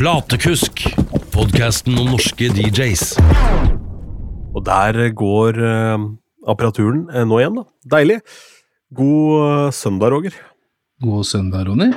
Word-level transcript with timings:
Platekusk, 0.00 0.80
podkasten 1.28 1.98
om 2.00 2.06
norske 2.14 2.46
DJs. 2.56 3.02
Og 4.56 4.62
der 4.64 4.96
går 5.12 5.58
eh, 5.60 6.06
apparaturen 6.48 7.02
eh, 7.12 7.26
nå 7.28 7.36
igjen, 7.42 7.58
da. 7.58 7.66
Deilig. 7.98 8.16
God 8.96 9.34
eh, 9.42 9.66
søndag, 9.76 10.14
Roger. 10.14 10.38
God 11.04 11.28
søndag, 11.28 11.68
Ronny. 11.68 11.90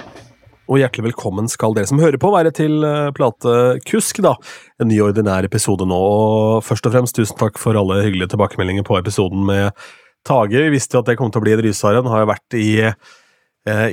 Og 0.68 0.82
hjertelig 0.82 1.14
velkommen 1.14 1.48
skal 1.48 1.78
dere 1.78 1.88
som 1.88 2.04
hører 2.04 2.20
på 2.20 2.34
være 2.36 2.52
til 2.60 2.84
eh, 2.84 3.08
Platekusk, 3.16 4.20
da. 4.28 4.36
En 4.84 4.92
ny 4.92 5.00
ordinær 5.08 5.48
episode 5.48 5.88
nå. 5.88 6.04
Og 6.04 6.60
først 6.68 6.92
og 6.92 6.98
fremst 6.98 7.16
tusen 7.16 7.40
takk 7.40 7.56
for 7.62 7.80
alle 7.80 8.02
hyggelige 8.04 8.36
tilbakemeldinger 8.36 8.84
på 8.84 9.00
episoden 9.00 9.48
med 9.48 9.72
Tage. 10.28 10.60
Vi 10.60 10.76
visste 10.76 11.00
jo 11.00 11.06
at 11.06 11.14
det 11.14 11.22
kom 11.24 11.32
til 11.32 11.40
å 11.40 11.48
bli 11.48 11.56
en 11.56 11.64
rysare. 11.70 12.04
Den 12.04 12.12
har 12.12 12.28
jo 12.28 12.34
vært 12.36 12.60
i, 12.60 12.72
eh, 12.84 13.00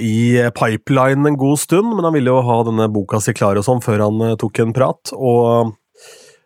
i 0.02 0.50
pipeline 0.56 1.28
en 1.28 1.36
god 1.38 1.60
stund, 1.62 1.94
men 1.94 2.06
han 2.06 2.14
ville 2.16 2.32
jo 2.32 2.40
ha 2.42 2.56
denne 2.66 2.88
boka 2.90 3.20
si 3.22 3.34
klar 3.36 3.58
og 3.60 3.66
sånn 3.66 3.82
før 3.84 4.02
han 4.08 4.24
eh, 4.26 4.38
tok 4.40 4.58
en 4.64 4.74
prat. 4.74 5.12
Og 5.14 5.70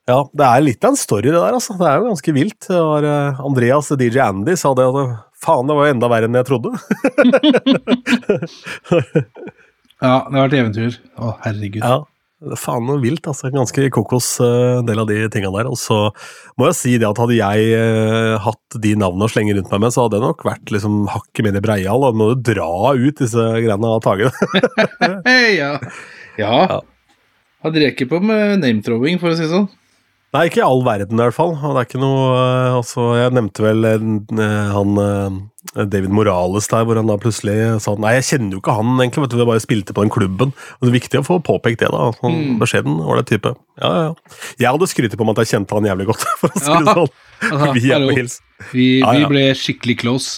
ja, 0.04 0.18
det 0.36 0.44
er 0.44 0.64
litt 0.66 0.84
av 0.84 0.92
en 0.92 1.00
story, 1.00 1.30
det 1.30 1.38
der, 1.40 1.56
altså. 1.56 1.78
Det 1.80 1.86
er 1.88 1.96
jo 2.00 2.10
ganske 2.10 2.34
vilt. 2.36 2.68
Var, 2.68 3.06
eh, 3.08 3.40
Andreas, 3.48 3.88
DJ 3.96 4.26
Andy, 4.26 4.56
sa 4.60 4.74
det 4.76 4.84
at 4.90 5.14
faen, 5.44 5.68
det 5.68 5.76
var 5.78 5.88
jo 5.88 5.94
enda 5.96 6.10
verre 6.12 6.28
enn 6.28 6.40
jeg 6.40 6.48
trodde. 6.50 6.70
Ja, 10.04 10.26
det 10.28 10.36
har 10.36 10.48
vært 10.48 10.56
eventyr. 10.58 10.96
Å, 11.16 11.30
herregud. 11.46 11.80
Ja, 11.80 12.02
faen 12.60 12.86
noe 12.88 13.02
vilt, 13.02 13.26
altså. 13.30 13.50
Ganske 13.54 13.88
kokos 13.94 14.28
en 14.44 14.88
del 14.88 15.02
av 15.02 15.10
de 15.10 15.22
tinga 15.32 15.52
der. 15.54 15.70
Og 15.70 15.78
så 15.80 15.98
må 16.60 16.70
jeg 16.70 16.78
si 16.78 16.96
det 17.00 17.08
at 17.08 17.20
hadde 17.20 17.38
jeg 17.38 17.76
eh, 17.78 18.34
hatt 18.44 18.78
de 18.84 18.94
navnene 19.00 19.28
å 19.28 19.32
slenge 19.32 19.56
rundt 19.56 19.72
meg 19.72 19.84
med, 19.86 19.94
så 19.94 20.06
hadde 20.06 20.20
jeg 20.20 20.26
nok 20.26 20.44
vært 20.46 20.74
liksom 20.74 21.04
hakket 21.12 21.50
i 21.50 21.64
Breial, 21.64 22.08
og 22.08 22.18
må 22.18 22.32
du 22.32 22.44
dra 22.52 22.70
ut 22.94 23.22
disse 23.22 23.48
greiene 23.60 23.94
av 23.94 24.02
Tage. 24.04 24.32
Ja. 25.04 25.14
ja. 25.58 25.72
Ja. 26.34 26.80
Han 27.64 27.76
reker 27.78 28.08
på 28.10 28.18
med 28.20 28.58
name-throwing, 28.60 29.20
for 29.22 29.32
å 29.32 29.36
si 29.38 29.46
det 29.46 29.52
sånn. 29.52 29.68
Nei, 30.34 30.48
ikke 30.48 30.58
i 30.58 30.64
all 30.66 30.80
verden 30.82 31.20
i 31.20 31.22
hvert 31.22 31.36
fall. 31.36 31.52
Og 31.54 31.76
Det 31.76 31.82
er 31.84 31.86
ikke 31.86 32.00
noe 32.02 32.22
eh, 32.34 32.72
Altså, 32.74 33.04
jeg 33.20 33.30
nevnte 33.36 33.62
vel 33.62 33.84
eh, 33.86 34.02
han 34.74 34.90
eh, 34.98 35.30
David 35.86 36.10
Morales 36.14 36.66
der, 36.72 36.82
hvor 36.88 36.96
han 36.98 37.06
da 37.08 37.14
plutselig 37.22 37.54
sa 37.84 37.90
Nei, 38.02 38.12
jeg 38.16 38.26
kjenner 38.32 38.52
jo 38.56 38.60
ikke 38.62 38.74
han, 38.76 38.88
egentlig, 38.98 39.22
vet 39.24 39.32
du, 39.32 39.38
jeg 39.40 39.48
bare 39.52 39.62
spilte 39.62 39.94
på 39.94 40.02
den 40.04 40.12
klubben. 40.14 40.50
Og 40.50 40.80
Det 40.82 40.90
er 40.90 40.96
viktig 40.98 41.20
å 41.22 41.26
få 41.28 41.36
påpekt 41.46 41.78
det, 41.84 41.90
da. 41.94 42.02
Sånn 42.18 42.34
Mm. 42.34 42.56
Beskjeden, 42.60 42.94
ålreit 43.04 43.28
type. 43.30 43.50
Ja, 43.78 43.88
ja, 43.94 44.02
ja. 44.10 44.14
Jeg 44.58 44.68
hadde 44.74 44.90
skrytt 44.90 45.14
på 45.16 45.24
meg 45.28 45.34
at 45.38 45.42
jeg 45.44 45.52
kjente 45.54 45.76
han 45.78 45.86
jævlig 45.86 46.06
godt, 46.10 46.22
for 46.42 46.48
å 46.50 46.52
si 46.58 46.66
det 46.66 46.74
Ja. 46.74 46.78
sånn. 46.98 47.12
Altså, 47.44 47.66
Vi 47.78 47.86
er 47.94 48.00
på 48.08 48.14
hils. 48.18 48.34
Vi, 48.72 48.86
Ja, 49.04 49.10
vi 49.14 49.22
ble 49.30 49.44
skikkelig 49.58 49.96
close. 50.02 50.28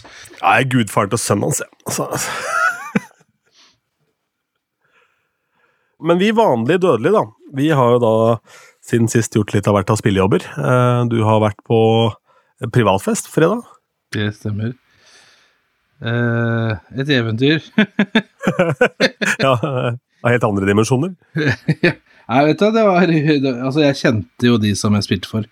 Ja, 0.43 0.49
jeg 0.59 0.63
er 0.67 0.71
gudfaren 0.77 1.11
til 1.17 1.21
sønnen 1.25 1.49
hans, 1.49 1.61
jeg. 1.65 1.73
Altså. 1.89 2.05
Men 6.07 6.17
vi 6.21 6.29
vanlige 6.37 6.77
dødelige, 6.85 7.17
da. 7.17 7.25
Vi 7.57 7.67
har 7.73 7.89
jo 7.97 8.01
da 8.03 8.13
siden 8.87 9.09
sist 9.11 9.35
gjort 9.37 9.53
litt 9.55 9.67
av 9.69 9.77
hvert 9.77 9.91
av 9.93 9.99
spillejobber. 10.01 10.45
Eh, 10.57 11.05
Du 11.11 11.19
har 11.27 11.41
vært 11.43 11.61
på 11.67 11.79
privatfest 12.73 13.29
fredag. 13.33 13.65
Det 14.15 14.31
stemmer. 14.39 14.75
Eh, 16.03 16.73
et 17.01 17.09
eventyr. 17.19 17.63
Ja, 19.43 19.57
av 19.59 20.31
helt 20.31 20.45
andre 20.47 20.67
dimensjoner. 20.69 21.15
Nei, 21.35 22.41
vet 22.47 22.61
du, 22.61 22.67
det 22.75 22.83
var 22.87 23.03
Altså, 23.11 23.81
jeg 23.83 23.99
kjente 23.99 24.47
jo 24.49 24.57
de 24.63 24.71
som 24.79 24.95
jeg 24.97 25.05
spilte 25.07 25.29
for. 25.31 25.45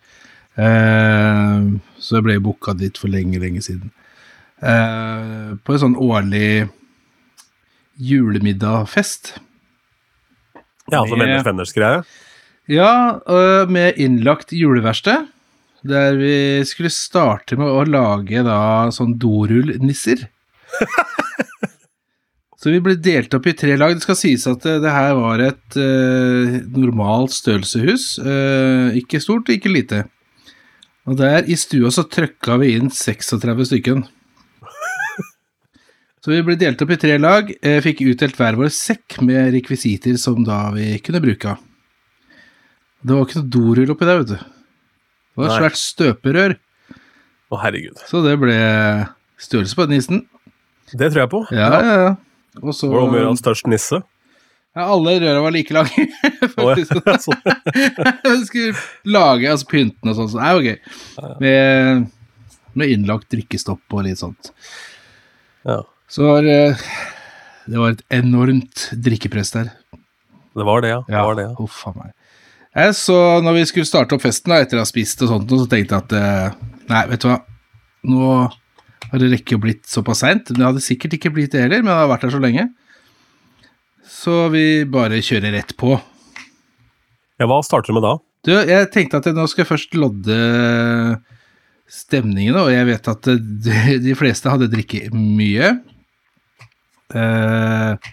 Eh, 0.54 1.66
så 1.98 2.16
jeg 2.18 2.24
ble 2.26 2.38
booka 2.42 2.74
dit 2.78 2.96
for 2.98 3.10
lenge, 3.10 3.40
lenge 3.42 3.62
siden. 3.66 3.90
Eh, 4.62 5.54
på 5.66 5.74
en 5.74 5.82
sånn 5.82 5.98
årlig 6.00 6.68
julemiddagfest. 7.98 9.34
Ja, 10.92 11.00
altså 11.02 11.18
venners 11.18 11.44
venners 11.46 11.72
greie. 11.74 12.02
Ja, 12.70 13.20
øh, 13.28 13.68
med 13.68 13.98
innlagt 14.00 14.52
juleverksted. 14.56 15.26
Der 15.84 16.16
vi 16.16 16.64
skulle 16.64 16.88
starte 16.88 17.58
med 17.60 17.68
å 17.68 17.82
lage 17.84 18.40
da 18.40 18.88
sånn 18.94 19.18
dorullnisser. 19.20 20.22
Så 22.56 22.72
vi 22.72 22.80
ble 22.80 22.94
delt 22.96 23.34
opp 23.36 23.44
i 23.44 23.52
tre 23.52 23.74
lag. 23.76 23.92
Det 23.92 24.06
skal 24.06 24.16
sies 24.16 24.46
at 24.48 24.64
det, 24.64 24.78
det 24.80 24.94
her 24.94 25.12
var 25.18 25.42
et 25.44 25.76
uh, 25.76 26.54
normalt 26.72 27.34
størrelseshus. 27.36 28.14
Uh, 28.24 28.96
ikke 28.96 29.20
stort, 29.20 29.52
ikke 29.52 29.68
lite. 29.68 30.06
Og 31.04 31.18
der 31.20 31.44
i 31.44 31.58
stua 31.60 31.92
så 31.92 32.06
trøkka 32.08 32.56
vi 32.62 32.72
inn 32.78 32.88
36 32.88 33.68
stykken. 33.68 34.06
Så 36.24 36.32
vi 36.32 36.40
ble 36.46 36.56
delt 36.56 36.80
opp 36.80 36.96
i 36.96 37.00
tre 37.04 37.20
lag, 37.20 37.52
uh, 37.52 37.76
fikk 37.84 38.00
utdelt 38.08 38.40
hver 38.40 38.56
vår 38.56 38.72
sekk 38.72 39.20
med 39.20 39.52
rekvisitter 39.58 40.16
som 40.16 40.40
da 40.48 40.70
vi 40.72 40.94
kunne 41.04 41.20
bruke 41.20 41.52
av. 41.52 41.60
Det 43.04 43.12
var 43.14 43.26
ikke 43.26 43.40
noe 43.42 43.50
dorull 43.52 43.90
oppi 43.94 44.06
der, 44.08 44.22
vet 44.22 44.30
du. 44.32 44.36
Det 44.38 45.40
var 45.42 45.44
et 45.48 45.52
Nei. 45.52 45.58
svært 45.60 45.80
støperør, 45.80 46.54
Å, 47.52 47.58
herregud. 47.60 47.98
så 48.08 48.22
det 48.24 48.36
ble 48.40 48.54
størrelse 49.44 49.76
på 49.76 49.86
nissen. 49.90 50.22
Det 50.94 51.10
tror 51.12 51.24
jeg 51.24 51.30
på. 51.32 51.40
Ja, 51.54 51.68
ja, 51.82 51.94
ja. 52.06 52.12
Og 52.62 52.72
så 52.76 52.86
Hvor 52.88 53.08
om 53.08 53.14
å 53.14 53.18
gjøre 53.18 53.36
størst 53.40 53.66
nisse. 53.68 53.98
ja, 54.76 54.84
Alle 54.86 55.16
røra 55.20 55.40
var 55.42 55.52
like 55.54 55.74
lange, 55.74 56.06
Å, 56.54 56.64
Oh, 56.64 56.70
ja. 56.78 57.16
Sånn. 57.18 57.40
Skulle 58.48 58.74
lage 59.10 59.50
altså 59.50 59.66
pynten 59.70 60.12
og 60.12 60.16
sånn, 60.20 60.30
så 60.32 60.38
det 60.40 60.54
var 60.54 60.68
gøy. 60.68 60.78
Med, 61.42 62.06
med 62.78 62.92
innlagt 62.94 63.28
drikkestopp 63.34 63.96
og 63.98 64.04
litt 64.06 64.20
sånt. 64.22 64.52
Ja, 65.66 65.80
Så 66.08 66.26
var 66.28 66.42
det 66.44 66.58
Det 67.66 67.78
var 67.80 67.94
et 67.94 68.02
enormt 68.12 68.90
drikkepress 68.92 69.50
der. 69.56 69.72
det 70.54 70.64
var 70.68 70.80
det, 70.84 70.90
ja. 70.94 71.00
Det 71.08 71.22
var 71.26 71.34
det, 71.40 71.48
ja. 71.50 71.54
Huff 71.58 71.82
a 71.88 71.94
meg. 71.96 72.12
Eh, 72.76 72.92
Så 72.96 73.16
når 73.44 73.58
vi 73.60 73.64
skulle 73.70 73.88
starte 73.88 74.16
opp 74.16 74.24
festen 74.24 74.50
da, 74.54 74.60
etter 74.64 74.80
å 74.80 74.84
ha 74.84 74.88
spist 74.88 75.22
og 75.24 75.30
sånt, 75.30 75.50
så 75.50 75.66
tenkte 75.70 75.94
jeg 75.98 76.04
at 76.04 76.14
eh, 76.18 76.56
Nei, 76.90 77.02
vet 77.08 77.22
du 77.24 77.28
hva, 77.30 77.38
nå 78.04 78.30
har 78.44 79.20
det 79.22 79.30
rekke 79.32 79.56
blitt 79.62 79.86
såpass 79.88 80.20
seint. 80.24 80.50
Det 80.52 80.60
hadde 80.64 80.82
sikkert 80.84 81.14
ikke 81.16 81.30
blitt 81.32 81.54
det 81.54 81.62
heller, 81.64 81.80
men 81.84 81.92
det 81.92 82.00
har 82.02 82.10
vært 82.10 82.26
her 82.26 82.34
så 82.34 82.40
lenge. 82.42 82.66
Så 84.04 84.34
vi 84.52 84.64
bare 84.90 85.22
kjører 85.24 85.54
rett 85.56 85.72
på. 85.80 85.94
ja. 87.40 87.46
Hva 87.48 87.60
starter 87.64 87.92
du 87.92 87.96
med 87.96 88.04
da? 88.04 88.14
Du, 88.44 88.50
jeg 88.68 88.90
tenkte 88.92 89.16
at 89.22 89.30
jeg 89.30 89.36
nå 89.38 89.46
skal 89.48 89.64
jeg 89.64 89.70
først 89.70 89.96
lodde 89.96 90.36
stemningene, 91.94 92.60
og 92.66 92.72
jeg 92.74 92.88
vet 92.90 93.08
at 93.14 93.30
eh, 93.32 93.40
de, 93.64 93.78
de 94.10 94.16
fleste 94.18 94.52
hadde 94.52 94.68
drikket 94.72 95.14
mye. 95.16 95.72
Eh, 97.14 98.12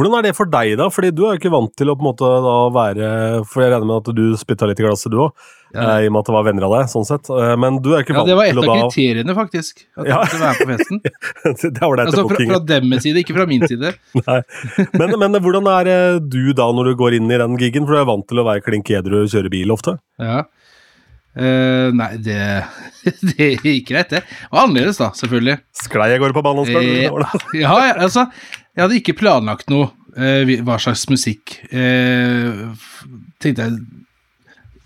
Hvordan 0.00 0.14
er 0.16 0.24
det 0.24 0.32
for 0.38 0.48
deg, 0.48 0.70
da? 0.80 0.86
Fordi 0.88 1.10
du 1.12 1.26
er 1.26 1.34
jo 1.34 1.38
ikke 1.42 1.50
vant 1.52 1.72
til 1.76 1.90
å 1.92 1.94
på 1.98 2.00
en 2.00 2.08
måte 2.08 2.28
da 2.46 2.54
være 2.72 3.08
For 3.44 3.60
jeg 3.66 3.72
regner 3.74 3.88
med 3.90 3.98
at 4.00 4.14
du 4.16 4.22
spytta 4.40 4.68
litt 4.70 4.80
i 4.80 4.86
glasset, 4.86 5.12
du 5.12 5.18
òg, 5.26 5.34
Ja. 5.76 5.98
i 6.00 6.06
og 6.08 6.14
med 6.16 6.22
at 6.24 6.26
det 6.30 6.34
var 6.34 6.46
venner 6.48 6.64
av 6.66 6.72
deg, 6.78 6.88
sånn 6.90 7.04
sett. 7.06 7.28
Eh, 7.30 7.52
Men 7.60 7.76
du 7.84 7.92
er 7.94 8.02
ikke 8.02 8.16
ja, 8.16 8.18
vant 8.22 8.30
det 8.32 8.36
var 8.40 8.48
et 8.48 8.56
av 8.58 8.64
da 8.66 8.76
kriteriene, 8.88 9.34
faktisk. 9.36 9.84
At 10.00 10.08
jeg 10.08 10.14
Ja. 10.16 10.22
skulle 10.24 10.46
være 10.46 10.58
på 10.58 10.70
festen. 10.72 11.02
Det 11.76 11.82
var 11.84 11.96
det 12.00 12.06
Altså 12.08 12.24
fra, 12.30 12.40
fra 12.50 12.60
deres 12.72 13.02
side, 13.04 13.22
ikke 13.22 13.36
fra 13.36 13.46
min 13.46 13.66
side. 13.68 13.92
Nei. 14.26 14.40
Men, 14.98 15.14
men 15.20 15.38
hvordan 15.44 15.68
er 15.76 15.92
eh, 15.92 16.18
du 16.18 16.52
da 16.56 16.70
når 16.74 16.90
du 16.90 16.94
går 17.04 17.18
inn 17.20 17.30
i 17.30 17.38
den 17.38 17.54
gigen? 17.60 17.86
For 17.86 17.94
du 17.94 18.00
er 18.02 18.08
vant 18.10 18.26
til 18.26 18.40
å 18.42 18.46
være 18.48 18.64
klink 18.66 18.90
edru 18.90 19.20
og 19.22 19.30
kjøre 19.30 19.52
bil 19.52 19.70
ofte. 19.76 19.98
Ja. 20.18 20.42
Uh, 21.30 21.92
nei, 21.94 22.16
det, 22.18 22.36
det 23.38 23.46
gikk 23.62 23.92
greit, 23.92 24.10
det. 24.10 24.24
Det 24.26 24.48
var 24.50 24.64
annerledes, 24.66 24.98
da, 24.98 25.12
selvfølgelig. 25.14 25.60
Sklei 25.78 26.08
jeg 26.10 26.18
går 26.24 26.34
på 26.34 26.42
banen, 26.42 26.66
spør? 26.66 26.82
Eh, 26.82 27.04
Det 27.04 27.12
var 27.14 27.22
det. 27.22 27.60
ja, 27.60 27.76
altså, 28.02 28.24
jeg 28.80 28.86
hadde 28.86 29.00
ikke 29.02 29.18
planlagt 29.20 29.68
noe, 29.68 29.90
eh, 30.16 30.56
hva 30.64 30.78
slags 30.80 31.02
musikk. 31.12 31.58
Eh, 31.68 32.62
tenkte 33.36 33.66
jeg 33.66 33.74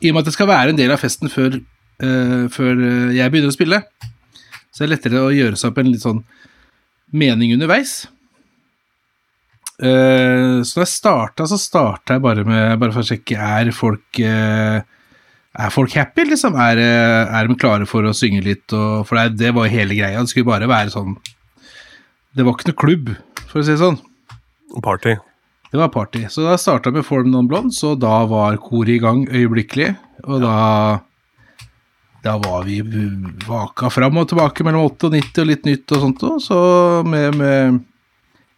I 0.03 0.11
og 0.11 0.17
med 0.17 0.25
at 0.25 0.27
det 0.27 0.35
skal 0.35 0.51
være 0.51 0.73
en 0.73 0.81
del 0.81 0.91
av 0.91 0.99
festen 0.99 1.31
før, 1.31 1.61
eh, 2.03 2.49
før 2.51 2.73
eh, 2.75 3.13
jeg 3.15 3.31
begynner 3.31 3.53
å 3.53 3.55
spille, 3.55 3.79
så 4.75 4.83
er 4.83 4.89
det 4.89 4.97
lettere 4.97 5.23
å 5.23 5.31
gjøre 5.31 5.57
seg 5.57 5.71
opp 5.71 5.79
en 5.79 5.93
litt 5.93 6.03
sånn 6.03 6.25
mening 7.15 7.55
underveis. 7.55 8.09
Eh, 9.79 10.59
så 10.67 10.81
da 10.81 10.83
jeg 10.83 10.91
starta, 10.91 11.47
så 11.47 11.61
starta 11.61 12.17
jeg 12.19 12.23
bare 12.23 12.45
med 12.47 12.77
Bare 12.79 12.95
for 12.95 13.03
å 13.03 13.09
sjekke 13.09 13.35
er 13.35 13.73
folk 13.75 14.21
eh, 14.23 14.85
Er 15.59 15.73
folk 15.75 15.97
happy, 15.99 16.29
liksom? 16.31 16.55
Er, 16.55 16.79
er 16.79 17.49
de 17.49 17.57
klare 17.59 17.87
for 17.87 18.07
å 18.07 18.15
synge 18.15 18.43
litt? 18.47 18.67
Og, 18.75 19.07
for 19.07 19.19
det, 19.19 19.39
det 19.39 19.55
var 19.55 19.71
hele 19.71 19.95
greia. 19.95 20.19
Det 20.23 20.31
skulle 20.31 20.51
bare 20.51 20.71
være 20.71 20.95
sånn 20.95 21.17
Det 22.35 22.43
var 22.43 22.57
ikke 22.57 22.73
noe 22.73 22.81
klubb, 22.83 23.15
for 23.47 23.61
å 23.61 23.65
si 23.65 23.73
det 23.75 23.81
sånn. 23.83 24.01
Party. 24.83 25.15
Det 25.71 25.79
var 25.79 25.91
party. 25.95 26.25
Så 26.31 26.43
da 26.47 26.57
starta 26.59 26.91
med 26.95 27.07
Form 27.07 27.31
Non 27.31 27.47
Blondes, 27.51 27.81
og 27.87 28.01
da 28.03 28.25
var 28.31 28.59
koret 28.63 28.97
i 28.97 29.03
gang 29.03 29.25
øyeblikkelig. 29.31 29.95
Og 30.27 30.43
da 30.43 30.55
Da 32.25 32.39
var 32.41 32.63
vi 32.65 32.79
vaka 33.45 33.91
fram 33.93 34.17
og 34.17 34.31
tilbake 34.31 34.65
mellom 34.65 34.87
8 34.87 35.11
og 35.11 35.13
90 35.13 35.43
og 35.43 35.49
litt 35.51 35.67
nytt 35.69 35.93
og 35.93 35.99
sånt, 36.01 36.23
òg, 36.25 36.39
så 36.41 36.59
med, 37.05 37.35
med 37.37 37.83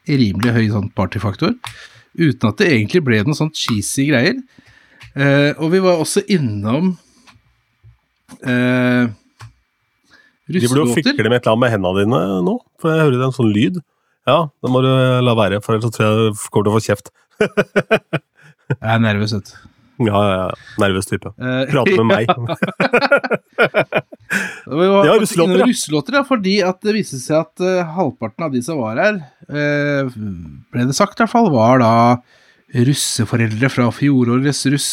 rimelig 0.07 0.53
høy 0.55 0.69
sånn 0.71 0.87
partyfaktor. 0.95 1.57
Uten 2.15 2.47
at 2.47 2.61
det 2.61 2.69
egentlig 2.71 3.03
ble 3.03 3.19
noen 3.25 3.35
sånn 3.35 3.51
cheesy 3.51 4.07
greier. 4.13 4.39
Eh, 5.19 5.51
og 5.59 5.73
vi 5.73 5.81
var 5.83 5.99
også 5.99 6.23
innom 6.31 6.93
eh, 8.47 9.11
De 10.47 10.63
burde 10.71 10.85
jo 10.87 10.95
fikle 10.95 11.27
med 11.27 11.39
et 11.41 11.47
eller 11.47 11.53
annet 11.57 11.63
med 11.65 11.73
hendene 11.75 12.03
dine 12.05 12.21
nå, 12.47 12.57
for 12.81 12.93
jeg 12.95 13.03
hører 13.07 13.25
en 13.27 13.35
sånn 13.35 13.53
lyd. 13.55 13.81
Ja, 14.27 14.39
det 14.63 14.71
må 14.71 14.79
du 14.83 14.91
la 15.23 15.35
være, 15.39 15.59
for 15.63 15.75
ellers 15.77 15.91
tror 15.95 16.07
jeg 16.07 16.15
du 16.35 16.45
kommer 16.51 16.67
til 16.67 16.73
å 16.73 16.77
få 16.77 16.85
kjeft. 16.87 17.11
Jeg 18.67 18.91
er 18.97 18.99
nervøs, 18.99 19.31
vet 19.37 19.47
du. 19.53 19.57
Ja, 20.09 20.19
ja, 20.27 20.33
ja. 20.41 20.47
Nervøs 20.83 21.07
type. 21.07 21.31
Eh, 21.39 21.61
Prate 21.71 21.93
med 22.03 22.09
meg. 22.11 22.27
Det 24.67 24.75
var 24.75 25.07
Ja, 25.07 25.15
russelåter, 25.23 25.61
ja. 25.61 25.67
russelåter, 25.71 26.17
ja, 26.19 26.23
fordi 26.27 26.57
at 26.67 26.81
det 26.83 26.95
viste 26.97 27.21
seg 27.23 27.39
at 27.45 27.63
uh, 27.63 27.85
halvparten 27.95 28.43
av 28.49 28.51
de 28.57 28.63
som 28.67 28.81
var 28.83 28.99
her, 28.99 29.21
uh, 29.47 30.11
ble 30.75 30.87
det 30.89 30.97
sagt 30.99 31.21
i 31.21 31.23
hvert 31.23 31.33
fall, 31.33 31.47
var 31.55 31.79
da 31.85 31.93
russeforeldre 32.75 33.71
fra 33.71 33.87
fjorårets 33.95 34.65
russ. 34.75 34.91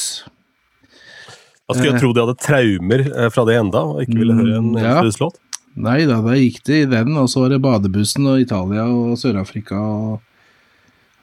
Da 1.66 1.74
skulle 1.74 1.94
jeg 1.96 2.04
tro 2.04 2.12
de 2.14 2.22
hadde 2.28 2.38
traumer 2.44 3.02
eh, 3.08 3.30
fra 3.34 3.46
det 3.50 3.56
enda, 3.58 3.82
og 3.96 4.02
ikke 4.04 4.20
ville 4.20 4.36
høre 4.38 4.58
en 4.60 4.70
Mm, 4.76 4.78
ja. 4.84 4.98
russelåt. 5.02 5.40
Nei 5.74 6.04
da, 6.06 6.20
da 6.22 6.36
gikk 6.38 6.62
det 6.68 6.80
i 6.84 6.90
den, 6.90 7.16
og 7.18 7.30
så 7.32 7.44
var 7.44 7.54
det 7.54 7.64
badebussen 7.64 8.28
og 8.30 8.44
Italia 8.44 8.86
og 8.86 9.16
Sør-Afrika 9.18 9.80
og 9.80 10.20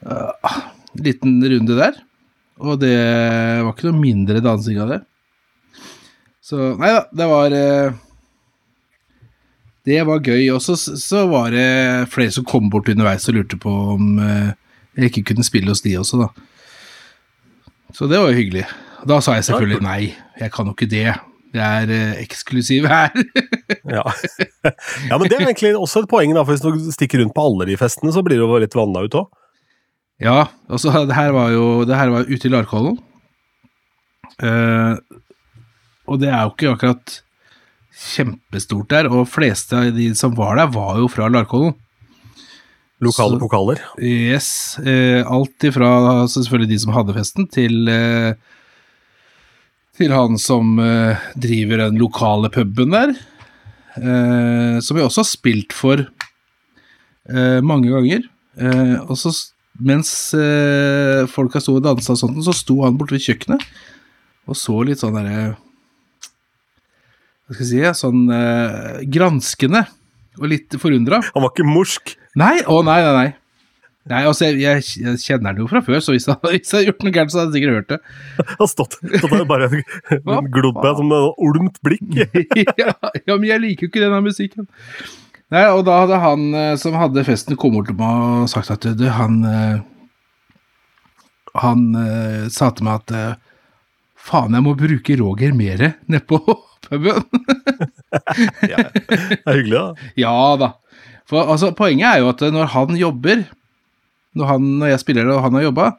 uh, 0.06 0.61
Liten 0.99 1.38
runde 1.38 1.76
der. 1.79 2.00
Og 2.61 2.81
det 2.82 2.97
var 2.99 3.70
ikke 3.70 3.88
noe 3.88 4.02
mindre 4.02 4.43
dansing 4.43 4.81
av 4.82 4.97
det. 4.97 5.00
Så 6.43 6.73
nei 6.81 6.91
da, 6.91 7.05
det 7.14 7.29
var 7.31 7.55
uh, 7.55 7.99
Det 9.87 10.00
var 10.08 10.25
gøy. 10.26 10.49
Og 10.56 10.58
så, 10.64 10.75
så 10.76 11.25
var 11.31 11.55
det 11.55 12.11
flere 12.11 12.35
som 12.35 12.49
kom 12.49 12.67
bort 12.73 12.91
underveis 12.91 13.29
og 13.31 13.38
lurte 13.38 13.61
på 13.61 13.70
om 13.94 14.19
uh, 14.19 14.50
jeg 14.99 15.12
ikke 15.12 15.31
kunne 15.31 15.46
spille 15.46 15.70
hos 15.70 15.85
de 15.85 15.94
også, 16.00 16.25
da. 16.25 16.29
Så 17.94 18.06
det 18.11 18.19
var 18.19 18.31
jo 18.31 18.38
hyggelig. 18.38 18.67
Da 19.08 19.19
sa 19.23 19.38
jeg 19.38 19.46
selvfølgelig 19.49 19.82
nei, 19.85 20.00
jeg 20.38 20.53
kan 20.53 20.69
jo 20.69 20.75
ikke 20.75 20.91
det. 20.91 21.08
Jeg 21.55 21.85
er 21.85 21.93
eh, 21.94 22.20
eksklusiv 22.23 22.87
her. 22.91 23.14
Ja. 23.96 24.02
ja, 25.08 25.17
men 25.19 25.26
det 25.28 25.37
er 25.38 25.44
egentlig 25.46 25.75
også 25.78 26.02
et 26.05 26.11
poeng, 26.11 26.32
da, 26.37 26.43
for 26.44 26.55
hvis 26.56 26.64
du 26.64 26.90
stikker 26.94 27.22
rundt 27.22 27.34
på 27.37 27.44
alle 27.46 27.69
de 27.70 27.76
festene, 27.81 28.12
så 28.14 28.22
blir 28.26 28.40
du 28.43 28.46
litt 28.62 28.76
vanna 28.78 29.05
ut 29.06 29.17
òg. 29.20 29.28
Ja, 30.20 30.49
altså 30.69 30.93
det 31.08 31.17
her 31.17 31.31
var 31.32 31.52
jo 31.55 31.67
det 31.88 31.96
her 31.96 32.11
var 32.12 32.28
ute 32.28 32.49
i 32.49 32.52
Larkollen. 32.52 32.99
Eh, 34.40 34.94
og 36.11 36.20
det 36.20 36.28
er 36.32 36.43
jo 36.44 36.52
ikke 36.55 36.72
akkurat 36.75 37.20
kjempestort 38.00 38.90
der, 38.93 39.08
og 39.12 39.28
fleste 39.28 39.76
av 39.78 39.94
de 39.96 40.11
som 40.19 40.34
var 40.38 40.56
der, 40.61 40.70
var 40.75 40.99
jo 41.00 41.08
fra 41.12 41.28
Larkollen. 41.32 41.75
Lokale 43.00 43.38
Så- 43.38 43.40
pokaler. 43.40 43.81
Yes. 43.96 44.78
Eh, 44.84 45.25
alt 45.25 45.64
ifra 45.64 45.88
altså 46.20 46.43
selvfølgelig 46.43 46.69
de 46.75 46.78
som 46.82 46.93
hadde 46.93 47.14
festen, 47.17 47.46
til 47.49 47.88
eh, 47.88 48.34
til 49.96 50.12
han 50.12 50.37
som 50.40 50.78
eh, 50.81 51.17
driver 51.37 51.87
den 51.87 51.99
lokale 52.00 52.49
puben 52.52 52.93
der. 52.93 53.14
Eh, 54.00 54.76
som 54.81 54.97
vi 54.97 55.05
også 55.05 55.20
har 55.23 55.29
spilt 55.29 55.76
for 55.76 56.00
eh, 56.00 57.61
mange 57.61 57.93
ganger. 57.93 58.25
Eh, 58.61 58.97
og 59.05 59.17
så 59.20 59.32
mens 59.81 60.11
eh, 60.37 61.25
folka 61.31 61.61
sto 61.62 61.79
og 61.79 61.85
dansa 61.85 62.14
og 62.14 62.20
sånt, 62.20 62.41
så 62.44 62.55
sto 62.56 62.81
han 62.85 62.99
borte 63.00 63.17
ved 63.17 63.25
kjøkkenet 63.25 63.64
og 64.50 64.58
så 64.58 64.75
litt 64.85 65.00
sånn 65.00 65.14
derre 65.14 65.55
Hva 67.47 67.55
skal 67.55 67.64
jeg 67.64 67.70
si? 67.70 68.00
Sånn 68.02 68.25
eh, 68.35 69.00
granskende 69.11 69.85
og 70.41 70.46
litt 70.53 70.76
forundra. 70.81 71.19
Han 71.35 71.43
var 71.43 71.50
ikke 71.53 71.67
morsk. 71.67 72.12
Nei, 72.38 72.61
å 72.70 72.81
nei, 72.87 73.00
nei, 73.03 73.14
nei. 73.17 73.31
Nei, 74.10 74.24
altså, 74.26 74.48
jeg, 74.48 74.58
jeg, 74.58 74.82
jeg 75.04 75.18
kjenner 75.22 75.54
den 75.54 75.62
jo 75.62 75.68
fra 75.70 75.82
før, 75.86 76.00
så 76.02 76.14
hvis 76.14 76.26
jeg, 76.26 76.38
hvis 76.42 76.72
jeg 76.72 76.80
hadde 76.80 76.86
gjort 76.88 77.04
noe 77.06 77.14
gærent, 77.14 77.32
så 77.32 77.38
hadde 77.40 77.52
jeg 77.52 77.60
sikkert 77.60 77.76
hørt 77.76 77.92
det. 77.92 77.98
Jeg 78.40 78.56
har 78.58 78.70
stått, 78.72 78.96
stått 78.98 79.34
der 79.36 79.44
bare 79.46 79.68
glodd 80.56 80.80
deg 80.82 80.98
som 80.98 81.14
et 81.14 81.44
olmt 81.46 81.78
blikk. 81.86 82.16
ja, 82.82 82.94
ja, 83.20 83.36
men 83.36 83.46
jeg 83.46 83.62
liker 83.62 83.86
jo 83.86 83.90
ikke 83.92 84.02
denne 84.02 84.18
musikken. 84.24 84.66
Nei, 85.54 85.62
og 85.70 85.84
da 85.86 86.00
hadde 86.02 86.18
han 86.22 86.42
eh, 86.54 86.72
som 86.78 86.98
hadde 86.98 87.26
festen 87.26 87.58
kommet 87.58 87.80
bort 87.80 87.90
til 87.90 88.00
meg 88.00 88.26
og 88.42 88.50
sagt 88.50 88.70
at 88.74 88.86
du, 88.98 89.06
han 89.10 89.40
eh, 89.46 89.78
Han 91.58 91.86
eh, 91.98 92.44
sa 92.54 92.70
til 92.70 92.86
meg 92.86 93.00
at 93.02 93.40
faen, 94.20 94.54
jeg 94.54 94.62
må 94.62 94.76
bruke 94.78 95.16
Roger 95.18 95.54
mere 95.56 95.94
nedpå 96.10 96.38
puben. 96.86 97.26
Ja, 98.66 98.90
det 98.90 99.40
er 99.46 99.56
hyggelig, 99.56 99.78
da. 99.78 100.10
ja 100.18 100.36
da. 100.58 100.74
For 101.30 101.46
altså, 101.46 101.70
poenget 101.78 102.08
er 102.10 102.22
jo 102.22 102.30
at 102.32 102.42
når 102.50 102.70
han 102.74 102.98
jobber, 102.98 103.42
når, 104.38 104.47
han, 104.53 104.71
når 104.81 104.93
jeg 104.93 105.03
spiller 105.03 105.31
og 105.32 105.43
han 105.47 105.59
har 105.59 105.69
jobba, 105.69 105.91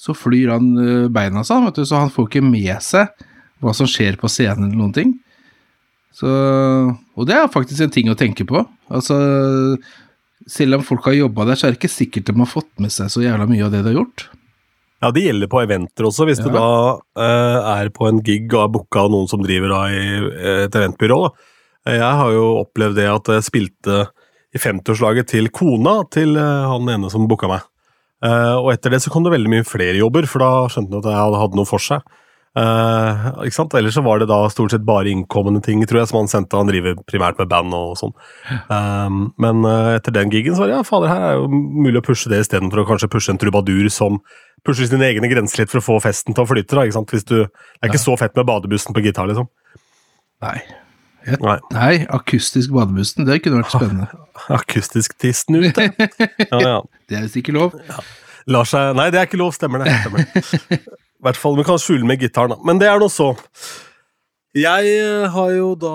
så 0.00 0.14
flyr 0.16 0.52
han 0.54 0.72
eh, 0.80 1.06
beina 1.12 1.44
sånn, 1.46 1.68
vet 1.68 1.80
du, 1.80 1.84
så 1.88 2.02
han 2.04 2.12
får 2.12 2.30
ikke 2.30 2.44
med 2.44 2.74
seg 2.84 3.26
hva 3.64 3.72
som 3.76 3.88
skjer 3.88 4.18
på 4.20 4.28
scenen 4.30 4.68
eller 4.68 4.80
noen 4.80 4.96
ting. 4.96 5.14
Så, 6.16 6.28
og 6.28 7.28
det 7.28 7.36
er 7.36 7.52
faktisk 7.52 7.84
en 7.84 7.92
ting 7.92 8.08
å 8.08 8.16
tenke 8.16 8.46
på. 8.48 8.62
Altså, 8.92 9.16
selv 10.48 10.78
om 10.78 10.84
folk 10.86 11.08
har 11.08 11.16
jobba 11.16 11.48
der, 11.48 11.58
så 11.58 11.68
er 11.68 11.74
det 11.74 11.80
ikke 11.80 11.92
sikkert 11.92 12.28
de 12.30 12.36
har 12.38 12.48
fått 12.48 12.70
med 12.80 12.92
seg 12.94 13.12
så 13.12 13.24
jævla 13.24 13.48
mye 13.50 13.66
av 13.66 13.74
det 13.74 13.82
de 13.84 13.92
har 13.92 13.98
gjort. 13.98 14.28
Ja, 15.04 15.10
det 15.12 15.26
gjelder 15.26 15.50
på 15.52 15.60
eventer 15.60 16.08
også. 16.08 16.24
Hvis 16.28 16.40
du 16.40 16.48
da 16.54 16.68
eh, 17.20 17.68
er 17.74 17.90
på 17.92 18.08
en 18.08 18.22
gig 18.24 18.48
og 18.54 18.62
har 18.62 18.72
booka 18.72 19.04
noen 19.12 19.28
som 19.28 19.44
driver 19.44 19.74
da 19.74 19.82
i 19.92 20.06
eh, 20.16 20.62
et 20.64 20.78
eventbyrå. 20.78 21.18
Da. 21.26 21.52
Jeg 21.98 22.20
har 22.20 22.32
jo 22.32 22.46
opplevd 22.62 22.96
det 22.98 23.10
at 23.12 23.32
jeg 23.34 23.46
spilte 23.46 23.98
i 24.56 24.60
50-årslaget 24.62 25.32
til 25.34 25.50
kona 25.54 26.00
til 26.12 26.36
eh, 26.40 26.68
han 26.72 26.92
ene 26.96 27.12
som 27.12 27.28
booka 27.30 27.50
meg. 27.50 27.66
Eh, 28.24 28.54
og 28.56 28.72
etter 28.72 28.94
det 28.94 29.02
så 29.04 29.12
kom 29.12 29.26
det 29.26 29.34
veldig 29.34 29.52
mye 29.52 29.66
flere 29.68 29.98
jobber, 30.00 30.28
for 30.30 30.44
da 30.44 30.52
skjønte 30.72 30.96
han 30.96 31.04
at 31.04 31.10
jeg 31.12 31.42
hadde 31.44 31.60
noe 31.60 31.68
for 31.68 31.82
seg. 31.82 32.06
Uh, 32.56 33.34
ikke 33.44 33.52
sant? 33.52 33.74
Ellers 33.76 33.92
så 33.98 34.00
var 34.00 34.22
det 34.22 34.30
da 34.30 34.38
stort 34.48 34.72
sett 34.72 34.84
bare 34.86 35.10
innkommende 35.12 35.60
ting, 35.60 35.82
tror 35.84 36.00
jeg, 36.00 36.08
som 36.08 36.22
han 36.22 36.30
sendte. 36.30 36.56
Han 36.56 36.70
driver 36.70 36.94
primært 37.04 37.36
med 37.36 37.50
band 37.50 37.74
og 37.76 37.98
sånn. 38.00 38.14
Um, 38.72 39.18
men 39.42 39.60
uh, 39.68 39.92
etter 39.92 40.14
den 40.16 40.32
gigen 40.32 40.56
så 40.56 40.64
var 40.64 40.72
det 40.72 40.78
ja, 40.78 40.86
fader, 40.88 41.12
her 41.12 41.26
er 41.26 41.36
jo 41.36 41.50
mulig 41.52 42.00
å 42.00 42.06
pushe 42.06 42.32
det 42.32 42.40
istedenfor 42.46 42.80
å 42.80 42.86
kanskje 42.88 43.10
pushe 43.12 43.34
en 43.34 43.42
trubadur 43.42 43.90
som 43.92 44.22
pusher 44.64 44.88
sine 44.88 45.04
egne 45.10 45.28
grenser 45.28 45.62
litt 45.62 45.74
for 45.74 45.82
å 45.82 45.86
få 45.90 45.98
festen 46.06 46.32
til 46.32 46.46
å 46.46 46.48
flyte. 46.48 46.72
da, 46.72 46.86
ikke 46.88 46.96
sant? 46.96 47.12
Hvis 47.12 47.28
du, 47.28 47.36
det 47.44 47.84
er 47.84 47.92
ikke 47.92 48.06
så 48.06 48.16
fett 48.24 48.40
med 48.40 48.48
badebussen 48.48 48.96
på 48.96 49.04
gitar, 49.04 49.28
liksom. 49.28 49.52
Nei. 50.46 50.56
Nei. 51.26 51.56
Nei, 51.74 51.94
akustisk 52.14 52.70
badebusten. 52.74 53.26
det 53.26 53.40
kunne 53.44 53.62
vært 53.62 53.74
spennende. 53.74 54.06
Akustisk 54.58 55.16
til 55.18 55.34
snute. 55.34 55.88
Ja, 56.52 56.60
ja. 56.60 56.78
Det 57.08 57.18
er 57.18 57.26
visst 57.26 57.38
ikke 57.38 57.54
lov. 57.54 57.74
Lar 58.50 58.66
seg 58.66 58.94
Nei, 58.98 59.08
det 59.14 59.20
er 59.20 59.28
ikke 59.28 59.38
lov, 59.40 59.52
stemmer 59.54 59.82
det. 59.82 59.94
Stemmer. 60.04 60.26
I 60.76 61.26
hvert 61.26 61.38
fall, 61.40 61.56
vi 61.58 61.66
kan 61.66 61.78
skjule 61.82 62.06
med 62.06 62.22
gitaren, 62.22 62.54
da. 62.54 62.58
Men 62.66 62.78
det 62.82 62.88
er 62.90 63.02
nå 63.02 63.08
så. 63.10 63.32
Jeg 64.56 64.88
eh, 64.88 65.26
har 65.28 65.50
jo 65.52 65.72
da 65.76 65.92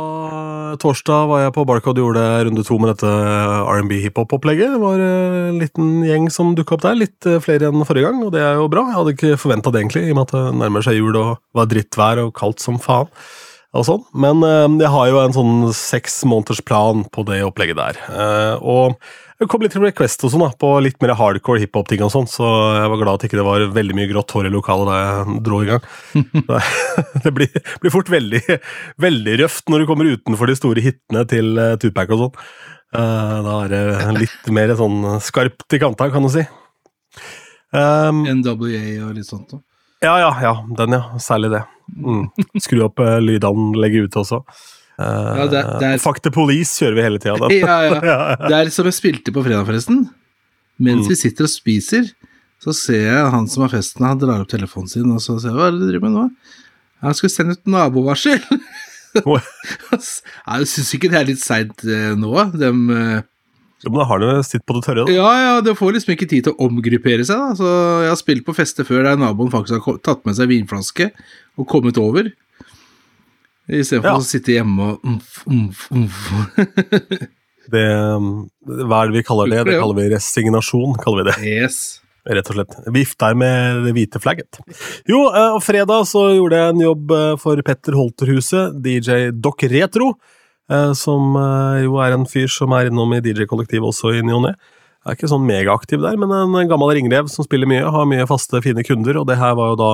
Torsdag 0.81 1.30
var 1.31 1.39
jeg 1.42 1.54
på 1.56 1.63
Barcode 1.66 1.98
og 1.98 2.12
gjorde 2.12 2.25
runde 2.45 2.63
to 2.68 2.75
med 2.78 2.92
dette 2.92 3.10
R&B 3.10 3.95
hiphop-opplegget. 4.04 4.75
Det 4.75 4.81
var 4.83 5.01
eh, 5.01 5.48
en 5.50 5.57
liten 5.62 5.88
gjeng 6.06 6.28
som 6.33 6.51
dukka 6.57 6.78
opp 6.78 6.83
der. 6.86 7.00
Litt 7.00 7.25
eh, 7.25 7.39
flere 7.42 7.72
enn 7.72 7.88
forrige 7.88 8.12
gang, 8.12 8.19
og 8.22 8.36
det 8.36 8.44
er 8.45 8.60
jo 8.60 8.68
bra. 8.69 8.86
Jeg 8.89 8.98
hadde 9.00 9.16
ikke 9.16 9.39
forventa 9.42 9.74
det, 9.74 9.81
egentlig, 9.81 10.04
i 10.06 10.13
og 10.13 10.19
med 10.19 10.28
at 10.28 10.36
det 10.36 10.60
nærmer 10.60 10.85
seg 10.85 11.00
jul 11.00 11.18
og 11.18 11.31
var 11.57 11.71
drittvær 11.71 12.21
og 12.28 12.35
kaldt 12.38 12.61
som 12.61 12.78
faen. 12.81 13.09
Og 13.71 13.85
sånn. 13.87 14.01
Men 14.11 14.44
eh, 14.44 14.68
jeg 14.83 14.92
har 14.92 15.09
jo 15.09 15.19
en 15.21 15.35
sånn 15.35 15.59
seks 15.75 16.21
måneders 16.28 16.59
plan 16.68 17.06
på 17.07 17.23
det 17.30 17.40
opplegget 17.47 17.80
der. 17.80 17.99
Eh, 18.11 18.56
og 18.59 18.97
det 19.40 19.47
kom 19.49 19.63
litt 19.63 19.78
request 19.80 20.25
og 20.28 20.33
sånn 20.33 20.44
da, 20.44 20.49
på 20.59 20.73
litt 20.83 20.99
mer 21.01 21.16
hardcore 21.18 21.63
hiphop-ting 21.63 22.04
og 22.06 22.11
sånn, 22.13 22.28
så 22.30 22.45
jeg 22.78 22.92
var 22.92 22.99
glad 22.99 23.18
at 23.18 23.23
ikke 23.25 23.40
det 23.40 23.45
var 23.47 23.63
veldig 23.73 23.95
mye 23.97 24.09
grått 24.11 24.35
hår 24.35 24.49
i 24.49 24.51
lokalet 24.54 24.92
da 24.92 24.97
jeg 24.99 25.37
dro 25.47 25.61
i 25.63 25.69
gang. 25.71 25.87
det 27.23 27.33
blir, 27.37 27.63
blir 27.81 27.95
fort 27.95 28.11
veldig, 28.11 28.44
veldig 29.01 29.40
røft 29.42 29.71
når 29.71 29.81
du 29.81 29.90
kommer 29.90 30.11
utenfor 30.11 30.51
de 30.51 30.59
store 30.59 30.83
hitene 30.85 31.25
til 31.31 31.56
uh, 31.57 31.73
Tupac 31.81 32.13
og 32.13 32.25
sånn. 32.25 32.45
Eh, 32.92 33.35
da 33.47 33.57
er 33.63 33.71
det 33.71 34.16
litt 34.19 34.49
mer 34.51 34.75
sånn 34.75 35.06
skarpt 35.23 35.78
i 35.78 35.80
kanta, 35.80 36.09
kan 36.11 36.28
du 36.28 36.31
si. 36.33 36.44
Um, 37.71 38.25
NWA 38.28 38.83
og 39.07 39.13
litt 39.16 39.30
sånt. 39.30 39.54
da. 39.54 39.61
ja, 40.04 40.18
ja, 40.19 40.31
ja. 40.44 40.56
Den, 40.75 40.97
ja. 40.99 41.21
Særlig 41.23 41.54
det. 41.54 41.63
Mm. 41.98 42.28
Skru 42.64 42.83
opp 42.86 43.00
uh, 43.04 43.18
lydanlegget 43.24 44.07
ute 44.10 44.21
også. 44.24 44.42
Uh, 45.02 45.36
Ja, 45.42 45.45
det- 45.50 45.66
det 45.81 45.88
er- 45.95 46.02
Fuck 46.04 46.21
the 46.21 46.31
police 46.31 46.78
kjører 46.80 46.95
vi 46.95 47.02
hele 47.07 47.19
tida. 47.19 47.50
Ja, 47.66 47.78
ja. 48.00 48.36
Det 48.48 48.57
er 48.60 48.69
som 48.71 48.86
jeg 48.86 48.94
spilte 49.00 49.33
på 49.36 49.44
fredag, 49.44 49.66
forresten. 49.68 50.06
Mens 50.81 51.07
vi 51.10 51.16
sitter 51.16 51.45
og 51.45 51.52
spiser, 51.54 52.07
så 52.62 52.74
ser 52.74 53.04
jeg 53.10 53.31
han 53.33 53.48
som 53.48 53.64
har 53.66 53.69
festen, 53.74 54.06
han 54.06 54.18
drar 54.21 54.42
opp 54.42 54.50
telefonen 54.50 54.90
sin, 54.90 55.10
og 55.14 55.19
så 55.21 55.36
ser 55.42 55.50
jeg, 55.52 55.57
hva 55.60 55.68
er 55.68 55.76
det 55.76 55.81
du 55.81 55.90
driver 55.92 56.07
med 56.10 56.16
nå? 56.18 56.24
Han 57.02 57.14
skulle 57.18 57.33
sende 57.33 57.54
ut 57.57 57.66
nabovarsel. 57.69 58.40
Jeg 59.12 60.68
syns 60.71 60.92
ikke 60.95 61.10
det 61.12 61.18
er 61.19 61.26
litt 61.28 61.42
seint 61.44 61.81
eh, 61.83 62.14
nå. 62.16 62.31
de 62.56 62.69
Men 63.90 63.97
da 63.97 64.06
har 64.06 64.19
du 64.21 64.28
sitt 64.45 64.61
på 64.68 64.76
det 64.78 64.83
tørre. 64.85 65.06
da. 65.07 65.14
ja, 65.16 65.30
ja, 65.42 65.54
det 65.66 65.73
får 65.80 65.95
liksom 65.97 66.14
ikke 66.14 66.28
tid 66.30 66.45
til 66.45 66.54
å 66.54 66.68
omgruppere 66.68 67.26
seg. 67.26 67.38
da. 67.42 67.56
Så 67.57 67.71
Jeg 68.06 68.11
har 68.14 68.19
spilt 68.19 68.45
på 68.45 68.54
fester 68.56 68.85
før 68.88 69.04
der 69.07 69.18
naboen 69.18 69.50
faktisk 69.54 69.81
har 69.90 69.97
tatt 70.06 70.26
med 70.26 70.38
seg 70.38 70.52
vinflaske 70.54 71.09
og 71.57 71.68
kommet 71.68 71.97
over. 71.97 72.30
Istedenfor 73.71 74.11
Ja. 74.11 74.18
å 74.19 74.26
sitte 74.26 74.52
hjemme 74.57 74.94
og 74.94 75.06
umf, 75.07 75.42
umf, 75.47 75.88
umf. 75.92 76.31
Det, 77.71 77.81
um, 78.18 78.50
hva 78.68 79.04
er 79.06 79.11
det 79.11 79.19
vi 79.19 79.23
kaller 79.23 79.47
det? 79.47 79.59
Det 79.69 79.76
kaller 79.80 79.95
vi 79.95 80.07
resignasjon. 80.11 80.95
kaller 81.00 81.21
vi 81.23 81.28
det. 81.30 81.35
Yes. 81.61 81.78
Rett 82.28 82.50
og 82.52 82.57
slett. 82.57 82.73
Vifter 82.92 83.38
med 83.38 83.85
det 83.85 83.94
hvite 83.95 84.19
flagget. 84.21 84.59
Jo, 85.07 85.21
eh, 85.30 85.54
og 85.56 85.61
fredag 85.64 86.04
så 86.09 86.26
gjorde 86.35 86.57
jeg 86.59 86.73
en 86.73 86.83
jobb 86.83 87.14
eh, 87.16 87.30
for 87.40 87.61
Petter 87.66 87.95
Holterhuset, 87.95 88.76
DJ 88.83 89.30
Doc 89.31 89.64
Retro, 89.71 90.09
som 90.97 91.35
eh, 91.40 91.81
jo 91.85 91.97
er 92.04 92.16
en 92.16 92.28
fyr 92.30 92.51
som 92.51 92.73
er 92.78 92.90
innom 92.90 93.11
i 93.16 93.21
DJ-kollektivet 93.23 93.90
også 93.90 94.13
i 94.18 94.21
ny 94.25 94.35
og 94.37 94.45
ne. 94.45 94.54
er 95.06 95.18
ikke 95.18 95.30
sånn 95.31 95.47
megaaktiv 95.47 96.04
der, 96.04 96.19
men 96.19 96.31
en 96.31 96.69
gammel 96.69 96.94
ringrev 96.97 97.31
som 97.31 97.47
spiller 97.47 97.69
mye, 97.69 97.83
har 97.83 98.07
mye 98.09 98.28
faste, 98.30 98.61
fine 98.63 98.85
kunder, 98.87 99.19
og 99.21 99.28
det 99.30 99.40
her 99.42 99.57
var 99.59 99.73
jo 99.73 99.81
da 99.81 99.92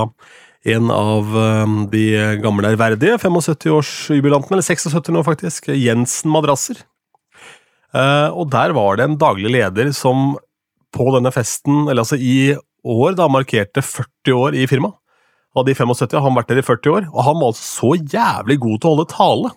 en 0.67 0.91
av 0.91 1.31
um, 1.38 1.75
de 1.91 2.03
gamle 2.43 2.74
ærverdige 2.74 3.15
75-årsjubilantene, 3.24 4.57
eller 4.57 4.67
76 4.67 5.13
nå 5.15 5.24
faktisk, 5.24 5.69
Jensen 5.72 6.34
Madrasser. 6.34 6.81
Og 8.36 8.50
der 8.51 8.74
var 8.75 8.98
det 9.00 9.05
en 9.07 9.15
daglig 9.17 9.53
leder 9.53 9.93
som 9.96 10.36
på 10.93 11.05
denne 11.15 11.31
festen, 11.34 11.86
eller 11.88 12.03
altså 12.03 12.19
i 12.19 12.51
år, 12.88 13.15
da 13.17 13.29
markerte 13.31 13.84
40 13.84 14.36
år 14.36 14.57
i 14.57 14.67
firmaet. 14.69 14.98
Av 15.57 15.65
de 15.65 15.74
75 15.74 16.13
har 16.13 16.25
han 16.27 16.36
vært 16.38 16.51
der 16.51 16.62
i 16.62 16.65
40 16.65 16.93
år, 16.93 17.07
og 17.10 17.24
han 17.25 17.39
var 17.39 17.53
altså 17.53 17.65
så 17.65 17.96
jævlig 17.98 18.60
god 18.62 18.77
til 18.77 18.89
å 18.89 18.93
holde 18.93 19.07
tale. 19.13 19.53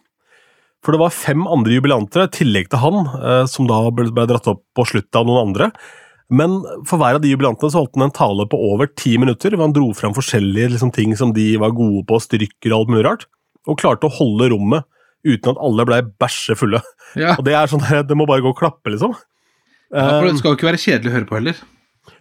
For 0.85 0.97
det 0.97 1.01
var 1.03 1.13
fem 1.13 1.43
andre 1.45 1.75
jubilanter 1.77 2.25
i 2.25 2.33
tillegg 2.33 2.71
til 2.73 2.81
han, 2.83 3.03
uh, 3.21 3.45
som 3.51 3.67
da 3.69 3.83
ble, 3.95 4.09
dratt 4.31 4.49
opp 4.51 4.63
på 4.77 4.87
sluttet 4.89 5.19
av 5.21 5.27
noen 5.29 5.51
andre. 5.51 5.71
Men 6.31 6.61
for 6.87 7.01
hver 7.01 7.19
av 7.19 7.25
de 7.25 7.33
jubilantene 7.33 7.73
så 7.73 7.83
holdt 7.83 7.99
han 7.99 8.07
en 8.07 8.15
tale 8.15 8.47
på 8.49 8.59
over 8.71 8.89
ti 8.95 9.17
minutter, 9.19 9.57
hvor 9.57 9.67
han 9.67 9.75
dro 9.77 9.91
fram 9.99 10.15
forskjellige 10.17 10.77
liksom, 10.77 10.93
ting 10.95 11.17
som 11.19 11.35
de 11.37 11.53
var 11.61 11.75
gode 11.77 12.05
på, 12.09 12.21
strykker 12.23 12.71
og 12.71 12.79
alt 12.79 12.93
mulig 12.95 13.05
rart, 13.09 13.27
og 13.69 13.81
klarte 13.83 14.09
å 14.09 14.15
holde 14.15 14.53
rommet 14.55 14.87
uten 15.27 15.53
at 15.53 15.59
alle 15.61 15.85
blei 15.89 16.01
bæsje 16.23 16.57
fulle. 16.57 16.81
Ja. 17.19 17.35
Og 17.35 17.45
det 17.45 17.57
er 17.59 17.69
sånn, 17.69 17.83
det 18.07 18.17
må 18.17 18.29
bare 18.31 18.45
gå 18.45 18.55
og 18.55 18.61
klappe, 18.61 18.93
liksom. 18.95 19.17
ja, 19.91 20.07
for 20.07 20.25
Eh, 20.25 20.31
Det 20.31 20.39
skal 20.39 20.53
jo 20.53 20.59
ikke 20.61 20.71
være 20.71 20.81
kjedelig 20.85 21.11
å 21.11 21.17
høre 21.19 21.29
på 21.29 21.39
heller. 21.41 21.61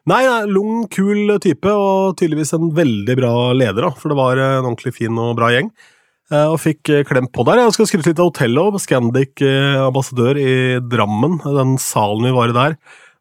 Nei, 0.10 0.24
nei, 0.25 0.42
lung, 0.50 0.88
kul 0.92 1.36
type, 1.44 1.70
og 1.70 2.18
tydeligvis 2.18 2.56
en 2.58 2.72
veldig 2.75 3.16
bra 3.20 3.34
leder, 3.54 3.86
da, 3.86 3.92
for 3.94 4.12
det 4.12 4.18
var 4.18 4.42
en 4.42 4.66
ordentlig 4.66 4.96
fin 4.98 5.22
og 5.22 5.36
bra 5.38 5.51
gjeng. 5.54 5.70
Eh, 6.31 6.45
Og 6.53 6.59
fikk 6.62 6.91
klemt 7.09 7.31
på 7.33 7.45
der. 7.48 7.63
Jeg 7.63 7.74
skal 7.77 7.88
skryte 7.89 8.12
litt 8.12 8.19
av 8.21 8.29
hotellet 8.31 8.62
òg. 8.62 8.79
Scandic 8.83 9.41
eh, 9.45 9.79
ambassadør 9.88 10.38
i 10.41 10.51
Drammen, 10.91 11.39
den 11.43 11.77
salen 11.81 12.27
vi 12.29 12.33
var 12.36 12.51
i 12.53 12.57
der. 12.57 12.75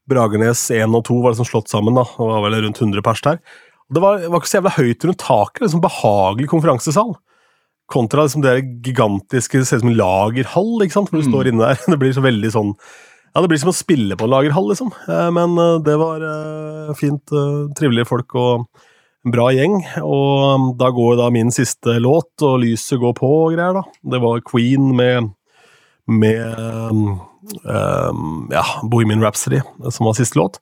Bragernes 0.08 0.66
1 0.72 0.94
og 0.96 1.04
2 1.08 1.18
var 1.24 1.34
liksom 1.34 1.48
slått 1.48 1.68
sammen, 1.72 1.96
da. 1.98 2.04
Det 2.08 2.28
var 2.32 2.44
vel 2.46 2.58
rundt 2.64 2.80
100 2.80 3.02
pers 3.04 3.20
der. 3.24 3.40
Det 3.92 4.00
var, 4.04 4.20
var 4.28 4.40
ikke 4.42 4.50
så 4.50 4.58
jævla 4.60 4.74
høyt 4.76 5.04
rundt 5.08 5.20
taket, 5.24 5.62
liksom 5.64 5.80
behagelig 5.84 6.48
konferansesal. 6.52 7.14
Kontra 7.88 8.26
liksom 8.26 8.42
det 8.44 8.54
gigantiske, 8.84 9.60
det 9.62 9.68
ser 9.68 9.80
ut 9.80 9.84
som 9.86 9.92
en 9.94 9.96
lagerhall, 10.00 10.74
ikke 10.84 10.96
sant, 10.98 11.08
hvor 11.12 11.22
du 11.22 11.24
Mm. 11.28 11.32
står 11.32 11.48
inne 11.48 11.64
der. 11.70 11.78
Det 11.94 11.98
blir 12.02 12.12
så 12.12 12.24
veldig 12.24 12.50
sånn 12.52 12.74
Ja, 13.36 13.40
det 13.44 13.48
blir 13.52 13.60
som 13.60 13.70
å 13.72 13.76
spille 13.76 14.16
på 14.16 14.24
en 14.28 14.32
lagerhall, 14.34 14.68
liksom. 14.72 14.92
Eh, 15.08 15.30
Men 15.32 15.56
eh, 15.60 15.78
det 15.84 15.96
var 16.00 16.20
eh, 16.24 16.92
fint, 17.00 17.24
eh, 17.32 17.68
trivelige 17.76 18.08
folk 18.08 18.34
og 18.36 18.66
bra 19.34 19.48
gjeng. 19.54 19.80
Og 20.02 20.44
um, 20.54 20.68
da 20.78 20.90
går 20.94 21.18
da 21.20 21.28
min 21.34 21.52
siste 21.54 21.98
låt, 22.02 22.30
og 22.44 22.60
lyset 22.64 23.00
går 23.02 23.16
på 23.18 23.30
og 23.42 23.56
greier, 23.56 23.80
da. 23.80 23.84
Det 24.14 24.22
var 24.24 24.44
Queen 24.48 24.92
med 24.96 25.34
med 26.08 26.40
um, 26.88 27.20
um, 27.68 28.48
ja, 28.52 28.64
Bohemian 28.88 29.20
Rhapsody, 29.20 29.60
som 29.92 30.08
var 30.08 30.16
siste 30.16 30.40
låt. 30.40 30.56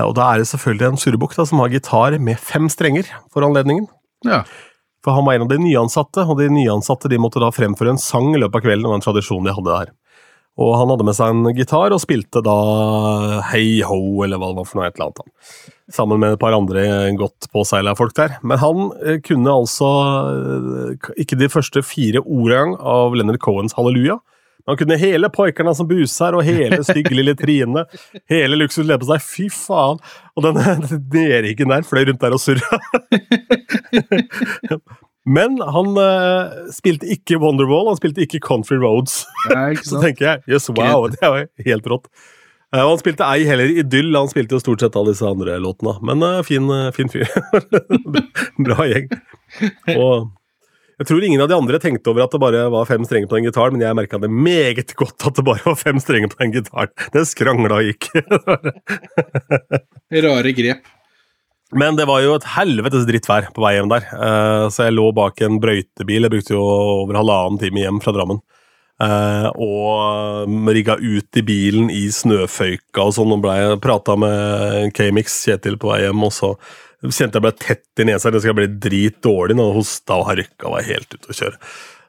Og 0.00 0.14
da 0.16 0.30
er 0.30 0.40
det 0.40 0.48
selvfølgelig 0.48 0.86
en 0.86 1.00
surrebukk 1.02 1.34
som 1.36 1.60
har 1.60 1.72
gitar 1.72 2.16
med 2.22 2.40
fem 2.40 2.68
strenger 2.72 3.10
for 3.32 3.44
anledningen. 3.44 3.88
Ja. 4.24 4.44
For 5.04 5.16
han 5.16 5.26
var 5.26 5.36
en 5.36 5.46
av 5.46 5.50
de 5.52 5.58
nyansatte, 5.60 6.24
og 6.24 6.38
de 6.40 6.48
nyansatte 6.52 7.10
de 7.10 7.18
måtte 7.20 7.42
da 7.42 7.50
fremføre 7.52 7.94
en 7.94 8.00
sang 8.00 8.32
i 8.34 8.40
løpet 8.40 8.60
av 8.60 8.66
kvelden. 8.66 8.88
Var 8.88 9.00
en 9.00 9.04
tradisjon 9.04 9.46
de 9.46 9.54
hadde 9.56 9.72
der. 9.72 9.92
Og 10.58 10.72
han 10.76 10.90
hadde 10.92 11.06
med 11.06 11.16
seg 11.16 11.32
en 11.32 11.56
gitar 11.56 11.94
og 11.94 12.02
spilte 12.02 12.42
da 12.44 12.56
Hey 13.48 13.80
Ho, 13.86 14.00
eller 14.24 14.40
hva 14.40 14.50
det 14.50 14.58
var 14.58 14.66
for 14.68 14.80
noe, 14.80 14.88
et 14.90 14.98
eller 14.98 15.12
annet. 15.12 15.60
Sammen 15.90 16.20
med 16.22 16.34
et 16.34 16.42
par 16.42 16.54
andre 16.54 16.82
godt 17.18 17.48
påseila 17.54 17.94
folk 17.98 18.14
der. 18.18 18.36
Men 18.42 18.60
han 18.62 18.90
eh, 19.00 19.20
kunne 19.24 19.54
altså 19.62 19.90
eh, 20.30 21.12
ikke 21.24 21.38
de 21.40 21.48
første 21.50 21.82
fire 21.86 22.22
ordene 22.22 22.76
av 22.78 23.16
Leonard 23.16 23.40
Cohens 23.42 23.76
Halleluja. 23.78 24.18
Men 24.60 24.74
han 24.74 24.80
kunne 24.82 25.00
hele 25.00 25.30
poikerna 25.32 25.72
som 25.74 25.88
buser, 25.88 26.36
og 26.36 26.44
hele 26.46 26.82
stygge 26.88 27.16
lille 27.16 27.34
Trine. 27.38 27.86
Hele 28.30 28.58
Luksus 28.60 28.86
seg. 28.86 29.24
Fy 29.24 29.48
faen! 29.54 30.02
Og 30.36 30.46
den, 30.46 30.60
den 31.14 31.72
der 31.72 31.86
fløy 31.86 32.04
rundt 32.10 32.20
der 32.20 32.36
og 32.36 32.42
surra. 32.42 32.82
Men 35.30 35.60
han 35.62 35.94
uh, 35.94 36.66
spilte 36.74 37.06
ikke 37.12 37.38
Wonderwall, 37.42 37.86
han 37.90 37.98
spilte 38.00 38.24
ikke 38.24 38.42
Country 38.42 38.80
Roads. 38.82 39.22
ja, 39.50 39.68
ikke 39.74 39.86
Så 39.92 40.02
tenker 40.02 40.26
jeg 40.26 40.56
yes, 40.56 40.66
wow, 40.74 41.06
det 41.12 41.22
er 41.22 41.44
jo 41.44 41.70
helt 41.70 41.88
rått. 41.92 42.10
Uh, 42.74 42.82
han 42.82 42.98
spilte 43.00 43.26
ei 43.26 43.46
heller 43.46 43.70
Idyll, 43.82 44.10
han 44.16 44.30
spilte 44.30 44.58
jo 44.58 44.62
stort 44.62 44.82
sett 44.82 44.98
alle 44.98 45.14
disse 45.14 45.26
andre 45.26 45.58
låtene. 45.62 45.96
Men 46.06 46.26
uh, 46.26 46.42
fin, 46.46 46.66
fin 46.96 47.10
fyr. 47.12 47.30
Bra 48.66 48.86
gjeng. 48.90 49.10
Og 49.96 50.30
jeg 51.00 51.08
tror 51.08 51.24
ingen 51.24 51.40
av 51.40 51.48
de 51.48 51.56
andre 51.56 51.78
tenkte 51.80 52.12
over 52.12 52.26
at 52.26 52.34
det 52.34 52.42
bare 52.42 52.66
var 52.74 52.88
fem 52.88 53.06
strenger 53.08 53.30
på 53.30 53.38
den 53.38 53.46
gitaren, 53.46 53.72
men 53.72 53.86
jeg 53.86 53.96
merka 53.96 54.18
det 54.20 54.28
meget 54.28 54.92
godt 54.98 55.24
at 55.30 55.38
det 55.38 55.44
bare 55.46 55.62
var 55.64 55.78
fem 55.80 55.96
strenger 56.02 56.28
på 56.28 56.42
den 56.42 56.52
gitaren. 56.58 56.92
Den 57.14 57.24
skrangla 57.24 57.78
og 57.78 57.88
gikk. 57.88 58.10
Rare 60.26 60.52
grep. 60.58 60.90
Men 61.72 61.96
det 61.98 62.06
var 62.10 62.22
jo 62.24 62.34
et 62.34 62.46
helvetes 62.56 63.04
drittvær 63.06 63.52
på 63.54 63.62
vei 63.62 63.76
hjem 63.76 63.90
der, 63.92 64.06
eh, 64.10 64.64
så 64.74 64.88
jeg 64.88 64.96
lå 64.96 65.10
bak 65.14 65.40
en 65.46 65.60
brøytebil. 65.62 66.26
Jeg 66.26 66.32
brukte 66.32 66.56
jo 66.56 66.64
over 66.64 67.20
halvannen 67.20 67.60
time 67.62 67.84
hjem 67.84 68.00
fra 68.02 68.14
Drammen. 68.16 68.40
Eh, 69.00 69.46
og 69.56 70.50
rigga 70.74 70.98
ut 70.98 71.38
i 71.38 71.44
bilen 71.46 71.88
i 71.94 72.08
snøføyka 72.12 73.06
og 73.06 73.14
sånn, 73.16 73.32
og 73.32 73.44
blei 73.46 73.58
prata 73.80 74.16
med 74.18 74.90
K-Mix, 74.96 75.38
Kjetil, 75.46 75.78
på 75.80 75.92
vei 75.92 76.02
hjem, 76.02 76.26
og 76.26 76.34
så 76.36 76.52
kjente 77.06 77.38
jeg 77.38 77.46
ble 77.46 77.54
tett 77.56 78.02
i 78.02 78.08
nesa. 78.10 78.32
Det 78.34 78.42
skal 78.44 78.58
bli 78.58 78.68
dritdårlig 78.82 79.56
når 79.56 79.70
jeg 79.70 79.78
hosta 79.78 80.18
og 80.20 80.26
harka 80.28 80.74
var 80.74 80.88
helt 80.90 81.14
ute 81.14 81.32
å 81.32 81.38
kjøre. 81.38 81.60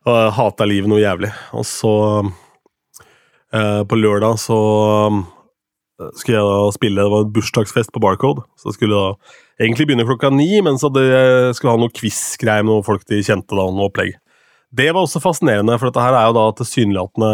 Og 0.09 0.17
jeg 0.17 0.33
hata 0.39 0.67
livet 0.67 0.91
noe 0.91 1.03
jævlig. 1.03 1.31
Og 1.53 1.67
så, 1.69 1.93
eh, 3.53 3.83
på 3.85 4.01
lørdag 4.01 4.41
så 4.41 4.59
skulle 6.17 6.37
jeg 6.39 6.47
da 6.47 6.71
spille, 6.75 7.03
det 7.05 7.11
var 7.13 7.25
en 7.25 7.33
bursdagsfest 7.35 7.91
på 7.95 8.01
Barcode, 8.03 8.43
så 8.59 8.69
jeg 8.71 8.77
skulle 8.79 8.97
da 8.99 9.65
egentlig 9.65 9.87
begynne 9.89 10.07
klokka 10.09 10.31
ni, 10.33 10.49
men 10.65 10.79
så 10.81 10.89
jeg 10.97 11.55
skulle 11.57 11.75
ha 11.75 11.81
noe 11.81 11.93
quiz-greier 11.93 12.65
med 12.65 12.73
noen 12.73 12.87
folk 12.87 13.05
de 13.09 13.21
kjente, 13.25 13.53
da, 13.53 13.67
noe 13.69 13.89
opplegg. 13.89 14.15
Det 14.73 14.89
var 14.93 15.03
også 15.03 15.21
fascinerende, 15.23 15.77
for 15.77 15.91
dette 15.91 16.03
her 16.05 16.17
er 16.17 16.29
jo 16.29 16.37
da 16.39 16.45
tilsynelatende 16.61 17.31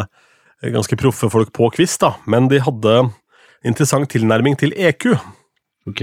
ganske 0.74 0.98
proffe 1.00 1.30
folk 1.30 1.54
på 1.56 1.70
quiz, 1.76 1.98
da, 2.02 2.16
men 2.26 2.50
de 2.52 2.60
hadde 2.66 2.96
interessant 3.68 4.10
tilnærming 4.12 4.58
til 4.60 4.74
EQ. 4.76 5.14
Ok. 5.90 6.02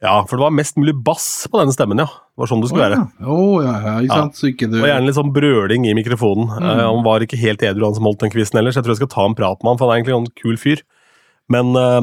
Ja, 0.00 0.14
for 0.24 0.38
det 0.38 0.44
var 0.46 0.54
mest 0.56 0.78
mulig 0.80 0.94
bass 1.04 1.26
på 1.52 1.58
denne 1.60 1.74
stemmen, 1.76 2.00
ja. 2.00 2.06
Det 2.08 2.40
var 2.40 2.48
sånn 2.48 2.62
det 2.64 2.70
skulle 2.70 2.86
være. 2.86 3.00
Oh, 3.20 3.58
ja, 3.60 3.74
ja, 3.84 3.94
ikke 4.00 4.14
Ja. 4.16 4.20
sant. 4.22 4.38
Så 4.38 4.48
ikke 4.48 4.68
du 4.70 4.78
Og 4.80 4.88
gjerne 4.88 5.04
litt 5.04 5.18
sånn 5.18 5.32
brøling 5.34 5.84
i 5.84 5.92
mikrofonen. 5.92 6.48
Mm. 6.56 6.64
Uh, 6.64 6.84
han 6.88 7.04
var 7.04 7.20
ikke 7.20 7.36
helt 7.36 7.60
edru, 7.60 7.84
han 7.84 7.94
som 7.98 8.08
holdt 8.08 8.20
den 8.24 8.32
quizen 8.32 8.56
ellers. 8.62 8.78
Jeg 8.78 8.84
tror 8.86 8.94
jeg 8.96 9.02
skal 9.02 9.12
ta 9.12 9.26
en 9.28 9.36
prat 9.36 9.60
med 9.60 9.68
han, 9.74 9.76
for 9.76 9.84
han 9.84 9.92
er 9.92 10.00
egentlig 10.00 10.16
en 10.16 10.30
kul 10.40 10.56
fyr. 10.56 10.80
Men 11.50 11.72
uh, 11.76 12.00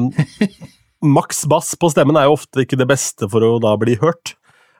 maks 1.04 1.44
bass 1.50 1.74
på 1.80 1.90
stemmen 1.92 2.18
er 2.20 2.28
jo 2.28 2.36
ofte 2.38 2.64
ikke 2.64 2.78
det 2.80 2.88
beste 2.90 3.28
for 3.32 3.44
å 3.46 3.54
da 3.62 3.74
bli 3.80 3.96
hørt. 4.02 4.34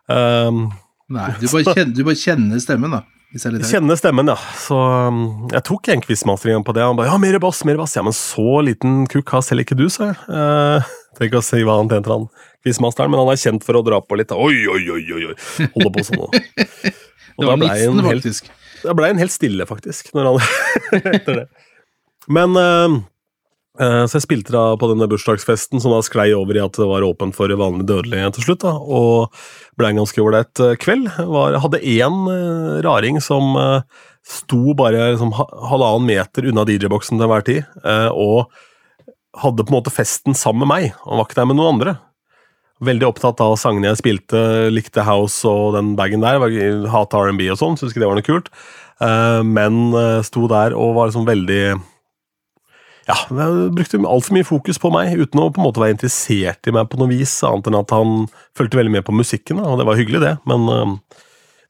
Um, 0.09 0.69
Nei, 1.09 1.31
du 1.41 1.47
bare, 1.49 1.73
kjenner, 1.73 1.95
du 1.97 2.03
bare 2.05 2.21
kjenner 2.21 2.61
stemmen, 2.61 2.93
da. 2.99 3.05
Er. 3.29 3.59
Kjenner 3.69 3.97
stemmen, 4.01 4.31
ja. 4.31 4.39
Så 4.57 4.77
um, 4.79 5.49
jeg 5.53 5.61
tok 5.69 5.91
en 5.93 6.01
quizmaster 6.01 6.55
på 6.65 6.73
det. 6.73 6.85
Han 6.85 6.97
bare 6.97 7.11
'ja, 7.11 7.19
mer 7.21 7.37
bass, 7.45 7.61
mer 7.69 7.77
bass'. 7.77 7.97
Ja, 7.97 8.03
men 8.03 8.17
så 8.17 8.63
liten 8.65 9.03
kukk 9.07 9.29
har 9.37 9.43
selv 9.45 9.67
ikke 9.67 9.77
du, 9.77 9.85
sa 9.93 10.13
jeg. 10.13 10.17
Uh, 10.33 10.95
Trenger 11.17 11.33
ikke 11.35 11.43
å 11.43 11.45
si 11.45 11.61
hva 11.67 11.77
han 11.77 11.91
tjente, 11.93 12.09
han 12.09 12.25
quizmasteren, 12.65 13.13
men 13.13 13.21
han 13.21 13.33
er 13.33 13.41
kjent 13.41 13.67
for 13.67 13.77
å 13.77 13.85
dra 13.85 14.01
på 14.01 14.17
litt. 14.17 14.33
Oi, 14.33 14.65
oi, 14.73 14.81
oi, 14.95 15.03
oi. 15.29 15.37
Holde 15.77 15.93
på 15.99 16.07
sånn. 16.09 16.25
Og, 17.39 17.45
Det 17.45 17.47
var 17.47 17.61
ble 17.61 17.69
nissen, 17.69 18.01
en 18.01 18.09
helt, 18.09 18.25
faktisk. 18.25 18.49
da 18.83 18.95
ble 18.99 19.11
en 19.13 19.21
helt 19.21 19.35
stille, 19.35 19.67
faktisk, 19.69 20.09
når 20.17 20.31
han 20.31 20.41
etter 21.19 21.43
det. 21.43 21.45
Men 22.33 22.57
uh, 22.57 22.97
Så 23.79 24.17
jeg 24.17 24.25
spilte 24.25 24.51
da 24.51 24.73
på 24.75 24.89
denne 24.91 25.07
bursdagsfesten, 25.07 25.79
som 25.79 25.93
da 25.95 26.01
sklei 26.03 26.33
over 26.35 26.57
i 26.57 26.63
at 26.65 26.75
det 26.75 26.87
var 26.91 27.05
åpent 27.07 27.37
for 27.37 27.53
vanlig 27.61 27.87
dødelige 27.87 28.33
til 28.35 28.47
slutt. 28.49 28.65
da, 28.65 28.73
Og 28.75 29.31
ble 29.79 29.93
en 29.93 30.01
ganske 30.01 30.19
ålreit 30.19 30.63
uh, 30.65 30.73
kveld. 30.83 31.07
Var, 31.15 31.61
hadde 31.63 31.83
én 31.87 32.17
uh, 32.27 32.81
raring 32.83 33.21
som 33.23 33.55
sto 34.27 34.75
bare 34.77 35.13
liksom, 35.13 35.31
halvannen 35.71 36.09
meter 36.11 36.51
unna 36.51 36.67
DJ-boksen 36.67 37.15
til 37.15 37.29
enhver 37.29 37.47
tid, 37.47 37.63
og 38.11 38.51
hadde 39.41 39.65
på 39.65 39.73
en 39.73 39.79
måte 39.79 39.95
festen 39.95 40.37
sammen 40.37 40.67
med 40.67 40.73
meg. 40.73 40.91
Han 41.07 41.21
var 41.21 41.29
ikke 41.29 41.39
der 41.39 41.49
med 41.49 41.59
noen 41.59 41.77
andre. 41.77 41.95
Veldig 42.85 43.09
opptatt 43.09 43.41
av 43.43 43.57
sangene 43.59 43.91
jeg 43.91 43.99
spilte, 44.03 44.41
likte 44.71 45.03
house 45.07 45.43
og 45.49 45.75
den 45.75 45.95
bagen 45.99 46.23
der. 46.23 46.39
Hata 46.93 47.25
R&B 47.27 47.49
og 47.51 47.59
sånn, 47.59 47.79
syntes 47.79 47.95
ikke 47.95 48.05
det 48.05 48.11
var 48.11 48.21
noe 48.21 48.27
kult. 48.27 48.53
Eh, 49.03 49.41
men 49.47 49.89
eh, 49.99 50.21
sto 50.27 50.47
der 50.51 50.77
og 50.79 50.95
var 50.97 51.11
liksom 51.11 51.27
veldig 51.27 51.63
Ja, 53.09 53.17
jeg 53.33 53.69
brukte 53.73 54.01
altfor 54.05 54.37
mye 54.37 54.45
fokus 54.45 54.77
på 54.81 54.91
meg, 54.93 55.15
uten 55.17 55.41
å 55.41 55.49
på 55.49 55.63
en 55.63 55.65
måte 55.65 55.81
være 55.81 55.95
interessert 55.95 56.69
i 56.69 56.75
meg 56.77 56.91
på 56.93 56.99
noe 57.01 57.09
vis, 57.09 57.39
annet 57.47 57.71
enn 57.71 57.79
at 57.79 57.95
han 57.95 58.27
fulgte 58.59 58.77
veldig 58.77 58.93
med 58.99 59.07
på 59.07 59.15
musikken, 59.17 59.63
og 59.65 59.79
det 59.81 59.87
var 59.89 59.97
hyggelig, 59.97 60.21
det. 60.27 60.35
Men 60.51 60.67
uh, 60.69 61.23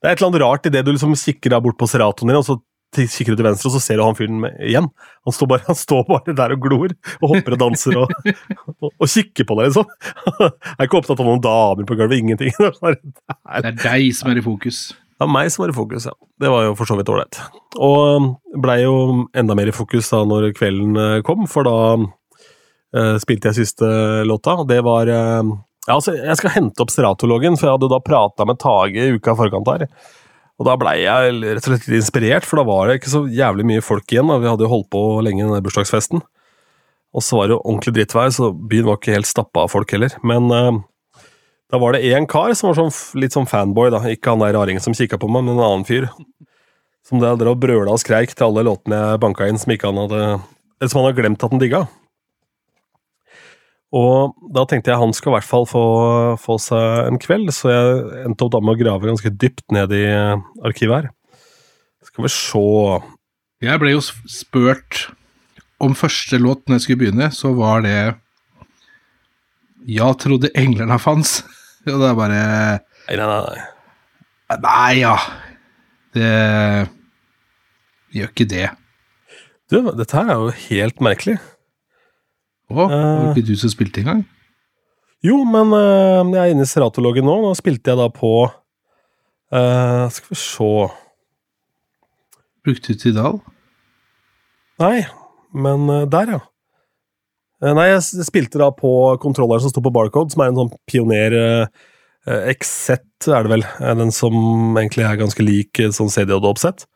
det 0.03 0.09
er 0.09 0.17
et 0.17 0.19
eller 0.19 0.33
annet 0.33 0.43
rart 0.43 0.67
i 0.67 0.73
det 0.75 0.83
du 0.83 0.91
liksom 0.91 1.15
kikker 1.19 1.55
deg 1.55 1.63
bort 1.63 1.79
på 1.79 1.87
seratoen 1.91 2.33
din, 2.33 2.41
og 2.41 2.47
så 2.49 2.59
kikker 2.97 3.37
du 3.37 3.39
til 3.39 3.47
venstre, 3.47 3.71
og 3.71 3.77
så 3.77 3.83
ser 3.85 4.01
du 4.01 4.03
han 4.03 4.19
fyren 4.19 4.49
igjen. 4.67 4.89
Han 5.29 5.37
står, 5.37 5.51
bare, 5.53 5.67
han 5.71 5.79
står 5.79 6.03
bare 6.11 6.35
der 6.41 6.57
og 6.57 6.65
glor, 6.67 6.95
og 7.21 7.35
hopper 7.37 7.55
og 7.55 7.63
danser 7.63 8.01
og, 8.03 8.15
og, 8.81 8.91
og 8.91 9.07
kikker 9.07 9.47
på 9.47 9.61
deg, 9.61 9.71
liksom. 9.71 9.95
Jeg 10.43 10.75
er 10.75 10.89
ikke 10.89 11.03
opptatt 11.05 11.23
av 11.23 11.29
noen 11.29 11.45
damer 11.45 11.87
på 11.87 11.99
gulvet, 12.01 12.19
ingenting. 12.19 12.51
Det 12.59 12.73
er 12.83 12.99
Det 12.99 13.71
er 13.77 13.79
deg 13.85 14.11
som 14.19 14.35
er 14.35 14.43
i 14.43 14.45
fokus. 14.49 14.89
det 15.15 15.29
er 15.29 15.33
meg 15.39 15.55
som 15.55 15.69
er 15.69 15.75
i 15.75 15.79
fokus, 15.79 16.11
ja. 16.11 16.19
Det 16.39 16.51
var 16.53 16.69
jo 16.69 16.75
for 16.79 16.87
så 16.87 16.97
vidt 16.99 17.11
ålreit. 17.11 17.41
Og 17.83 18.29
blei 18.63 18.83
jo 18.85 19.27
enda 19.37 19.57
mer 19.59 19.71
i 19.71 19.75
fokus 19.75 20.11
da 20.13 20.23
når 20.29 20.53
kvelden 20.59 20.99
eh, 21.03 21.23
kom, 21.27 21.49
for 21.51 21.67
da 21.67 21.79
eh, 21.99 23.17
spilte 23.23 23.51
jeg 23.51 23.65
siste 23.65 23.89
låta. 24.29 24.55
og 24.63 24.69
Det 24.71 24.79
var 24.87 25.11
eh, 25.11 25.51
ja, 25.89 25.97
altså, 25.97 26.15
Jeg 26.15 26.39
skal 26.39 26.55
hente 26.55 26.85
opp 26.85 26.95
Stratologen, 26.95 27.59
for 27.59 27.69
jeg 27.69 27.79
hadde 27.79 27.91
da 27.91 28.01
prata 28.05 28.47
med 28.47 28.61
Tage 28.63 29.09
i 29.09 29.19
uka 29.19 29.35
i 29.35 29.41
forkant 29.43 29.71
her. 29.73 29.89
Og 30.59 30.67
da 30.67 30.75
blei 30.79 30.97
jeg 31.05 31.39
rett 31.43 31.63
og 31.63 31.71
slett 31.71 31.87
litt 31.87 32.01
inspirert, 32.03 32.47
for 32.47 32.59
da 32.59 32.67
var 32.67 32.89
det 32.89 32.99
ikke 32.99 33.15
så 33.15 33.23
jævlig 33.31 33.67
mye 33.67 33.85
folk 33.85 34.11
igjen. 34.11 34.31
Da. 34.31 34.41
Vi 34.43 34.51
hadde 34.51 34.67
jo 34.67 34.73
holdt 34.73 34.91
på 34.95 35.03
lenge 35.23 35.45
i 35.45 35.49
den 35.49 35.65
bursdagsfesten. 35.65 36.23
Og 37.17 37.25
så 37.25 37.39
var 37.39 37.49
det 37.49 37.57
jo 37.57 37.63
ordentlig 37.63 37.95
drittvær, 37.97 38.33
så 38.35 38.51
byen 38.53 38.89
var 38.91 38.99
ikke 38.99 39.15
helt 39.15 39.31
stappa 39.31 39.65
av 39.65 39.73
folk 39.73 39.95
heller. 39.95 40.15
Men 40.27 40.51
eh, 40.55 40.81
da 41.69 41.81
var 41.81 41.95
det 41.95 42.07
én 42.09 42.27
kar 42.29 42.55
som 42.57 42.71
var 42.71 42.79
sånn, 42.79 43.21
litt 43.21 43.35
sånn 43.37 43.49
fanboy, 43.49 43.91
da. 43.93 44.01
Ikke 44.09 44.33
han 44.33 44.43
der 44.45 44.55
raringen 44.57 44.83
som 44.85 44.97
kikka 44.97 45.21
på 45.21 45.29
meg, 45.29 45.45
men 45.45 45.59
en 45.59 45.65
annen 45.67 45.89
fyr. 45.89 46.09
Som 47.05 47.21
det 47.23 47.35
drev 47.41 47.55
og 47.55 47.63
brøla 47.63 47.95
og 47.95 48.01
skreik 48.03 48.35
til 48.35 48.49
alle 48.49 48.67
låtene 48.69 48.99
jeg 49.01 49.21
banka 49.23 49.49
inn 49.49 49.61
som 49.61 49.73
han 49.73 50.01
hadde 50.05 50.23
som 50.87 51.01
han 51.01 51.09
hadde 51.09 51.19
glemt 51.19 51.43
at 51.43 51.55
han 51.55 51.63
digga. 51.63 51.83
Og 53.97 54.35
da 54.53 54.67
tenkte 54.69 54.93
jeg 54.93 55.01
han 55.01 55.15
skal 55.17 55.33
i 55.33 55.37
hvert 55.39 55.49
fall 55.49 55.65
få, 55.69 55.85
få 56.41 56.59
seg 56.61 57.09
en 57.09 57.21
kveld, 57.21 57.49
så 57.57 57.73
jeg 57.73 58.27
endte 58.29 58.45
opp 58.45 58.53
da 58.53 58.61
med 58.61 58.77
å 58.77 58.81
grave 58.83 59.09
ganske 59.09 59.33
dypt 59.33 59.65
ned 59.73 59.95
i 59.97 60.05
arkivet 60.69 60.95
her. 60.95 61.09
Skal 62.05 62.27
vi 62.27 62.33
se 62.33 62.65
Jeg 63.65 63.81
ble 63.81 63.95
jo 63.95 64.03
spurt 64.05 65.09
om 65.83 65.97
første 65.97 66.39
låt 66.41 66.67
når 66.67 66.79
jeg 66.79 66.85
skulle 66.85 67.03
begynne, 67.05 67.31
så 67.33 67.53
var 67.57 67.83
det 67.87 67.99
Ja, 69.89 70.13
trodde 70.13 70.53
englene 70.59 70.99
fantes. 71.01 71.41
Og 71.93 72.03
det 72.03 72.09
er 72.09 72.17
bare 72.19 72.41
Nei, 73.09 73.17
nei, 73.17 73.27
nei. 73.29 73.67
Nei, 74.65 74.93
ja. 75.01 75.15
Det 76.17 76.33
gjør 78.17 78.33
ikke 78.33 78.49
det. 78.49 78.67
Du, 79.69 79.81
dette 79.97 80.17
her 80.17 80.33
er 80.33 80.41
jo 80.41 80.53
helt 80.69 81.03
merkelig. 81.05 81.37
Å, 82.69 82.85
det 82.89 82.99
var 83.01 83.31
ikke 83.33 83.49
du 83.49 83.55
som 83.61 83.73
spilte 83.73 84.03
engang? 84.03 84.23
Jo, 85.25 85.41
men 85.49 85.73
eh, 85.75 86.21
jeg 86.37 86.41
er 86.41 86.53
inne 86.55 86.65
i 86.65 86.69
Seratologgen 86.69 87.27
nå. 87.27 87.39
Nå 87.43 87.53
spilte 87.59 87.93
jeg 87.93 87.99
da 87.99 88.07
på 88.13 88.33
uh, 88.47 90.05
Skal 90.15 90.31
vi 90.31 90.39
se 90.39 90.73
Brukte 92.65 92.95
du 92.95 93.01
Tidal? 93.01 93.41
Nei, 94.79 95.03
men 95.57 95.89
uh, 95.91 96.05
der, 96.11 96.37
ja. 96.37 96.41
Eh, 97.63 97.75
Nei, 97.75 97.89
jeg 97.91 98.27
spilte 98.29 98.61
da 98.61 98.71
på 98.75 98.91
kontrolleren 99.23 99.65
som 99.65 99.73
sto 99.73 99.83
på 99.83 99.93
Barcode, 99.95 100.31
som 100.35 100.45
er 100.45 100.53
en 100.53 100.61
sånn 100.61 100.73
pioner 100.89 101.35
eh, 101.39 102.53
XZ, 102.55 103.01
er 103.33 103.47
det 103.47 103.53
vel. 103.57 103.67
Eh, 103.81 103.95
Den 103.99 104.15
som 104.15 104.37
egentlig 104.79 105.07
er 105.09 105.19
ganske 105.21 105.45
lik 105.45 105.83
sånn 105.97 106.13
CDOD-oppsett. 106.13 106.87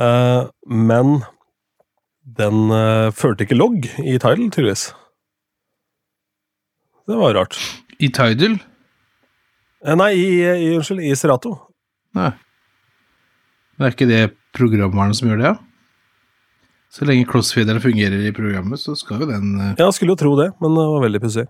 Eh, 0.00 0.42
men 0.66 1.18
den 2.24 2.70
eh, 2.72 3.10
førte 3.14 3.44
ikke 3.44 3.58
logg 3.58 3.84
i 4.00 4.16
Tidal, 4.16 4.46
tydeligvis. 4.48 4.88
Det 7.04 7.18
var 7.20 7.36
rart. 7.36 7.58
I 8.00 8.08
Tidal? 8.08 8.56
Eh, 9.84 9.98
Nei, 10.00 10.14
i, 10.16 10.30
i, 10.40 10.72
unnskyld, 10.78 11.04
i 11.04 11.12
Serato. 11.18 11.58
Nei. 12.16 12.30
Det 13.74 13.84
er 13.84 13.94
ikke 13.96 14.08
det 14.08 14.22
programvaren 14.54 15.12
som 15.18 15.28
gjør 15.28 15.40
det, 15.42 15.50
ja? 15.50 15.56
Så 16.94 17.06
lenge 17.08 17.26
crossfeederen 17.26 17.82
fungerer 17.82 18.22
i 18.22 18.32
programmet, 18.34 18.78
så 18.78 18.94
skal 18.94 19.24
jo 19.24 19.26
den 19.26 19.56
uh... 19.58 19.72
Ja, 19.72 19.88
jeg 19.88 19.96
skulle 19.96 20.14
jo 20.14 20.20
tro 20.20 20.34
det, 20.38 20.52
men 20.62 20.76
det 20.78 20.84
var 20.92 21.02
veldig 21.02 21.20
pussig. 21.24 21.46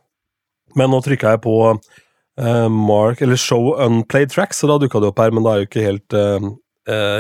Men 0.79 0.89
nå 0.91 1.03
trykka 1.05 1.35
jeg 1.35 1.43
på 1.45 1.57
uh, 1.69 2.69
Mark, 2.73 3.21
eller 3.21 3.41
Show 3.41 3.75
Unplayed 3.77 4.33
Tracks, 4.33 4.63
så 4.63 4.71
da 4.71 4.79
dukka 4.81 5.03
det 5.05 5.11
opp 5.13 5.21
her, 5.21 5.35
men 5.37 5.45
det 5.45 5.53
er 5.53 5.61
jo 5.61 5.69
ikke 5.69 5.85
helt 5.85 6.17
uh, 6.17 6.49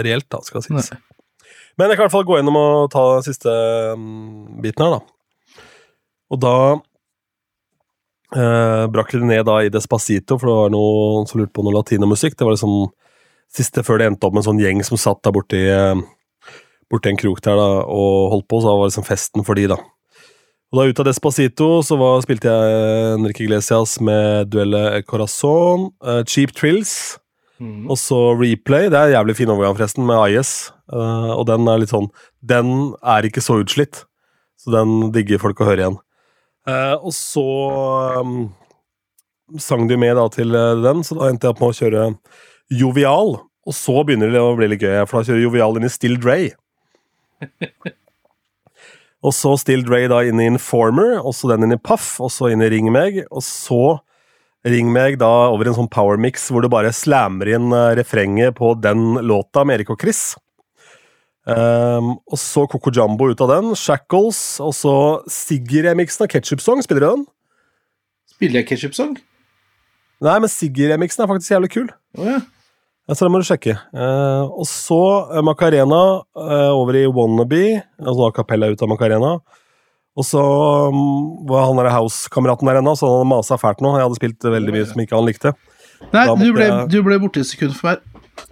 reelt, 0.06 0.28
da, 0.32 0.40
skal 0.46 0.64
sies. 0.64 0.88
si. 0.88 1.52
Men 1.76 1.90
jeg 1.90 1.98
kan 1.98 2.04
i 2.04 2.06
hvert 2.06 2.14
fall 2.16 2.26
gå 2.26 2.38
gjennom 2.38 2.56
og 2.62 2.88
ta 2.94 3.04
siste 3.26 3.52
um, 3.92 4.58
biten 4.64 4.86
her, 4.86 4.96
da. 4.96 5.60
Og 6.32 6.40
da 6.40 6.56
brakk 8.90 9.12
det 9.14 9.26
ned 9.28 9.44
da 9.46 9.60
i 9.62 9.68
Despacito, 9.70 10.40
for 10.40 10.48
det 10.48 10.54
var 10.56 10.70
noen 10.74 11.28
som 11.30 11.38
lurte 11.38 11.54
på 11.54 11.62
noe 11.62 11.76
latinomusikk. 11.76 12.34
Det 12.34 12.42
var 12.42 12.56
liksom 12.56 12.88
siste 13.54 13.84
før 13.86 14.00
det 14.00 14.08
endte 14.10 14.26
opp 14.26 14.34
med 14.34 14.42
en 14.42 14.48
sånn 14.48 14.62
gjeng 14.62 14.82
som 14.86 14.98
satt 14.98 15.20
der 15.22 15.34
borte 15.34 15.60
eh, 15.60 16.00
borti 16.92 17.12
en 17.12 17.20
krok 17.20 17.42
der 17.44 17.58
da, 17.58 17.68
og 17.88 18.30
holdt 18.34 18.48
på, 18.50 18.60
så 18.60 18.70
da 18.70 18.76
var 18.78 18.86
det 18.86 18.92
liksom 18.94 19.08
festen 19.08 19.46
for 19.46 19.58
de, 19.58 19.66
da. 19.74 19.80
Og 20.72 20.80
da 20.80 20.86
ut 20.90 21.00
av 21.02 21.06
Despacito 21.06 21.68
så 21.86 21.98
var, 22.00 22.22
spilte 22.24 22.50
jeg 22.50 23.18
Enrique 23.18 23.44
Iglesias 23.44 23.98
med 24.02 24.50
Duelle 24.50 25.02
Corazon, 25.06 25.92
uh, 26.02 26.22
Cheap 26.26 26.54
Trills, 26.56 27.18
og 27.62 27.96
så 28.00 28.16
Replay. 28.34 28.90
Det 28.90 28.98
er 28.98 29.12
en 29.12 29.14
jævlig 29.14 29.36
fin 29.38 29.52
overgang, 29.52 29.76
forresten, 29.78 30.06
med 30.08 30.34
IS. 30.34 30.72
Uh, 30.92 31.32
og 31.38 31.46
den 31.48 31.68
er 31.70 31.78
litt 31.80 31.92
sånn 31.94 32.10
Den 32.44 32.92
er 33.00 33.24
ikke 33.24 33.40
så 33.40 33.56
utslitt, 33.62 34.02
så 34.60 34.74
den 34.74 35.12
digger 35.14 35.40
folk 35.40 35.62
å 35.62 35.68
høre 35.70 35.84
igjen. 35.84 35.96
Uh, 36.68 36.96
og 36.98 37.14
så 37.16 37.46
um, 38.20 38.50
sang 39.60 39.86
de 39.88 39.96
med 40.00 40.16
da 40.16 40.26
til 40.32 40.54
eh, 40.56 40.82
den, 40.84 41.02
så 41.04 41.16
da 41.18 41.28
endte 41.28 41.46
jeg 41.46 41.54
opp 41.54 41.62
med 41.62 41.72
å 41.72 41.78
kjøre 41.78 42.04
Jovial. 42.72 43.34
Og 43.64 43.76
så 43.76 44.02
begynner 44.04 44.32
det 44.32 44.42
å 44.42 44.54
bli 44.56 44.68
litt 44.72 44.84
gøy, 44.84 45.02
for 45.08 45.20
da 45.20 45.28
kjører 45.28 45.44
Jovial 45.44 45.78
inn 45.78 45.88
i 45.88 45.92
Still 45.92 46.16
Dre. 46.20 46.38
Og 49.24 49.32
så 49.34 49.54
Still 49.60 49.84
Dre 49.86 50.04
da 50.12 50.20
inn 50.26 50.40
i 50.42 50.48
Informer, 50.50 51.18
og 51.20 51.34
så 51.36 51.54
den 51.54 51.66
inn 51.66 51.76
i 51.76 51.80
Puff, 51.80 52.16
og 52.20 52.32
så 52.32 52.50
inn 52.52 52.64
i 52.64 52.70
Ring 52.72 52.90
meg, 52.94 53.22
og 53.30 53.44
så 53.46 53.98
Ring 54.64 54.88
meg 54.92 55.18
da 55.20 55.28
over 55.52 55.68
en 55.68 55.76
sånn 55.76 55.90
powermix 55.92 56.46
hvor 56.48 56.64
du 56.64 56.70
bare 56.72 56.92
slammer 56.96 57.50
inn 57.52 57.68
eh, 57.76 57.90
refrenget 57.98 58.56
på 58.56 58.72
den 58.80 59.18
låta 59.20 59.60
med 59.60 59.76
Erik 59.76 59.92
og 59.92 60.00
Chris. 60.00 60.32
Um, 61.44 62.14
og 62.24 62.40
så 62.40 62.62
Coco 62.72 62.88
Jumbo 62.88 63.28
ut 63.28 63.42
av 63.44 63.50
den, 63.52 63.74
Shackles, 63.76 64.38
og 64.64 64.72
så 64.72 64.94
Siggy-remiksen 65.28 66.24
av 66.24 66.30
Ketchup 66.32 66.64
Song. 66.64 66.80
Spiller 66.80 67.04
du 67.04 67.08
den? 67.10 67.26
Spiller 68.32 68.62
jeg 68.62 68.70
Ketchup 68.70 68.96
Song? 68.96 69.12
Nei, 70.24 70.38
men 70.40 70.48
Siggy-remiksen 70.48 71.20
er 71.20 71.28
faktisk 71.28 71.52
jævlig 71.52 71.72
kul. 71.74 71.92
Oh, 72.16 72.24
ja. 72.24 72.40
Ja, 73.08 73.12
så 73.14 73.26
det 73.26 73.32
må 73.34 73.40
du 73.42 73.44
sjekke. 73.44 73.74
Eh, 73.92 74.44
og 74.48 74.64
så 74.70 74.98
eh, 75.36 75.42
Macarena 75.44 75.98
eh, 76.40 76.70
over 76.72 76.96
i 76.96 77.04
Wannabe, 77.12 77.82
altså 78.00 78.28
a 78.30 78.32
cappella 78.32 78.70
ut 78.72 78.80
av 78.82 78.88
Macarena. 78.88 79.34
Og 80.14 80.22
så 80.24 80.40
um, 80.94 81.44
var 81.50 81.66
han 81.66 81.76
der 81.82 81.90
house-kameraten 81.90 82.68
der 82.70 82.78
ennå, 82.78 82.92
så 82.96 83.08
han 83.10 83.16
hadde 83.18 83.30
masa 83.32 83.56
fælt 83.58 83.80
nå. 83.82 83.90
Jeg 83.98 84.06
hadde 84.06 84.18
spilt 84.20 84.46
veldig 84.46 84.74
mye 84.76 84.86
som 84.86 85.00
ikke 85.02 85.16
han 85.18 85.26
likte. 85.26 85.52
Nei, 86.14 86.22
du 86.38 86.46
ble, 86.54 86.68
jeg- 86.68 86.88
du 86.92 87.00
ble 87.02 87.18
borte 87.18 87.42
et 87.42 87.48
sekund 87.50 87.74
for 87.74 87.90
meg. 87.90 87.98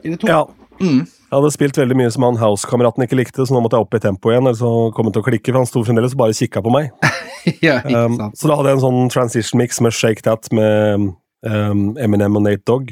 Eller 0.05 0.17
to. 0.19 0.27
Ja, 0.27 0.43
Mm. 0.83 1.05
jeg 1.07 1.31
hadde 1.37 1.51
spilt 1.55 1.77
veldig 1.79 1.95
mye 2.01 2.11
som 2.11 2.25
han 2.27 2.37
house-kameraten 2.41 3.05
ikke 3.07 3.15
likte, 3.21 3.45
så 3.47 3.55
nå 3.55 3.61
måtte 3.63 3.77
jeg 3.79 3.85
opp 3.87 3.95
i 3.95 4.01
tempo 4.03 4.33
igjen. 4.33 4.43
Eller 4.49 4.59
så 4.59 4.93
kom 4.97 5.07
han 5.07 5.13
til 5.15 5.23
å 5.23 5.29
klikke, 5.29 5.53
for 5.53 5.61
han 5.63 5.67
sto 5.71 5.83
fremdeles 5.87 6.17
og 6.17 6.19
bare 6.25 6.35
kikka 6.35 6.63
på 6.65 6.73
meg. 6.75 6.91
ja, 7.63 7.79
Um, 7.87 8.19
så 8.35 8.49
da 8.51 8.57
hadde 8.59 8.73
jeg 8.73 8.79
en 8.81 8.85
sånn 8.89 9.11
transition 9.13 9.59
mix 9.63 9.81
med 9.81 9.93
Shake 9.95 10.23
That 10.27 10.51
med 10.53 11.13
um, 11.47 11.95
Eminem 11.97 12.35
og 12.37 12.43
Nate 12.43 12.65
Dogg, 12.67 12.91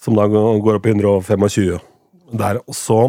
som 0.00 0.16
da 0.16 0.26
går 0.30 0.78
opp 0.78 0.88
i 0.88 0.94
125 0.94 1.80
der. 2.32 2.60
Og 2.66 2.76
så 2.76 3.00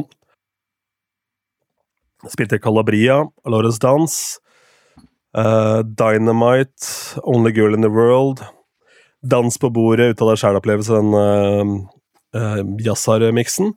spilte 2.29 2.59
Calabria, 2.61 3.23
Alores 3.45 3.79
Dance, 3.81 4.39
uh, 5.37 5.81
Dynamite, 5.81 7.17
Only 7.23 7.51
Girl 7.51 7.73
in 7.73 7.81
the 7.81 7.89
World, 7.89 8.43
Dans 9.21 9.57
på 9.57 9.69
bordet 9.69 10.15
ut 10.15 10.21
av 10.23 10.31
deg 10.31 10.39
sjæl-opplevelse, 10.41 10.97
den 10.97 11.11
uh, 11.13 11.73
uh, 12.33 12.61
Yassar-miksen. 12.81 13.75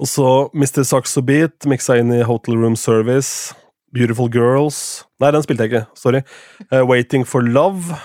Og 0.00 0.08
så 0.08 0.26
Mr. 0.54 0.84
Saxo 0.86 1.24
Beat, 1.26 1.66
miksa 1.66 1.98
inn 1.98 2.12
i 2.14 2.22
Hotel 2.22 2.54
Room 2.54 2.76
Service. 2.78 3.52
Beautiful 3.90 4.30
Girls 4.30 5.02
Nei, 5.18 5.32
den 5.34 5.42
spilte 5.42 5.66
jeg 5.66 5.72
ikke. 5.72 5.86
Sorry. 5.98 6.22
Uh, 6.70 6.84
Waiting 6.86 7.26
for 7.26 7.42
Love. 7.42 7.98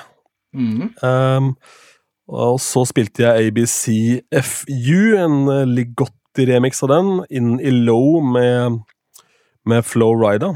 Mm. 0.56 0.90
Um, 1.06 1.54
og 2.28 2.60
så 2.64 2.86
spilte 2.90 3.24
jeg 3.26 3.50
ABCFU, 3.52 5.00
en 5.22 5.36
uh, 5.50 5.64
Ligotti-remix 5.70 6.82
av 6.86 6.90
den, 6.94 7.12
inn 7.30 7.52
i 7.62 7.72
Low 7.86 8.22
med, 8.24 8.80
med 9.70 9.86
Flow 9.86 10.16
Rida. 10.20 10.56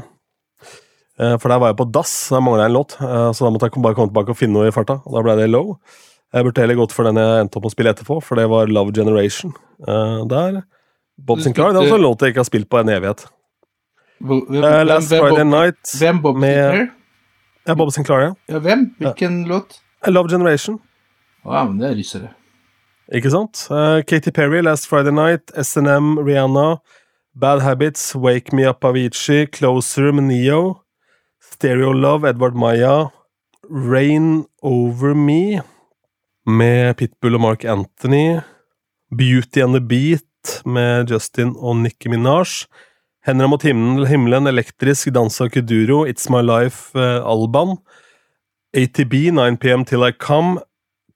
Eh, 1.20 1.34
for 1.36 1.52
der 1.52 1.60
var 1.60 1.68
jeg 1.74 1.76
på 1.76 1.84
dass, 1.92 2.12
der 2.32 2.40
mangla 2.40 2.64
jeg 2.64 2.70
en 2.72 2.76
låt, 2.78 2.94
eh, 3.04 3.30
så 3.36 3.44
da 3.44 3.50
måtte 3.52 3.68
jeg 3.68 3.82
bare 3.84 3.96
komme 3.98 4.08
tilbake 4.08 4.32
og 4.32 4.38
finne 4.40 4.56
noe 4.56 4.70
i 4.70 4.72
farta. 4.72 5.00
og 5.04 5.18
Da 5.18 5.22
ble 5.26 5.34
det 5.36 5.50
Low. 5.52 5.74
Jeg 6.32 6.46
burde 6.46 6.62
heller 6.62 6.78
gått 6.78 6.94
for 6.94 7.04
den 7.04 7.18
jeg 7.20 7.42
endte 7.42 7.58
opp 7.58 7.66
med 7.66 7.72
å 7.72 7.74
spille 7.74 7.92
etterpå, 7.92 8.16
for 8.24 8.38
det 8.40 8.46
var 8.48 8.70
Love 8.72 8.94
Generation. 8.96 9.52
Eh, 9.84 10.20
der 10.30 10.62
Bob 11.20 11.42
Sinclair. 11.44 11.74
Det 11.74 11.82
er 11.82 11.88
også 11.90 11.98
en 11.98 12.06
låt 12.06 12.24
jeg 12.24 12.32
ikke 12.32 12.40
har 12.40 12.48
spilt 12.48 12.68
på 12.72 12.80
en 12.80 12.92
evighet. 12.94 13.26
Hvem, 14.20 14.40
hvem, 14.48 14.64
Eh, 14.64 14.84
Last 14.88 15.10
hvem, 15.10 15.20
Friday 15.26 15.44
Bob, 15.44 15.52
Night 15.52 15.92
hvem 16.00 16.22
Bob 16.22 16.36
med- 16.40 16.56
Sinclair? 16.56 16.88
Ja, 17.68 17.74
Bob 17.74 17.92
Sinclair, 17.92 18.20
ja. 18.24 18.32
Ja, 18.54 18.58
hvem? 18.64 18.86
Hvilken 19.00 19.44
låt? 19.48 19.80
Love 20.06 20.28
Generation. 20.32 20.80
Ja, 21.44 21.64
men 21.64 21.78
det 21.80 21.88
er 21.90 21.98
russere. 21.98 22.32
Ikke 23.10 23.30
sant? 23.32 23.64
Uh, 23.70 24.00
Katy 24.06 24.30
Perry, 24.30 24.60
Last 24.62 24.86
Friday 24.86 25.12
Night, 25.14 25.50
SNM, 25.56 26.18
Rihanna, 26.22 26.78
Bad 27.34 27.62
Habits, 27.64 28.14
Wake 28.14 28.54
Me 28.54 28.68
Up 28.68 28.84
Avicii, 28.84 29.48
Closer 29.50 30.12
med 30.12 30.28
Neo, 30.28 30.76
Stereo 31.42 31.92
Love, 31.92 32.28
Edvard 32.28 32.54
Maya, 32.54 33.08
Rain 33.70 34.44
Over 34.62 35.14
Me 35.14 35.62
med 36.46 36.96
Pitbull 36.96 37.34
og 37.34 37.40
Mark 37.40 37.64
Anthony, 37.64 38.40
Beauty 39.10 39.62
and 39.62 39.74
the 39.74 39.80
Beat 39.80 40.62
med 40.66 41.10
Justin 41.10 41.54
og 41.56 41.76
Nicki 41.82 42.08
Minaj, 42.08 42.66
Hender 43.26 43.50
mot 43.52 43.62
himmelen, 43.62 44.06
himmelen 44.08 44.46
Elektrisk, 44.48 45.10
Dansa 45.12 45.48
Kuduro, 45.52 46.06
It's 46.06 46.30
My 46.32 46.40
Life, 46.40 46.94
uh, 46.96 47.20
Alban. 47.20 47.76
ATB, 48.72 49.30
9pm 49.30 49.84
Till 49.84 50.04
I 50.04 50.12
Come. 50.12 50.60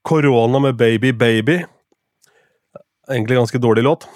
Korona 0.05 0.59
med 0.59 0.77
Baby 0.77 1.13
Baby. 1.13 1.65
Egentlig 3.11 3.37
ganske 3.37 3.59
dårlig 3.59 3.85
låt. 3.85 4.09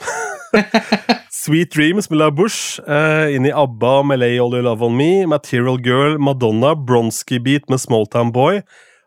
Sweet 1.30 1.72
Dreams 1.72 2.10
med 2.10 2.18
La 2.18 2.30
Bush. 2.30 2.80
Eh, 2.88 3.34
inn 3.36 3.46
i 3.46 3.52
ABBA 3.52 4.02
med 4.02 4.18
Lay 4.18 4.38
All 4.38 4.54
You 4.54 4.62
Love 4.62 4.84
On 4.84 4.96
Me. 4.96 5.26
Material 5.26 5.80
Girl, 5.80 6.18
Madonna. 6.18 6.74
Bronski 6.74 7.40
Beat 7.40 7.68
med 7.68 7.80
Small 7.80 8.06
Town 8.06 8.32
Boy. 8.32 8.60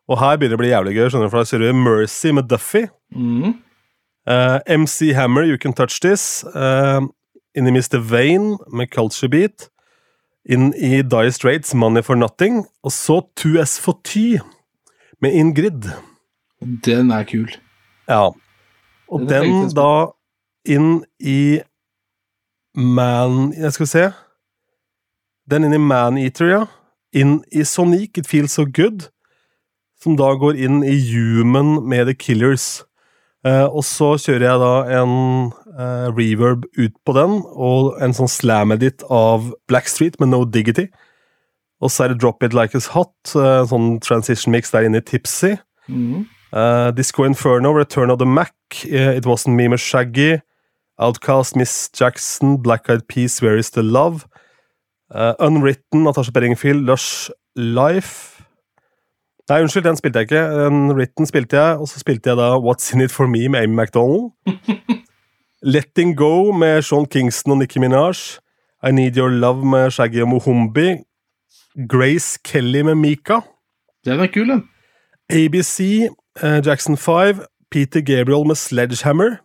Og 0.10 0.20
her 0.20 0.38
begynner 0.38 0.58
det 0.58 0.60
å 0.60 0.64
bli 0.64 0.72
jævlig 0.72 0.96
gøy, 0.98 1.10
skjønner 1.10 1.30
du, 1.30 1.34
for 1.34 1.50
kjører 1.50 1.70
vi 1.70 1.82
Mercy 1.86 2.34
med 2.36 2.50
Duffy. 2.50 2.86
Mm. 3.16 3.54
Eh, 4.30 4.58
MC 4.68 5.14
Hammer, 5.18 5.46
You 5.50 5.58
Can 5.62 5.74
Touch 5.78 6.02
This. 6.02 6.44
Uh, 6.56 7.06
inn 7.58 7.70
i 7.70 7.74
Mr. 7.74 8.02
Vane 8.02 8.58
med 8.74 8.92
Culture 8.94 9.30
Beat. 9.32 9.70
Inn 10.50 10.72
i 10.74 11.02
Dire 11.06 11.32
Straits, 11.32 11.74
Money 11.74 12.04
for 12.06 12.18
Nothing. 12.18 12.64
Og 12.84 12.94
så 12.96 13.22
2S 13.40 13.78
for 13.82 14.02
Ty 14.04 14.42
med 15.22 15.38
Ingrid. 15.38 15.92
Den 16.62 17.12
er 17.12 17.24
kul. 17.24 17.50
Ja. 18.10 18.30
Og 19.10 19.20
Den 19.20 19.30
den 19.30 19.72
da 19.76 20.12
inn 20.66 21.04
i 21.20 21.62
Man 22.76 23.54
Jeg 23.58 23.74
skal 23.74 23.88
se. 23.88 24.04
Den 25.50 25.66
inn 25.68 25.74
i 25.76 25.82
Maneater, 25.82 26.48
ja. 26.48 26.62
Inn 27.12 27.42
i 27.52 27.66
Sonic, 27.68 28.18
It 28.18 28.28
Feels 28.28 28.54
So 28.56 28.66
Good. 28.66 29.10
Som 30.02 30.16
da 30.18 30.32
går 30.40 30.56
inn 30.56 30.84
i 30.84 30.96
Human 31.12 31.82
med 31.90 32.08
The 32.08 32.16
Killers. 32.16 32.84
Eh, 33.46 33.66
og 33.66 33.84
så 33.84 34.14
kjører 34.22 34.46
jeg 34.46 34.62
da 34.62 34.74
en 35.02 35.14
eh, 35.74 36.08
reverb 36.14 36.68
ut 36.78 36.94
på 37.06 37.16
den, 37.18 37.40
og 37.58 37.96
en 38.02 38.14
sånn 38.14 38.30
slam-edit 38.30 39.02
av 39.10 39.50
Blackstreet 39.70 40.20
med 40.22 40.30
No 40.32 40.44
Diggity. 40.46 40.88
Og 41.82 41.90
så 41.90 42.06
er 42.06 42.14
det 42.14 42.22
Drop 42.22 42.46
It 42.46 42.54
Like 42.54 42.78
It's 42.78 42.92
Hot, 42.94 43.16
eh, 43.34 43.64
sånn 43.70 43.96
transition 44.06 44.54
mix 44.54 44.74
der 44.74 44.86
inne 44.86 45.02
i 45.02 45.06
Tipsy. 45.06 45.56
Mm. 45.90 46.28
Uh, 46.54 46.92
Disco 46.92 47.24
Inferno, 47.24 47.72
Return 47.72 48.10
of 48.10 48.20
the 48.20 48.26
Mac, 48.26 48.54
uh, 48.86 49.18
It 49.18 49.26
Wasn't 49.26 49.56
Me 49.56 49.68
med 49.68 49.80
Shaggy, 49.80 50.40
Outcast, 51.00 51.56
Miss 51.56 51.90
Jackson, 51.94 52.62
Black 52.62 52.90
Eyed 52.90 53.08
Peas, 53.08 53.42
Where 53.42 53.58
Is 53.58 53.72
The 53.72 53.82
Love, 53.84 54.28
uh, 55.16 55.34
Unwritten, 55.40 56.04
Natasha 56.04 56.32
Bedingfield, 56.32 56.86
Lush 56.86 57.30
Life 57.56 58.32
Nei, 59.52 59.62
unnskyld, 59.62 59.84
den 59.84 59.98
spilte 59.98 60.20
jeg 60.20 60.30
ikke. 60.30 60.42
Unwritten 60.68 61.28
spilte 61.28 61.58
jeg, 61.58 61.78
og 61.78 61.88
så 61.92 62.00
spilte 62.00 62.30
jeg 62.30 62.38
da 62.40 62.54
What's 62.62 62.94
In 62.96 63.02
It 63.04 63.12
For 63.12 63.28
Me 63.28 63.50
med 63.52 63.60
Amy 63.60 63.76
MacDonald. 63.76 64.32
Letting 65.74 66.16
Go 66.18 66.52
med 66.52 66.82
Sean 66.82 67.06
Kingston 67.06 67.52
og 67.52 67.58
Nicki 67.58 67.80
Minaj. 67.80 68.40
I 68.88 68.92
Need 68.92 69.18
Your 69.18 69.30
Love 69.30 69.66
med 69.66 69.92
Shaggy 69.92 70.22
og 70.22 70.28
Mohombi. 70.28 70.96
Grace 71.90 72.40
Kelly 72.46 72.82
med 72.82 72.96
Mika. 72.96 73.42
Den 74.06 74.20
er 74.20 74.28
kul, 74.28 74.50
den. 74.50 74.64
ABC, 75.30 75.80
eh, 75.80 76.10
Jackson 76.40 76.98
5, 76.98 77.42
Peter 77.72 78.00
Gabriel 78.00 78.48
med 78.48 78.56
Sledgehammer, 78.56 79.38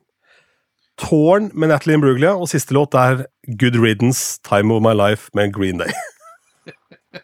Torn 0.98 1.50
med 1.54 1.68
Natalie 1.68 1.98
Imbruglia, 1.98 2.32
og 2.38 2.48
siste 2.48 2.74
låt 2.74 2.94
er 2.96 3.26
Good 3.60 3.76
Riddance, 3.76 4.40
Time 4.46 4.72
of 4.74 4.84
My 4.84 4.94
Life 4.96 5.28
med 5.34 5.52
Green 5.52 5.82
Day. 5.82 5.92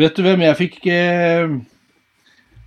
Vet 0.00 0.16
du 0.16 0.22
hvem 0.24 0.44
jeg 0.44 0.58
fikk 0.60 0.78
eh, 0.92 1.56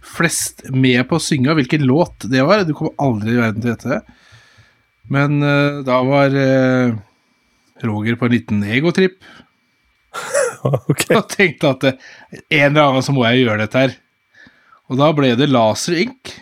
flest 0.04 0.66
med 0.74 1.00
på 1.08 1.18
å 1.18 1.24
synge, 1.24 1.54
og 1.54 1.62
hvilken 1.62 1.88
låt 1.88 2.28
det 2.30 2.44
var? 2.46 2.66
Du 2.68 2.76
kommer 2.76 2.98
aldri 3.02 3.38
i 3.38 3.40
verden 3.40 3.64
til 3.64 3.72
dette. 3.72 4.02
Men 5.14 5.40
eh, 5.44 5.80
da 5.88 6.02
var 6.08 6.36
eh, 6.36 6.94
Roger 7.88 8.20
på 8.20 8.28
en 8.28 8.36
liten 8.36 8.62
egotripp 8.68 9.24
okay. 10.64 11.16
og 11.18 11.28
tenkte 11.32 11.74
at 11.74 11.88
eh, 11.90 11.98
en 12.60 12.70
eller 12.70 12.86
annen 12.86 13.06
så 13.06 13.16
må 13.16 13.26
jeg 13.30 13.46
gjøre 13.46 13.64
dette 13.64 13.86
her. 13.86 13.96
Og 14.94 15.00
da 15.00 15.10
ble 15.18 15.32
det 15.40 15.50
Laser 15.50 15.96
Ink 16.04 16.36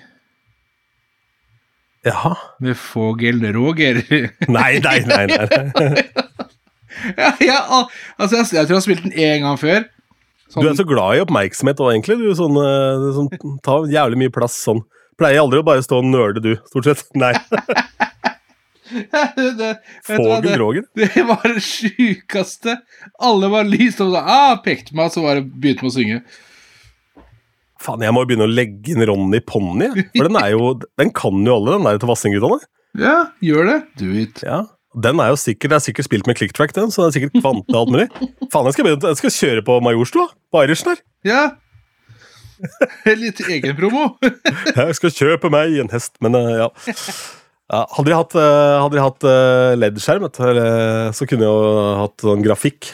Jaha. 2.03 2.33
med 2.59 2.75
Fogel 2.75 3.39
Roger. 3.55 4.01
Nei, 4.51 4.81
nei, 4.83 4.97
nei. 5.05 5.25
nei. 5.29 5.45
ja, 7.21 7.29
ja, 7.39 7.59
altså, 8.17 8.41
jeg, 8.41 8.47
jeg 8.57 8.65
tror 8.65 8.73
jeg 8.73 8.79
har 8.79 8.83
spilt 8.83 9.03
den 9.05 9.13
én 9.15 9.45
gang 9.45 9.59
før. 9.61 9.85
Du 10.57 10.67
er 10.67 10.75
så 10.75 10.83
glad 10.83 11.15
i 11.15 11.21
oppmerksomhet 11.23 11.79
òg, 11.79 11.93
egentlig. 11.93 12.17
Du 12.19 12.33
sånn, 12.35 12.57
eh, 12.59 13.05
sånn, 13.15 13.29
tar 13.63 13.87
jævlig 13.93 14.19
mye 14.25 14.33
plass 14.33 14.57
sånn. 14.65 14.81
Pleier 15.21 15.45
aldri 15.45 15.61
å 15.61 15.67
bare 15.69 15.85
stå 15.85 16.01
og 16.01 16.09
nøle, 16.09 16.43
du, 16.43 16.55
stort 16.67 16.89
sett. 16.89 17.05
Nei. 17.21 17.31
Fogel 20.03 20.57
Roger. 20.59 20.89
Det 20.97 21.23
var 21.29 21.45
det 21.47 21.63
sjukeste. 21.63 22.81
Alle 23.23 23.53
var 23.53 23.69
lyst 23.69 24.03
og 24.03 24.17
ah, 24.19 24.57
pekte 24.65 24.97
meg, 24.97 25.13
så 25.13 25.23
var 25.23 25.39
det 25.39 25.47
begynte 25.53 25.85
med 25.85 25.93
å 25.93 25.99
synge. 26.01 26.23
Faen, 27.81 28.03
jeg 28.05 28.13
må 28.13 28.21
jo 28.23 28.29
begynne 28.29 28.45
å 28.45 28.51
legge 28.51 28.93
inn 28.93 29.01
Ronny 29.09 29.39
Ponni. 29.45 29.87
For 30.13 30.27
den 30.29 30.37
er 30.37 30.51
jo 30.53 30.75
Den 30.99 31.09
kan 31.17 31.41
jo 31.47 31.55
alle, 31.57 31.77
den 31.79 31.87
der 31.89 31.97
til 32.03 32.11
Vassendguttene. 32.11 32.61
Ja, 33.01 33.15
gjør 33.41 33.69
det. 33.71 33.79
Do 34.01 34.11
it. 34.21 34.41
Ja. 34.45 34.61
Den 35.01 35.21
er 35.23 35.29
jo 35.31 35.37
sikkert, 35.39 35.71
det 35.71 35.77
er 35.77 35.83
sikkert 35.85 36.07
spilt 36.09 36.27
med 36.27 36.35
clicktrack, 36.35 36.73
den, 36.75 36.89
så 36.91 37.05
det 37.05 37.09
er 37.09 37.13
sikkert 37.15 37.37
kvante 37.39 37.77
alt 37.79 37.91
mulig. 37.93 38.07
Faen, 38.51 38.67
jeg 38.67 38.75
skal, 38.75 38.87
begynne- 38.89 39.11
jeg 39.13 39.19
skal 39.21 39.35
kjøre 39.37 39.61
på 39.69 39.77
Majorstua, 39.85 40.25
på 40.51 40.63
Irischen 40.65 40.91
her. 40.91 40.99
Ja. 41.23 41.43
Litt 43.07 43.39
egenpromo. 43.47 44.11
Jeg 44.77 44.97
skal 44.99 45.13
kjøpe 45.15 45.49
meg 45.49 45.79
en 45.81 45.89
hest, 45.89 46.11
men 46.21 46.35
eh, 46.37 46.59
ja. 46.59 46.67
ja 47.73 47.79
hadde 47.95 48.11
de 48.11 48.13
hatt, 48.19 48.35
eh, 48.37 48.75
hadde 48.83 48.99
de 48.99 49.01
hatt 49.01 49.25
eh, 49.31 49.71
LED-skjerm, 49.79 50.27
så 50.29 51.25
kunne 51.25 51.47
jeg 51.47 51.49
jo 51.49 51.95
hatt 52.03 52.21
sånn 52.21 52.45
grafikk 52.45 52.91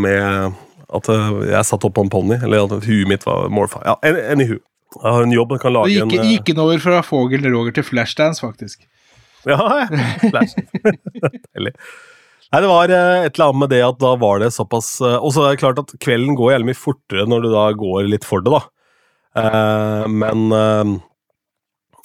med 0.00 0.56
at 0.94 1.08
eh, 1.12 1.28
jeg 1.52 1.68
satt 1.70 1.84
opp 1.88 1.94
på 1.98 2.04
en 2.06 2.12
ponni, 2.12 2.38
eller 2.42 2.64
at 2.68 2.86
huet 2.86 3.08
mitt 3.10 3.26
var 3.26 3.48
morfa. 3.52 3.82
Ja, 3.86 3.96
an- 4.06 4.20
anywho. 4.36 4.60
Jeg 4.94 5.10
har 5.10 5.24
en 5.26 5.32
jobb, 5.34 5.50
jeg 5.56 5.60
kan 5.64 5.72
lage 5.74 5.90
gikk, 5.90 6.02
en 6.04 6.10
Du 6.12 6.28
gikk 6.30 6.50
en 6.54 6.60
over 6.62 6.78
fra 6.84 7.00
Fogel 7.02 7.46
Roger 7.50 7.74
til 7.74 7.82
Flashdance, 7.88 8.44
faktisk. 8.44 8.84
Ja, 9.44 9.58
ja. 9.58 10.04
Flash. 10.22 10.54
Nei, 12.54 12.60
det 12.62 12.68
var 12.70 12.92
eh, 12.94 13.24
et 13.26 13.34
eller 13.34 13.48
annet 13.50 13.60
med 13.64 13.72
det 13.74 13.80
at 13.82 13.98
da 13.98 14.12
var 14.20 14.38
det 14.40 14.52
såpass 14.54 14.92
eh, 15.02 15.16
Og 15.18 15.32
så 15.34 15.42
er 15.48 15.54
det 15.56 15.60
klart 15.64 15.80
at 15.82 15.90
kvelden 16.04 16.36
går 16.38 16.52
jævlig 16.54 16.68
mye 16.70 16.78
fortere 16.78 17.24
når 17.26 17.42
du 17.42 17.48
da 17.52 17.64
går 17.80 18.06
litt 18.12 18.26
for 18.28 18.44
det, 18.44 18.52
da. 18.54 18.60
Eh, 19.42 20.04
men 20.14 20.44
eh, 20.54 20.92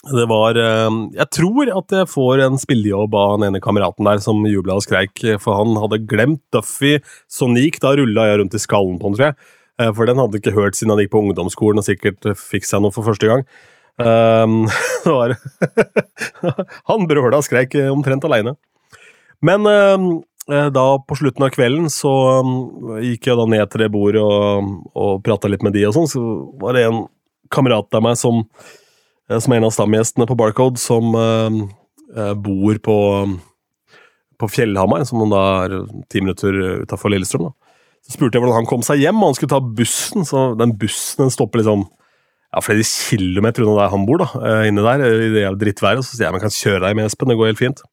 det 0.07 0.25
var 0.31 0.55
eh, 0.55 0.97
Jeg 1.17 1.29
tror 1.35 1.71
at 1.75 1.91
jeg 1.91 2.07
får 2.07 2.43
en 2.45 2.59
spillejobb 2.61 3.15
av 3.19 3.37
den 3.37 3.49
ene 3.49 3.63
kameraten 3.63 4.07
der 4.07 4.21
som 4.23 4.45
jubla 4.47 4.77
og 4.79 4.85
skreik, 4.85 5.19
for 5.43 5.59
han 5.59 5.75
hadde 5.81 6.03
glemt 6.07 6.43
Duffy 6.55 6.97
Sonic. 7.27 7.81
Da 7.83 7.95
rulla 7.99 8.29
jeg 8.29 8.39
rundt 8.39 8.55
i 8.55 8.61
skallen 8.63 8.99
på 9.01 9.09
han, 9.09 9.17
tror 9.17 9.27
jeg. 9.31 9.39
Eh, 9.79 9.91
For 9.95 10.09
den 10.09 10.19
hadde 10.19 10.39
ikke 10.39 10.55
hørt 10.55 10.77
siden 10.77 10.93
han 10.93 11.03
gikk 11.03 11.13
på 11.15 11.23
ungdomsskolen 11.23 11.81
og 11.81 11.87
sikkert 11.87 12.31
fikk 12.39 12.67
seg 12.67 12.83
noe 12.83 12.95
for 12.95 13.07
første 13.07 13.29
gang. 13.29 13.45
Um, 13.99 14.63
det 15.03 15.11
var 15.11 15.35
Han 16.87 17.07
brøla 17.09 17.39
og 17.41 17.45
skreik 17.47 17.75
eh, 17.75 17.91
omtrent 17.91 18.25
aleine. 18.27 18.55
Men 19.43 19.67
um, 19.67 20.09
eh, 20.51 20.67
da 20.75 20.85
på 21.03 21.19
slutten 21.19 21.47
av 21.47 21.53
kvelden 21.55 21.87
så 21.91 22.11
um, 22.43 22.99
gikk 23.03 23.29
jeg 23.31 23.39
da 23.39 23.47
ned 23.47 23.71
til 23.71 23.85
det 23.85 23.91
bordet 23.93 24.23
og, 24.23 24.75
og 24.95 25.23
prata 25.23 25.51
litt 25.51 25.63
med 25.63 25.75
de 25.75 25.85
og 25.87 25.95
sånn, 25.95 26.11
så 26.11 26.23
var 26.59 26.75
det 26.75 26.87
en 26.87 27.05
kamerat 27.51 27.95
av 27.97 28.03
meg 28.05 28.19
som, 28.19 28.43
eh, 28.43 28.78
som 29.37 29.53
er 29.53 29.61
en 29.61 29.67
av 29.67 29.75
stamgjestene 29.75 30.25
på 30.25 30.37
Barcode, 30.39 30.81
som 30.81 31.13
um, 31.13 31.61
eh, 32.15 32.33
bor 32.33 32.79
på, 32.81 32.97
på 34.41 34.49
Fjellhamar, 34.49 35.05
som 35.05 35.21
da 35.29 35.43
er 35.67 35.75
ti 36.09 36.23
minutter 36.23 36.83
utafor 36.85 37.13
Lillestrøm. 37.13 37.49
da. 37.51 37.75
Så 38.05 38.15
spurte 38.15 38.37
jeg 38.37 38.43
hvordan 38.43 38.61
han 38.61 38.69
kom 38.69 38.81
seg 38.85 39.03
hjem, 39.03 39.21
og 39.21 39.31
han 39.31 39.37
skulle 39.37 39.53
ta 39.53 39.61
bussen. 39.61 40.25
Så 40.25 40.49
den 40.57 40.73
bussen 40.81 41.25
den 41.25 41.33
stopper 41.33 41.61
liksom 41.61 41.85
ja, 41.85 42.63
flere 42.65 42.85
kilometer 42.85 43.65
unna 43.65 43.83
der 43.83 43.93
han 43.93 44.07
bor, 44.09 44.23
da, 44.23 44.29
eh, 44.41 44.65
inne 44.71 44.85
der, 44.85 45.05
i 45.05 45.31
det 45.35 45.45
drittværet. 45.61 46.05
Så 46.05 46.15
sier 46.15 46.29
jeg 46.29 46.37
men 46.37 46.43
kan 46.43 46.55
kjøre 46.55 46.83
deg 46.87 46.97
med, 46.97 47.09
Espen, 47.09 47.29
det 47.29 47.37
går 47.39 47.51
helt 47.51 47.61
fint. 47.61 47.85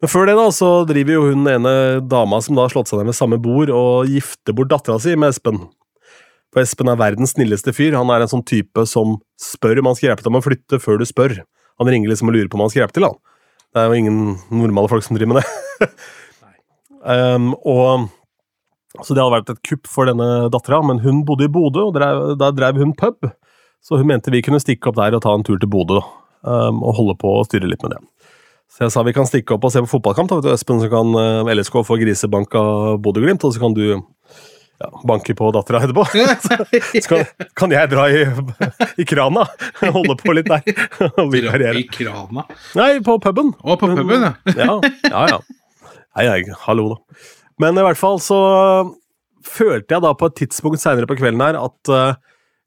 Men 0.00 0.10
før 0.10 0.26
det 0.26 0.38
da, 0.38 0.48
så 0.54 0.70
driver 0.88 1.14
jo 1.14 1.26
hun 1.28 1.46
ene 1.46 1.74
dama 2.10 2.40
som 2.42 2.56
da 2.56 2.64
har 2.64 2.72
slått 2.72 2.90
seg 2.90 2.98
ned 2.98 3.12
ved 3.12 3.18
samme 3.18 3.38
bord, 3.42 3.70
og 3.70 4.10
gifter 4.10 4.56
bort 4.56 4.72
dattera 4.72 4.98
si 5.02 5.14
med 5.18 5.34
Espen. 5.34 5.60
For 6.52 6.62
Espen 6.62 6.90
er 6.92 7.00
verdens 7.00 7.32
snilleste 7.32 7.72
fyr. 7.72 7.96
Han 7.96 8.10
er 8.12 8.24
en 8.24 8.30
sånn 8.30 8.44
type 8.44 8.84
som 8.88 9.16
spør 9.40 9.80
om 9.80 9.88
han 9.90 9.98
skal 9.98 10.10
hjelpe 10.10 10.26
deg 10.26 10.34
med 10.34 10.42
å 10.42 10.46
flytte 10.46 10.80
før 10.84 11.00
du 11.00 11.06
spør. 11.08 11.38
Han 11.80 11.88
ringer 11.88 12.12
liksom 12.12 12.28
og 12.28 12.36
lurer 12.36 12.50
på 12.52 12.58
om 12.58 12.66
han 12.66 12.72
skal 12.72 12.84
hjelpe 12.84 12.98
til, 12.98 13.08
han. 13.08 13.20
Det 13.72 13.80
er 13.80 13.88
jo 13.88 14.02
ingen 14.02 14.18
normale 14.52 14.90
folk 14.92 15.06
som 15.06 15.16
driver 15.16 15.32
med 15.32 15.40
det. 15.40 15.88
um, 17.14 17.54
og 17.64 18.10
så 19.00 19.16
det 19.16 19.22
hadde 19.22 19.32
vært 19.38 19.52
et 19.54 19.62
kupp 19.64 19.88
for 19.88 20.10
denne 20.10 20.50
dattera, 20.52 20.82
men 20.84 21.00
hun 21.00 21.22
bodde 21.28 21.48
i 21.48 21.52
Bodø, 21.52 21.86
og 21.88 21.96
drev, 21.96 22.34
der 22.40 22.52
drev 22.52 22.80
hun 22.82 22.92
pub. 22.98 23.30
Så 23.82 23.96
hun 23.98 24.10
mente 24.10 24.30
vi 24.30 24.42
kunne 24.44 24.60
stikke 24.62 24.90
opp 24.90 25.00
der 25.00 25.16
og 25.16 25.24
ta 25.24 25.32
en 25.32 25.46
tur 25.46 25.56
til 25.56 25.70
Bodø. 25.72 26.02
Um, 26.42 26.82
og 26.82 26.98
holde 26.98 27.16
på 27.16 27.32
og 27.38 27.46
styre 27.48 27.70
litt 27.70 27.82
med 27.86 27.94
det. 27.94 28.02
Så 28.72 28.84
jeg 28.86 28.92
sa 28.92 29.04
vi 29.06 29.14
kan 29.16 29.28
stikke 29.28 29.56
opp 29.56 29.64
og 29.68 29.72
se 29.72 29.80
på 29.84 29.90
fotballkamp, 29.94 30.28
da, 30.28 30.40
vet 30.40 30.50
du, 30.50 30.52
Espen, 30.52 30.80
så 30.82 30.88
kan 30.92 31.16
uh, 31.16 31.48
LSK 31.48 31.80
få 31.86 31.96
grisebank 32.00 32.52
av 32.58 32.98
Bodø-Glimt, 33.04 33.44
og 33.46 33.54
så 33.54 33.62
kan 33.62 33.76
du 33.76 33.84
ja, 34.82 35.02
banker 35.08 35.36
på 35.38 35.50
dattera 35.54 35.82
etterpå. 35.84 36.04
Så 37.02 37.08
kan, 37.08 37.48
kan 37.58 37.74
jeg 37.74 37.90
dra 37.92 38.06
i, 38.10 38.24
i 38.98 39.06
krana, 39.08 39.46
holde 39.82 40.16
på 40.18 40.34
litt 40.36 40.50
der. 40.50 40.64
Dra. 40.98 41.74
I 41.78 41.84
krana. 41.88 42.46
Nei, 42.78 42.90
på 43.04 43.18
puben. 43.22 43.54
Å, 43.62 43.78
på 43.78 43.92
puben, 43.92 44.26
ja. 44.26 44.32
Ja, 44.56 44.78
ja. 45.06 45.22
ja. 45.36 45.40
Nei, 46.18 46.26
nei, 46.28 46.58
hallo, 46.66 46.90
da. 46.92 47.22
Men 47.62 47.78
i 47.78 47.86
hvert 47.86 48.00
fall 48.00 48.18
så 48.22 48.40
følte 49.46 49.96
jeg 49.96 50.04
da 50.04 50.12
på 50.18 50.28
et 50.28 50.38
tidspunkt 50.42 50.82
seinere 50.82 51.08
på 51.10 51.16
kvelden 51.18 51.42
her 51.44 51.58
at 51.58 51.90
uh, 51.90 52.18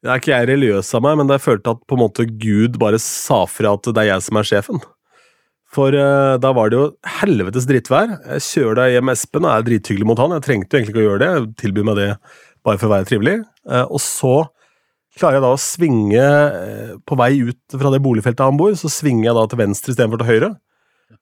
Det 0.03 0.11
er 0.11 0.21
ikke 0.21 0.33
jeg 0.33 0.49
religiøs 0.51 0.91
av 0.97 1.05
meg, 1.05 1.19
men 1.19 1.31
jeg 1.33 1.43
følte 1.43 1.75
at 1.75 1.83
på 1.87 1.97
en 1.97 2.03
måte 2.03 2.27
Gud 2.29 2.79
bare 2.81 2.99
sa 3.01 3.43
fra 3.49 3.75
at 3.77 3.87
det 3.89 4.03
er 4.03 4.13
jeg 4.13 4.25
som 4.27 4.39
er 4.39 4.49
sjefen. 4.49 4.83
For 5.75 5.91
uh, 5.91 6.39
da 6.39 6.51
var 6.55 6.71
det 6.71 6.79
jo 6.79 6.89
helvetes 7.19 7.67
drittvær. 7.67 8.17
Jeg 8.35 8.43
kjører 8.47 8.79
deg 8.79 8.95
hjem 8.95 9.11
Espen 9.11 9.47
og 9.47 9.51
er 9.51 9.65
drithyggelig 9.67 10.07
mot 10.07 10.21
han. 10.23 10.35
Jeg 10.37 10.45
trengte 10.45 10.71
jo 10.71 10.79
egentlig 10.79 10.95
ikke 10.95 11.03
å 11.03 11.07
gjøre 11.09 11.23
det, 11.23 11.31
jeg 11.33 11.47
tilbyr 11.65 11.87
meg 11.89 11.97
det 11.99 12.11
bare 12.65 12.79
for 12.79 12.87
å 12.87 12.93
være 12.95 13.09
trivelig. 13.09 13.39
Uh, 13.67 13.83
og 13.83 13.99
så 14.03 14.35
klarer 15.15 15.39
jeg 15.39 15.45
da 15.45 15.51
å 15.55 15.59
svinge 15.63 16.23
på 17.07 17.17
vei 17.19 17.31
ut 17.47 17.75
fra 17.79 17.91
det 17.93 18.01
boligfeltet 18.03 18.43
han 18.43 18.59
bor, 18.59 18.73
så 18.75 18.91
svinger 18.91 19.29
jeg 19.29 19.37
da 19.37 19.45
til 19.47 19.61
venstre 19.61 19.93
istedenfor 19.93 20.19
til 20.19 20.31
høyre. 20.31 20.49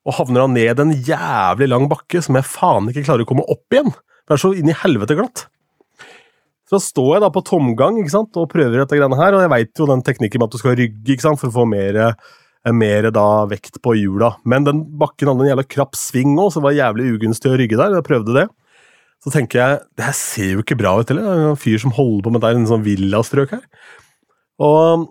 Og 0.07 0.17
havner 0.17 0.43
da 0.43 0.47
ned 0.49 0.81
en 0.81 0.93
jævlig 1.05 1.67
lang 1.69 1.85
bakke 1.91 2.21
som 2.23 2.37
jeg 2.39 2.47
faen 2.49 2.89
ikke 2.89 3.05
klarer 3.05 3.25
å 3.25 3.29
komme 3.29 3.45
opp 3.53 3.75
igjen. 3.75 3.91
Det 4.23 4.35
er 4.35 4.41
så 4.41 4.53
inn 4.57 4.71
i 4.71 4.77
helvete 4.83 5.17
glatt. 5.19 5.45
Så 6.69 6.79
står 6.81 7.17
jeg 7.17 7.23
da 7.25 7.29
på 7.33 7.43
tomgang 7.45 7.99
ikke 8.01 8.15
sant, 8.15 8.39
og 8.39 8.49
prøver 8.51 8.79
dette 8.81 8.97
greiene 8.97 9.19
her, 9.19 9.35
og 9.35 9.43
jeg 9.43 9.51
veit 9.51 9.81
jo 9.81 9.87
den 9.89 10.01
teknikken 10.05 10.41
med 10.41 10.49
at 10.49 10.55
du 10.55 10.61
skal 10.61 10.77
rygge 10.79 11.13
ikke 11.13 11.25
sant, 11.27 11.41
for 11.41 11.51
å 11.51 11.57
få 11.59 11.65
mer, 11.69 11.99
mer 12.71 13.09
da 13.11 13.43
vekt 13.51 13.81
på 13.83 13.95
hjula. 13.99 14.37
Men 14.47 14.67
den 14.67 14.83
bakken 14.99 15.27
hadde 15.27 15.43
en 15.43 15.51
jævla 15.51 15.65
krapp 15.67 15.97
sving 15.99 16.37
òg, 16.37 16.53
så 16.53 16.61
det 16.61 16.67
var 16.69 16.77
jævlig 16.77 17.09
ugunstig 17.17 17.51
å 17.51 17.57
rygge 17.59 17.79
der. 17.79 17.97
Jeg 17.97 18.07
prøvde 18.07 18.37
det. 18.37 18.45
Så 19.23 19.31
tenker 19.31 19.59
jeg 19.59 19.81
det 19.99 20.07
her 20.07 20.15
ser 20.15 20.49
jo 20.53 20.63
ikke 20.63 20.79
bra 20.79 20.95
ut 20.99 21.11
heller. 21.11 21.27
Det 21.27 21.35
er 21.43 21.51
en 21.51 21.59
fyr 21.59 21.83
som 21.83 21.95
holder 21.95 22.25
på 22.25 22.33
med 22.35 22.43
det 22.43 22.53
i 22.53 22.59
en 22.61 22.71
sånn 22.71 22.87
villastrøk 22.87 23.55
her. 23.55 23.63
Og 24.63 25.09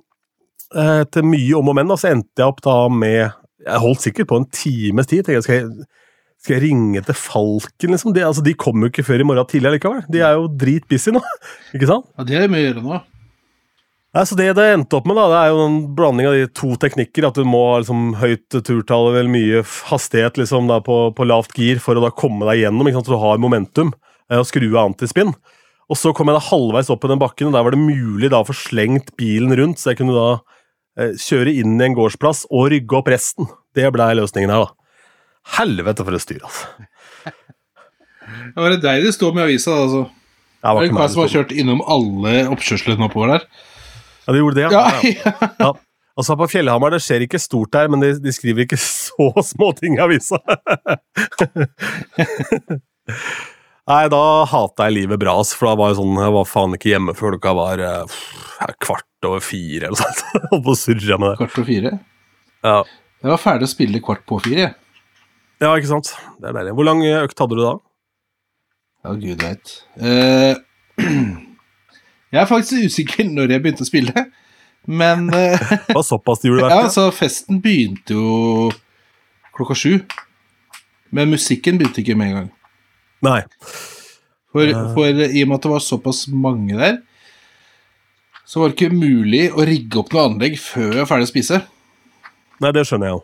etter 0.72 1.26
mye 1.26 1.56
om 1.58 1.68
og 1.68 1.76
men 1.76 1.92
så 2.00 2.14
endte 2.14 2.40
jeg 2.40 2.48
opp 2.48 2.62
da 2.64 2.76
med 2.88 3.34
Jeg 3.62 3.80
holdt 3.82 4.00
sikkert 4.02 4.30
på 4.30 4.38
en 4.40 4.48
times 4.48 5.06
tid. 5.06 5.26
tenkte 5.26 5.36
jeg, 5.36 5.44
skal 5.44 5.60
jeg 5.60 5.90
skal 6.42 6.56
jeg 6.56 6.62
ringe 6.64 6.98
til 7.06 7.14
Falken, 7.14 7.92
liksom? 7.94 8.10
De, 8.16 8.24
altså, 8.26 8.42
de 8.42 8.56
kommer 8.58 8.88
jo 8.88 8.90
ikke 8.90 9.04
før 9.06 9.22
i 9.22 9.26
morgen 9.28 9.46
tidlig 9.46 9.76
likevel. 9.76 10.00
De 10.10 10.24
er 10.26 10.34
jo 10.34 10.48
dritbusy 10.58 11.12
nå, 11.14 11.22
ikke 11.76 11.86
sant? 11.86 12.08
Ja, 12.18 12.26
det 12.26 12.40
er 12.40 12.50
mye 12.50 12.64
å 12.64 12.66
gjøre 12.66 12.82
nå. 12.82 12.98
Nei, 14.12 14.26
så 14.28 14.36
Det 14.36 14.50
det 14.58 14.64
endte 14.74 14.98
opp 14.98 15.06
med, 15.08 15.16
da, 15.16 15.24
det 15.32 15.38
er 15.40 15.50
jo 15.54 15.60
en 15.64 15.76
blanding 15.96 16.26
av 16.28 16.34
de 16.36 16.48
to 16.52 16.74
teknikker. 16.76 17.24
At 17.30 17.38
du 17.40 17.46
må 17.48 17.62
ha 17.70 17.78
liksom, 17.80 18.10
høyt 18.20 18.58
turtall, 18.60 19.08
eller 19.14 19.30
mye 19.32 19.62
hastighet 19.88 20.36
liksom, 20.40 20.68
da, 20.68 20.82
på, 20.84 20.98
på, 21.16 21.26
lavt 21.28 21.56
gir 21.56 21.80
for 21.80 21.96
å 21.96 22.04
da 22.04 22.12
komme 22.12 22.44
deg 22.50 22.66
gjennom, 22.66 22.88
ikke 22.88 23.00
sant? 23.00 23.08
så 23.08 23.16
du 23.16 23.22
har 23.24 23.40
momentum. 23.40 23.94
Eh, 24.28 24.36
og 24.36 24.44
skru 24.48 24.68
av 24.74 24.90
antispinn. 24.90 25.32
Og 25.88 25.98
så 25.98 26.12
kom 26.16 26.28
jeg 26.28 26.36
da 26.36 26.44
halvveis 26.44 26.92
opp 26.92 27.06
i 27.06 27.12
den 27.12 27.20
bakken, 27.20 27.48
og 27.48 27.56
der 27.56 27.64
var 27.64 27.74
det 27.74 27.80
mulig 27.80 28.28
da 28.32 28.42
å 28.42 28.48
få 28.48 28.56
slengt 28.56 29.12
bilen 29.20 29.56
rundt, 29.58 29.80
så 29.80 29.92
jeg 29.92 30.02
kunne 30.02 30.16
da 30.16 30.28
eh, 31.00 31.16
kjøre 31.16 31.56
inn 31.64 31.80
i 31.80 31.88
en 31.88 31.96
gårdsplass 31.96 32.46
og 32.52 32.68
rygge 32.72 33.00
opp 33.00 33.10
resten. 33.12 33.48
Det 33.72 33.88
blei 33.96 34.12
løsningen 34.20 34.52
her, 34.52 34.68
da. 34.68 35.02
Helvete 35.56 36.04
for 36.04 36.16
et 36.16 36.24
styr, 36.24 36.44
altså. 36.44 36.68
Det 38.52 38.60
var 38.62 38.76
det 38.76 38.82
deg 38.84 39.08
det 39.08 39.16
med 39.32 39.40
i 39.40 39.48
avisa, 39.48 39.82
altså. 39.86 40.06
Det 40.62 40.70
er 40.70 40.86
en 40.86 41.00
kar 41.00 41.10
som 41.10 41.24
har 41.24 41.32
kjørt 41.32 41.52
innom 41.58 41.80
alle 41.90 42.44
oppkjørslene 42.52 43.08
oppover 43.08 43.38
der. 43.38 43.46
Ja, 44.26 44.32
de 44.32 44.38
gjorde 44.42 44.60
det, 44.60 44.68
ja. 44.68 44.84
ja. 45.02 45.50
ja. 45.58 45.72
Altså 46.12 46.34
På 46.36 46.44
Fjellhamar 46.44 46.92
det 46.92 46.98
skjer 47.00 47.24
ikke 47.24 47.40
stort 47.40 47.72
der, 47.72 47.88
men 47.88 48.02
de, 48.02 48.10
de 48.20 48.32
skriver 48.34 48.66
ikke 48.66 48.76
så 48.80 49.30
små 49.48 49.70
ting 49.78 49.96
i 49.96 50.02
avisa. 50.04 50.36
Nei, 53.88 54.02
da 54.12 54.20
hata 54.46 54.86
jeg 54.86 54.96
livet 55.00 55.18
bra, 55.18 55.34
for 55.42 55.70
da 55.70 55.74
var 55.80 55.90
jeg 55.90 55.98
sånn, 55.98 56.20
jeg 56.22 56.34
var 56.36 56.46
faen 56.46 56.76
ikke 56.76 56.92
hjemme 56.92 57.14
før 57.18 57.34
klokka 57.34 57.54
var 57.58 57.82
uh, 57.82 58.18
kvart 58.84 59.26
over 59.26 59.42
fire 59.42 59.88
eller 59.88 59.98
sånt. 59.98 60.20
Holdt 60.52 60.66
på 60.68 60.74
å 60.74 60.78
surre 60.78 61.18
med 61.18 61.32
det. 61.32 61.38
Kvart 61.40 61.56
over 61.58 61.68
fire? 61.70 61.94
Ja. 62.62 62.76
Jeg 63.22 63.32
var 63.32 63.42
ferdig 63.42 63.66
å 63.66 63.72
spille 63.72 64.02
kvart 64.04 64.22
på 64.28 64.38
fire. 64.44 64.68
Ja, 65.62 65.72
ikke 65.72 65.90
sant. 65.90 66.12
Det 66.38 66.50
er 66.50 66.58
deilig. 66.60 66.76
Hvor 66.78 66.86
lang 66.86 67.02
økt 67.06 67.42
hadde 67.42 67.58
du 67.58 67.64
da? 67.64 67.74
Ja, 69.02 69.16
gud 69.18 69.42
veit. 69.42 69.74
Uh, 69.98 70.54
jeg 72.32 72.40
er 72.40 72.48
faktisk 72.48 72.88
usikker 72.88 73.28
når 73.28 73.54
jeg 73.54 73.62
begynte 73.64 73.84
å 73.84 73.88
spille, 73.88 74.26
men 74.88 75.28
uh, 75.30 75.60
Det 75.88 75.94
var 75.94 76.06
såpass 76.06 76.40
det 76.42 76.50
gjorde? 76.50 76.70
Ja, 76.70 76.82
altså, 76.86 77.06
festen 77.14 77.60
begynte 77.62 78.16
jo 78.16 78.70
klokka 79.56 79.76
sju. 79.78 79.98
Men 81.12 81.32
musikken 81.32 81.78
begynte 81.78 82.00
ikke 82.00 82.16
med 82.16 82.30
en 82.30 82.38
gang. 82.38 82.52
Nei. 83.22 83.40
For, 84.52 84.68
for, 84.96 85.08
i 85.08 85.42
og 85.44 85.50
med 85.50 85.58
at 85.58 85.66
det 85.66 85.72
var 85.72 85.84
såpass 85.84 86.24
mange 86.28 86.76
der, 86.76 86.96
så 88.48 88.60
var 88.60 88.72
det 88.72 88.76
ikke 88.76 88.96
mulig 88.96 89.46
å 89.52 89.64
rigge 89.68 90.00
opp 90.00 90.12
noe 90.12 90.24
anlegg 90.28 90.58
før 90.60 90.88
jeg 90.88 91.04
var 91.04 91.10
ferdig 91.10 91.28
å 91.28 91.30
spise. 91.30 91.60
Nei, 92.64 92.72
det 92.74 92.84
skjønner 92.88 93.08
jeg 93.08 93.16
jo. 93.16 93.22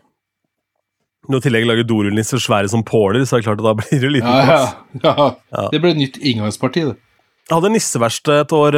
Når 1.29 1.41
i 1.41 1.45
tillegg 1.45 1.67
lager 1.67 1.85
dorullnisser 1.85 2.41
svære 2.41 2.71
som 2.71 2.81
påler, 2.85 3.25
så 3.27 3.37
er 3.37 3.41
det 3.41 3.49
klart 3.49 3.61
at 3.61 3.67
da 3.67 3.75
blir 3.77 4.01
det 4.01 4.13
liten 4.15 4.29
plass. 4.29 4.71
Ja, 5.03 5.11
ja. 5.11 5.27
ja. 5.53 5.65
Det 5.73 5.81
ble 5.83 5.91
nytt 5.97 6.17
inngangsparti, 6.17 6.85
det. 6.89 6.95
Jeg 7.49 7.57
hadde 7.57 7.71
nisseverksted 7.73 8.43
et 8.43 8.51
år. 8.53 8.75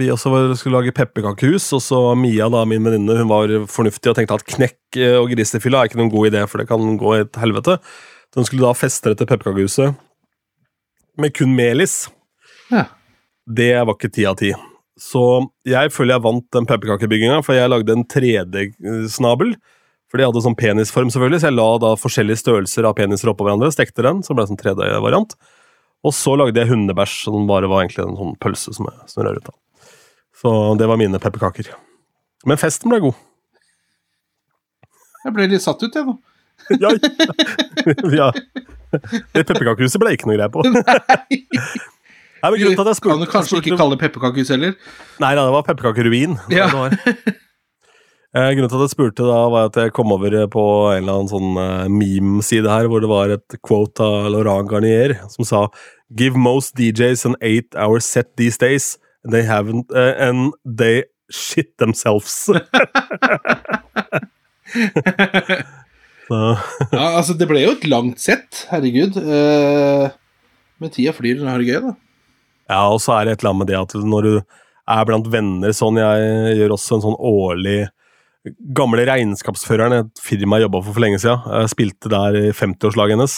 Vi 0.00 0.06
også 0.08 0.30
skulle 0.56 0.78
lage 0.78 0.94
pepperkakehus. 0.96 1.66
Og 1.76 1.82
så 1.84 1.98
Mia, 2.16 2.46
da, 2.48 2.62
min 2.64 2.86
venninne, 2.86 3.18
hun 3.18 3.28
var 3.28 3.52
fornuftig 3.68 4.08
og 4.08 4.16
tenkte 4.16 4.38
at 4.38 4.46
knekk 4.48 5.00
og 5.18 5.28
grisefylla 5.34 5.82
er 5.82 5.90
ikke 5.90 6.00
noen 6.00 6.12
god 6.14 6.30
idé, 6.30 6.46
for 6.48 6.62
det 6.62 6.70
kan 6.70 6.96
gå 6.96 7.12
i 7.18 7.20
et 7.26 7.36
helvete. 7.42 7.76
Så 8.32 8.40
hun 8.40 8.48
skulle 8.48 8.64
da 8.64 8.78
feste 8.78 9.12
dette 9.12 9.28
pepperkakehuset 9.28 10.00
med 11.20 11.36
kun 11.36 11.52
melis. 11.52 12.06
Ja. 12.72 12.86
Det 13.44 13.74
var 13.84 13.92
ikke 13.98 14.12
ti 14.16 14.24
av 14.32 14.40
ti. 14.40 14.54
Så 15.00 15.26
jeg 15.68 15.92
føler 15.92 16.16
jeg 16.16 16.24
vant 16.24 16.48
den 16.56 16.72
pepperkakebygginga, 16.72 17.44
for 17.44 17.56
jeg 17.58 17.68
lagde 17.68 17.98
en 17.98 18.08
3D-snabel. 18.08 19.54
For 20.08 20.16
de 20.16 20.24
hadde 20.24 20.40
sånn 20.48 20.56
penisform, 20.56 21.12
selvfølgelig, 21.12 21.44
så 21.44 21.52
jeg 21.52 21.60
la 21.60 21.70
da 21.84 21.94
forskjellige 22.00 22.40
størrelser 22.46 22.88
av 22.88 22.96
peniser 22.96 23.28
oppå 23.30 23.44
hverandre. 23.44 23.68
Stekte 23.76 24.08
den, 24.08 24.24
så 24.24 24.32
ble 24.32 24.48
det 24.48 24.54
sånn 24.54 24.64
3D-variant. 24.64 25.36
Og 26.06 26.14
så 26.16 26.32
lagde 26.38 26.56
jeg 26.56 26.70
hundebæsj, 26.70 27.16
som 27.26 27.48
bare 27.48 27.68
var 27.68 27.84
egentlig 27.84 28.06
en 28.06 28.16
sånn 28.16 28.36
pølse 28.40 28.72
som 28.76 28.88
jeg 28.88 29.12
snurra 29.12 29.34
ut 29.36 29.50
av. 29.52 29.56
Så 30.40 30.52
det 30.80 30.88
var 30.88 31.00
mine 31.00 31.20
pepperkaker. 31.20 31.74
Men 32.48 32.60
festen 32.60 32.88
ble 32.92 33.02
god. 33.04 33.18
Jeg 35.26 35.36
ble 35.36 35.48
litt 35.52 35.64
satt 35.64 35.82
ut, 35.84 35.92
jeg 35.92 36.06
nå. 36.08 36.16
ja, 36.80 36.90
ja. 38.14 38.28
Det 39.34 39.44
pepperkakehuset 39.44 40.00
ble 40.00 40.14
ikke 40.16 40.30
noe 40.30 40.38
greie 40.38 40.52
på. 40.52 40.64
Nei. 40.76 41.40
Nei, 42.40 42.48
men 42.48 42.56
grunnen 42.56 42.78
til 42.78 42.84
at 42.86 42.88
jeg 42.88 42.96
spurte, 42.96 43.12
Kan 43.12 43.20
du 43.20 43.28
kanskje 43.34 43.60
ikke 43.60 43.76
kalle 43.76 43.96
det 43.96 44.00
pepperkakehus 44.00 44.50
heller? 44.54 44.72
Nei, 45.20 45.32
da, 45.36 45.44
det 45.44 45.52
var 45.52 45.66
pepperkakeruin. 45.66 46.38
Ja. 46.48 46.70
Det 46.70 46.78
var. 46.78 47.40
Eh, 48.30 48.52
grunnen 48.54 48.70
til 48.70 48.78
at 48.78 48.84
jeg 48.84 48.92
spurte, 48.92 49.24
da, 49.26 49.38
var 49.50 49.64
at 49.66 49.76
jeg 49.80 49.90
kom 49.90 50.12
over 50.14 50.30
på 50.54 50.62
en 50.92 51.00
eller 51.00 51.16
annen 51.18 51.30
sånn 51.32 51.56
uh, 51.58 51.88
meme-side 51.90 52.70
her, 52.70 52.86
hvor 52.86 53.02
det 53.02 53.10
var 53.10 53.32
et 53.34 53.56
quote 53.66 54.04
av 54.06 54.28
Laurent 54.30 54.70
Garnier 54.70 55.16
som 55.32 55.48
sa 55.48 55.64
Give 56.14 56.38
most 56.38 56.76
DJs 56.78 57.26
an 57.26 57.34
eight 57.42 57.74
hour 57.74 57.98
set 57.98 58.36
these 58.38 58.58
days, 58.58 58.98
and 59.24 59.34
they 59.34 59.42
haven't 59.42 59.90
uh, 59.90 60.14
And 60.18 60.54
they 60.64 61.04
shit 61.30 61.76
themselves. 61.78 62.46
Ja, 66.30 66.54
altså, 67.18 67.34
det 67.34 67.48
ble 67.50 67.64
jo 67.64 67.72
et 67.74 67.84
langt 67.90 68.20
sett, 68.22 68.60
herregud. 68.70 69.16
Uh, 69.18 70.12
men 70.78 70.92
tida 70.94 71.10
flyr 71.10 71.40
når 71.40 71.42
du 71.42 71.50
har 71.50 71.58
det 71.58 71.66
gøy, 71.66 71.78
da. 71.88 71.94
ja, 72.70 72.82
og 72.86 73.00
så 73.02 73.16
er 73.16 73.26
det 73.26 73.32
et 73.32 73.42
eller 73.42 73.50
annet 73.50 73.64
med 73.64 73.70
det 73.72 73.78
at 73.80 73.96
når 74.12 74.28
du 74.28 74.36
er 74.94 75.08
blant 75.08 75.26
venner 75.32 75.74
sånn 75.74 75.98
Jeg 75.98 76.54
gjør 76.60 76.76
også 76.76 77.00
en 77.00 77.02
sånn 77.08 77.18
årlig 77.18 77.80
Gamle 78.48 79.04
regnskapsføreren, 79.04 80.06
et 80.06 80.20
firma 80.24 80.56
jeg 80.56 80.64
jobba 80.64 80.80
for 80.80 80.96
for 80.96 81.04
lenge 81.04 81.18
siden, 81.20 81.42
jeg 81.60 81.72
spilte 81.74 82.08
der 82.08 82.38
i 82.38 82.44
50-årslaget 82.56 83.18
hennes. 83.18 83.34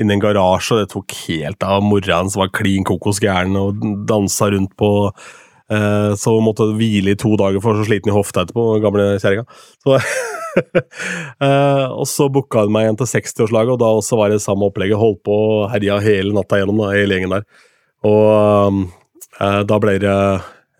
Inni 0.00 0.14
en 0.14 0.22
garasje, 0.22 0.72
og 0.72 0.80
det 0.80 0.92
tok 0.94 1.16
helt 1.26 1.66
av. 1.66 1.82
Mora 1.84 2.22
hans 2.22 2.36
var 2.38 2.48
klin 2.56 2.86
kokos 2.88 3.20
gæren 3.20 3.58
og 3.60 3.82
dansa 4.08 4.48
rundt 4.54 4.72
på 4.80 4.90
eh, 5.12 6.14
Så 6.16 6.32
hun 6.32 6.46
måtte 6.46 6.70
hvile 6.78 7.12
i 7.12 7.18
to 7.20 7.34
dager 7.38 7.60
for 7.62 7.76
så 7.76 7.84
sliten 7.86 8.08
i 8.08 8.16
hofta 8.16 8.46
etterpå, 8.46 8.70
gamle 8.84 9.14
kjerringa. 9.20 9.48
Eh, 10.58 11.84
og 11.92 12.08
så 12.10 12.24
booka 12.34 12.64
hun 12.64 12.72
meg 12.74 12.86
igjen 12.86 12.96
til 12.98 13.06
60-årslaget, 13.12 13.76
og 13.76 13.78
da 13.78 13.90
også 13.94 14.16
var 14.18 14.32
det 14.32 14.40
samme 14.42 14.66
opplegget. 14.66 14.98
Holdt 14.98 15.20
på 15.28 15.36
og 15.36 15.68
herja 15.70 16.00
hele 16.02 16.32
natta 16.34 16.58
gjennom, 16.58 16.80
da, 16.82 16.88
hele 16.96 17.14
gjengen 17.14 17.34
der. 17.36 17.44
Og 18.08 18.80
eh, 19.38 19.60
da 19.68 19.78
ble 19.78 19.94
det 20.02 20.16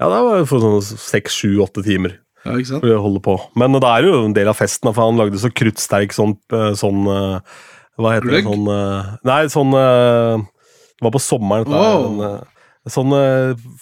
Ja, 0.00 0.08
det 0.08 0.18
var 0.24 0.48
sånn 0.50 0.80
seks, 0.82 1.36
sju, 1.36 1.60
åtte 1.62 1.84
timer 1.86 2.16
Ja, 2.48 2.56
ikke 2.58 2.70
sant? 2.72 2.86
for 2.88 3.00
holde 3.04 3.20
på. 3.24 3.36
Men 3.60 3.76
det 3.76 3.88
er 3.88 4.08
jo 4.08 4.24
en 4.24 4.36
del 4.36 4.48
av 4.50 4.56
festen, 4.58 4.90
for 4.90 5.04
han 5.04 5.20
lagde 5.20 5.40
så 5.40 5.50
kruttsterk 5.52 6.14
sånn, 6.16 6.36
eh, 6.56 6.70
sånn 6.78 7.04
eh, 7.12 7.58
Hva 7.98 8.14
heter 8.14 8.30
det? 8.30 8.40
Gløgg? 8.40 8.48
Sånn 8.48 8.68
eh, 8.72 9.10
Nei, 9.28 9.40
sånn 9.52 9.72
Det 9.74 11.06
var 11.06 11.14
på 11.14 11.22
sommeren. 11.22 11.68
her, 11.68 11.78
Wow. 11.78 12.22
en, 12.24 12.38
Sånn 12.88 13.12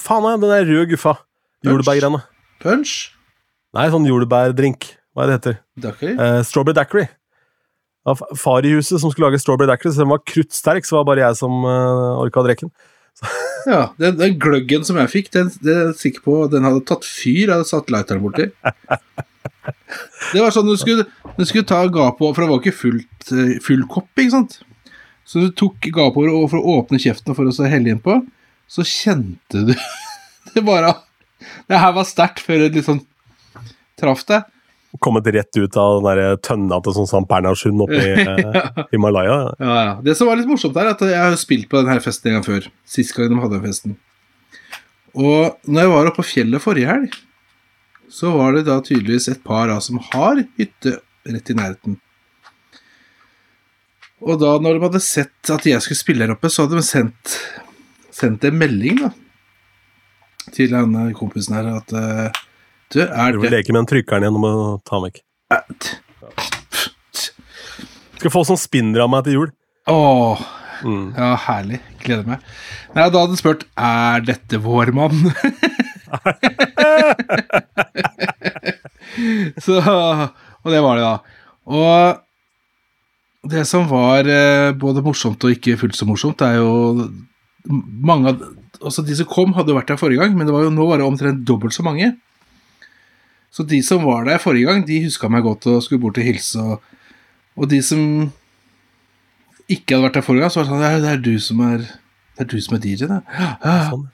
Faen, 0.03 0.41
den 0.43 0.51
der 0.51 0.67
røde 0.67 0.91
guffa. 0.91 1.15
Jordbærgreiene. 1.67 2.25
Punch? 2.63 3.13
Nei, 3.77 3.87
sånn 3.93 4.09
jordbærdrink. 4.09 4.89
Hva 5.17 5.25
er 5.25 5.31
det 5.31 5.37
heter 5.39 5.57
Daiquiri? 5.81 6.13
Eh, 6.21 6.41
strawberry 6.45 6.77
daiquiri. 6.77 7.07
Det 7.07 8.13
var 8.13 8.37
far 8.39 8.67
i 8.69 8.75
huset 8.77 9.01
som 9.03 9.11
skulle 9.13 9.31
lage 9.31 9.41
strawberry 9.43 9.71
daiquiri, 9.71 9.93
så 9.95 10.05
den 10.05 10.13
var 10.13 10.23
kruttsterk, 10.29 10.85
så 10.87 10.97
var 10.99 11.05
det 11.05 11.11
bare 11.11 11.25
jeg 11.25 11.39
som 11.41 11.65
uh, 11.65 12.21
orka 12.21 12.43
å 12.43 12.47
drikke 12.47 12.67
den. 12.69 12.73
Ja, 13.67 13.81
den, 13.99 14.15
den 14.21 14.37
gløggen 14.39 14.85
som 14.87 14.99
jeg 15.01 15.11
fikk, 15.11 15.33
den, 15.35 15.49
den 15.59 15.73
er 15.73 15.89
jeg 15.89 15.99
sikker 15.99 16.23
på 16.23 16.35
den 16.53 16.67
hadde 16.69 16.85
tatt 16.87 17.07
fyr. 17.07 17.49
Jeg 17.49 17.55
hadde 17.55 17.67
satt 17.67 17.91
lighteren 17.91 18.23
borti. 18.23 18.47
Det 20.33 20.43
var 20.43 20.55
sånn 20.55 20.69
du 20.69 20.77
skulle, 20.79 21.07
du 21.37 21.43
skulle 21.47 21.67
ta 21.67 21.81
gapet 21.91 22.23
over, 22.23 22.35
for 22.37 22.45
det 22.45 22.51
var 22.51 22.63
ikke 22.63 22.79
fullt, 22.79 23.29
eh, 23.33 23.57
full 23.65 23.83
kopp, 23.91 24.11
ikke 24.15 24.35
sant? 24.35 24.59
Så 25.27 25.43
du 25.43 25.51
tok 25.51 25.89
gapet 25.91 26.31
over 26.31 26.51
for 26.53 26.61
å 26.61 26.77
åpne 26.81 27.01
kjeften 27.03 27.35
for 27.35 27.49
å 27.49 27.71
helle 27.71 27.95
innpå, 27.95 28.21
så 28.71 28.87
kjente 28.87 29.65
du 29.69 29.75
det 30.55 30.63
bare 30.67 30.95
Det 31.69 31.79
her 31.79 31.93
var 31.95 32.07
sterkt 32.09 32.43
før 32.43 32.65
det 32.65 32.79
liksom 32.79 33.03
traff 34.01 34.25
deg. 34.29 34.47
Kommet 35.03 35.29
rett 35.35 35.59
ut 35.59 35.77
av 35.81 35.99
den 35.99 36.09
der 36.09 36.41
tønna 36.45 36.79
til 36.85 36.97
sånn 36.97 37.09
St. 37.09 37.25
Bernhardshund 37.31 37.85
oppe 37.85 38.01
i 38.01 38.27
eh, 38.33 38.83
Himalaya. 38.93 39.39
Ja, 39.61 39.77
ja. 39.91 39.95
Det 40.05 40.17
som 40.19 40.31
var 40.31 40.41
litt 40.41 40.51
morsomt, 40.51 40.77
er 40.81 40.93
at 40.93 41.05
jeg 41.05 41.19
har 41.19 41.37
spilt 41.41 41.69
på 41.73 41.83
denne 41.83 42.03
festen 42.05 42.33
en 42.33 42.39
gang 42.39 42.47
før. 42.47 42.71
Sist 42.89 43.17
gang 43.17 43.31
de 43.33 43.41
hadde 43.43 43.59
den 43.59 43.67
festen. 43.69 43.97
Og 45.17 45.57
når 45.65 45.87
jeg 45.87 45.93
var 45.95 46.11
oppe 46.11 46.21
på 46.21 46.31
fjellet 46.35 46.63
forrige 46.63 46.91
helg, 46.91 47.15
så 48.13 48.33
var 48.37 48.57
det 48.57 48.67
da 48.69 48.79
tydeligvis 48.85 49.31
et 49.33 49.45
par 49.45 49.71
da, 49.71 49.79
som 49.83 50.01
har 50.13 50.43
hytte 50.59 50.99
rett 51.27 51.53
i 51.53 51.57
nærheten. 51.59 51.97
Og 54.25 54.41
da 54.41 54.55
når 54.63 54.77
de 54.77 54.85
hadde 54.87 55.05
sett 55.05 55.53
at 55.53 55.67
jeg 55.69 55.83
skulle 55.85 56.01
spille 56.01 56.25
her 56.25 56.35
oppe, 56.37 56.51
så 56.53 56.65
hadde 56.65 56.79
de 56.79 56.87
sendt, 56.87 57.37
sendt 58.15 58.47
en 58.49 58.59
melding 58.61 59.01
da, 59.03 59.11
til 60.55 60.73
denne 60.73 61.09
kompisen 61.19 61.57
her 61.59 61.69
at 61.75 61.93
eh, 61.97 62.45
Du, 62.95 63.01
er 63.03 63.33
Du 63.35 63.41
det 63.43 63.51
leke 63.53 63.73
med 63.75 63.81
den 63.83 63.89
trykkeren 63.91 64.23
igjen, 64.27 64.37
og 64.39 64.43
må 64.45 64.51
ta 64.87 64.95
den 65.01 65.07
vekk. 65.09 65.19
Skal 68.17 68.33
få 68.33 68.41
sånn 68.49 68.61
spinner 68.61 69.01
av 69.05 69.11
meg 69.13 69.21
til 69.27 69.35
jul. 69.41 69.51
Åh, 69.93 70.37
Mm. 70.85 71.07
ja, 71.17 71.31
herlig. 71.41 71.79
Gleder 72.05 72.27
meg. 72.29 72.41
Nei, 72.93 73.07
da 73.09 73.17
hadde 73.23 73.33
han 73.33 73.39
spurt 73.41 73.63
Er 73.81 74.21
dette 74.29 74.59
vår 74.61 74.91
mann. 74.93 75.33
så 79.65 79.79
Og 79.81 80.69
det 80.73 80.83
var 80.85 81.01
det, 81.01 81.07
da. 81.07 81.17
Og 81.73 82.21
det 83.51 83.65
som 83.71 83.89
var 83.89 84.27
eh, 84.29 84.73
både 84.77 85.01
morsomt 85.07 85.45
og 85.47 85.53
ikke 85.55 85.79
fullt 85.81 85.97
så 85.97 86.05
morsomt, 86.09 86.43
er 86.45 86.55
jo 86.61 86.71
mange 87.67 88.29
av 88.35 88.37
Altså, 88.77 89.01
de 89.07 89.15
som 89.17 89.25
kom, 89.31 89.55
hadde 89.57 89.73
vært 89.73 89.89
der 89.89 89.97
forrige 89.97 90.21
gang, 90.21 90.35
men 90.37 90.45
det 90.45 90.53
var 90.53 90.67
jo 90.67 90.71
nå 90.75 90.85
var 90.91 91.01
det 91.01 91.07
omtrent 91.09 91.47
dobbelt 91.49 91.73
så 91.73 91.81
mange. 91.87 92.11
Så 93.55 93.65
de 93.69 93.79
som 93.85 94.03
var 94.05 94.27
der 94.29 94.41
forrige 94.43 94.69
gang, 94.69 94.83
de 94.87 94.99
huska 95.07 95.29
meg 95.33 95.45
godt 95.47 95.67
og 95.73 95.83
skulle 95.85 96.03
bort 96.03 96.19
og 96.21 96.27
hilse. 96.27 96.61
Og, 96.61 96.83
og 97.57 97.71
de 97.71 97.79
som 97.85 98.03
ikke 99.73 99.97
hadde 99.97 100.05
vært 100.07 100.19
der 100.19 100.27
forrige 100.27 100.45
gang, 100.45 100.53
så 100.53 100.61
var 100.61 100.67
det 100.67 100.73
sånn 100.75 100.83
Det 100.85 100.91
er, 100.91 101.01
det 101.05 101.13
er 101.15 101.23
du 101.25 101.33
som 101.43 101.63
er 101.67 101.79
Det 101.87 102.45
er 102.45 102.51
du 102.53 102.59
som 102.63 102.77
er 102.77 102.83
DJ, 102.85 103.09
da. 103.11 103.21
Ja, 103.33 103.49
ja, 103.65 103.77
Sånn. 103.91 104.05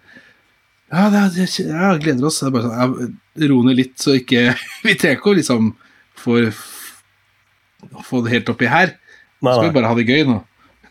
ja, 0.92 1.06
det 1.12 1.24
er, 1.24 1.56
ja 1.72 1.90
gleder 2.04 2.28
oss. 2.28 2.38
Det 2.40 2.48
er 2.48 2.54
bare 2.54 2.70
sånn, 2.70 3.18
Ro 3.50 3.58
ned 3.66 3.80
litt, 3.80 3.96
så 4.00 4.14
ikke 4.20 4.46
Vi 4.86 4.94
trenger 5.00 5.40
liksom 5.40 5.72
få, 6.22 6.38
få 8.06 8.22
det 8.24 8.34
helt 8.36 8.52
oppi 8.52 8.68
her. 8.70 8.94
Nei, 9.42 9.56
Skal 9.56 9.70
vi 9.70 9.74
bare 9.74 9.90
ha 9.90 9.96
det 9.98 10.06
gøy 10.06 10.22
nå? 10.28 10.38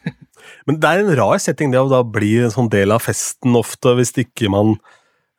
Men 0.68 0.80
det 0.84 0.90
er 0.92 1.06
en 1.06 1.14
rar 1.22 1.38
setting, 1.40 1.72
det 1.72 1.80
å 1.80 1.88
da 1.92 2.02
bli 2.04 2.34
en 2.44 2.52
sånn 2.52 2.68
del 2.74 2.92
av 2.92 3.06
festen 3.06 3.56
ofte, 3.56 3.94
hvis 3.96 4.12
ikke 4.26 4.50
man 4.52 4.76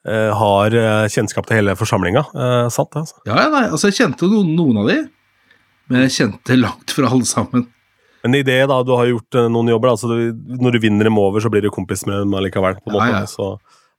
har 0.09 0.75
eh, 0.75 1.05
kjennskap 1.13 1.47
til 1.47 1.61
hele 1.61 1.77
forsamlinga. 1.79 2.25
Eh, 2.35 2.69
sant, 2.75 2.91
det, 2.95 3.05
altså. 3.05 3.21
Ja, 3.29 3.37
nei, 3.53 3.67
altså 3.69 3.91
Jeg 3.91 3.99
kjente 4.01 4.27
noen, 4.31 4.51
noen 4.59 4.81
av 4.83 4.91
de, 4.91 4.99
men 5.93 6.05
jeg 6.07 6.17
kjente 6.17 6.59
langt 6.59 6.95
fra 6.97 7.11
alle 7.13 7.29
sammen. 7.29 7.69
Men 8.23 8.37
i 8.39 8.43
det 8.47 8.61
da, 8.71 8.81
du 8.87 8.93
har 8.95 9.09
gjort 9.11 9.39
eh, 9.39 9.49
noen 9.51 9.71
jobber, 9.73 9.93
altså, 9.95 10.11
du, 10.11 10.59
når 10.63 10.77
du 10.77 10.83
vinner 10.85 11.09
dem 11.09 11.19
over, 11.19 11.43
så 11.43 11.51
blir 11.51 11.65
du 11.65 11.71
kompis 11.75 12.05
med 12.07 12.21
dem 12.23 12.35
allikevel. 12.39 12.79
på 12.83 12.91
en 12.91 12.97
måte, 12.99 13.09
Ja, 13.11 13.23
ja. 13.25 13.31
Så 13.31 13.57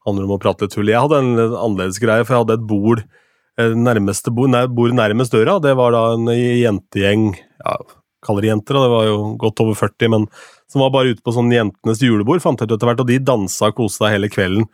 handler 0.07 0.23
det 0.23 0.29
om 0.29 0.37
å 0.37 0.43
prate 0.43 0.65
litt 0.67 0.75
tull. 0.75 0.91
Jeg 0.91 0.99
hadde 1.03 1.19
en 1.23 1.33
annerledes 1.39 1.99
greie, 2.03 2.23
for 2.27 2.35
jeg 2.35 2.45
hadde 2.45 2.57
et 2.59 2.67
bord 2.67 3.03
eh, 3.03 3.75
nærmeste 3.75 4.31
bord, 4.35 4.51
nær, 4.51 4.67
bord 4.71 4.95
nærmest 4.95 5.35
døra. 5.35 5.59
Det 5.63 5.75
var 5.79 5.95
da 5.95 6.05
en 6.17 6.31
jentegjeng, 6.31 7.29
ja, 7.63 7.77
kaller 8.23 8.43
det 8.43 8.51
jenter, 8.53 8.79
og 8.79 8.85
det 8.87 8.93
var 8.95 9.07
jo 9.07 9.17
godt 9.39 9.63
over 9.63 9.79
40, 9.79 10.11
men 10.15 10.27
som 10.71 10.83
var 10.83 10.93
bare 10.95 11.13
ute 11.13 11.23
på 11.23 11.35
sånn 11.35 11.51
jentenes 11.53 12.01
julebord, 12.03 12.41
fant 12.43 12.59
jeg 12.59 12.71
ut 12.71 12.75
etter 12.77 12.89
hvert, 12.89 13.03
og 13.03 13.11
de 13.11 13.19
dansa 13.23 13.69
og 13.71 13.77
koste 13.77 14.03
seg 14.03 14.15
hele 14.15 14.31
kvelden. 14.31 14.67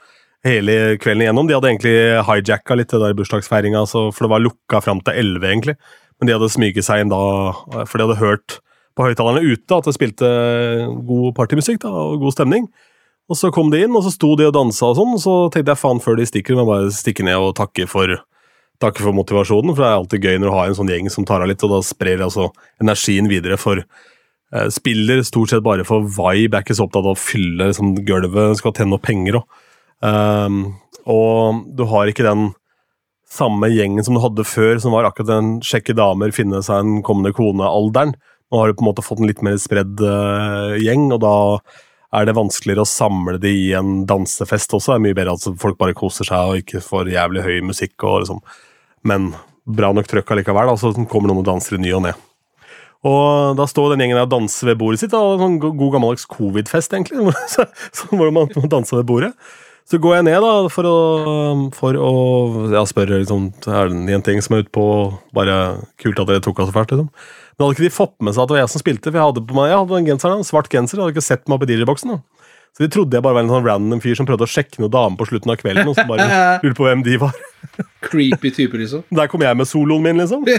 Hele 0.47 0.95
kvelden 1.03 1.25
igjennom. 1.25 1.47
De 1.49 1.55
hadde 1.57 1.67
egentlig 1.73 1.95
hijacka 2.23 2.77
litt 2.79 2.93
det 2.93 3.01
der 3.01 3.15
bursdagsfeiringa, 3.17 3.83
for 3.89 4.23
det 4.23 4.31
var 4.31 4.43
lukka 4.43 4.79
fram 4.85 5.01
til 5.03 5.17
11, 5.19 5.47
egentlig. 5.49 5.75
Men 6.19 6.29
de 6.29 6.35
hadde 6.35 6.51
smyget 6.51 6.87
seg 6.87 7.03
inn 7.03 7.11
da, 7.11 7.19
for 7.83 7.95
de 7.99 8.07
hadde 8.07 8.21
hørt 8.21 8.59
på 8.97 9.07
høyttalerne 9.07 9.43
ute 9.43 9.75
at 9.75 9.87
det 9.87 9.95
spilte 9.95 10.29
god 11.07 11.35
partymusikk 11.37 11.81
da, 11.83 11.91
og 11.91 12.23
god 12.23 12.35
stemning. 12.35 12.67
Og 13.29 13.37
så 13.37 13.51
kom 13.53 13.69
de 13.71 13.83
inn, 13.85 13.95
og 13.95 14.03
så 14.05 14.11
sto 14.13 14.33
de 14.39 14.47
og 14.49 14.55
dansa 14.55 14.89
og 14.89 14.97
sånn, 14.97 15.13
og 15.15 15.21
så 15.21 15.35
tenkte 15.53 15.75
jeg 15.75 15.81
faen, 15.83 16.01
før 16.03 16.17
de 16.17 16.25
stikker, 16.27 16.57
må 16.57 16.63
jeg 16.63 16.71
bare 16.71 16.93
stikke 16.97 17.25
ned 17.27 17.37
og 17.37 17.53
takke 17.59 17.85
for, 17.91 18.15
takke 18.81 19.05
for 19.05 19.15
motivasjonen, 19.15 19.75
for 19.75 19.83
det 19.83 19.89
er 19.89 19.99
alltid 19.99 20.25
gøy 20.25 20.39
når 20.39 20.49
du 20.49 20.55
har 20.55 20.71
en 20.71 20.79
sånn 20.79 20.91
gjeng 20.91 21.11
som 21.13 21.27
tar 21.29 21.45
av 21.45 21.51
litt, 21.51 21.63
og 21.67 21.75
da 21.75 21.81
sprer 21.85 22.23
altså 22.25 22.49
energien 22.81 23.29
videre 23.29 23.59
for 23.61 23.83
eh, 23.83 24.67
Spiller 24.73 25.21
stort 25.27 25.53
sett 25.53 25.63
bare 25.67 25.85
for 25.85 26.07
vibe, 26.09 26.57
er 26.57 26.65
ikke 26.65 26.79
så 26.79 26.87
opptatt 26.87 27.05
av 27.05 27.13
å 27.13 27.21
fylle 27.21 27.69
liksom, 27.69 27.93
gulvet, 28.07 28.57
skal 28.57 28.73
tjene 28.73 28.95
noe 28.95 29.03
penger 29.03 29.43
òg. 30.03 30.59
og 31.09 31.61
du 31.75 31.83
har 31.89 32.07
ikke 32.07 32.27
den 32.27 32.49
samme 33.29 33.69
gjengen 33.69 34.03
som 34.05 34.17
du 34.17 34.21
hadde 34.23 34.45
før, 34.47 34.79
som 34.81 34.95
var 34.95 35.07
akkurat 35.07 35.29
den 35.29 35.51
sjekke 35.65 35.95
damer, 35.97 36.33
finne 36.33 36.63
seg 36.65 36.81
en 36.81 37.03
kommende 37.05 37.33
kone-alderen. 37.37 38.15
Nå 38.49 38.61
har 38.61 38.69
du 38.69 38.77
på 38.77 38.83
en 38.83 38.89
måte 38.89 39.05
fått 39.05 39.21
en 39.21 39.29
litt 39.29 39.43
mer 39.45 39.59
spredd 39.61 40.01
uh, 40.01 40.73
gjeng, 40.81 41.11
og 41.13 41.21
da 41.21 41.35
er 42.17 42.25
det 42.25 42.33
vanskeligere 42.33 42.81
å 42.81 42.89
samle 42.89 43.37
de 43.41 43.51
i 43.53 43.67
en 43.77 44.07
dansefest 44.09 44.73
også. 44.73 44.95
Det 44.95 44.97
er 44.97 45.03
mye 45.05 45.17
bedre 45.19 45.35
at 45.37 45.61
folk 45.61 45.77
bare 45.77 45.97
koser 45.97 46.25
seg 46.25 46.49
og 46.53 46.63
ikke 46.63 46.81
får 46.81 47.11
jævlig 47.13 47.45
høy 47.45 47.59
musikk, 47.69 47.93
og 48.01 48.23
liksom. 48.23 48.41
men 49.05 49.29
bra 49.69 49.91
nok 49.93 50.09
trøkk 50.09 50.33
allikevel. 50.33 50.73
Så 50.81 50.95
kommer 51.05 51.29
noen 51.29 51.43
og 51.43 51.49
danser 51.51 51.77
i 51.77 51.83
ny 51.83 51.93
og 51.93 52.07
ne. 52.07 52.15
Og 53.07 53.55
da 53.55 53.63
står 53.69 53.93
den 53.93 54.01
gjengen 54.03 54.17
der 54.17 54.25
og 54.25 54.33
danser 54.33 54.71
ved 54.71 54.79
bordet 54.81 55.03
sitt. 55.03 55.13
Da, 55.13 55.21
sånn 55.39 55.59
god 55.61 55.93
gammeldags 55.93 56.25
covid-fest, 56.33 56.97
egentlig. 56.97 57.29
Så, 57.53 57.69
så 57.95 58.09
hvor 58.09 58.33
man 58.33 58.49
danse 58.71 58.97
ved 58.97 59.05
bordet. 59.07 59.35
Så 59.89 59.97
går 59.97 60.19
jeg 60.19 60.25
ned 60.27 60.43
da, 60.45 60.53
for 60.69 60.85
å, 60.85 60.97
for 61.73 61.97
å 61.97 62.09
ja, 62.69 62.83
spørre 62.85 63.23
liksom, 63.23 63.47
er 63.65 63.89
det 63.89 64.17
en 64.19 64.25
ting 64.25 64.41
som 64.45 64.53
er 64.53 64.61
ute 64.61 64.73
på 64.75 64.85
Bare 65.33 65.55
kult 66.01 66.19
at 66.21 66.29
dere 66.29 66.43
tok 66.45 66.61
av 66.61 66.69
så 66.69 66.75
fælt, 66.75 66.93
liksom. 66.93 67.07
Men 67.57 67.65
hadde 67.65 67.75
ikke 67.75 67.87
de 67.87 67.95
fått 67.95 68.13
med 68.23 68.35
seg 68.35 68.43
at 68.43 68.51
det 68.51 68.55
var 68.55 68.61
jeg 68.61 68.71
som 68.71 68.83
spilte? 68.83 69.09
For 69.09 69.17
jeg 69.17 69.31
hadde 69.31 69.43
på 69.49 69.57
meg, 69.57 69.71
jeg 69.71 69.81
hadde 69.81 69.97
en 69.97 70.11
genser, 70.11 70.31
da, 70.31 70.37
en 70.39 70.47
svart 70.47 70.69
genser. 70.71 70.95
Jeg 70.95 71.03
hadde 71.03 71.15
ikke 71.17 71.25
sett 71.25 71.49
meg 71.49 71.57
opp 71.57 71.65
i 71.65 71.71
DJ-boksen. 71.73 72.13
da. 72.13 72.38
Så 72.75 72.85
de 72.85 72.89
trodde 72.93 73.17
jeg 73.17 73.23
bare 73.25 73.35
var 73.35 73.43
en 73.43 73.51
sånn 73.51 73.65
random 73.65 74.01
fyr 74.03 74.15
som 74.15 74.27
prøvde 74.27 74.45
å 74.47 74.49
sjekke 74.49 74.79
noen 74.79 74.93
damer 74.93 75.19
på 75.19 75.27
slutten 75.27 75.51
av 75.51 75.57
kvelden. 75.59 75.89
Og 75.91 75.97
så 75.97 76.05
bare 76.07 76.27
lurte 76.63 76.77
på 76.77 76.87
hvem 76.87 77.03
de 77.05 77.17
var. 77.21 77.35
Creepy 78.07 78.51
typer, 78.55 78.79
liksom. 78.83 79.03
Der 79.15 79.29
kom 79.31 79.43
jeg 79.43 79.59
med 79.59 79.67
soloen 79.67 80.05
min, 80.05 80.21
liksom. 80.21 80.45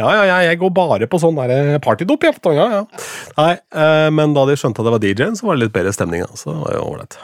Ja, 0.00 0.08
ja, 0.14 0.22
ja, 0.28 0.38
jeg 0.46 0.60
går 0.60 0.72
bare 0.76 1.08
på 1.10 1.20
sånn 1.20 1.38
der 1.40 1.80
partydop. 1.84 2.24
Ja, 2.54 2.66
ja. 2.76 2.82
Nei, 3.38 3.52
eh, 3.56 4.08
men 4.14 4.36
da 4.36 4.44
de 4.48 4.56
skjønte 4.60 4.82
at 4.82 4.88
det 4.88 4.94
var 4.96 5.04
DJ-en, 5.04 5.36
så 5.38 5.48
var 5.48 5.56
det 5.56 5.66
litt 5.66 5.76
bedre 5.76 5.92
stemning. 5.96 6.24
Da. 6.26 6.38
Så 6.38 6.52
det 6.52 6.60
var 6.62 6.76
jo 6.76 6.86
ålreit. 6.92 7.18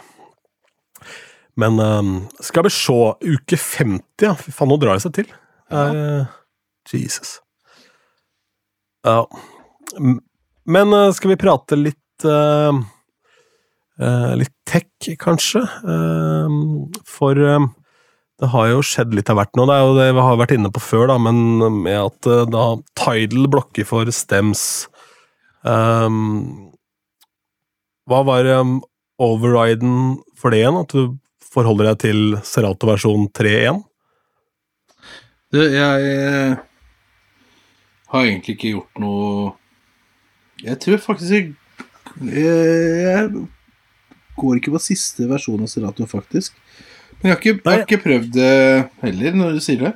Men 1.61 1.81
eh, 1.81 2.03
skal 2.45 2.67
vi 2.67 2.73
se 2.75 2.99
Uke 3.37 3.61
50, 3.61 4.03
ja. 4.29 4.35
Fy 4.41 4.55
faen, 4.55 4.73
nå 4.73 4.81
drar 4.81 4.97
det 4.99 5.05
seg 5.07 5.15
til. 5.21 5.29
Eh, 5.73 6.25
Jesus. 6.93 7.39
Ja. 9.07 9.23
Men 10.67 10.93
eh, 10.93 11.13
skal 11.17 11.33
vi 11.33 11.41
prate 11.41 11.79
litt 11.79 12.01
eh, 12.25 12.79
uh, 14.01 14.33
Litt 14.41 14.55
tech, 14.69 14.89
kanskje? 15.21 15.63
Uh, 15.85 16.49
for 17.07 17.37
det 17.37 18.49
har 18.53 18.67
jo 18.69 18.83
skjedd 18.85 19.15
litt 19.17 19.31
av 19.33 19.37
hvert 19.41 19.57
nå. 19.57 19.67
Det 19.69 19.75
er 19.77 19.85
jo 19.85 19.99
det 19.99 20.09
vi 20.13 20.25
har 20.29 20.41
vært 20.41 20.55
inne 20.57 20.73
på 20.73 20.81
før, 20.85 21.07
da, 21.13 21.17
men 21.21 21.37
med 21.83 21.99
at 22.01 22.21
da 22.53 22.65
Tidal 22.99 23.49
blokker 23.53 23.85
for 23.89 24.11
stems 24.13 24.63
Hva 28.07 28.19
var 28.29 28.51
overriden 29.17 30.21
for 30.37 30.53
det 30.53 30.61
igjen? 30.61 30.83
At 30.83 30.93
du 30.93 31.17
forholder 31.41 31.95
deg 31.95 32.03
til 32.05 32.21
Serato 32.45 32.91
versjon 32.91 33.25
3.1? 33.33 33.81
Du, 35.55 35.63
jeg 35.63 36.59
har 38.13 38.27
egentlig 38.27 38.57
ikke 38.57 38.75
gjort 38.75 39.01
noe 39.03 39.55
Jeg 40.63 40.79
tror 40.83 41.01
faktisk 41.03 41.33
jeg, 41.35 41.55
jeg 42.25 43.31
går 44.37 44.59
ikke 44.61 44.75
på 44.75 44.83
siste 44.83 45.27
versjon 45.31 45.65
av 45.65 45.71
Serato, 45.73 46.07
faktisk. 46.09 46.57
Men 47.21 47.31
jeg 47.31 47.35
har 47.35 47.41
ikke, 47.41 47.55
jeg 47.57 47.73
har 47.73 47.87
ikke 47.87 48.05
prøvd 48.05 48.31
det 48.37 48.53
heller, 49.03 49.41
når 49.41 49.57
du 49.57 49.65
sier 49.65 49.83
det. 49.87 49.95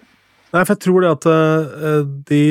Nei, 0.51 0.65
for 0.65 0.75
jeg 0.75 0.83
tror 0.83 1.05
det 1.05 1.13
at 1.15 1.29
eh, 1.31 2.03
de 2.31 2.43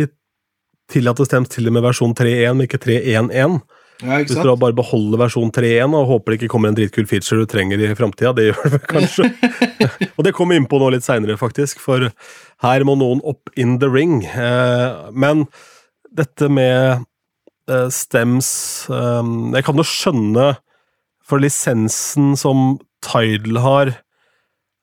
tillater 0.89 1.27
stemt 1.27 1.51
til 1.53 1.69
og 1.69 1.75
med 1.75 1.85
versjon 1.85 2.15
3.1, 2.17 2.55
men 2.55 2.67
ikke 2.67 2.81
3.1.1. 2.81 3.59
Ja, 3.99 4.21
Hvis 4.23 4.31
du 4.31 4.45
da 4.47 4.53
bare 4.55 4.75
beholder 4.77 5.19
versjon 5.19 5.49
3.1 5.51 5.95
og 5.97 6.05
håper 6.07 6.31
det 6.31 6.37
ikke 6.39 6.51
kommer 6.53 6.71
en 6.71 6.77
dritkul 6.77 7.07
feature 7.09 7.43
du 7.43 7.49
trenger 7.51 7.81
i 7.83 7.89
framtida, 7.99 8.31
det 8.37 8.45
gjør 8.47 8.77
det 8.77 8.79
kanskje. 8.87 9.27
og 10.15 10.23
det 10.23 10.31
kommer 10.37 10.55
vi 10.55 10.61
inn 10.61 10.69
på 10.71 10.79
nå 10.79 10.93
litt 10.93 11.03
seinere, 11.03 11.35
faktisk, 11.39 11.81
for 11.83 12.07
her 12.63 12.87
må 12.87 12.95
noen 12.99 13.19
opp 13.27 13.51
in 13.59 13.75
the 13.83 13.89
ring. 13.91 14.21
Eh, 14.23 15.09
men 15.11 15.43
dette 16.15 16.47
med 16.47 16.77
eh, 16.77 17.03
stems 17.93 18.49
eh, 18.89 19.31
Jeg 19.55 19.65
kan 19.67 19.79
jo 19.79 19.85
skjønne, 19.87 20.51
for 21.25 21.41
lisensen 21.43 22.33
som 22.39 22.79
Tidal 23.05 23.59
har, 23.61 23.91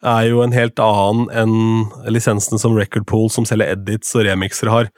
er 0.07 0.29
jo 0.29 0.43
en 0.45 0.55
helt 0.55 0.79
annen 0.81 1.27
enn 1.35 2.13
lisensen 2.13 2.61
som 2.61 2.77
Record 2.79 3.07
Pool, 3.11 3.29
som 3.33 3.47
selger 3.49 3.75
edits 3.75 4.15
og 4.17 4.27
remixer, 4.29 4.71
har. 4.71 4.91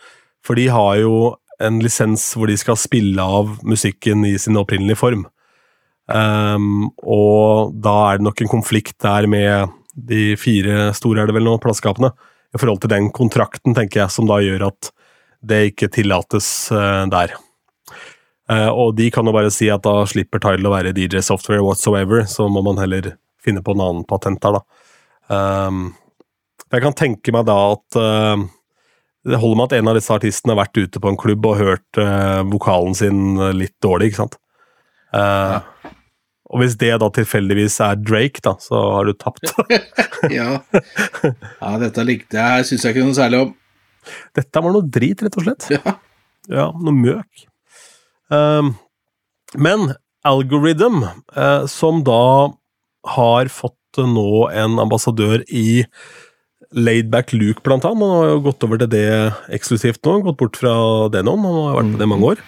For 0.44 0.58
de 0.58 0.68
har 0.72 0.98
jo 1.00 1.36
en 1.64 1.80
lisens 1.82 2.30
hvor 2.36 2.50
de 2.50 2.56
skal 2.58 2.78
spille 2.78 3.22
av 3.22 3.56
musikken 3.66 4.26
i 4.28 4.36
sin 4.38 4.58
opprinnelige 4.60 5.00
form. 5.00 5.24
Um, 6.08 6.88
og 7.04 7.74
da 7.84 7.96
er 8.10 8.20
det 8.20 8.28
nok 8.28 8.40
en 8.42 8.52
konflikt 8.52 8.96
der 9.04 9.26
med 9.28 9.74
de 9.92 10.36
fire 10.40 10.92
store, 10.96 11.22
er 11.22 11.28
det 11.28 11.36
vel 11.36 11.48
nå, 11.48 11.56
plateselskapene, 11.60 12.12
i 12.54 12.60
forhold 12.60 12.80
til 12.84 12.92
den 12.94 13.10
kontrakten, 13.12 13.74
tenker 13.76 14.04
jeg, 14.04 14.14
som 14.14 14.28
da 14.30 14.38
gjør 14.40 14.70
at 14.70 14.92
det 15.44 15.64
ikke 15.72 15.90
tillates 15.98 16.48
uh, 16.72 17.04
der. 17.10 17.34
Uh, 18.48 18.70
og 18.72 18.94
de 18.96 19.10
kan 19.12 19.28
jo 19.28 19.34
bare 19.36 19.52
si 19.52 19.68
at 19.72 19.84
da 19.84 20.02
slipper 20.08 20.40
Tidal 20.40 20.70
å 20.70 20.72
være 20.72 20.94
DJ 20.96 21.20
Software 21.24 21.64
whatsoever, 21.64 22.24
så 22.24 22.46
må 22.48 22.62
man 22.64 22.80
heller 22.80 23.14
finne 23.44 23.60
på 23.64 23.74
en 23.76 23.82
annen 23.84 24.06
patent 24.08 24.40
der, 24.44 24.56
da. 24.58 24.84
Um, 25.28 25.90
jeg 26.72 26.84
kan 26.84 26.96
tenke 26.96 27.32
meg 27.32 27.44
da 27.48 27.56
at 27.74 27.98
uh, 28.00 28.40
det 29.28 29.40
holder 29.42 29.60
med 29.60 29.68
at 29.68 29.76
en 29.78 29.90
av 29.92 29.98
disse 29.98 30.14
artistene 30.14 30.54
har 30.54 30.62
vært 30.62 30.80
ute 30.80 31.02
på 31.04 31.12
en 31.12 31.20
klubb 31.20 31.44
og 31.50 31.58
hørt 31.58 31.98
vokalen 32.48 32.94
sin 32.96 33.36
litt 33.58 33.74
dårlig, 33.84 34.08
ikke 34.08 34.20
sant. 34.22 34.38
Ja. 35.12 35.58
Og 36.48 36.62
hvis 36.62 36.78
det 36.80 36.94
da 37.02 37.08
tilfeldigvis 37.12 37.76
er 37.84 37.98
Drake, 38.00 38.40
da, 38.44 38.54
så 38.62 38.80
har 38.94 39.08
du 39.08 39.12
tapt. 39.18 39.52
ja. 40.32 40.62
ja. 40.72 41.72
dette 41.82 42.06
likte 42.08 42.40
jeg, 42.40 42.68
syns 42.70 42.86
jeg 42.86 42.96
ikke 42.96 43.04
noe 43.10 43.18
særlig 43.18 43.42
om. 43.44 43.52
Dette 44.38 44.64
var 44.64 44.72
noe 44.72 44.88
drit, 44.88 45.26
rett 45.26 45.36
og 45.36 45.44
slett. 45.44 45.68
Ja, 45.74 45.98
ja 46.48 46.66
noe 46.72 46.96
møk. 46.96 47.47
Um, 48.28 48.74
men 49.56 49.92
Algorithm, 50.28 51.04
uh, 51.36 51.66
som 51.70 52.02
da 52.04 52.52
har 53.08 53.50
fått 53.52 53.74
nå 53.98 54.48
en 54.52 54.78
ambassadør 54.82 55.44
i 55.48 55.84
Laidback 56.76 57.32
Luke, 57.32 57.62
blant 57.64 57.86
annet. 57.88 58.02
Han 58.02 58.16
har 58.18 58.32
jo 58.32 58.40
gått 58.44 58.64
over 58.66 58.80
til 58.82 58.90
det 58.92 59.06
eksklusivt 59.56 60.02
nå, 60.04 60.18
gått 60.26 60.40
bort 60.40 60.58
fra 60.60 60.74
Denon. 61.12 61.46
Han 61.46 61.60
har 61.62 61.78
vært 61.78 61.94
på 61.94 62.00
det 62.00 62.08
i 62.08 62.10
mange 62.12 62.32
år. 62.34 62.42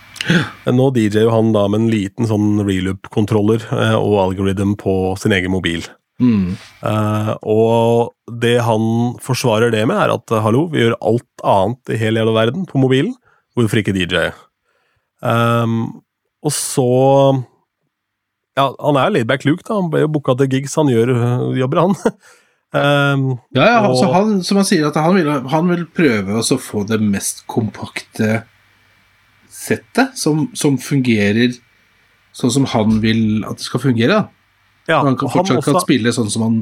Nå 0.76 0.90
DJ-er 0.92 1.30
han 1.32 1.54
da 1.56 1.64
med 1.72 1.84
en 1.86 1.92
liten 1.94 2.28
sånn 2.28 2.60
reloop-kontroller 2.66 3.64
eh, 3.72 3.96
og 3.96 4.18
algorithm 4.26 4.74
på 4.80 5.14
sin 5.20 5.32
egen 5.32 5.54
mobil. 5.54 5.86
Mm. 6.20 6.58
Uh, 6.84 7.32
og 7.48 8.36
det 8.42 8.58
han 8.66 9.16
forsvarer 9.24 9.72
det 9.72 9.86
med, 9.88 9.96
er 9.96 10.12
at 10.12 10.36
hallo, 10.44 10.66
vi 10.68 10.84
gjør 10.84 10.98
alt 11.00 11.46
annet 11.48 11.94
i 11.94 12.00
hele 12.02 12.26
verden 12.28 12.68
på 12.68 12.82
mobilen, 12.82 13.14
hvorfor 13.56 13.80
ikke 13.80 13.96
DJ? 13.96 14.28
Um, 15.20 16.00
og 16.40 16.52
så 16.56 16.84
Ja, 18.56 18.70
han 18.80 18.96
er 18.96 19.12
laidback 19.12 19.44
Luke, 19.44 19.64
da. 19.66 19.76
Han 19.78 19.90
ble 19.92 20.04
jo 20.04 20.12
booka 20.12 20.34
til 20.38 20.50
gigs, 20.52 20.76
han 20.80 20.90
gjør 20.90 21.12
jobber, 21.56 21.84
han. 21.84 21.94
um, 22.74 23.26
ja, 23.56 23.66
ja, 23.66 23.78
altså 23.86 24.10
han, 24.14 24.38
som 24.46 24.60
han 24.60 24.68
sier, 24.68 24.88
at 24.88 24.98
han 25.00 25.16
vil, 25.16 25.30
han 25.52 25.70
vil 25.70 25.86
prøve 25.86 26.40
å 26.40 26.60
få 26.60 26.84
det 26.88 27.00
mest 27.04 27.44
kompakte 27.50 28.42
settet 29.50 30.16
som, 30.18 30.48
som, 30.56 30.78
fungerer 30.80 31.56
sånn 32.36 32.52
som 32.54 32.68
han 32.72 33.00
vil 33.02 33.42
at 33.48 33.60
det 33.60 33.66
skal 33.66 33.82
fungere. 33.82 34.22
Ja, 34.88 35.02
han 35.04 35.18
kan 35.18 35.30
fortsatt 35.30 35.60
også, 35.60 35.74
kan 35.74 35.84
spille 35.84 36.12
sånn 36.14 36.30
som 36.32 36.46
han, 36.46 36.60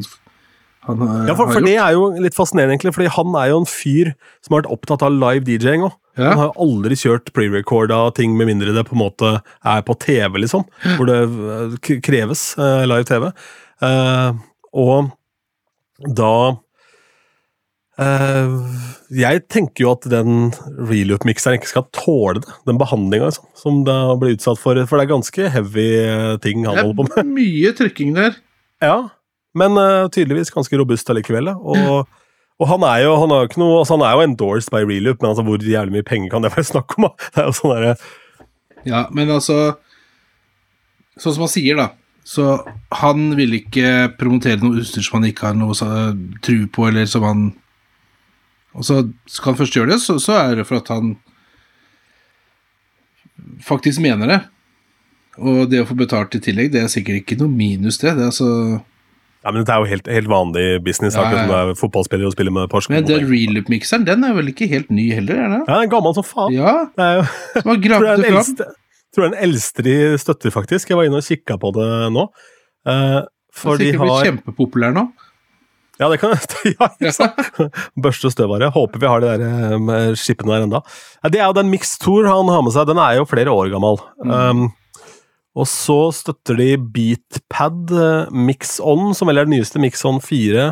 han 0.88 1.28
ja, 1.28 1.34
for, 1.36 1.52
for 1.52 1.64
det 1.64 1.76
er 1.78 1.94
jo 1.96 2.08
litt 2.18 2.36
fascinerende, 2.36 2.76
egentlig, 2.76 2.94
fordi 2.96 3.10
han 3.14 3.34
er 3.38 3.50
jo 3.52 3.62
en 3.62 3.68
fyr 3.70 4.12
som 4.40 4.54
har 4.54 4.62
vært 4.62 4.72
opptatt 4.74 5.04
av 5.06 5.14
live 5.14 5.44
DJ-ing 5.46 5.86
òg. 5.86 5.96
Ja. 6.18 6.32
Han 6.32 6.40
har 6.40 6.48
jo 6.48 6.66
aldri 6.66 6.98
kjørt 6.98 7.30
pre-recorda 7.36 8.00
ting 8.16 8.34
med 8.38 8.50
mindre 8.50 8.74
det 8.74 8.86
på 8.88 8.96
en 8.96 9.04
måte 9.04 9.34
er 9.38 9.84
på 9.86 9.94
TV, 10.02 10.40
liksom. 10.42 10.64
Hvor 10.96 11.10
det 11.10 11.18
eh, 11.28 12.00
kreves 12.04 12.50
uh, 12.58 12.82
live 12.88 13.06
TV. 13.06 13.28
Uh, 13.84 14.40
og 14.74 15.12
da 16.18 16.34
uh, 18.02 18.56
jeg 19.08 19.44
tenker 19.48 19.84
jo 19.84 19.92
at 19.94 20.08
den 20.10 20.50
reloop-mikseren 20.90 21.58
ikke 21.58 21.70
skal 21.70 21.86
tåle 21.96 22.42
det, 22.42 22.56
den 22.68 22.80
behandlinga 22.80 23.30
liksom, 23.30 23.46
som 23.56 23.78
det 23.86 23.96
blir 24.20 24.34
utsatt 24.36 24.60
for. 24.60 24.80
For 24.88 24.98
det 24.98 25.06
er 25.06 25.14
ganske 25.14 25.52
heavy 25.54 25.86
eh, 26.02 26.34
ting 26.44 26.66
han 26.68 26.76
holder 26.82 26.98
på 26.98 27.06
med. 27.06 27.14
Det 27.14 27.24
er 27.24 27.30
mye 27.38 27.72
trykking 27.78 28.12
der. 28.18 28.36
Ja, 28.84 28.98
men 29.58 29.76
uh, 29.80 30.06
tydeligvis 30.14 30.54
ganske 30.54 30.80
robust 30.80 31.10
allikevel. 31.12 31.52
Og, 31.56 32.08
og, 32.58 32.64
han 32.70 32.86
er 32.88 33.04
jo 33.04 33.12
han 33.22 33.34
er 33.34 33.44
jo 33.44 33.62
noe, 33.62 33.82
altså 33.82 33.98
han 33.98 34.06
er 34.06 34.16
jo 34.16 34.24
endorsed 34.28 34.72
by 34.74 34.84
reloop, 34.86 35.20
men 35.22 35.32
altså 35.32 35.46
hvor 35.46 35.68
jævlig 35.74 35.98
mye 35.98 36.08
penger 36.08 36.32
kan 36.32 36.46
det 36.46 36.54
være 36.56 36.70
snakk 36.70 36.98
om? 36.98 37.10
Det 37.34 37.42
er 37.42 37.50
jo 37.50 37.58
sånn 37.60 37.76
der, 37.76 38.10
Ja, 38.88 39.06
men 39.14 39.30
altså 39.34 39.78
Sånn 41.18 41.34
som 41.34 41.48
han 41.48 41.50
sier, 41.50 41.74
da. 41.74 41.88
Så 42.22 42.44
han 42.94 43.32
vil 43.34 43.56
ikke 43.56 44.12
promotere 44.20 44.60
noe 44.60 44.84
utstyr 44.84 45.02
som 45.02 45.16
han 45.16 45.32
ikke 45.32 45.48
har 45.48 45.56
noe 45.58 45.74
true 46.46 46.68
på, 46.70 46.84
eller 46.86 47.08
som 47.10 47.24
han 47.26 47.40
og 48.78 48.84
så 48.86 49.00
skal 49.26 49.52
han 49.52 49.58
først 49.58 49.76
gjøre 49.76 49.90
det, 49.94 49.98
så, 50.02 50.18
så 50.22 50.36
er 50.38 50.60
det 50.60 50.66
for 50.68 50.78
at 50.78 50.90
han 50.92 51.16
faktisk 53.64 54.02
mener 54.04 54.30
det. 54.30 54.38
Og 55.38 55.64
det 55.70 55.82
å 55.82 55.88
få 55.88 55.96
betalt 55.98 56.36
i 56.38 56.42
tillegg, 56.42 56.70
det 56.74 56.84
er 56.84 56.92
sikkert 56.92 57.22
ikke 57.22 57.38
noe 57.40 57.50
minus, 57.50 58.00
det. 58.02 58.14
det 58.18 58.26
er 58.26 58.32
altså 58.32 58.50
ja, 59.44 59.52
men 59.52 59.62
Dette 59.62 59.74
er 59.74 59.84
jo 59.84 59.88
helt, 59.92 60.08
helt 60.10 60.30
vanlig 60.30 60.64
business. 60.82 61.14
Ja, 61.14 61.28
ja. 61.30 61.44
Som 61.44 61.52
er 61.54 61.76
fotballspiller 61.78 62.26
og 62.26 62.34
spiller 62.34 62.54
med 62.54 62.66
Porsche. 62.72 62.90
Men 62.90 63.06
den 63.06 63.22
reloop-mikseren 63.28 64.06
den 64.08 64.26
er 64.26 64.34
vel 64.34 64.50
ikke 64.50 64.66
helt 64.70 64.90
ny 64.90 65.06
heller? 65.14 65.38
er 65.38 65.52
det? 65.54 65.60
Ja, 65.62 65.76
den 65.76 65.86
er 65.86 65.92
gammel 65.92 66.16
som 66.16 66.26
faen. 66.26 66.56
Ja, 66.56 66.74
det 66.98 67.06
er 67.06 67.20
jo, 67.20 67.24
Som 67.54 67.70
har 67.70 67.80
gravd 67.86 68.08
det 68.08 68.16
fram. 68.18 68.26
Eldste, 68.32 68.68
tror 69.14 69.24
det 69.24 69.28
er 69.28 69.36
den 69.36 69.46
eldste 69.46 69.86
de 69.86 69.96
støtter, 70.24 70.54
faktisk. 70.54 70.90
Jeg 70.90 70.98
var 70.98 71.08
inne 71.08 71.22
og 71.22 71.30
kikka 71.30 71.58
på 71.62 71.70
det 71.78 71.88
nå. 72.16 72.26
Uh, 72.88 73.20
for 73.54 73.80
de 73.80 73.92
har 73.94 74.04
blitt 74.04 74.28
kjempepopulær 74.32 74.94
nå. 74.96 75.06
Ja, 75.98 76.06
det 76.10 76.20
kan 76.22 76.34
ja, 76.78 77.70
Børste 77.98 78.30
støv 78.30 78.52
av 78.54 78.60
det. 78.62 78.72
Håper 78.74 79.02
vi 79.02 79.08
har 79.10 79.22
de 79.22 79.32
der 79.38 79.78
med 79.82 80.18
skipene 80.18 80.54
der 80.54 80.66
enda. 80.66 80.82
Det 81.26 81.40
er 81.40 81.48
jo 81.48 81.56
den 81.58 81.72
Mix 81.72 81.96
Tour 81.98 82.26
han 82.28 82.50
har 82.52 82.62
med 82.62 82.74
seg. 82.74 82.86
Den 82.90 83.00
er 83.02 83.18
jo 83.18 83.26
flere 83.26 83.54
år 83.54 83.72
gammel. 83.72 83.98
Mm. 84.22 84.34
Um, 84.34 84.68
og 85.58 85.66
så 85.66 85.96
støtter 86.14 86.58
de 86.60 86.68
Beatpad 86.78 87.90
MixOn, 87.90 88.46
Mix 88.46 88.76
On, 88.78 89.10
som 89.16 89.30
vel 89.30 89.40
er 89.40 89.48
den 89.48 89.56
nyeste 89.56 89.80
Mix 89.82 90.04
On 90.06 90.20
4. 90.22 90.68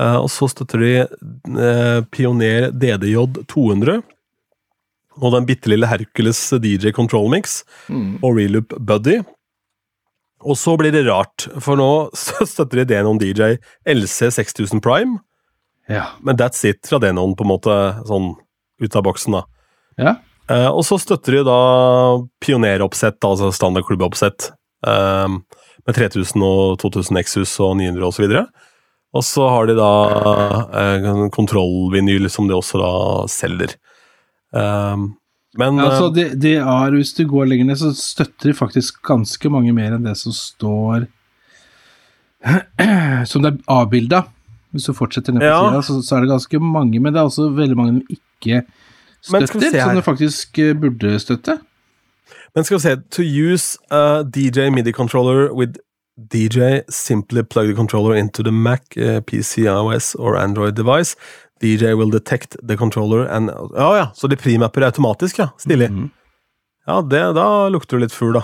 Uh, 0.00 0.18
og 0.20 0.28
så 0.32 0.48
støtter 0.52 0.84
de 0.84 0.92
uh, 1.56 2.00
Pioner 2.12 2.70
DDJ 2.72 3.16
200. 3.48 4.02
Og 5.20 5.34
den 5.34 5.48
bitte 5.48 5.72
lille 5.72 5.88
Hercules 5.88 6.40
DJ 6.62 6.92
Control 6.96 7.28
Mix 7.32 7.62
mm. 7.88 8.20
og 8.20 8.36
Reloop 8.36 8.76
Buddy. 8.76 9.20
Og 10.40 10.56
så 10.56 10.76
blir 10.80 10.92
det 10.94 11.04
rart, 11.08 11.48
for 11.60 11.76
nå 11.76 11.90
støtter 12.52 12.82
de 12.82 12.88
Denon 12.94 13.20
DJ 13.20 13.56
LC 13.88 14.30
6000 14.32 14.80
Prime. 14.84 15.20
Ja. 15.90 16.12
Men 16.24 16.38
that's 16.40 16.64
it 16.68 16.84
fra 16.88 17.00
Denon, 17.02 17.34
på 17.36 17.44
en 17.44 17.52
måte, 17.52 17.76
sånn 18.08 18.34
ut 18.80 18.96
av 18.96 19.04
boksen, 19.04 19.36
da. 19.36 19.44
Ja. 20.00 20.14
Eh, 20.50 20.68
og 20.68 20.82
så 20.86 20.98
støtter 20.98 21.38
de 21.38 21.44
da 21.46 21.60
pioneroppsett, 22.42 23.20
altså 23.26 23.52
standardklubboppsett, 23.54 24.50
uh, 24.86 25.38
med 25.86 25.96
3000 25.96 26.42
og 26.42 26.80
2000 26.82 27.16
Nexus 27.16 27.52
og 27.62 27.76
900 27.78 28.08
og 28.08 28.16
så 28.16 28.24
videre. 28.24 28.44
Og 29.14 29.24
så 29.26 29.46
har 29.50 29.70
de 29.70 29.76
da 29.78 29.92
uh, 30.70 31.22
kontrollvinyl, 31.34 32.28
som 32.30 32.50
de 32.50 32.56
også 32.56 32.82
da 32.82 32.92
selger. 33.30 33.76
Uh, 34.54 35.10
men 35.58 35.78
ja, 35.78 35.86
altså, 35.90 36.10
det, 36.14 36.28
det, 36.42 36.56
er, 36.62 36.94
Hvis 36.94 37.14
du 37.16 37.24
går 37.26 37.48
lenger 37.50 37.66
ned, 37.70 37.78
så 37.80 37.90
støtter 37.94 38.50
de 38.50 38.58
faktisk 38.58 39.00
ganske 39.06 39.50
mange 39.50 39.72
mer 39.74 39.96
enn 39.96 40.06
det 40.06 40.14
som 40.18 40.34
står 40.34 41.08
Som 43.30 43.42
det 43.42 43.50
er 43.50 43.64
avbilda. 43.74 44.22
Hvis 44.70 44.86
du 44.86 44.94
fortsetter 44.94 45.34
ned 45.34 45.42
på 45.42 45.50
ja. 45.50 45.58
sida, 45.58 45.80
så, 45.88 45.96
så, 46.06 46.16
er 46.16 46.24
det 46.24 46.30
ganske 46.30 46.60
mange, 46.62 47.02
men 47.02 47.10
det 47.10 47.18
er 47.18 47.26
også 47.26 47.48
veldig 47.56 47.78
mange 47.78 47.98
de 47.98 48.18
ikke 48.18 48.62
støtter, 49.22 49.80
som 49.82 49.94
det 49.96 50.04
faktisk 50.04 50.58
eh, 50.58 50.74
burde 50.76 51.18
støtte. 51.20 51.58
Men 52.54 52.64
skal 52.64 52.76
vi 52.76 52.82
se 52.82 52.96
To 52.96 53.22
use 53.22 53.78
a 53.90 54.22
DJ 54.22 54.70
MIDI 54.70 54.92
controller 54.92 55.52
with 55.52 55.78
DJ, 56.16 56.82
simply 56.88 57.42
plug 57.42 57.68
the 57.68 57.74
controller 57.74 58.14
into 58.14 58.42
the 58.42 58.52
Mac, 58.52 58.82
uh, 58.96 59.02
eh, 59.02 59.20
PC, 59.20 59.62
iOS 59.62 60.14
or 60.14 60.36
Android 60.36 60.74
device. 60.74 61.16
DJ 61.62 61.94
will 61.94 62.10
detect 62.10 62.56
the 62.68 62.76
controller 62.76 63.26
and 63.26 63.50
Ja 63.76 63.96
ja, 63.96 64.10
så 64.14 64.26
de 64.26 64.36
primapper 64.36 64.82
automatisk, 64.82 65.38
ja. 65.38 65.48
Stilig. 65.58 65.90
Mm 65.90 66.04
-hmm. 66.04 66.10
Ja, 66.86 67.02
det, 67.02 67.32
da 67.34 67.68
lukter 67.68 67.96
det 67.96 68.00
litt 68.00 68.12
fugl, 68.12 68.32
da. 68.32 68.42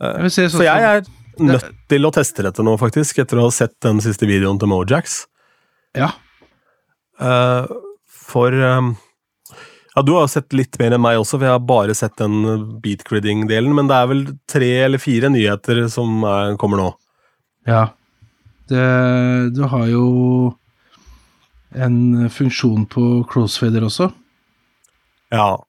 Jeg 0.00 0.32
så, 0.32 0.48
så 0.48 0.62
jeg 0.62 0.82
er 0.82 1.04
nødt 1.38 1.64
til 1.88 2.06
å 2.06 2.10
teste 2.10 2.42
dette 2.42 2.62
nå, 2.62 2.74
faktisk, 2.78 3.18
etter 3.18 3.38
å 3.38 3.46
ha 3.46 3.50
sett 3.50 3.74
den 3.84 4.00
siste 4.00 4.26
videoen 4.26 4.58
til 4.58 4.68
Mojax. 4.68 5.26
Ja. 5.94 6.10
Uh, 7.20 7.66
for 8.32 8.54
um, 8.56 8.94
Ja, 9.92 10.02
du 10.02 10.14
har 10.16 10.30
sett 10.32 10.54
litt 10.56 10.78
mer 10.80 10.96
enn 10.96 11.04
meg 11.04 11.20
også, 11.20 11.36
for 11.36 11.46
jeg 11.46 11.56
har 11.58 11.66
bare 11.68 11.96
sett 11.96 12.16
den 12.20 12.46
beatgridding-delen, 12.80 13.74
men 13.76 13.90
det 13.90 13.98
er 13.98 14.08
vel 14.08 14.22
tre 14.48 14.70
eller 14.86 15.02
fire 15.02 15.28
nyheter 15.32 15.84
som 15.92 16.24
er, 16.24 16.56
kommer 16.60 16.80
nå? 16.80 16.88
Ja. 17.68 17.90
Det, 18.72 18.86
du 19.52 19.66
har 19.68 19.84
jo 19.90 20.06
en 21.76 22.30
funksjon 22.32 22.86
på 22.88 23.04
crossfader 23.28 23.84
også. 23.84 24.08
Ja. 25.32 25.60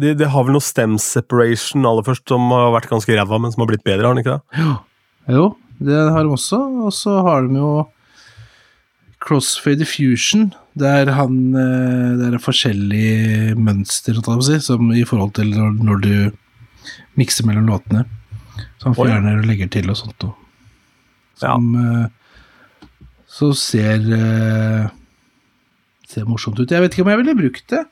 Det 0.00 0.14
det, 0.16 0.30
har 0.32 0.46
vel 0.46 0.56
noe 0.56 0.64
stem 0.64 0.96
separation 1.02 1.86
aller 1.88 2.06
først, 2.06 2.24
som 2.30 2.48
har 2.54 2.72
vært 2.72 2.90
ganske 2.90 3.16
ræva, 3.16 3.40
men 3.40 3.52
som 3.52 3.64
har 3.64 3.72
blitt 3.72 3.84
bedre, 3.86 4.06
har 4.06 4.16
den 4.16 4.24
ikke 4.24 4.38
det? 4.38 4.62
Ja. 4.62 4.76
Jo, 5.28 5.48
det 5.84 5.98
har 6.14 6.24
de 6.24 6.32
også. 6.32 6.60
Og 6.86 6.94
så 6.96 7.18
har 7.26 7.44
de 7.44 7.60
jo 7.60 7.72
crossfader 9.24 9.88
fusion. 9.88 10.48
Det 10.78 10.90
er 11.02 11.10
han 11.16 11.38
eh, 11.58 12.12
Det 12.18 12.28
er 12.28 12.42
forskjellige 12.42 13.56
mønster, 13.58 14.20
si, 14.46 14.60
som 14.64 14.92
i 14.94 15.04
forhold 15.08 15.34
til 15.38 15.50
når, 15.56 16.04
du 16.04 16.12
mikser 17.18 17.46
mellom 17.48 17.68
låtene. 17.70 18.04
Så 18.78 18.90
han 18.90 18.96
fjerner 18.98 19.40
og 19.40 19.48
legger 19.48 19.70
til 19.74 19.90
og 19.90 19.98
sånt 19.98 20.26
noe. 20.26 20.36
Som 21.38 21.74
ja. 21.74 22.06
så 23.30 23.52
ser 23.54 24.08
eh, 24.14 24.88
Ser 26.08 26.24
morsomt 26.24 26.56
ut. 26.56 26.70
Jeg 26.72 26.80
vet 26.80 26.94
ikke 26.94 27.04
om 27.04 27.10
jeg 27.12 27.20
ville 27.20 27.36
brukt 27.36 27.66
det. 27.68 27.82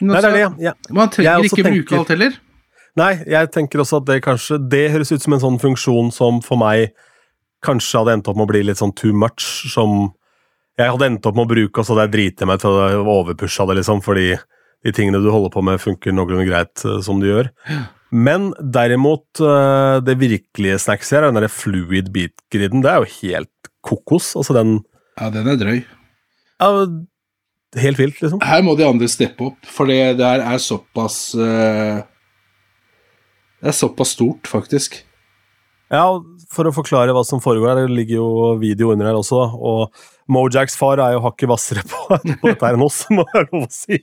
Men 0.00 0.16
Nei, 0.16 0.20
det 0.20 0.26
er 0.26 0.34
det. 0.34 0.42
altså, 0.48 0.64
Ja. 0.64 0.72
Man 0.90 1.12
trenger 1.14 1.44
ikke 1.46 1.62
tenker, 1.62 1.70
bruke 1.70 2.00
alt 2.00 2.10
heller. 2.10 2.38
Nei, 2.98 3.12
jeg 3.30 3.50
tenker 3.54 3.82
også 3.82 4.00
at 4.02 4.06
det 4.06 4.20
kanskje 4.22 4.58
Det 4.70 4.84
høres 4.92 5.12
ut 5.12 5.22
som 5.22 5.34
en 5.36 5.42
sånn 5.42 5.60
funksjon 5.62 6.10
som 6.14 6.40
for 6.42 6.58
meg 6.60 6.92
kanskje 7.64 8.02
hadde 8.02 8.18
endt 8.18 8.28
opp 8.28 8.36
med 8.38 8.46
å 8.46 8.52
bli 8.52 8.60
litt 8.66 8.80
sånn 8.80 8.92
too 8.92 9.14
much, 9.16 9.46
som 9.72 10.12
jeg 10.80 10.90
hadde 10.90 11.06
endt 11.06 11.26
opp 11.28 11.36
med 11.38 11.46
å 11.46 11.52
bruke, 11.52 11.80
og 11.80 11.86
så 11.86 11.94
hadde 11.94 12.06
jeg 12.08 12.14
driti 12.14 12.48
meg 12.50 12.62
til 12.62 12.74
å 12.74 13.02
overpusha 13.20 13.66
det, 13.70 13.78
liksom, 13.80 14.02
fordi 14.04 14.32
de 14.84 14.92
tingene 14.92 15.22
du 15.22 15.30
holder 15.32 15.52
på 15.54 15.62
med, 15.64 15.80
funker 15.80 16.14
noenlunde 16.14 16.48
greit 16.48 16.82
eh, 16.84 16.98
som 17.04 17.22
de 17.22 17.30
gjør. 17.30 17.50
Men 18.14 18.50
derimot, 18.58 19.26
eh, 19.40 20.00
det 20.04 20.18
virkelige 20.20 20.80
snackset 20.82 21.18
her, 21.18 21.28
den 21.28 21.38
derre 21.38 21.52
fluid 21.52 22.10
beat-griden, 22.14 22.84
det 22.84 22.92
er 22.92 23.02
jo 23.02 23.12
helt 23.22 23.72
kokos. 23.84 24.34
Altså 24.38 24.56
den 24.58 24.78
Ja, 25.20 25.30
den 25.30 25.48
er 25.48 25.60
drøy. 25.60 25.84
ja, 26.60 26.70
Helt 27.74 27.98
vilt, 27.98 28.20
liksom. 28.22 28.38
Her 28.46 28.62
må 28.62 28.76
de 28.78 28.86
andre 28.86 29.08
steppe 29.10 29.48
opp, 29.48 29.66
for 29.66 29.90
det 29.90 30.18
der 30.20 30.44
er 30.46 30.60
såpass 30.62 31.34
uh, 31.34 32.04
Det 33.58 33.72
er 33.72 33.74
såpass 33.74 34.12
stort, 34.14 34.46
faktisk. 34.46 35.00
Ja, 35.90 36.06
for 36.54 36.68
å 36.68 36.74
forklare 36.74 37.14
hva 37.14 37.24
som 37.26 37.42
foregår 37.42 37.72
her, 37.72 37.84
det 37.84 37.96
ligger 37.98 38.20
jo 38.20 38.28
video 38.60 38.92
under 38.94 39.10
her 39.10 39.18
også, 39.18 39.42
og 39.58 39.94
Mojacks 40.32 40.76
far 40.80 41.00
er 41.04 41.16
jo 41.16 41.22
hakket 41.26 41.50
hvassere 41.50 41.82
på, 41.84 42.18
på 42.40 42.48
dette 42.48 42.64
her 42.64 42.78
enn 42.78 42.84
oss, 42.86 43.02
må 43.12 43.26
jeg 43.34 43.48
lov 43.50 43.66
å 43.66 43.72
si. 43.72 43.98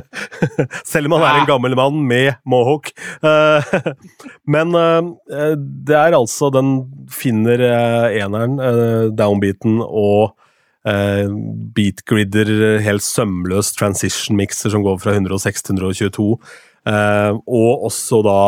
Selv 0.92 1.10
om 1.10 1.16
han 1.18 1.26
er 1.28 1.40
en 1.42 1.50
gammel 1.50 1.76
mann 1.76 2.00
med 2.08 2.38
mohawk. 2.48 2.92
Eh, 3.20 3.74
Men 4.54 4.72
eh, 4.78 5.52
det 5.58 5.98
er 5.98 6.16
altså 6.16 6.50
Den 6.54 6.76
finner 7.12 7.60
eh, 7.66 8.22
eneren, 8.22 8.56
downbeaten, 9.16 9.82
og 9.84 10.32
beatgrider 10.84 11.70
beatgridder, 11.72 12.82
helt 12.84 13.00
sømløs 13.00 13.70
transition 13.72 14.36
mixer 14.36 14.68
som 14.68 14.82
går 14.84 14.98
fra 15.00 15.14
106 15.16 15.64
til 15.64 15.78
122. 15.80 16.26
Eh, 16.84 17.32
og 17.32 17.86
også 17.88 18.20
da 18.26 18.38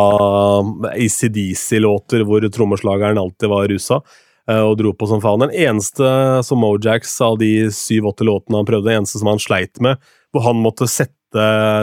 ACDC-låter 0.93 2.25
hvor 2.29 2.45
trommeslageren 2.53 3.21
alltid 3.21 3.49
var 3.49 3.71
rusa 3.73 4.01
eh, 4.51 4.61
og 4.61 4.77
dro 4.81 4.93
på 4.93 5.09
som 5.09 5.23
faen. 5.25 5.47
Den 5.47 5.57
eneste 5.57 6.11
som 6.45 6.61
Mojax 6.61 7.17
av 7.25 7.39
de 7.41 7.71
syv-åtte 7.73 8.29
låtene 8.29 8.61
han 8.61 8.69
prøvde, 8.69 8.91
den 8.91 9.03
eneste 9.03 9.23
som 9.23 9.33
han 9.33 9.43
sleit 9.43 9.81
med, 9.85 10.01
hvor 10.35 10.45
han 10.49 10.61
måtte 10.61 10.89
sette 10.91 11.15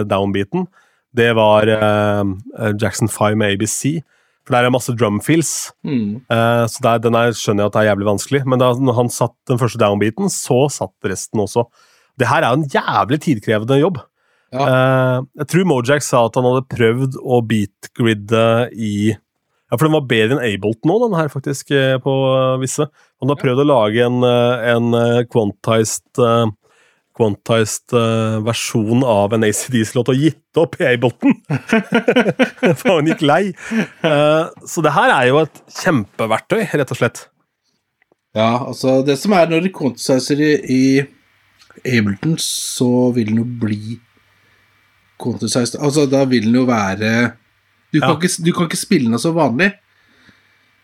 downbeaten, 0.10 0.68
det 1.14 1.32
var 1.38 1.70
eh, 1.70 2.74
Jackson 2.82 3.10
5 3.10 3.38
med 3.38 3.58
ABC. 3.58 4.02
For 4.44 4.58
der 4.58 4.68
er 4.68 4.74
masse 4.76 4.92
drumfills. 4.98 5.72
Mm. 5.88 6.22
Eh, 6.28 6.64
så 6.70 6.84
der, 6.84 7.04
den 7.06 7.16
er, 7.16 7.36
skjønner 7.38 7.64
jeg 7.64 7.72
at 7.72 7.76
det 7.76 7.82
er 7.84 7.90
jævlig 7.92 8.10
vanskelig, 8.10 8.42
men 8.50 8.62
da 8.62 8.74
han 8.98 9.12
satt 9.14 9.36
den 9.50 9.62
første 9.62 9.80
downbeaten, 9.80 10.32
så 10.34 10.66
satt 10.74 11.08
resten 11.08 11.44
også. 11.44 11.66
Det 12.20 12.28
her 12.30 12.44
er 12.44 12.52
jo 12.52 12.62
en 12.62 12.74
jævlig 12.74 13.22
tidkrevende 13.24 13.80
jobb. 13.80 14.02
Ja. 14.54 14.64
Eh, 14.70 15.20
jeg 15.42 15.50
tror 15.50 15.70
Mojack 15.70 16.06
sa 16.06 16.26
at 16.28 16.38
han 16.38 16.46
hadde 16.48 16.70
prøvd 16.72 17.20
å 17.22 17.42
beat-gridde 17.50 18.48
i 18.78 18.96
Ja, 19.14 19.78
for 19.80 19.88
den 19.88 19.96
var 19.96 20.06
bedre 20.06 20.36
enn 20.38 20.44
Ableton 20.46 20.92
nå, 20.92 21.00
den 21.02 21.16
her, 21.18 21.32
faktisk, 21.34 21.72
eh, 21.74 21.96
på 22.02 22.12
eh, 22.30 22.58
visse. 22.62 22.86
Han 23.24 23.34
har 23.34 23.40
prøvd 23.42 23.64
å 23.64 23.70
lage 23.72 24.04
en, 24.06 24.20
en 24.22 25.00
quantized 25.32 26.22
uh, 26.22 26.52
Quantized 27.14 27.94
uh, 27.94 28.40
versjon 28.42 29.04
av 29.06 29.36
en 29.36 29.46
ACDs-låt 29.46 30.10
og 30.10 30.18
gitt 30.18 30.58
opp 30.58 30.80
i 30.82 30.88
Ableton! 30.90 31.36
For 32.80 32.96
han 32.96 33.10
gikk 33.12 33.22
lei. 33.22 33.44
Så 34.66 34.82
det 34.82 34.96
her 34.96 35.14
er 35.14 35.28
jo 35.30 35.44
et 35.44 35.62
kjempeverktøy, 35.78 36.64
rett 36.74 36.94
og 36.96 36.98
slett. 36.98 37.22
Ja, 38.34 38.66
altså 38.66 39.04
Det 39.06 39.20
som 39.22 39.36
er 39.38 39.52
når 39.52 39.68
de 39.68 39.74
quantizer 39.78 40.42
i, 40.42 40.58
i 40.66 42.00
Ableton, 42.00 42.34
så 42.42 43.12
vil 43.14 43.30
den 43.30 43.44
jo 43.44 43.48
bli 43.62 44.00
quantized. 45.22 45.76
Altså, 45.80 46.08
da 46.10 46.24
vil 46.26 46.44
den 46.50 46.56
jo 46.62 46.66
være 46.66 47.34
Du 47.94 48.00
kan, 48.00 48.10
Ja. 48.10 48.16
ikke, 48.18 48.44
du 48.44 48.52
kan 48.54 48.66
ikke 48.68 48.78
spille 48.80 49.10
den 49.12 49.20
så 49.22 49.32
vanlig. 49.36 49.74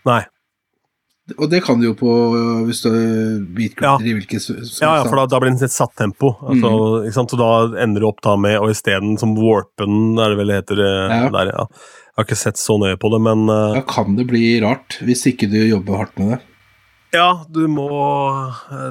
Nei. 0.05 0.21
Og 1.37 1.49
det 1.51 1.59
kan 1.63 1.77
du 1.77 1.85
jo 1.87 1.93
på 1.97 2.09
hvis 2.65 2.79
du 2.81 2.89
beatgrider 3.53 4.07
i 4.09 4.13
hvilket 4.17 4.41
s- 4.41 4.49
s- 4.65 4.79
Ja, 4.81 4.95
ja, 4.97 5.03
for 5.05 5.15
da, 5.19 5.25
da 5.29 5.39
blir 5.39 5.51
den 5.53 5.63
et 5.63 5.69
satt 5.73 5.93
tempo. 5.95 6.31
Altså, 6.41 7.05
ikke 7.05 7.13
sant? 7.13 7.29
Så 7.29 7.37
da 7.37 7.49
ender 7.83 8.01
du 8.01 8.07
opp 8.07 8.21
da 8.25 8.35
med 8.35 8.57
Og 8.59 8.69
isteden 8.71 9.17
som 9.19 9.35
warpen, 9.37 10.17
er 10.17 10.29
det 10.33 10.37
vel 10.39 10.47
det 10.47 10.57
heter 10.63 10.79
eh, 10.81 11.15
Ja. 11.25 11.29
der, 11.29 11.51
ja. 11.53 11.65
Jeg 11.69 12.17
har 12.17 12.25
ikke 12.25 12.37
sett 12.37 12.57
så 12.57 12.77
nøye 12.81 12.97
på 12.99 13.09
det, 13.13 13.21
men 13.21 13.45
uh, 13.49 13.73
Da 13.73 13.81
kan 13.81 14.15
det 14.17 14.25
bli 14.27 14.59
rart, 14.61 14.97
hvis 15.05 15.25
ikke 15.29 15.49
du 15.49 15.57
jobber 15.69 15.97
hardt 15.97 16.17
med 16.19 16.31
det. 16.33 16.39
ja, 17.13 17.43
du 17.49 17.67
må 17.67 17.87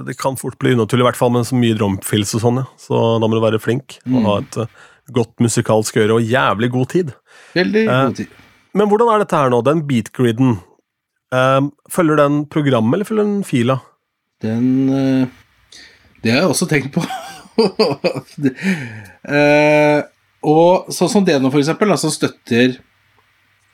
Det 0.06 0.16
kan 0.18 0.36
fort 0.36 0.58
bli 0.58 0.74
unaturlig, 0.74 1.02
i 1.02 1.08
hvert 1.10 1.16
fall 1.16 1.30
med 1.30 1.44
så 1.44 1.54
mye 1.58 1.76
drumfills 1.76 2.34
og 2.34 2.40
sånn, 2.40 2.56
ja. 2.62 2.66
Så 2.78 3.20
da 3.20 3.26
må 3.26 3.34
du 3.34 3.42
være 3.44 3.60
flink 3.60 3.98
og 4.06 4.22
ha 4.24 4.38
et 4.38 4.68
godt 5.14 5.40
musikalsk 5.40 5.96
øre 6.02 6.16
og 6.18 6.22
jævlig 6.28 6.70
god 6.74 6.88
tid. 6.94 7.12
Veldig 7.54 7.84
Eh, 7.88 8.04
god 8.08 8.16
tid. 8.16 8.26
Men 8.74 8.88
hvordan 8.90 9.08
er 9.14 9.18
dette 9.24 9.36
her 9.36 9.50
nå? 9.50 9.62
Den 9.64 9.82
beatgriden, 9.88 10.58
eh, 11.32 11.60
følger 11.90 12.16
den 12.20 12.44
programmet, 12.46 12.94
eller 12.98 13.04
følger 13.08 13.24
den 13.24 13.44
fila? 13.44 13.78
Den 14.42 14.68
eh, 14.88 15.26
Det 16.22 16.32
har 16.32 16.40
jeg 16.42 16.50
også 16.50 16.68
tenkt 16.68 16.92
på. 16.94 17.02
Eh, 19.28 20.00
og 20.48 20.92
sånn 20.94 21.10
som 21.10 21.24
det 21.26 21.38
nå, 21.42 21.50
for 21.50 21.58
eksempel, 21.60 21.90
altså 21.90 22.10
støtter 22.14 22.76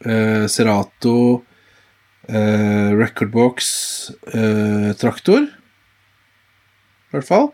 eh, 0.08 0.46
Serato, 0.50 1.42
eh, 2.28 2.88
Recordbox, 2.96 3.68
eh, 4.32 4.88
Traktor 4.98 5.44
I 5.44 7.12
hvert 7.12 7.28
fall. 7.28 7.50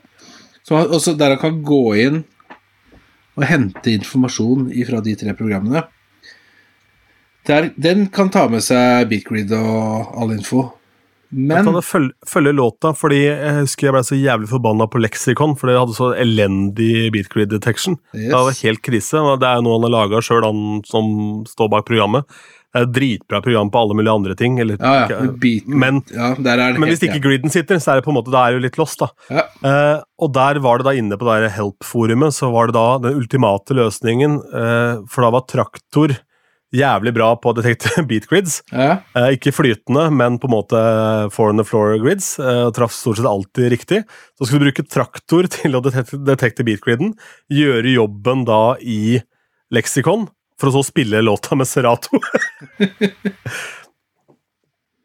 Så, 0.62 0.76
han- 0.78 0.94
også 0.94 1.16
der 1.18 1.34
han 1.34 1.42
kan 1.42 1.58
gå 1.66 1.82
inn 1.98 2.22
og 3.38 3.46
hente 3.46 3.94
informasjon 3.94 4.68
fra 4.88 5.00
de 5.04 5.14
tre 5.18 5.34
programmene. 5.38 5.84
Der, 7.48 7.70
den 7.80 8.08
kan 8.12 8.28
ta 8.32 8.46
med 8.52 8.62
seg 8.64 9.08
Beatgrid 9.10 9.52
og 9.56 10.12
all 10.18 10.34
info. 10.36 10.68
Men, 11.30 11.60
Jeg 11.60 11.66
kan 11.68 11.84
følge, 11.86 12.10
følge 12.26 12.52
låta? 12.58 12.90
Fordi 12.96 13.20
jeg 13.22 13.52
husker 13.60 13.86
jeg 13.86 13.94
ble 13.94 14.02
så 14.06 14.18
jævlig 14.18 14.48
forbanna 14.50 14.88
på 14.90 14.98
Lexicon, 14.98 15.54
for 15.58 15.70
det 15.70 15.78
hadde 15.78 15.94
så 15.94 16.10
elendig 16.18 17.10
beatgrid 17.14 17.52
detection. 17.52 17.96
Yes. 18.10 18.32
Det 18.32 18.40
var 18.40 18.58
helt 18.64 18.82
krise. 18.82 19.22
Det 19.38 19.46
er 19.46 19.60
jo 19.60 19.66
noe 19.66 19.78
han 19.78 19.86
har 19.86 19.94
laga 19.94 20.22
sjøl, 20.26 20.42
han 20.42 20.80
som 20.90 21.12
står 21.48 21.70
bak 21.70 21.86
programmet. 21.86 22.26
Det 22.70 22.78
er 22.78 22.86
et 22.86 22.92
dritbra 22.94 23.40
program 23.42 23.70
på 23.74 23.80
alle 23.82 23.96
mulige 23.98 24.14
andre 24.14 24.36
ting. 24.38 24.58
Eller, 24.62 24.76
Ja, 24.78 25.08
ja. 25.10 25.20
men, 25.66 26.02
ja, 26.14 26.28
det 26.38 26.78
men 26.78 26.88
hvis 26.92 27.02
ikke 27.02 27.22
griden 27.24 27.50
sitter, 27.50 27.80
så 27.82 27.92
er 27.92 28.00
det 28.00 28.04
på 28.06 28.12
en 28.14 28.18
måte, 28.20 28.30
da 28.30 28.44
er 28.46 28.52
det 28.54 28.60
jo 28.60 28.66
litt 28.68 28.78
lost, 28.78 29.02
da. 29.02 29.10
Eh, 29.66 30.02
og 30.22 30.32
der 30.36 30.60
var 30.62 30.78
det 30.78 30.86
da 30.86 30.94
inne 30.94 31.18
på 31.18 31.26
det 31.26 31.50
help-forumet, 31.56 32.36
så 32.36 32.52
var 32.54 32.70
det 32.70 32.78
da 32.78 32.86
den 33.02 33.18
ultimate 33.18 33.74
løsningen, 33.74 34.38
eh, 34.54 35.02
for 35.10 35.26
da 35.26 35.32
var 35.34 35.48
traktor 35.50 36.14
jævlig 36.70 37.10
bra 37.16 37.32
på 37.34 37.50
å 37.50 37.56
detekte 37.58 37.90
beatgrids. 38.10 38.60
Ja, 38.70 39.00
Eh, 39.18 39.32
ikke 39.34 39.50
flytende, 39.50 40.06
men 40.14 40.38
på 40.38 40.46
en 40.46 40.54
måte 40.54 40.80
four 41.34 41.50
on 41.50 41.58
the 41.58 41.66
floor 41.66 41.96
grids. 41.98 42.36
Eh, 42.38 42.68
og 42.68 42.74
traff 42.76 42.94
stort 42.94 43.18
sett 43.18 43.26
alltid 43.26 43.72
riktig. 43.74 44.04
Så 44.38 44.46
skulle 44.46 44.62
du 44.62 44.70
bruke 44.70 44.86
traktor 44.86 45.48
til 45.58 45.74
å 45.74 45.82
detekte, 45.82 46.20
detekte 46.22 46.66
beatgriden. 46.66 47.16
Gjøre 47.50 47.96
jobben 47.96 48.46
da 48.46 48.76
i 48.78 49.18
leksikon, 49.74 50.28
for 50.60 50.70
å 50.70 50.74
så 50.78 50.84
spille 50.90 51.22
låta 51.24 51.56
med 51.58 51.68
Serato. 51.68 52.20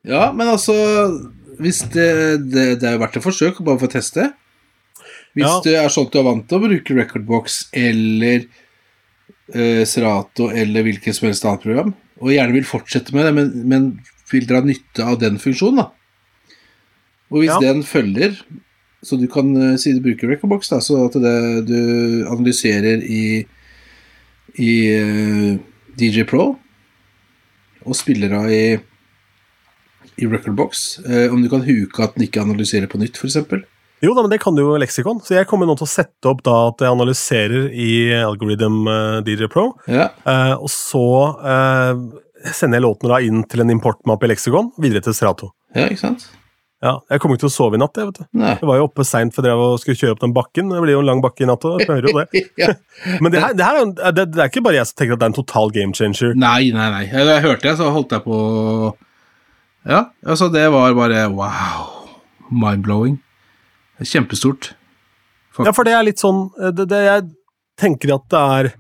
ja, 0.06 0.28
men 0.36 0.49
altså 0.51 0.76
Hvis 1.62 1.84
det, 1.93 2.10
det, 2.51 2.66
det 2.82 2.89
er 2.89 2.97
jo 2.97 3.03
verdt 3.06 3.16
et 3.22 3.24
forsøk, 3.24 3.62
bare 3.64 3.80
for 3.80 3.88
å 3.88 3.93
teste. 3.95 4.26
Hvis 5.36 5.47
Ja. 5.47 5.53
det 5.64 5.76
er 5.80 5.91
sånn 5.91 6.10
at 6.10 6.16
du 6.16 6.20
er 6.20 6.28
vant 6.28 6.43
til 6.49 6.60
å 6.60 6.64
bruke 6.66 6.95
Recordbox 6.97 7.62
eller 7.76 8.43
eh, 9.56 9.84
Serato 9.88 10.49
eller 10.51 10.84
hvilket 10.84 11.16
som 11.16 11.30
helst 11.30 11.47
annet 11.47 11.64
program, 11.64 11.93
og 12.20 12.34
gjerne 12.36 12.56
vil 12.56 12.68
fortsette 12.68 13.16
med 13.16 13.28
det, 13.28 13.34
men, 13.39 13.49
men 13.72 13.88
vil 14.32 14.47
dra 14.49 14.60
nytte 14.68 15.06
av 15.08 15.16
den 15.22 15.39
funksjonen, 15.39 15.80
da. 15.84 15.88
Og 17.32 17.39
hvis 17.41 17.56
Ja. 17.56 17.60
den 17.72 17.82
følger 17.88 18.36
Så 19.06 19.20
du 19.22 19.28
kan 19.30 19.51
eh, 19.56 19.76
si 19.78 19.91
du 19.93 19.99
bruker 20.01 20.28
Recordbox, 20.32 20.70
da, 20.72 20.80
så 20.82 21.03
at 21.06 21.14
det, 21.22 21.34
du 21.70 22.26
analyserer 22.32 23.03
i 23.06 23.45
i 24.62 24.74
eh, 24.95 25.56
DJ 25.99 26.26
Pro 26.30 26.53
og 27.86 27.97
spiller 27.97 28.34
av 28.34 28.49
i 28.49 28.66
i 30.16 30.28
Recordbox. 30.28 30.99
Eh, 30.99 31.34
om 31.34 31.41
du 31.43 31.49
kan 31.51 31.64
huke 31.66 32.03
at 32.03 32.16
den 32.16 32.28
ikke 32.28 32.43
analyserer 32.43 32.88
på 32.91 32.99
nytt, 33.01 33.18
f.eks. 33.20 33.66
Jo 34.03 34.14
da, 34.14 34.22
men 34.22 34.32
det 34.32 34.41
kan 34.43 34.56
du 34.56 34.62
jo 34.62 34.76
i 34.76 34.80
leksikon. 34.84 35.22
Så 35.24 35.38
jeg 35.38 35.47
kommer 35.49 35.68
nå 35.68 35.76
til 35.80 35.88
å 35.88 35.91
sette 35.91 36.30
opp 36.30 36.43
da 36.45 36.56
at 36.70 36.84
jeg 36.84 36.93
analyserer 36.93 37.68
i 37.72 37.89
Algorithm 38.22 38.88
eh, 38.91 39.20
DJ 39.28 39.49
Pro. 39.51 39.70
Ja. 39.91 40.10
Eh, 40.24 40.53
og 40.56 40.72
så 40.72 41.03
sender 42.45 42.78
jeg 42.78 42.86
låtene 42.86 43.12
da 43.12 43.22
inn 43.26 43.43
til 43.49 43.64
en 43.64 43.74
importmappe 43.74 44.28
i 44.28 44.34
leksikon, 44.36 44.72
videre 44.82 45.03
til 45.06 45.16
Strato. 45.18 45.51
ja, 45.76 45.88
ikke 45.89 46.03
sant? 46.03 46.28
Ja, 46.86 47.00
jeg 47.10 47.22
kommer 47.22 47.38
ikke 47.38 47.48
til 47.48 47.50
å 47.50 47.56
sove 47.56 47.78
i 47.78 47.82
natt, 47.82 47.98
jeg, 47.98 48.12
vet 48.12 48.20
du. 48.20 48.26
Nei. 48.38 48.52
Jeg 48.60 48.68
var 48.70 48.78
jo 48.78 48.86
oppe 48.86 49.06
seint 49.08 49.34
for 49.34 49.48
jeg 49.50 49.80
skulle 49.82 49.98
kjøre 49.98 50.14
opp 50.14 50.22
den 50.22 50.36
bakken. 50.36 50.70
Det 50.70 50.82
blir 50.84 50.94
jo 50.94 51.02
en 51.02 51.08
lang 51.10 51.24
bakke 51.24 51.42
i 51.42 51.48
natt, 51.50 51.66
òg. 51.66 51.82
hører 51.90 52.06
jo 52.12 52.14
det. 52.20 52.44
ja. 52.62 52.76
Men 53.24 53.34
det, 53.34 53.42
her, 53.42 53.56
det, 53.58 53.66
her 53.66 53.80
er, 53.82 54.14
det, 54.14 54.26
det 54.36 54.44
er 54.44 54.52
ikke 54.52 54.64
bare 54.68 54.78
jeg 54.78 54.92
som 54.92 55.00
tenker 55.02 55.18
at 55.18 55.24
det 55.24 55.26
er 55.26 55.34
en 55.34 55.38
total 55.40 55.74
game 55.74 55.98
changer. 55.98 56.36
Nei, 56.38 56.70
nei, 56.76 56.88
nei. 56.94 57.02
Jeg, 57.10 57.26
jeg 57.32 57.46
hørte 57.48 57.66
det, 57.66 57.74
så 57.82 57.90
holdt 57.96 58.14
jeg 58.14 58.26
på 58.28 58.40
Ja, 59.90 60.04
altså, 60.22 60.52
det 60.54 60.68
var 60.76 60.94
bare 61.00 61.26
wow. 61.34 61.90
Mind-blowing. 62.54 63.18
Kjempestort. 64.06 64.76
Ja, 65.64 65.72
for 65.72 65.88
det 65.88 65.96
er 65.96 66.06
litt 66.06 66.20
sånn 66.20 66.50
det, 66.76 66.84
det, 66.92 67.00
Jeg 67.08 67.30
tenker 67.80 68.18
at 68.18 68.26
det 68.30 68.42
er 68.60 68.72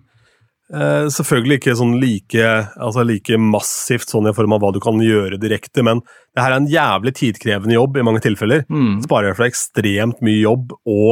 eh, 0.73 1.05
selvfølgelig 1.13 1.59
ikke 1.59 1.75
sånn 1.79 1.95
like, 2.01 2.45
altså 2.81 3.05
like 3.05 3.39
massivt 3.41 4.11
sånn 4.11 4.29
i 4.29 4.35
form 4.35 4.55
av 4.55 4.63
hva 4.63 4.71
du 4.75 4.81
kan 4.83 5.01
gjøre 5.03 5.39
direkte, 5.41 5.83
men 5.85 6.01
det 6.35 6.43
her 6.43 6.53
er 6.53 6.61
en 6.61 6.71
jævlig 6.71 7.15
tidkrevende 7.19 7.77
jobb 7.77 7.99
i 7.99 8.05
mange 8.07 8.23
tilfeller. 8.25 8.65
Mm. 8.69 9.03
Sparer 9.05 9.31
deg 9.31 9.39
for 9.39 9.49
ekstremt 9.49 10.23
mye 10.25 10.41
jobb, 10.41 10.73
og 10.89 11.11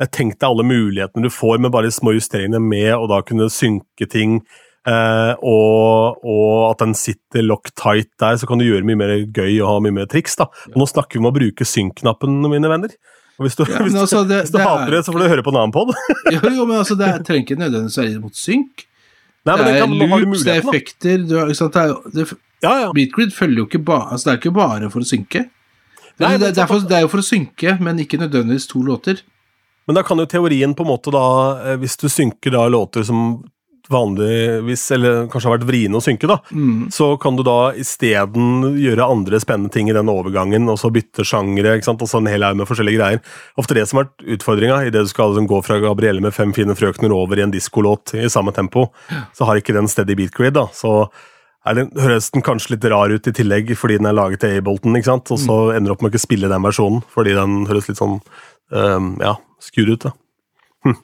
eh, 0.00 0.10
tenk 0.10 0.38
deg 0.38 0.50
alle 0.50 0.68
mulighetene 0.68 1.26
du 1.26 1.32
får 1.32 1.64
med 1.64 1.74
bare 1.74 1.94
små 1.94 2.16
justeringene 2.18 2.62
med 2.62 2.92
å 2.96 3.08
da 3.10 3.22
kunne 3.26 3.50
synke 3.52 4.08
ting, 4.10 4.40
eh, 4.90 5.32
og, 5.40 6.22
og 6.22 6.54
at 6.70 6.84
den 6.84 6.94
sitter 6.98 7.46
lock 7.46 7.72
tight 7.72 8.12
der, 8.22 8.38
så 8.38 8.50
kan 8.50 8.62
du 8.62 8.68
gjøre 8.68 8.86
mye 8.86 9.00
mer 9.00 9.16
gøy 9.24 9.58
og 9.58 9.68
ha 9.70 9.82
mye 9.84 9.98
mer 10.02 10.10
triks. 10.10 10.38
da. 10.40 10.50
Ja. 10.68 10.78
nå 10.78 10.88
snakker 10.90 11.18
vi 11.18 11.24
om 11.24 11.32
å 11.32 11.36
bruke 11.36 11.68
synk-knappen, 11.68 12.42
mine 12.46 12.70
venner. 12.70 12.94
Og 13.38 13.46
hvis 13.46 13.56
du, 13.58 13.64
Ja, 13.68 13.82
hvis, 13.82 13.94
altså, 13.98 14.22
det- 14.28 14.40
hvis 14.44 14.50
du 14.52 14.58
det 14.58 14.64
er- 14.64 14.68
hater 14.78 14.90
det, 14.94 15.04
så 15.04 15.12
får 15.12 15.18
du 15.24 15.28
høre 15.28 15.42
på 15.42 15.50
en 15.50 15.56
annen 15.62 15.72
pod. 15.74 15.94
Jo, 16.34 16.40
jo, 16.54 16.64
men 16.66 16.76
altså, 16.78 16.94
det 16.98 17.08
er- 17.08 17.22
trenger 17.26 17.42
ikke 17.48 17.58
nødvendigvis 17.58 17.98
være 17.98 18.20
mot 18.22 18.34
synk. 18.38 18.84
Nei, 19.44 19.56
men 19.56 19.64
det 19.66 19.74
det 19.74 19.82
er 19.82 20.08
loops, 20.08 20.44
det 20.44 20.52
er 20.54 20.60
effekter 20.62 21.24
du 21.28 21.34
ikke 21.42 21.56
sant? 21.58 21.74
Det 22.14 22.22
er, 22.24 22.36
Ja, 22.64 22.74
ja. 22.80 22.92
Beatgrid 22.96 23.32
følger 23.36 23.58
jo 23.58 23.66
ikke 23.66 23.84
bare 23.84 24.12
altså, 24.12 24.24
Det 24.24 24.32
er 24.32 24.38
ikke 24.40 24.54
bare 24.56 24.90
for 24.90 25.00
å 25.00 25.08
synke. 25.08 25.42
Nei, 26.20 26.36
det, 26.38 26.56
er 26.56 26.66
for, 26.70 26.78
det 26.80 26.92
er 26.96 27.00
jo 27.02 27.08
for 27.10 27.18
å 27.18 27.26
synke, 27.26 27.74
men 27.82 27.98
ikke 27.98 28.16
nødvendigvis 28.22 28.68
to 28.70 28.80
låter. 28.86 29.20
Men 29.86 29.96
da 29.98 30.02
kan 30.06 30.16
jo 30.16 30.24
teorien 30.24 30.72
på 30.74 30.80
en 30.86 30.88
måte 30.94 31.10
da, 31.12 31.24
eh, 31.72 31.76
hvis 31.76 31.96
du 32.00 32.06
synker 32.08 32.54
da 32.54 32.62
låter 32.70 33.04
som 33.04 33.42
vanligvis, 33.92 34.84
eller 34.96 35.26
kanskje 35.28 35.48
har 35.50 35.58
vært 35.58 35.66
vriene 35.68 35.98
å 35.98 36.02
synke, 36.04 36.28
da, 36.30 36.38
Mm. 36.54 36.88
så 36.90 37.18
kan 37.20 37.36
du 37.36 37.42
da 37.42 37.72
isteden 37.72 38.78
gjøre 38.80 39.10
andre 39.10 39.40
spennende 39.40 39.70
ting 39.70 39.90
i 39.90 39.92
den 39.92 40.08
overgangen, 40.08 40.68
og 40.68 40.78
så 40.78 40.90
bytte 40.92 41.24
sjangere, 41.24 41.76
ikke 41.76 41.84
sant, 41.90 42.02
og 42.02 42.08
så 42.08 42.18
en 42.18 42.26
hel 42.26 42.42
haug 42.42 42.56
med 42.56 42.66
forskjellige 42.66 42.98
greier. 42.98 43.20
Ofte 43.58 43.74
det 43.74 43.86
som 43.88 43.98
har 43.98 44.06
vært 44.06 44.38
utfordringa, 44.38 44.86
idet 44.86 45.04
du 45.04 45.08
skal 45.08 45.34
liksom 45.34 45.48
gå 45.48 45.62
fra 45.64 45.78
Gabrielle 45.80 46.20
med 46.24 46.32
fem 46.34 46.52
fine 46.52 46.74
frøkner 46.74 47.12
over 47.12 47.36
i 47.38 47.42
en 47.42 47.52
diskolåt 47.52 48.14
i 48.14 48.28
samme 48.28 48.52
tempo, 48.54 48.90
så 49.36 49.44
har 49.46 49.56
ikke 49.60 49.74
den 49.74 49.88
steady 49.88 50.14
beat 50.14 50.32
grid, 50.32 50.54
da, 50.54 50.66
så 50.72 51.10
er 51.66 51.74
den, 51.78 51.90
høres 51.96 52.30
den 52.30 52.42
kanskje 52.44 52.74
litt 52.74 52.84
rar 52.92 53.08
ut 53.08 53.26
i 53.26 53.32
tillegg, 53.32 53.70
fordi 53.76 53.96
den 53.96 54.06
er 54.06 54.12
laget 54.16 54.40
til 54.40 54.58
Ableton, 54.58 54.96
ikke 54.96 55.12
sant, 55.12 55.30
og 55.32 55.38
så 55.40 55.74
ender 55.74 55.88
du 55.88 55.92
opp 55.94 56.02
med 56.02 56.12
å 56.12 56.14
ikke 56.14 56.26
spille 56.26 56.48
den 56.48 56.62
versjonen, 56.62 57.02
fordi 57.12 57.32
den 57.34 57.66
høres 57.66 57.88
litt 57.88 58.00
sånn, 58.00 58.20
um, 58.70 59.16
ja, 59.20 59.36
skur 59.60 59.88
ut, 59.92 60.04
da. 60.04 60.12
Hm. 60.84 60.98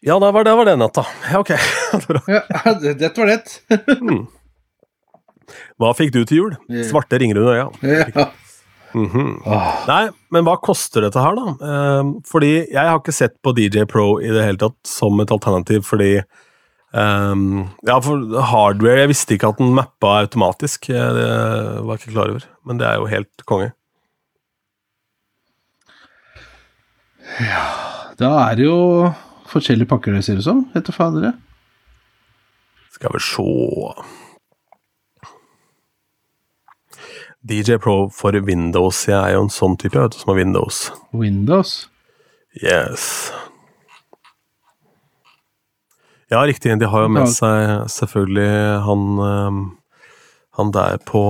Ja, 0.00 0.18
da 0.18 0.30
var 0.32 0.44
det, 0.44 0.52
var 0.56 0.64
det 0.64 0.76
natta. 0.80 1.06
Ja, 1.32 1.38
ok. 1.38 1.50
Ja, 1.50 1.58
det, 2.80 3.18
var 3.18 3.26
det. 3.32 3.40
Hva 5.80 5.90
fikk 5.98 6.14
du 6.14 6.22
til 6.24 6.38
jul? 6.38 6.54
Svarte 6.88 7.18
ringer 7.20 7.40
under 7.42 7.52
øya. 7.52 7.66
Ja. 8.14 8.30
Mm 8.94 9.08
-hmm. 9.08 9.42
ah. 9.46 9.86
Nei, 9.86 10.10
men 10.30 10.44
hva 10.44 10.56
koster 10.56 11.00
dette 11.00 11.20
her, 11.20 11.34
da? 11.34 11.66
Ehm, 11.66 12.22
fordi 12.26 12.66
jeg 12.72 12.88
har 12.88 12.98
ikke 12.98 13.12
sett 13.12 13.42
på 13.42 13.52
DJ 13.52 13.84
Pro 13.84 14.20
i 14.20 14.26
det 14.28 14.42
hele 14.44 14.58
tatt 14.58 14.78
som 14.84 15.20
et 15.20 15.30
alternativ, 15.30 15.82
fordi 15.82 16.22
um, 16.92 17.70
Ja, 17.86 18.00
for 18.00 18.40
hardware 18.40 18.98
Jeg 18.98 19.08
visste 19.08 19.34
ikke 19.34 19.48
at 19.48 19.58
den 19.58 19.74
mappa 19.74 20.20
automatisk. 20.20 20.88
Jeg, 20.88 21.14
det 21.14 21.28
var 21.86 21.96
jeg 21.96 22.00
ikke 22.00 22.12
klar 22.12 22.30
over. 22.30 22.44
Men 22.66 22.78
det 22.78 22.86
er 22.86 22.94
jo 22.94 23.06
helt 23.06 23.46
konge. 23.46 23.72
Ja 27.40 27.64
Da 28.18 28.50
er 28.50 28.54
det 28.56 28.64
jo 28.64 29.12
forskjellige 29.52 29.90
pakker, 29.90 30.16
det 30.16 30.24
ser 30.26 30.40
ut 30.40 30.46
som. 30.46 30.64
Etter 30.78 30.94
fadere. 30.96 31.34
Skal 32.94 33.14
vi 33.14 33.22
sjå 33.24 33.46
DJ 37.40 37.78
Pro 37.80 38.10
for 38.12 38.36
Windows. 38.44 39.06
Jeg 39.08 39.16
er 39.16 39.36
jo 39.36 39.46
en 39.46 39.52
sånn 39.52 39.78
type 39.80 39.96
vet 39.96 40.16
som 40.16 40.32
har 40.32 40.40
Windows. 40.42 40.90
Windows. 41.16 41.88
Yes. 42.60 43.30
Ja, 46.30 46.42
riktig. 46.44 46.76
De 46.78 46.90
har 46.90 47.06
jo 47.06 47.12
med 47.14 47.30
seg 47.32 47.88
selvfølgelig 47.90 48.50
han 48.86 49.06
ehm, 49.26 49.60
Han 50.58 50.72
der 50.74 50.98
på 51.06 51.20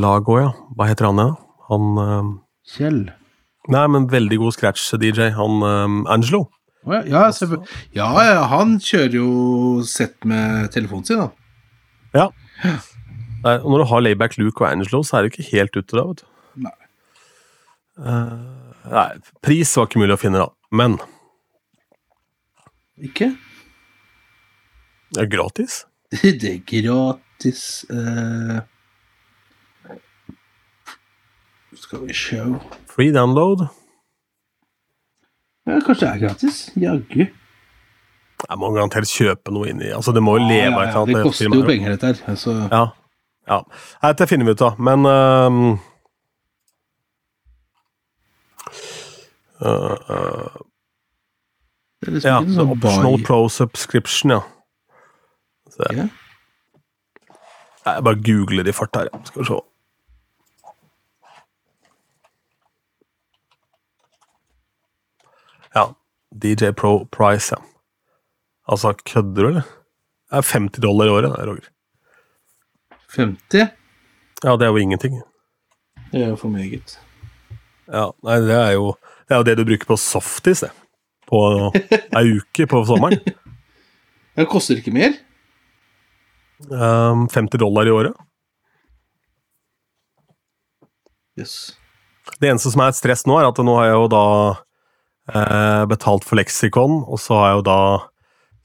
lag 0.00 0.26
òg, 0.26 0.40
ja. 0.40 0.50
Hva 0.74 0.88
heter 0.90 1.06
han 1.06 1.20
ja? 1.22 1.28
Han 1.68 2.00
ehm, 2.02 2.32
Kjell. 2.74 3.04
Nei, 3.70 3.84
men 3.92 4.08
veldig 4.10 4.40
god 4.40 4.56
scratch-DJ. 4.56 5.30
Han 5.38 5.62
ehm, 5.68 5.98
Angelo. 6.10 6.48
Ja, 6.84 8.10
ja, 8.28 8.42
han 8.50 8.76
kjører 8.82 9.16
jo 9.16 9.28
sett 9.88 10.26
med 10.28 10.68
telefonen 10.74 11.06
sin, 11.08 11.22
da. 11.22 11.30
Ja. 12.14 12.26
Nei, 13.44 13.54
og 13.60 13.70
når 13.70 13.82
du 13.82 13.86
har 13.90 14.04
Layback 14.04 14.36
Luke 14.40 14.64
og 14.64 14.70
Angelo, 14.70 15.02
så 15.04 15.18
er 15.18 15.24
det 15.24 15.32
ikke 15.32 15.48
helt 15.50 15.76
ute 15.76 15.96
da, 15.96 16.04
vet 16.10 16.22
du. 16.22 16.28
Nei. 16.64 16.76
Uh, 17.94 18.84
nei, 18.90 19.08
pris 19.44 19.72
var 19.78 19.88
ikke 19.88 20.02
mulig 20.02 20.16
å 20.16 20.20
finne, 20.20 20.44
da. 20.44 20.50
Men 20.74 20.98
Ikke? 23.04 23.32
det 25.14 25.24
er 25.24 25.30
gratis. 25.30 25.84
Det 26.40 26.50
er 26.50 26.60
gratis 26.68 27.62
uh... 27.90 28.60
Skal 31.74 32.04
vi 32.06 32.14
se 32.16 32.38
Free 32.90 33.12
download. 33.14 33.66
Ja, 35.66 35.78
kanskje 35.80 36.00
det 36.06 36.10
er 36.14 36.18
gratis? 36.26 36.56
Jaggu. 36.76 37.24
Jeg 38.44 38.58
må 38.60 38.68
garantert 38.74 39.08
kjøpe 39.08 39.52
noe 39.54 39.70
inni 39.70 39.88
Altså, 39.96 40.12
det 40.12 40.20
må 40.22 40.34
jo 40.36 40.44
leve 40.44 40.82
Ja, 40.84 40.90
ja, 40.92 41.04
det 41.08 41.22
koster 41.24 41.48
jo 41.48 41.62
penger, 41.64 41.94
dette 41.94 42.10
her. 42.10 42.18
Altså, 42.34 42.56
Ja. 42.72 42.82
ja. 43.48 43.60
Dette 44.02 44.26
finner 44.28 44.44
vi 44.44 44.52
ut 44.52 44.64
av, 44.66 44.76
men 44.80 45.06
um, 45.08 45.60
uh, 49.62 49.96
uh, 50.10 50.60
det 52.02 52.10
er 52.10 52.16
liksom 52.18 52.28
Ja, 52.28 52.40
ikke 52.44 52.58
sånn 52.58 52.74
optional 52.76 53.16
buy- 53.16 53.24
pro 53.24 53.40
subscription, 53.48 54.30
ja. 54.36 54.42
Så, 55.72 55.88
Ja. 55.96 56.08
Jeg 57.86 58.04
bare 58.04 58.16
googler 58.24 58.68
i 58.68 58.72
fart 58.72 58.96
her, 58.96 59.08
skal 59.24 59.42
vi 59.42 59.46
se. 59.48 59.56
Ja. 65.74 65.94
DJ 66.42 66.72
Pro 66.76 67.04
Price, 67.04 67.54
ja. 67.54 67.62
Altså, 68.68 68.92
kødder 69.04 69.42
du, 69.42 69.48
eller? 69.48 69.62
Det 70.30 70.40
er 70.40 70.52
50 70.52 70.82
dollar 70.82 71.06
i 71.06 71.14
året, 71.14 71.30
det, 71.30 71.46
Roger. 71.46 71.68
50? 73.16 73.68
Ja, 74.44 74.56
det 74.56 74.66
er 74.66 74.72
jo 74.72 74.76
ingenting. 74.76 75.20
Det 76.12 76.22
er 76.22 76.28
jo 76.28 76.36
for 76.36 76.48
meget. 76.48 76.98
Ja, 77.86 78.08
nei, 78.24 78.38
det 78.40 78.56
er 78.56 78.72
jo 78.74 78.94
det, 79.28 79.34
er 79.34 79.40
jo 79.40 79.46
det 79.46 79.56
du 79.58 79.64
bruker 79.68 79.88
på 79.88 79.96
softis, 80.00 80.64
det. 80.64 80.72
På 81.28 81.70
ei 82.18 82.36
uke 82.38 82.66
på 82.68 82.84
sommeren. 82.88 83.20
Det 84.34 84.48
koster 84.50 84.80
ikke 84.80 84.90
mer? 84.90 85.12
Um, 86.66 87.28
50 87.30 87.60
dollar 87.62 87.86
i 87.86 87.92
året. 87.94 88.16
Jøss. 91.38 91.76
Det 92.40 92.50
eneste 92.50 92.72
som 92.74 92.82
er 92.82 92.90
et 92.90 92.98
stress 92.98 93.22
nå, 93.30 93.36
er 93.38 93.46
at 93.46 93.60
nå 93.62 93.76
har 93.78 93.92
jeg 93.92 94.00
jo 94.00 94.08
da 94.10 94.24
betalt 95.24 96.26
for 96.28 96.36
leksikon, 96.36 97.02
og 97.08 97.20
så 97.22 97.38
har 97.38 97.46
jeg 97.48 97.60
jo 97.60 97.62
da 97.70 97.78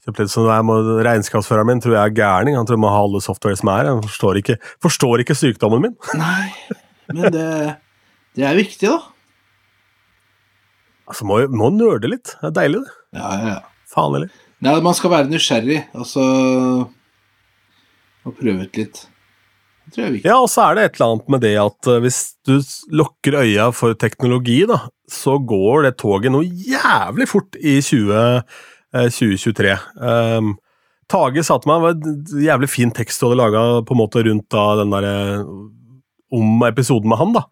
litt 0.08 0.32
sånn 0.32 0.48
jeg 0.48 0.66
må, 0.66 0.76
Regnskapsføreren 1.04 1.68
min 1.68 1.80
tror 1.82 1.94
jeg 1.94 2.02
er 2.02 2.16
gærning, 2.16 2.56
han 2.58 2.66
tror 2.68 2.78
jeg 2.78 2.82
må 2.82 2.92
ha 2.92 3.00
alle 3.04 3.20
software 3.24 3.58
som 3.60 3.70
er. 3.72 3.88
Han 3.88 4.02
forstår 4.04 4.40
ikke, 4.40 4.56
forstår 4.82 5.24
ikke 5.24 5.36
sykdommen 5.38 5.84
min. 5.86 5.96
Nei, 6.20 6.50
men 7.12 7.32
det, 7.34 7.48
det 8.38 8.46
er 8.48 8.58
viktig, 8.58 8.90
da. 8.90 9.00
Altså, 11.10 11.26
må, 11.26 11.40
må 11.50 11.72
nerde 11.74 12.10
litt. 12.12 12.36
Det 12.38 12.50
er 12.50 12.56
deilig, 12.60 12.84
det. 12.86 12.96
Ja, 13.18 13.30
ja, 13.34 13.52
ja. 13.56 13.60
Faen 13.90 14.14
heller. 14.14 14.30
Nei, 14.62 14.76
man 14.84 14.94
skal 14.94 15.10
være 15.10 15.30
nysgjerrig, 15.32 15.80
altså 15.96 16.22
Og 18.28 18.34
prøve 18.36 18.66
ut 18.68 18.76
litt. 18.78 19.00
Det 19.00 19.00
tror 19.00 19.08
jeg 19.08 19.08
er 19.08 19.08
viktig. 19.08 19.79
Ja, 20.24 20.38
og 20.38 20.48
så 20.52 20.68
er 20.68 20.76
det 20.76 20.86
et 20.86 20.98
eller 20.98 21.14
annet 21.14 21.30
med 21.34 21.44
det 21.44 21.54
at 21.62 21.90
eh, 21.90 22.00
hvis 22.04 22.20
du 22.46 22.56
lukker 22.94 23.38
øya 23.42 23.70
for 23.76 23.96
teknologi, 23.98 24.62
da, 24.70 24.82
så 25.10 25.38
går 25.38 25.88
det 25.88 25.94
toget 26.02 26.34
noe 26.34 26.46
jævlig 26.46 27.28
fort 27.30 27.58
i 27.60 27.78
20, 27.84 28.12
eh, 28.16 29.06
2023. 29.10 29.76
Um, 30.00 30.56
Tage 31.10 31.42
sa 31.42 31.56
til 31.58 31.72
meg, 31.72 31.80
det 31.80 31.86
var 31.86 31.94
en 31.96 32.44
jævlig 32.44 32.68
fin 32.70 32.92
tekst 32.94 33.18
du 33.18 33.26
hadde 33.26 33.40
laga 33.40 33.62
rundt 33.82 34.46
da 34.54 34.66
den 34.78 34.92
der, 34.94 35.08
om 36.30 36.62
episoden 36.68 37.10
med 37.10 37.18
han, 37.18 37.34
da. 37.34 37.48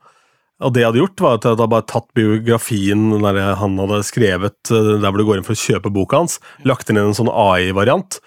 Og 0.59 0.75
det 0.75 0.83
jeg 0.83 0.91
hadde 0.91 1.03
gjort, 1.03 1.23
var 1.23 1.37
at 1.37 1.45
jeg 1.47 1.55
hadde 1.55 1.71
bare 1.71 1.87
tatt 1.87 2.09
biografien 2.19 3.03
der 3.23 3.39
han 3.61 3.79
hadde 3.79 4.01
skrevet 4.07 4.73
eh, 4.75 4.95
der 4.99 5.07
hvor 5.07 5.21
du 5.21 5.27
går 5.29 5.39
inn 5.39 5.47
for 5.47 5.55
å 5.55 5.63
kjøpe 5.63 5.93
boka 5.95 6.23
hans, 6.23 6.39
lagt 6.67 6.91
inn 6.91 6.99
en 6.99 7.15
sånn 7.15 7.31
AI-variant, 7.31 8.19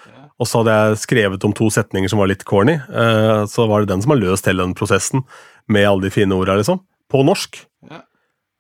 og 0.42 0.48
så 0.50 0.62
hadde 0.62 0.74
jeg 0.74 1.02
skrevet 1.04 1.44
om 1.46 1.54
to 1.54 1.68
setninger 1.70 2.10
som 2.10 2.22
var 2.22 2.32
litt 2.32 2.46
corny. 2.50 2.80
eh, 2.82 3.44
Så 3.46 3.68
var 3.70 3.84
det 3.84 3.92
den 3.94 4.02
som 4.02 4.16
har 4.16 4.22
løst 4.22 4.48
hele 4.50 4.66
den 4.66 4.74
prosessen, 4.78 5.22
med 5.70 5.86
alle 5.86 6.08
de 6.08 6.14
fine 6.14 6.34
orda, 6.34 6.56
liksom. 6.58 6.82
på 7.12 7.22
norsk. 7.28 7.60
Ja. 7.92 8.02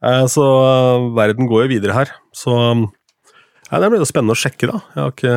Eh, 0.05 0.25
så 0.29 0.45
eh, 0.45 1.07
verden 1.17 1.49
går 1.49 1.65
jo 1.65 1.71
videre 1.73 1.97
her. 1.97 2.13
Så 2.36 2.53
ja, 2.53 3.79
det 3.79 3.89
blir 3.89 4.05
spennende 4.05 4.38
å 4.38 4.41
sjekke, 4.41 4.69
da. 4.69 4.82
Jeg 4.93 5.01
har 5.01 5.11
ikke 5.15 5.36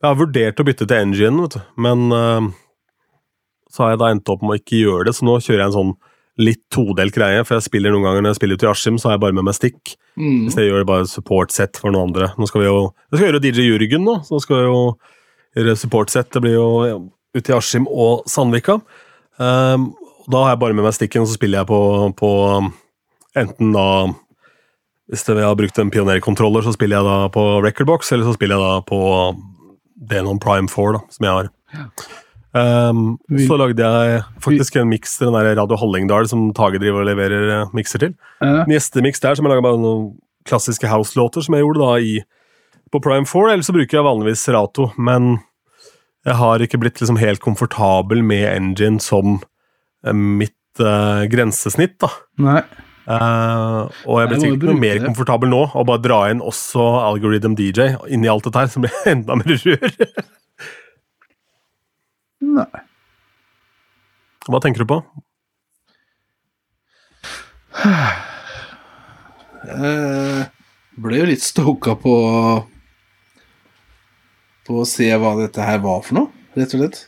Jeg 0.00 0.08
har 0.08 0.16
vurdert 0.16 0.60
å 0.60 0.64
bytte 0.64 0.86
til 0.88 0.96
engine, 0.96 1.42
vet 1.44 1.58
du, 1.58 1.60
men 1.76 2.06
så 3.70 3.82
har 3.84 3.90
jeg 3.92 4.00
da 4.00 4.08
endt 4.08 4.30
opp 4.32 4.40
med 4.40 4.54
å 4.54 4.58
ikke 4.62 4.78
gjøre 4.80 5.04
det, 5.10 5.12
så 5.18 5.26
nå 5.28 5.34
kjører 5.44 5.60
jeg 5.60 5.68
en 5.68 5.74
sånn 5.76 5.90
litt 6.40 6.62
todelt 6.72 7.14
greie, 7.14 7.44
for 7.44 7.58
jeg 7.58 7.68
spiller 7.68 7.94
noen 7.94 8.06
ganger 8.06 8.24
når 8.24 8.34
jeg 8.34 8.40
spiller 8.40 8.60
til 8.60 8.70
Askim, 8.72 8.98
så 8.98 9.10
har 9.10 9.16
jeg 9.16 9.24
bare 9.26 9.36
med 9.36 9.46
meg 9.46 9.56
stick. 9.56 9.94
Mm. 10.16 10.46
Hvis 10.46 10.58
jeg 10.58 10.70
gjør 10.70 10.86
bare 10.88 11.08
support-set 11.08 11.80
for 11.80 11.92
noen 11.92 12.10
andre. 12.10 12.32
Nå 12.40 12.48
skal 12.50 12.64
vi 12.64 12.68
jo 12.68 12.90
Vi 13.10 13.18
skal 13.18 13.26
gjøre 13.28 13.42
DJ 13.44 13.68
Jørgen 13.68 14.06
nå, 14.06 14.16
så 14.26 14.40
skal 14.42 14.60
vi 14.60 14.68
jo 14.68 14.80
gjøre 15.58 15.76
support-set. 15.78 16.30
Det 16.34 16.42
blir 16.44 16.56
jo 16.56 16.68
ja, 16.88 16.96
ute 17.36 17.52
i 17.52 17.56
Askim 17.56 17.88
og 17.90 18.24
Sandvika. 18.30 18.80
Um, 19.40 19.92
da 20.30 20.44
har 20.44 20.54
jeg 20.54 20.62
bare 20.62 20.76
med 20.76 20.86
meg 20.86 20.96
sticken, 20.96 21.24
og 21.24 21.30
så 21.30 21.38
spiller 21.38 21.62
jeg 21.62 21.70
på, 21.70 21.80
på 22.18 22.32
enten 23.40 23.72
da 23.74 23.86
Hvis 25.10 25.24
jeg 25.26 25.42
har 25.42 25.56
brukt 25.58 25.78
en 25.78 25.90
pionerkontroller, 25.90 26.62
så 26.62 26.74
spiller 26.76 27.00
jeg 27.00 27.08
da 27.08 27.30
på 27.34 27.44
recordbox, 27.64 28.12
eller 28.12 28.28
så 28.28 28.36
spiller 28.36 28.60
jeg 28.60 28.62
da 28.62 28.82
på 28.86 29.00
Denon 30.10 30.38
Prime 30.38 30.70
4, 30.70 30.92
da, 30.96 31.00
som 31.10 31.26
jeg 31.26 31.38
har. 31.38 31.48
Um, 32.50 33.14
så 33.46 33.54
lagde 33.60 33.86
jeg 33.86 34.22
faktisk 34.42 34.80
en 34.80 34.88
miks 34.90 35.12
til 35.18 35.28
den 35.28 35.36
der 35.38 35.54
Radio 35.54 35.76
Hallingdal 35.78 36.26
som 36.26 36.48
Tage 36.56 36.80
driver 36.82 37.04
og 37.04 37.06
leverer 37.06 37.52
eh, 37.54 37.76
mikser 37.78 38.02
til 38.02 38.16
en 38.42 38.72
gjestemiks 38.72 39.22
der 39.22 39.38
som 39.38 39.46
jeg 39.46 39.52
laga 39.52 39.62
bare 39.68 39.78
noen 39.78 40.08
klassiske 40.48 40.88
house-låter, 40.90 41.44
som 41.44 41.54
jeg 41.54 41.62
gjorde 41.62 41.84
da 41.84 41.92
i 42.02 42.16
på 42.90 42.98
Prime 43.04 43.28
4. 43.28 43.52
Ellers 43.52 43.70
så 43.70 43.74
bruker 43.76 44.00
jeg 44.00 44.06
vanligvis 44.06 44.48
Rato, 44.50 44.88
men 44.98 45.36
jeg 46.26 46.36
har 46.40 46.64
ikke 46.64 46.80
blitt 46.82 46.98
liksom 47.00 47.20
helt 47.20 47.42
komfortabel 47.44 48.24
med 48.26 48.48
engine 48.50 49.00
som 49.04 49.38
eh, 50.04 50.16
mitt 50.16 50.82
uh, 50.82 51.22
grensesnitt, 51.30 52.00
da. 52.02 52.10
Nei. 52.42 52.62
Uh, 53.10 53.88
og 54.06 54.20
jeg 54.20 54.28
blir 54.30 54.42
sikkert 54.42 54.58
ikke 54.58 54.68
noe 54.68 54.82
mer 54.82 54.98
det. 54.98 55.06
komfortabel 55.08 55.50
nå 55.50 55.62
og 55.66 55.86
bare 55.88 56.02
dra 56.04 56.18
inn 56.30 56.42
også 56.44 56.84
Algorithm 57.08 57.56
DJ 57.58 57.94
inni 58.12 58.28
alt 58.30 58.44
dette 58.46 58.60
her, 58.60 58.70
som 58.70 58.84
blir 58.84 59.08
enda 59.14 59.38
mer 59.40 59.56
rør. 59.64 59.96
Nei. 62.40 62.82
Hva 64.48 64.60
tenker 64.64 64.82
du 64.84 64.88
på? 64.88 65.00
Jeg 69.70 71.00
ble 71.00 71.20
jo 71.20 71.28
litt 71.28 71.44
stoka 71.44 71.94
på 72.00 72.14
På 74.66 74.80
å 74.82 74.86
se 74.88 75.08
hva 75.18 75.34
dette 75.40 75.64
her 75.64 75.80
var 75.84 76.02
for 76.06 76.18
noe, 76.20 76.30
rett 76.56 76.74
og 76.76 76.82
slett. 76.82 76.98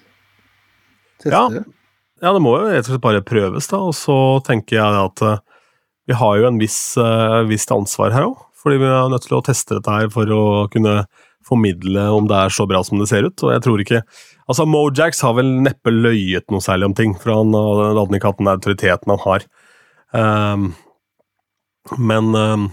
Teste 1.22 1.32
Ja. 1.36 1.48
det. 1.52 1.64
Ja, 2.22 2.32
det 2.32 2.42
må 2.42 2.54
jo 2.58 2.70
rett 2.70 2.86
og 2.86 2.92
slett 2.94 3.02
bare 3.02 3.22
prøves, 3.22 3.68
da. 3.68 3.78
Og 3.78 3.94
så 3.94 4.16
tenker 4.46 4.76
jeg 4.78 4.98
at 5.06 5.22
eh, 5.22 5.38
vi 6.06 6.14
har 6.14 6.36
jo 6.38 6.46
en 6.48 6.58
viss, 6.58 6.96
uh, 6.98 7.42
visst 7.46 7.70
ansvar 7.70 8.12
her 8.14 8.26
òg. 8.28 8.38
Fordi 8.62 8.78
vi 8.78 8.86
er 8.86 9.10
nødt 9.10 9.26
til 9.26 9.36
å 9.38 9.42
teste 9.42 9.74
dette 9.78 9.90
her 9.90 10.08
for 10.10 10.26
å 10.30 10.68
kunne 10.70 11.04
formidle 11.46 12.08
om 12.14 12.26
det 12.30 12.36
er 12.36 12.48
så 12.54 12.66
bra 12.66 12.82
som 12.86 12.98
det 12.98 13.08
ser 13.10 13.26
ut. 13.26 13.42
Og 13.42 13.50
jeg 13.52 13.62
tror 13.62 13.82
ikke 13.82 14.02
Altså, 14.50 14.66
Mojax 14.66 15.22
har 15.22 15.36
vel 15.38 15.50
neppe 15.64 15.92
løyet 15.94 16.48
noe 16.50 16.64
særlig 16.64 16.90
om 16.90 16.96
ting, 16.98 17.16
for 17.18 17.34
han 17.36 17.54
hadde 17.54 18.18
ikke 18.18 18.32
hatt 18.32 18.40
den 18.40 18.52
autoriteten 18.52 19.14
han 19.14 19.22
har. 19.22 19.44
Um, 20.12 20.64
men 21.98 22.32
um, 22.36 22.66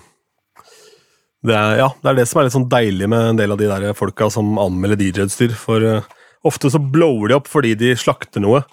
det 1.45 1.55
er, 1.55 1.77
ja, 1.79 1.89
det 2.01 2.11
er 2.11 2.17
det 2.19 2.25
som 2.27 2.41
er 2.41 2.47
litt 2.47 2.55
sånn 2.57 2.71
deilig 2.71 3.07
med 3.11 3.29
en 3.29 3.39
del 3.39 3.53
av 3.55 3.61
de 3.61 3.69
der 3.69 3.95
folka 3.97 4.27
som 4.33 4.57
anmelder 4.59 4.99
DJ-utstyr. 4.99 5.53
For 5.55 5.85
uh, 5.85 6.09
ofte 6.47 6.71
så 6.73 6.81
blower 6.81 7.31
de 7.31 7.37
opp 7.37 7.49
fordi 7.51 7.75
de 7.79 7.93
slakter 7.99 8.43
noe. 8.43 8.63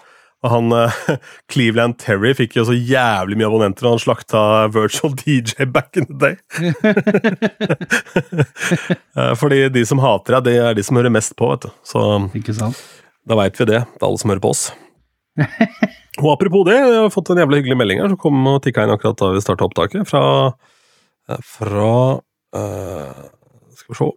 Og 0.47 0.53
han 0.53 0.71
eh, 0.75 0.99
Cleveland 1.51 1.97
Terry 1.99 2.31
fikk 2.37 2.55
jo 2.57 2.65
så 2.69 2.75
jævlig 2.75 3.37
mye 3.39 3.49
abonnenter 3.49 3.87
da 3.87 3.93
han 3.95 4.01
slakta 4.01 4.41
Virtual 4.71 5.15
DJ 5.21 5.67
back 5.67 5.99
in 5.99 6.07
the 6.07 6.17
day. 6.23 6.35
Eh, 9.17 9.31
fordi 9.33 9.63
de 9.73 9.81
som 9.87 9.97
hater 9.97 10.35
deg, 10.37 10.43
det 10.45 10.53
er 10.61 10.75
de 10.77 10.83
som 10.85 10.97
hører 10.99 11.09
mest 11.09 11.33
på, 11.39 11.47
vet 11.49 11.63
du. 11.65 11.71
Så 11.87 12.01
sant? 12.53 12.77
da 13.25 13.37
veit 13.39 13.57
vi 13.57 13.65
det. 13.65 13.79
Det 13.95 13.97
er 13.97 14.05
alle 14.05 14.19
som 14.21 14.29
hører 14.29 14.43
på 14.43 14.51
oss. 14.53 14.67
Og 16.21 16.27
apropos 16.33 16.65
det, 16.67 16.75
jeg 16.77 16.99
har 17.01 17.09
fått 17.13 17.31
en 17.33 17.41
jævlig 17.41 17.61
hyggelig 17.61 17.77
melding 17.79 18.01
her 18.03 18.11
som 18.11 18.19
kom 18.21 18.37
og 18.51 18.59
tikka 18.65 18.85
inn 18.85 18.93
akkurat 18.93 19.17
da 19.21 19.31
vi 19.33 19.41
starta 19.41 19.65
opptaket, 19.65 20.05
fra 20.09 20.23
eh, 21.29 21.41
Fra 21.45 21.91
uh, 22.57 23.25
Skal 23.79 23.93
vi 23.93 23.99
se 23.99 24.09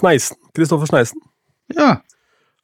Sneisen. 0.00 0.40
Kristoffer 0.56 0.88
Sneisen. 0.88 1.20
Ja. 1.76 1.98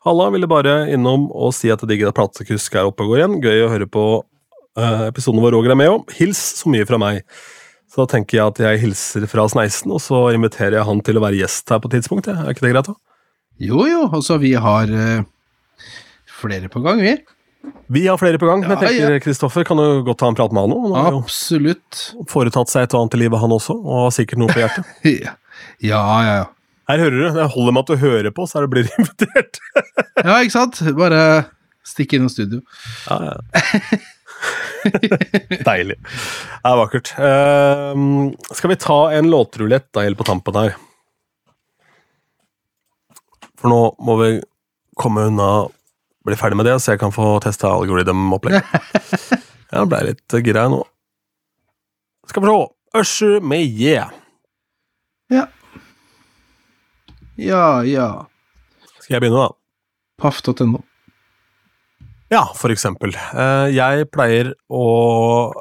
Halla, 0.07 0.29
ville 0.31 0.47
bare 0.47 0.85
innom 0.95 1.27
og 1.35 1.51
si 1.57 1.71
at 1.73 1.83
det 1.83 1.91
digger 1.91 2.13
at 2.13 2.17
Platekusk 2.19 2.77
er 2.79 2.87
oppe 2.87 3.03
og 3.03 3.11
går 3.11 3.23
igjen. 3.25 3.39
Gøy 3.43 3.65
å 3.65 3.71
høre 3.73 3.89
på 3.91 4.05
uh, 4.23 5.05
episoden 5.09 5.43
hvor 5.43 5.55
Roger 5.57 5.75
er 5.75 5.81
med 5.81 5.91
òg. 5.91 6.13
Hils 6.15 6.39
så 6.61 6.71
mye 6.71 6.87
fra 6.87 7.01
meg. 7.03 7.25
Så 7.91 8.05
da 8.05 8.13
tenker 8.15 8.39
jeg 8.39 8.53
at 8.53 8.61
jeg 8.63 8.83
hilser 8.85 9.27
fra 9.31 9.49
Sneisen, 9.51 9.91
og 9.95 10.03
så 10.05 10.29
inviterer 10.37 10.79
jeg 10.79 10.87
han 10.87 11.03
til 11.07 11.19
å 11.19 11.25
være 11.25 11.41
gjest 11.41 11.75
her 11.75 11.83
på 11.83 11.91
tidspunktet. 11.91 12.39
Er 12.39 12.55
ikke 12.55 12.67
det 12.69 12.75
greit, 12.77 12.91
da? 12.91 12.95
Jo, 13.67 13.83
jo, 13.89 14.05
altså 14.15 14.37
vi 14.43 14.53
har 14.61 14.91
uh, 14.95 15.25
flere 16.39 16.71
på 16.71 16.83
gang, 16.85 17.03
vi. 17.03 17.17
Vi 17.91 18.05
har 18.07 18.19
flere 18.21 18.39
på 18.39 18.47
gang. 18.47 18.63
men 18.63 18.77
jeg 18.77 19.01
tenker 19.01 19.23
Kristoffer 19.25 19.67
kan 19.67 19.81
jo 19.81 20.03
godt 20.07 20.21
ta 20.23 20.31
en 20.31 20.39
prat 20.39 20.55
med 20.55 20.67
han 20.67 20.75
nå. 20.75 20.83
Han 20.87 20.99
har 21.01 21.17
jo 21.17 21.23
Absolutt. 21.25 22.03
foretatt 22.31 22.71
seg 22.71 22.87
et 22.87 22.95
og 22.95 23.03
annet 23.03 23.19
i 23.19 23.25
livet, 23.25 23.43
han 23.43 23.55
også, 23.59 23.75
og 23.75 24.05
har 24.05 24.15
sikkert 24.15 24.43
noe 24.43 24.55
på 24.55 24.63
hjertet. 24.63 24.93
Ja, 25.81 26.03
ja, 26.21 26.35
ja. 26.37 26.45
Her 26.87 27.03
hører 27.03 27.17
du. 27.19 27.27
Det 27.35 27.47
holder 27.55 27.75
med 27.75 27.83
at 27.83 27.93
du 27.93 28.03
hører 28.03 28.35
på, 28.35 28.47
så 28.47 28.59
er 28.61 28.67
du 28.67 28.75
blir 28.77 28.91
invitert. 28.99 29.61
Ja, 30.23 30.39
ikke 30.39 30.55
sant? 30.55 30.83
Bare 30.99 31.23
stikk 31.87 32.17
innom 32.17 32.31
studio. 32.33 32.63
Ja, 33.11 33.33
ja. 33.33 34.01
Deilig. 35.67 35.97
Det 35.99 36.71
er 36.71 36.79
vakkert. 36.79 37.13
Uh, 37.19 38.35
skal 38.55 38.71
vi 38.73 38.79
ta 38.83 38.99
en 39.17 39.31
låtrulett 39.33 39.89
da, 39.95 40.05
helt 40.07 40.19
på 40.21 40.27
tampen 40.29 40.59
her? 40.61 40.77
For 43.57 43.73
nå 43.73 43.81
må 44.07 44.19
vi 44.21 44.31
komme 45.01 45.27
unna 45.31 45.49
bli 46.27 46.37
ferdig 46.39 46.59
med 46.59 46.67
det, 46.69 46.77
så 46.83 46.95
jeg 46.95 47.01
kan 47.03 47.15
få 47.15 47.37
testa 47.45 47.73
algoritm-opplegg. 47.75 48.63
Ja, 49.67 49.81
det 49.83 49.89
ble 49.91 49.99
litt 50.07 50.35
gira 50.47 50.69
nå. 50.71 50.77
Skal 52.31 52.45
vi 52.45 52.53
se. 52.53 52.59
Usher 53.01 53.41
med 53.43 53.67
Yeah. 53.67 54.13
Ja. 55.29 55.49
Ja, 57.37 57.83
ja. 57.85 58.27
Skal 59.01 59.17
jeg 59.17 59.27
begynne, 59.27 59.47
da? 59.47 59.55
Paff.no. 60.21 60.81
Ja, 62.33 62.43
for 62.59 62.73
eksempel. 62.75 63.15
Eh, 63.15 63.69
Jeg 63.77 64.09
pleier 64.11 64.55
å 64.73 65.53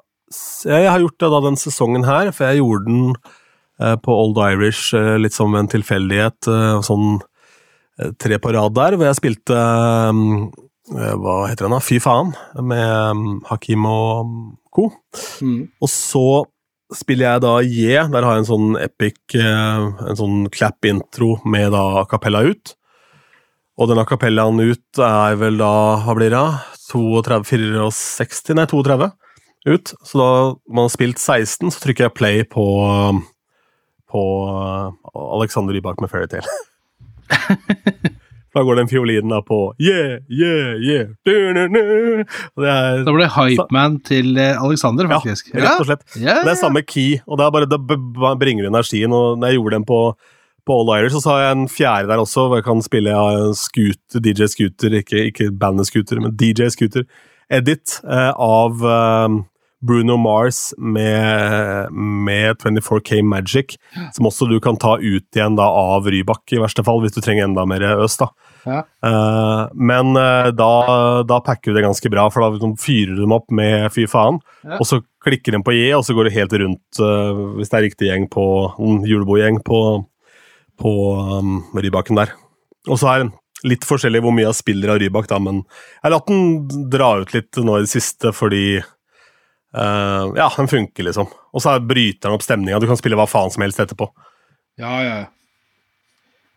Jeg 0.66 0.88
har 0.90 1.00
gjort 1.04 1.20
det 1.22 1.30
da 1.32 1.42
den 1.46 1.60
sesongen 1.60 2.08
her, 2.08 2.32
for 2.34 2.48
jeg 2.50 2.62
gjorde 2.64 2.88
den 2.90 3.14
eh, 3.80 3.96
på 4.02 4.16
Old 4.16 4.40
Irish 4.42 4.96
eh, 4.98 5.16
litt 5.22 5.36
som 5.36 5.54
en 5.56 5.70
tilfeldighet. 5.70 6.50
Sånn 6.86 7.20
tre 8.20 8.40
på 8.42 8.52
rad 8.52 8.74
der, 8.76 8.98
hvor 8.98 9.08
jeg 9.08 9.20
spilte 9.22 9.56
Hva 9.56 11.36
heter 11.48 11.66
den, 11.68 11.76
da? 11.76 11.80
Fy 11.84 12.00
faen, 12.04 12.34
med 12.60 13.46
Hakim 13.52 13.86
og 13.88 14.34
co. 14.76 14.90
Mm. 15.42 15.62
Og 15.80 15.90
så 15.92 16.26
spiller 16.94 17.28
jeg 17.28 17.44
da 17.46 17.54
J, 17.64 18.06
der 18.14 18.26
har 18.26 18.36
jeg 18.36 18.44
en 18.44 18.50
sånn 18.50 18.80
epic 18.82 19.36
eh, 19.40 19.86
En 20.10 20.20
sånn 20.20 20.50
clap-intro 20.54 21.40
med 21.48 21.72
da 21.74 21.84
a 22.02 22.06
cappella 22.10 22.44
ut. 22.46 22.76
Og 23.76 23.90
den 23.92 24.00
a 24.00 24.06
cappellaen 24.08 24.62
ut 24.62 25.02
er 25.04 25.38
vel 25.42 25.60
da 25.60 25.72
Hva 26.06 26.16
blir 26.18 26.34
det? 26.34 26.46
32, 26.86 27.90
64 27.92 28.60
Nei, 28.60 28.68
32 28.72 29.10
ut. 29.66 29.96
Så 30.06 30.20
da 30.22 30.30
man 30.70 30.86
har 30.86 30.94
spilt 30.94 31.18
16, 31.18 31.74
så 31.74 31.82
trykker 31.82 32.08
jeg 32.08 32.18
play 32.18 32.44
på 32.46 32.66
på 34.16 34.22
eh, 34.48 34.92
Alexander 35.36 35.74
Rybak 35.76 36.00
med 36.00 36.12
Fairytale. 36.14 36.48
da 38.56 38.64
går 38.64 38.80
den 38.80 38.90
fiolinen 38.90 39.34
da 39.34 39.42
på 39.46 39.60
yeah, 39.84 40.18
yeah, 40.32 40.76
yeah 40.80 41.10
du. 41.28 42.24
Og 42.56 42.64
det 42.64 42.72
er 42.72 43.04
Da 43.06 43.16
ble 43.16 43.28
Hypeman 43.36 44.00
til 44.08 44.40
Alexander, 44.40 45.10
faktisk. 45.12 45.52
ja, 45.54 45.66
rett 45.66 45.84
og 45.84 45.90
slett. 45.90 46.06
Ja, 46.22 46.40
Det 46.46 46.54
er 46.54 46.60
samme 46.60 46.84
key, 46.86 47.20
og 47.28 47.40
det 47.40 47.46
er 47.46 47.54
bare 47.56 47.70
da 47.70 47.78
bringer 48.40 48.66
du 48.66 48.72
energien. 48.72 49.14
Og 49.16 49.38
når 49.40 49.52
jeg 49.52 49.60
gjorde 49.60 49.78
den 49.80 49.88
på, 49.90 50.00
på 50.66 50.80
All 50.80 50.94
Irish, 51.00 51.18
så 51.20 51.36
har 51.36 51.44
jeg 51.44 51.58
en 51.58 51.68
fjerde 51.72 52.12
der 52.12 52.24
også, 52.24 52.48
hvor 52.48 52.62
jeg 52.62 52.68
kan 52.68 52.84
spille 52.86 53.14
ja, 53.14 53.52
scooter, 53.54 54.24
DJ 54.24 54.50
Scooter, 54.52 55.00
ikke, 55.02 55.26
ikke 55.32 55.52
bandet 55.52 55.90
Scooter, 55.92 56.22
men 56.24 56.36
DJ 56.40 56.72
Scooter. 56.74 57.06
Edit 57.54 58.00
eh, 58.10 58.32
av 58.32 58.82
eh, 58.82 59.36
Bruno 59.86 60.16
Mars 60.18 60.74
med, 60.78 61.92
med 61.94 62.58
24K 62.64 63.22
Magic, 63.26 63.76
som 64.16 64.28
også 64.30 64.48
du 64.50 64.58
kan 64.64 64.80
ta 64.82 64.96
ut 64.98 65.38
igjen 65.38 65.58
da 65.60 65.68
av 65.70 66.08
Rybak, 66.10 66.44
i 66.56 66.62
verste 66.62 66.84
fall, 66.86 67.04
hvis 67.04 67.16
du 67.16 67.22
trenger 67.22 67.48
enda 67.48 67.66
mer 67.70 67.86
øs. 67.96 68.18
da. 68.22 68.30
Ja. 68.66 68.80
Uh, 69.06 69.68
men 69.78 70.16
uh, 70.18 70.50
da, 70.56 70.70
da 71.28 71.40
packer 71.46 71.72
du 71.72 71.78
det 71.78 71.86
ganske 71.86 72.10
bra, 72.10 72.26
for 72.34 72.42
da 72.42 72.50
liksom 72.56 72.74
fyrer 72.82 73.14
du 73.14 73.22
dem 73.24 73.36
opp 73.38 73.52
med 73.54 73.92
fy 73.94 74.08
faen, 74.10 74.42
Ja. 74.66 74.80
og 74.80 74.90
så 74.90 75.04
klikker 75.26 75.54
den 75.54 75.64
på 75.66 75.74
J, 75.76 75.92
og 75.98 76.06
så 76.08 76.16
går 76.18 76.28
du 76.28 76.36
helt 76.36 76.58
rundt, 76.64 77.02
uh, 77.02 77.46
hvis 77.60 77.70
det 77.72 77.78
er 77.80 77.86
riktig 77.90 78.10
gjeng 78.10 78.28
på 78.34 78.46
en 78.82 79.06
julebordgjeng 79.06 79.62
på, 79.66 79.82
på 80.82 80.94
um, 81.40 81.60
Rybaken 81.78 82.18
der. 82.24 82.34
Og 82.90 82.98
så 83.02 83.12
er 83.12 83.24
den 83.26 83.36
litt 83.66 83.86
forskjellig 83.88 84.20
hvor 84.22 84.34
mye 84.36 84.48
jeg 84.50 84.58
spiller 84.60 84.94
av 84.94 85.00
Rybak, 85.02 85.30
da, 85.30 85.40
men 85.42 85.62
jeg 85.64 86.04
har 86.08 86.14
latt 86.18 86.28
den 86.30 86.90
dra 86.94 87.16
ut 87.22 87.34
litt 87.34 87.62
nå 87.62 87.80
i 87.80 87.86
det 87.86 87.94
siste 87.94 88.34
fordi 88.36 88.66
eh, 89.76 90.32
Ja, 90.40 90.50
den 90.58 90.68
funker, 90.72 91.04
liksom. 91.10 91.28
Og 91.54 91.62
så 91.64 91.76
er- 91.76 91.86
bryter 91.86 92.30
den 92.30 92.38
opp 92.38 92.44
stemninga. 92.46 92.80
Du 92.80 92.88
kan 92.88 92.98
spille 93.00 93.18
hva 93.20 93.28
faen 93.30 93.52
som 93.54 93.62
helst 93.66 93.80
etterpå. 93.84 94.10
Ja, 94.80 94.96
ja. 95.04 95.18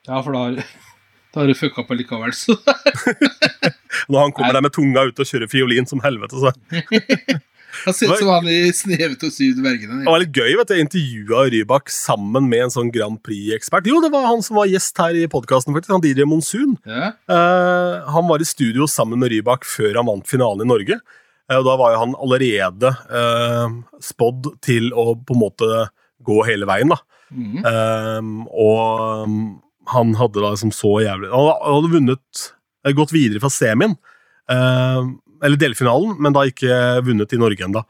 Ja, 0.08 0.22
for 0.22 0.32
da 0.32 0.38
har, 0.46 0.54
da 1.34 1.40
har 1.42 1.46
du 1.50 1.54
fucka 1.58 1.84
på 1.86 1.98
likevel, 1.98 2.32
så 2.32 2.56
Når 4.08 4.20
han 4.22 4.32
kommer 4.32 4.54
der 4.56 4.64
med 4.64 4.72
tunga 4.72 5.04
ut 5.08 5.18
og 5.20 5.28
kjører 5.28 5.50
fiolin 5.50 5.86
som 5.88 6.00
helvete, 6.04 6.38
så 6.40 6.52
Han 7.84 7.94
ser 7.94 8.10
ut 8.10 8.18
som 8.18 8.30
han 8.32 8.46
i 8.48 8.72
'Snevet 8.72 9.22
og 9.22 9.30
syv 9.30 9.58
dvergene. 9.60 10.00
Det 10.02 10.08
var 10.10 10.22
litt 10.22 10.32
gøy, 10.34 10.54
vet 10.56 10.70
du. 10.70 10.72
Jeg 10.74 10.86
intervjua 10.86 11.42
Rybak 11.52 11.92
sammen 11.92 12.48
med 12.48 12.64
en 12.64 12.72
sånn 12.74 12.90
Grand 12.90 13.20
Prix-ekspert. 13.22 13.86
Jo, 13.86 14.00
det 14.02 14.10
var 14.10 14.24
han 14.26 14.40
som 14.42 14.56
var 14.58 14.66
gjest 14.66 14.98
her 14.98 15.14
i 15.14 15.26
podkasten, 15.30 15.76
faktisk. 15.76 15.92
Han 15.92 16.02
Didier 16.02 16.26
Monsun. 16.26 16.74
Ja. 16.88 17.12
Uh, 17.28 18.08
han 18.08 18.26
var 18.26 18.42
i 18.42 18.48
studio 18.48 18.88
sammen 18.90 19.20
med 19.20 19.30
Rybak 19.34 19.68
før 19.68 20.00
han 20.00 20.08
vant 20.08 20.26
finalen 20.26 20.64
i 20.64 20.70
Norge. 20.72 20.98
Eh, 21.48 21.58
og 21.58 21.66
da 21.68 21.76
var 21.80 21.94
jo 21.94 22.02
han 22.02 22.18
allerede 22.18 22.92
eh, 23.20 23.78
spådd 24.04 24.52
til 24.64 24.92
å 24.92 25.12
på 25.16 25.36
en 25.36 25.42
måte 25.42 25.86
gå 26.28 26.42
hele 26.48 26.68
veien, 26.68 26.92
da. 26.92 27.00
Mm. 27.32 27.64
Eh, 27.70 28.28
og 28.56 29.24
um, 29.24 29.40
han 29.92 30.14
hadde 30.16 30.40
da 30.40 30.54
liksom 30.54 30.70
så 30.72 30.94
jævlig 31.04 31.28
Han 31.28 31.50
hadde 31.60 31.90
vunnet 31.92 32.44
eh, 32.86 32.94
Gått 32.96 33.12
videre 33.12 33.42
fra 33.42 33.50
semien, 33.52 33.98
eh, 34.48 35.02
eller 35.44 35.60
delfinalen, 35.60 36.16
men 36.18 36.34
da 36.34 36.46
ikke 36.48 36.78
vunnet 37.06 37.34
i 37.36 37.40
Norge 37.40 37.66
ennå. 37.66 37.84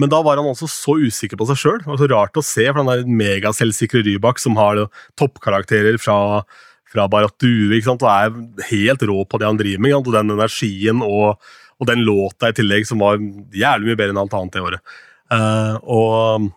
Men 0.00 0.10
da 0.12 0.20
var 0.24 0.38
han 0.38 0.48
også 0.48 0.68
så 0.70 0.94
usikker 1.02 1.38
på 1.40 1.46
seg 1.50 1.58
sjøl. 1.58 1.80
Det 1.82 1.90
var 1.90 1.98
så 2.00 2.08
rart 2.12 2.38
å 2.38 2.44
se, 2.46 2.64
for 2.68 2.80
han 2.80 2.90
er 2.92 3.02
en 3.02 3.16
megaselvsikre 3.18 4.04
Rybak 4.06 4.40
som 4.40 4.54
har 4.60 4.84
toppkarakterer 5.20 5.98
fra, 6.00 6.44
fra 6.88 7.08
Barrat 7.12 7.34
Due 7.42 7.80
og 7.90 8.06
er 8.08 8.32
helt 8.70 9.04
rå 9.08 9.18
på 9.26 9.42
det 9.42 9.50
han 9.50 9.58
driver 9.60 9.84
med. 9.84 9.96
Og 9.98 10.14
den 10.14 10.32
energien 10.36 11.02
og, 11.04 11.42
og 11.82 11.88
den 11.90 12.04
låta 12.06 12.52
i 12.52 12.56
tillegg, 12.56 12.86
som 12.86 13.02
var 13.02 13.18
jævlig 13.18 13.90
mye 13.90 13.98
bedre 13.98 14.14
enn 14.14 14.22
alt 14.22 14.34
annet 14.38 14.54
det 14.54 14.62
året. 14.62 14.98
Uh, 15.32 15.74
og 15.90 16.50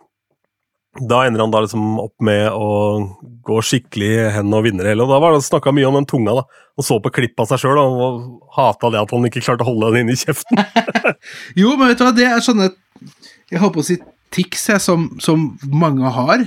da 0.96 1.22
ender 1.26 1.42
han 1.42 1.52
da 1.52 1.60
liksom 1.64 1.98
opp 2.00 2.14
med 2.24 2.46
å 2.54 2.68
gå 3.46 3.58
skikkelig 3.64 4.10
hen 4.36 4.54
og 4.54 4.64
vinne 4.64 4.84
det 4.84 4.92
hele. 4.94 5.04
Og 5.04 5.12
da 5.12 5.18
var 5.20 5.34
det 5.34 5.44
snakka 5.44 5.72
mye 5.74 5.88
om 5.88 5.98
den 5.98 6.08
tunga. 6.08 6.38
da. 6.38 6.44
Han 6.78 6.86
så 6.86 6.98
på 7.02 7.12
klipp 7.18 7.40
av 7.42 7.50
seg 7.50 7.62
sjøl 7.62 7.80
og 7.82 8.20
hata 8.56 8.90
det 8.94 9.02
at 9.02 9.14
han 9.14 9.28
ikke 9.28 9.42
klarte 9.44 9.66
å 9.66 9.70
holde 9.70 9.92
den 9.92 10.06
inni 10.06 10.18
kjeften. 10.20 10.62
Jo, 11.60 11.74
men 11.76 11.90
vet 11.90 12.00
du 12.00 12.04
hva, 12.06 12.12
det 12.16 12.26
er 12.26 12.42
sånne 12.42 12.70
Jeg 13.50 13.60
holdt 13.62 13.76
på 13.76 13.82
å 13.84 13.86
si 13.86 13.96
tics 14.34 14.64
jeg, 14.72 14.82
som, 14.82 15.06
som 15.22 15.52
mange 15.70 16.10
har 16.12 16.46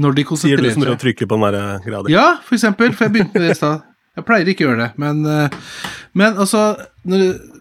når 0.00 0.16
de 0.16 0.24
konsentrerer. 0.26 0.62
Sier 0.62 0.70
du 0.70 0.76
som 0.76 0.84
driver 0.84 0.98
å 0.98 1.02
trykke 1.02 1.26
på 1.26 1.38
den 1.38 1.46
der 1.48 1.58
eh, 1.60 1.86
greia 1.86 2.02
di. 2.06 2.12
Ja, 2.14 2.26
for 2.46 2.56
eksempel. 2.56 2.92
For 2.94 3.08
jeg 3.08 3.16
begynte 3.16 3.36
med 3.36 3.48
det 3.48 3.56
i 3.56 3.58
stad. 3.58 3.86
Jeg 4.18 4.26
pleier 4.26 4.50
ikke 4.52 4.66
å 4.66 4.70
gjøre 4.70 4.84
det, 4.84 4.90
men, 5.00 5.20
eh, 5.26 5.82
men 6.18 6.38
altså 6.40 6.62
når 7.08 7.24
du, 7.24 7.58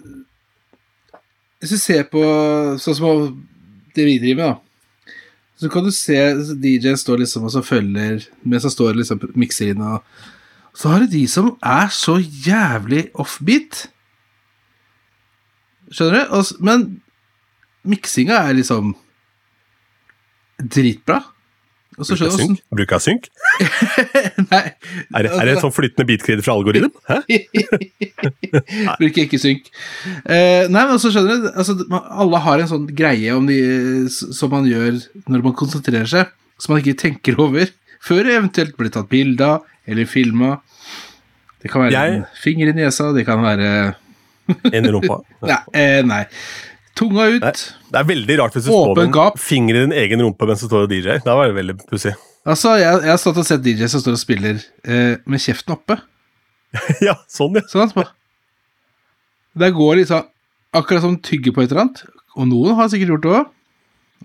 Hvis 1.59 1.75
du 1.75 1.79
ser 1.81 2.05
på 2.07 2.23
sånn 2.79 2.97
som 2.97 3.23
det 3.95 4.05
vi 4.07 4.19
driver 4.21 4.39
med, 4.39 4.55
da, 4.55 5.15
så 5.59 5.67
kan 5.71 5.83
du 5.83 5.91
se 5.91 6.15
DJ-en 6.63 6.99
står 6.99 7.19
liksom 7.19 7.47
og 7.49 7.51
så 7.51 7.63
følger 7.65 8.23
mens 8.47 8.63
han 8.63 8.71
står 8.71 8.95
liksom 8.95 9.25
mikser 9.35 9.73
inn, 9.73 9.83
og 9.83 10.77
så 10.79 10.93
har 10.93 11.03
du 11.03 11.11
de 11.11 11.25
som 11.27 11.49
er 11.65 11.89
så 11.91 12.15
jævlig 12.21 13.09
offbeat. 13.19 13.89
Skjønner 15.91 16.21
du? 16.21 16.37
Og 16.37 16.63
men 16.63 16.85
miksinga 17.83 18.37
er 18.47 18.55
liksom 18.55 18.93
dritbra. 20.59 21.19
Og 21.97 22.07
så 22.07 22.15
skjønner 22.15 22.37
synk? 22.39 22.63
Bruker 22.71 22.95
jeg 22.99 23.07
synk? 23.07 23.29
Nei. 23.59 24.61
Er, 25.15 25.25
det- 25.25 25.31
er 25.35 25.45
det 25.49 25.53
et 25.57 25.63
sånn 25.63 25.73
flytende 25.75 26.05
beatkrydder 26.09 26.45
fra 26.45 26.55
algoritm? 26.55 26.91
Hæ? 27.09 27.17
Bruker 28.99 29.23
ikke 29.25 29.39
synk. 29.41 29.67
Uh, 30.23 30.65
nei, 30.71 30.83
men 30.89 30.99
så 31.01 31.11
skjønner 31.13 31.43
du 31.43 31.49
altså, 31.51 31.75
Alle 32.23 32.41
har 32.45 32.63
en 32.63 32.71
sånn 32.71 32.87
greie 32.95 33.33
om 33.35 33.47
de, 33.49 33.59
som 34.11 34.51
man 34.53 34.67
gjør 34.69 34.97
når 35.29 35.45
man 35.49 35.57
konsentrerer 35.59 36.09
seg, 36.09 36.31
som 36.59 36.73
man 36.75 36.83
ikke 36.83 36.97
tenker 37.03 37.39
over 37.41 37.69
før 38.03 38.23
det 38.27 38.37
eventuelt 38.39 38.77
blir 38.79 38.91
tatt 38.95 39.09
bilde 39.11 39.43
av 39.43 39.65
eller 39.89 40.07
filma. 40.07 40.55
Det 41.59 41.71
kan 41.73 41.83
være 41.87 41.95
Jeg- 41.97 42.19
en 42.21 42.25
finger 42.39 42.71
i 42.71 42.77
nesa, 42.79 43.09
det 43.15 43.25
kan 43.27 43.41
være 43.43 43.69
En 44.73 44.85
i 44.85 44.91
rumpa. 44.93 45.19
Nei. 45.49 45.59
Eh, 45.77 45.99
nei. 46.07 46.23
Tunga 46.97 47.27
ut. 47.31 47.43
Nei. 47.43 47.51
Det 47.93 47.99
er 47.99 48.07
veldig 48.09 48.35
rart 48.41 48.55
hvis 48.57 48.65
du 48.65 48.71
Åpen 48.73 48.95
står 48.95 49.11
med 49.11 49.19
en 49.21 49.37
finger 49.39 49.77
i 49.77 49.83
din 49.85 49.93
egen 50.01 50.23
rumpe 50.25 50.47
mens 50.49 50.63
du 50.63 50.67
står 50.67 50.87
og 50.87 50.91
DJ. 50.91 51.19
Da 51.25 51.35
var 51.37 51.47
det 51.51 51.55
veldig 51.59 51.75
pussig. 51.89 52.15
Altså, 52.49 52.73
jeg, 52.81 53.03
jeg 53.05 53.11
har 53.13 53.19
stått 53.21 53.39
og 53.41 53.45
sett 53.45 53.61
DJ 53.65 53.89
som 53.91 54.01
står 54.01 54.15
og 54.17 54.21
spiller 54.21 54.57
eh, 54.87 55.19
med 55.29 55.41
kjeften 55.43 55.75
oppe. 55.75 55.99
ja, 57.07 57.15
sånn, 57.29 57.57
ja. 57.59 57.65
Sånn 57.69 57.85
altså. 57.85 58.07
Det 59.59 59.69
går 59.75 60.01
liksom 60.01 60.25
akkurat 60.77 61.03
som 61.05 61.17
tygger 61.25 61.53
på 61.53 61.63
et 61.63 61.71
eller 61.71 61.85
annet. 61.85 62.03
Og 62.37 62.49
noen 62.49 62.77
har 62.77 62.89
sikkert 62.91 63.15
gjort 63.15 63.25
det 63.25 63.33
òg. 63.37 63.55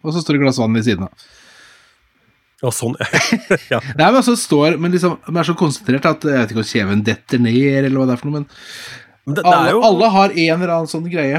Og 0.04 0.12
så 0.12 0.22
står 0.22 0.36
det 0.36 0.44
glass 0.44 0.60
vann 0.60 0.76
ved 0.76 0.86
siden 0.86 1.06
av. 1.06 1.24
ja 2.64 2.72
sånn. 2.74 2.96
ja. 3.70 3.80
Nei, 3.98 4.08
men 4.08 4.20
altså 4.20 4.34
står 4.38 4.78
Men 4.80 4.92
liksom 4.94 5.16
de 5.22 5.36
er 5.38 5.48
så 5.48 5.54
konsentrert 5.58 6.08
at 6.08 6.24
jeg 6.28 6.40
vet 6.40 6.52
ikke 6.54 6.62
om 6.64 6.70
kjeven 6.70 7.04
detter 7.06 7.42
ned, 7.42 7.80
eller 7.80 7.98
hva 7.98 8.08
det 8.08 8.16
er 8.16 8.22
for 8.22 8.30
noe, 8.30 8.42
men 8.42 8.48
Men 9.24 9.38
det, 9.38 9.44
det 9.44 9.52
alle, 9.52 9.72
jo, 9.72 9.82
alle 9.88 10.08
har 10.12 10.32
en 10.32 10.54
eller 10.58 10.72
annen 10.74 10.90
sånn 10.90 11.08
greie. 11.08 11.38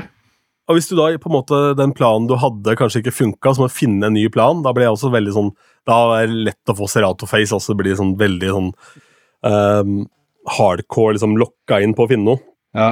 og 0.65 0.77
hvis 0.77 0.87
du 0.89 0.95
da 0.97 1.11
på 1.21 1.29
en 1.29 1.35
måte 1.35 1.57
den 1.77 1.91
planen 1.93 2.25
du 2.25 2.33
hadde, 2.41 2.77
kanskje 2.79 3.03
ikke 3.03 3.13
funka, 3.13 3.53
så 3.53 3.61
må 3.61 3.67
du 3.69 3.75
finne 3.75 4.07
en 4.07 4.17
ny 4.17 4.25
plan. 4.33 4.63
Da 4.65 4.73
blir 4.73 4.87
jeg 4.87 4.95
også 4.95 5.11
veldig 5.13 5.33
sånn 5.35 5.51
Da 5.85 5.97
er 6.19 6.27
det 6.31 6.43
lett 6.49 6.71
å 6.73 6.77
få 6.77 6.87
Serato-face, 6.89 7.75
blir 7.77 7.91
det 7.93 7.99
sånn 8.01 8.15
veldig 8.17 8.51
sånn 8.55 8.69
um, 9.45 9.95
hardcore, 10.57 11.15
liksom 11.17 11.37
lokka 11.41 11.81
inn 11.85 11.93
på 11.97 12.05
å 12.05 12.11
finne 12.11 12.25
noe. 12.31 12.41
Ja. 12.75 12.91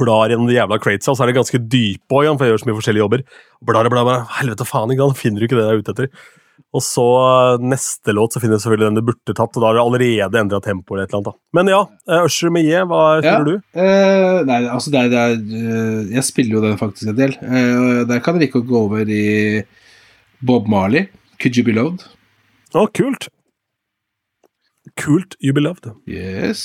Blar 0.00 0.30
gjennom 0.32 0.48
de 0.48 0.56
jævla 0.56 0.78
cratesa, 0.80 1.12
og 1.12 1.18
så 1.18 1.24
er 1.26 1.32
det 1.32 1.38
ganske 1.38 1.60
dype 1.60 2.14
òg, 2.16 2.30
for 2.38 2.46
jeg 2.46 2.54
gjør 2.54 2.62
så 2.62 2.68
mye 2.70 2.78
forskjellige 2.80 3.04
jobber. 3.04 3.24
Blar 3.68 3.88
og 3.88 3.92
blar, 3.94 4.06
blar. 4.08 4.26
Helvete 4.38 4.66
faen, 4.68 4.92
ikke 4.94 5.08
sant? 5.08 5.20
finner 5.20 5.42
du 5.42 5.48
ikke 5.48 5.58
det 5.58 5.66
jeg 5.66 5.74
er 5.76 5.82
ute 5.82 5.94
etter. 5.96 6.12
Og 6.74 6.82
så 6.84 7.04
eh, 7.16 7.62
neste 7.64 8.12
låt 8.12 8.34
så 8.34 8.40
finner 8.42 8.58
du 8.58 8.62
selvfølgelig 8.64 8.88
den 8.90 8.98
du 8.98 9.04
burde 9.06 9.34
tatt, 9.36 9.54
og 9.56 9.62
da 9.62 9.68
har 9.70 9.76
du 9.78 9.82
allerede 9.84 10.40
endra 10.40 10.58
tempo 10.64 10.94
eller 10.96 11.06
et 11.06 11.12
eller 11.12 11.20
annet. 11.22 11.30
da. 11.30 11.58
Men 11.58 11.70
ja, 11.72 11.78
eh, 12.10 12.24
Usher 12.26 12.52
med 12.52 12.66
J, 12.66 12.82
hva 12.90 13.02
Ja. 13.22 13.36
spiller 13.36 13.46
du? 13.46 13.62
Eh, 13.78 14.40
nei, 14.48 14.58
altså 14.66 14.92
det 14.92 15.00
er, 15.04 15.08
det 15.12 15.22
er 15.22 15.36
eh, 15.38 16.10
Jeg 16.18 16.26
spiller 16.28 16.58
jo 16.58 16.64
den 16.66 16.76
faktisk 16.80 17.08
en 17.12 17.16
del. 17.20 17.36
Eh, 17.40 18.04
der 18.10 18.20
kan 18.24 18.36
dere 18.36 18.50
ikke 18.50 18.64
gå 18.68 18.82
over 18.88 19.08
i 19.08 19.62
Bob 20.44 20.68
Marley. 20.68 21.06
Could 21.40 21.56
you 21.56 21.64
be 21.64 21.72
loved? 21.76 22.04
Å, 22.76 22.84
kult. 22.92 23.28
Kult 24.98 25.36
You 25.40 25.54
Beloved. 25.56 25.88
Yes. 26.08 26.18
Yes. 26.18 26.62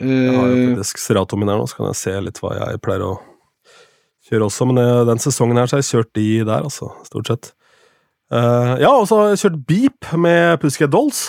Jeg 0.00 0.34
har 0.36 0.50
jo 0.50 0.56
Eh, 0.56 0.68
faktisk 0.74 1.00
Serato 1.00 1.36
min 1.38 1.48
her 1.48 1.60
nå, 1.60 1.66
så 1.68 1.78
kan 1.78 1.88
jeg 1.90 2.00
se 2.00 2.14
litt 2.20 2.40
hva 2.42 2.52
jeg 2.56 2.80
pleier 2.84 3.04
å 3.06 3.14
kjøre 4.28 4.48
også. 4.48 4.66
Men 4.68 4.82
eh, 4.82 5.04
den 5.08 5.22
sesongen 5.22 5.56
her 5.60 5.68
så 5.68 5.76
har 5.78 5.84
jeg 5.84 5.92
kjørt 5.92 6.12
de 6.18 6.28
der, 6.44 6.66
altså. 6.66 6.90
Stort 7.08 7.30
sett. 7.30 7.52
Uh, 8.26 8.74
ja, 8.82 8.90
og 8.90 9.04
så 9.06 9.20
har 9.20 9.28
jeg 9.30 9.38
kjørt 9.44 9.58
Beep 9.68 10.08
med 10.18 10.56
Pussycat 10.60 10.90
Dolls. 10.90 11.28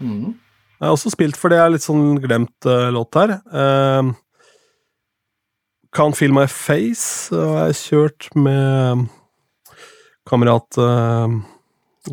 mm. 0.00 0.36
Jeg 0.78 0.86
har 0.86 0.94
også 0.94 1.10
spilt, 1.10 1.34
for 1.34 1.50
det 1.50 1.56
er 1.58 1.72
litt 1.74 1.82
sånn 1.82 2.20
glemt 2.22 2.66
uh, 2.70 2.86
låt 2.94 3.16
her. 3.18 3.32
Uh, 3.50 4.12
Can't 5.90 6.14
Feel 6.14 6.30
My 6.30 6.44
Face 6.46 7.34
uh, 7.34 7.56
har 7.56 7.72
jeg 7.72 7.80
kjørt 7.80 8.28
med 8.38 9.08
kamerat 10.30 10.78
uh, 10.78 11.26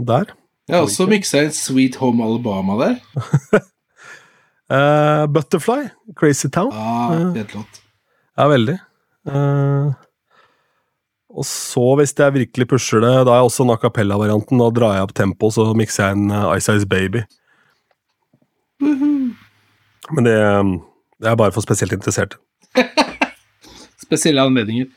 der. 0.01 0.34
Jeg 0.66 0.80
har 0.80 0.88
også 0.88 1.05
miksa 1.05 1.43
en 1.45 1.53
Sweet 1.53 1.95
Home 2.01 2.26
Alabama 2.26 2.76
der. 2.80 2.95
uh, 4.72 5.26
Butterfly, 5.34 5.91
Crazy 6.18 6.49
Town. 6.49 6.72
Ah, 6.74 7.34
fet 7.36 7.53
låt. 7.53 7.82
Ja, 8.38 8.47
veldig. 8.49 8.80
Uh, 9.30 9.93
og 11.36 11.45
så, 11.45 11.84
hvis 11.99 12.16
jeg 12.18 12.34
virkelig 12.34 12.68
pusher 12.72 13.03
det, 13.03 13.13
da 13.28 13.36
er 13.36 13.43
jeg 13.43 13.51
også 13.51 13.66
en 13.66 13.74
a 13.76 13.78
cappella-varianten. 13.78 14.61
Da 14.61 14.70
drar 14.74 14.95
jeg 14.97 15.05
opp 15.05 15.13
tempo, 15.18 15.51
så 15.53 15.68
mikser 15.78 16.07
jeg 16.07 16.18
en 16.18 16.34
Ice 16.55 16.74
Ice 16.80 16.89
Baby. 16.89 17.22
Men 18.82 20.26
det, 20.26 20.38
det 21.22 21.30
er 21.30 21.38
bare 21.38 21.53
for 21.53 21.66
spesielt 21.66 21.93
interesserte. 21.93 22.39
Spesielle 24.05 24.41
anledninger. 24.41 24.89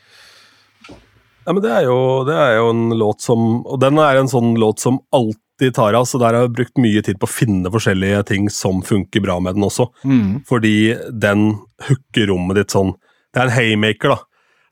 Ja, 1.44 1.52
men 1.52 1.60
det 1.64 1.72
er, 1.72 1.84
jo, 1.88 1.98
det 2.28 2.36
er 2.36 2.56
jo 2.58 2.70
en 2.74 2.90
låt 3.00 3.22
som 3.24 3.62
Og 3.64 3.78
den 3.80 3.96
er 4.02 4.18
en 4.20 4.28
sånn 4.28 4.50
låt 4.60 4.82
som 4.82 4.98
alltid 5.16 5.40
tar 5.58 5.74
Tara, 5.74 6.04
så 6.06 6.20
der 6.22 6.36
har 6.36 6.46
jeg 6.46 6.54
brukt 6.54 6.80
mye 6.80 7.02
tid 7.02 7.18
på 7.18 7.26
å 7.26 7.32
finne 7.32 7.72
forskjellige 7.72 8.22
ting 8.30 8.48
som 8.52 8.82
funker 8.86 9.24
bra 9.24 9.38
med 9.42 9.58
den 9.58 9.66
også. 9.66 9.88
Mm. 10.06 10.44
Fordi 10.48 10.94
den 11.10 11.48
hooker 11.88 12.30
rommet 12.30 12.60
ditt 12.60 12.74
sånn 12.74 12.94
Det 13.34 13.42
er 13.42 13.50
en 13.50 13.56
haymaker, 13.56 14.14
da. 14.14 14.18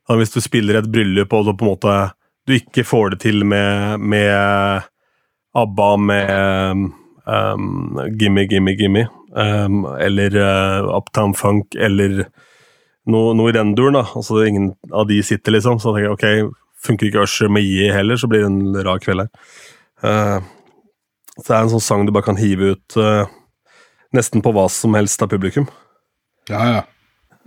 Altså, 0.06 0.20
hvis 0.22 0.34
du 0.36 0.40
spiller 0.44 0.78
et 0.78 0.88
bryllup 0.90 1.34
og 1.34 1.48
du 1.48 1.52
på 1.58 1.66
en 1.66 1.72
måte 1.74 1.96
du 2.46 2.54
ikke 2.54 2.84
får 2.86 3.14
det 3.14 3.20
til 3.24 3.42
med, 3.44 3.98
med 3.98 4.86
ABBA 5.58 5.88
med 5.98 6.84
um, 7.26 7.98
Gimme, 8.20 8.46
Gimme, 8.46 8.74
Gimme, 8.78 9.06
um, 9.34 9.82
eller 9.98 10.36
uh, 10.38 10.92
Uptown 10.94 11.34
Funk, 11.34 11.74
eller 11.74 12.28
noe, 13.10 13.34
noe 13.34 13.50
i 13.50 13.56
den 13.56 13.74
duren, 13.74 13.98
da. 13.98 14.04
Altså, 14.14 14.44
ingen 14.46 14.76
av 14.94 15.08
de 15.10 15.18
sitter, 15.26 15.56
liksom. 15.56 15.80
Så 15.82 15.90
tenker 15.90 16.06
jeg 16.06 16.14
ok, 16.14 16.54
funker 16.86 17.10
ikke 17.10 17.26
Usher 17.26 17.50
med 17.50 17.66
J 17.66 17.90
heller, 17.96 18.20
så 18.20 18.30
blir 18.30 18.44
det 18.44 18.52
en 18.52 18.86
rar 18.86 19.02
kveld 19.02 19.26
her. 19.26 19.50
Uh, 20.06 20.38
så 21.40 21.48
det 21.50 21.56
er 21.56 21.64
en 21.66 21.72
sånn 21.74 21.84
sang 21.84 22.06
du 22.08 22.12
bare 22.14 22.26
kan 22.26 22.38
hive 22.40 22.74
ut 22.74 22.96
uh, 22.96 23.26
nesten 24.16 24.42
på 24.44 24.52
hva 24.56 24.66
som 24.72 24.94
helst 24.96 25.20
av 25.24 25.28
publikum. 25.32 25.66
Ja, 26.48 26.62
ja. 26.70 26.82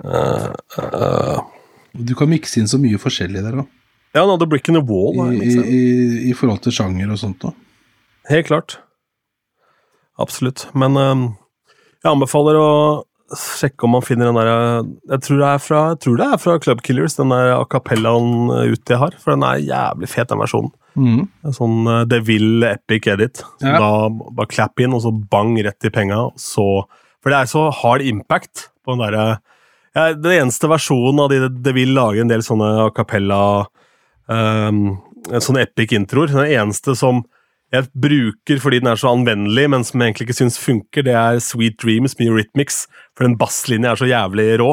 Uh, 0.04 0.54
uh, 0.80 1.40
Du 1.98 2.14
kan 2.16 2.30
mikse 2.30 2.60
inn 2.62 2.70
så 2.70 2.78
mye 2.80 3.00
forskjellig 3.02 3.42
der 3.44 3.58
òg. 3.64 3.68
ja, 4.14 4.22
Another 4.24 4.46
Brick 4.48 4.70
in 4.70 4.78
the 4.78 4.84
Wall. 4.86 5.18
I, 5.34 5.42
i, 5.42 5.58
i, 5.60 5.82
I 6.30 6.36
forhold 6.38 6.62
til 6.64 6.76
sjanger 6.76 7.10
og 7.12 7.20
sånt 7.22 7.42
da. 7.42 7.52
Helt 8.30 8.48
klart. 8.48 8.78
Absolutt. 10.20 10.68
Men 10.78 10.98
eh, 11.00 11.26
jeg 12.04 12.12
anbefaler 12.12 12.60
å 12.60 12.72
sjekke 13.38 13.86
om 13.86 13.94
man 13.94 14.04
finner 14.06 14.30
den 14.30 14.38
der 14.40 14.50
Jeg 15.14 15.22
tror 15.26 15.38
det 15.40 15.48
er 15.48 15.60
fra, 15.62 15.82
jeg 16.02 16.54
er 16.58 16.62
Club 16.64 16.82
Killers, 16.86 17.16
den 17.18 17.30
der 17.34 17.52
a 17.56 17.66
cappellaen 17.70 18.50
ut 18.50 18.90
jeg 18.90 19.00
har. 19.02 19.18
For 19.22 19.34
den 19.34 19.46
er 19.46 19.62
jævlig 19.62 20.10
fet, 20.12 20.30
den 20.32 20.42
versjonen. 20.42 20.72
Mm. 21.00 21.22
En 21.48 21.56
sånn 21.56 21.78
uh, 21.88 22.02
DeVille 22.10 22.74
Epic 22.76 23.08
Edit. 23.14 23.44
Ja. 23.64 23.78
Da 23.80 23.92
bare 24.12 24.52
clap 24.52 24.82
inn, 24.84 24.96
og 24.98 25.04
så 25.06 25.14
bang 25.32 25.56
rett 25.66 25.88
i 25.88 25.94
penga. 25.96 26.26
Så, 26.40 26.66
for 27.24 27.32
det 27.32 27.40
er 27.40 27.52
så 27.52 27.70
hard 27.82 28.04
impact 28.04 28.68
på 28.84 28.96
den 28.96 29.06
derre 29.06 29.26
ja, 29.96 30.12
Den 30.14 30.36
eneste 30.36 30.70
versjonen 30.70 31.24
av 31.24 31.32
de 31.32 31.50
DeVille 31.66 31.96
lager 31.98 32.22
en 32.24 32.30
del 32.32 32.44
sånne 32.46 32.68
a 32.86 32.90
cappella 32.96 33.42
um, 34.30 35.00
Sånne 35.30 35.66
epic 35.66 35.96
introer. 35.98 36.32
Den 36.32 36.54
eneste 36.60 36.94
som 36.96 37.24
jeg 37.70 37.86
bruker 37.94 38.58
fordi 38.62 38.80
den 38.82 38.90
er 38.90 38.98
så 38.98 39.12
anvendelig, 39.14 39.68
men 39.70 39.84
som 39.86 40.02
jeg 40.02 40.10
egentlig 40.10 40.30
ikke 40.30 40.38
syns 40.40 40.56
funker, 40.62 41.04
det 41.06 41.14
er 41.14 41.42
Sweet 41.44 41.76
Dreams 41.82 42.16
med 42.18 42.32
Eurythmics. 42.32 42.80
For 43.14 43.28
den 43.28 43.36
basslinja 43.38 43.92
er 43.92 44.00
så 44.00 44.08
jævlig 44.10 44.48
rå. 44.62 44.72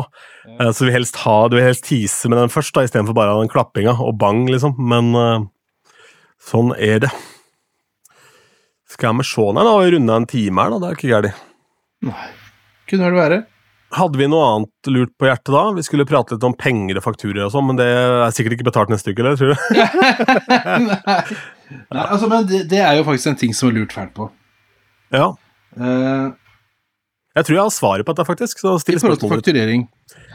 Eh, 0.54 0.70
Så 0.70 0.84
du 0.84 0.88
vil 0.88 0.96
helst 0.96 1.18
ha, 1.24 1.36
du 1.48 1.58
vil 1.58 1.66
helst 1.66 1.84
tease 1.84 2.30
med 2.32 2.40
den 2.40 2.52
først, 2.52 2.72
da, 2.72 2.86
istedenfor 2.86 3.16
bare 3.18 3.34
den 3.42 3.52
klappinga 3.52 3.98
og 4.00 4.16
bang, 4.22 4.46
liksom. 4.48 4.78
Men 4.80 5.12
eh, 5.12 5.44
sånn 6.42 6.72
er 6.76 7.02
det. 7.06 7.10
Skal 8.92 9.16
vi 9.18 9.26
se 9.26 9.44
Nei, 9.52 9.64
da 9.66 9.72
har 9.74 9.84
vi 9.84 9.92
runda 9.96 10.16
en 10.20 10.26
time 10.30 10.62
her, 10.62 10.70
da. 10.72 10.78
Det 10.82 10.88
er 10.88 10.98
ikke 11.00 11.12
galt. 11.12 11.44
Nei. 12.06 12.28
Kunne 12.86 13.10
det 13.10 13.18
være. 13.18 13.38
Hadde 13.96 14.18
vi 14.18 14.26
noe 14.30 14.46
annet 14.50 14.90
lurt 14.90 15.12
på 15.18 15.26
hjertet 15.28 15.52
da? 15.54 15.62
Vi 15.76 15.82
skulle 15.86 16.06
prate 16.06 16.34
litt 16.36 16.46
om 16.46 16.54
penger 16.58 16.98
og 16.98 17.04
fakturer 17.06 17.44
og 17.46 17.52
sånn, 17.54 17.66
men 17.68 17.78
det 17.78 17.86
er 17.86 18.34
sikkert 18.34 18.56
ikke 18.56 18.66
betalt 18.68 18.90
neste 18.92 19.12
uke, 19.14 19.22
eller? 19.22 19.38
Tror 19.38 19.54
du? 19.54 19.56
Nei. 20.90 21.20
Nei, 21.90 22.02
altså, 22.04 22.28
men 22.30 22.46
det, 22.46 22.64
det 22.70 22.78
er 22.82 22.98
jo 22.98 23.06
faktisk 23.06 23.32
en 23.32 23.38
ting 23.40 23.54
som 23.56 23.70
er 23.70 23.78
lurt 23.80 23.94
fælt 23.94 24.12
på. 24.14 24.28
Ja. 25.14 25.32
Uh, 25.78 26.34
Jeg 27.38 27.46
tror 27.46 27.56
jeg 27.56 27.62
har 27.64 27.74
svaret 27.74 28.06
på 28.06 28.14
dette, 28.14 28.26
faktisk. 28.28 28.62
Så 28.62 28.76
I 28.86 28.98
forhold 28.98 29.22
til 29.22 29.32
fakturering. 29.32 29.86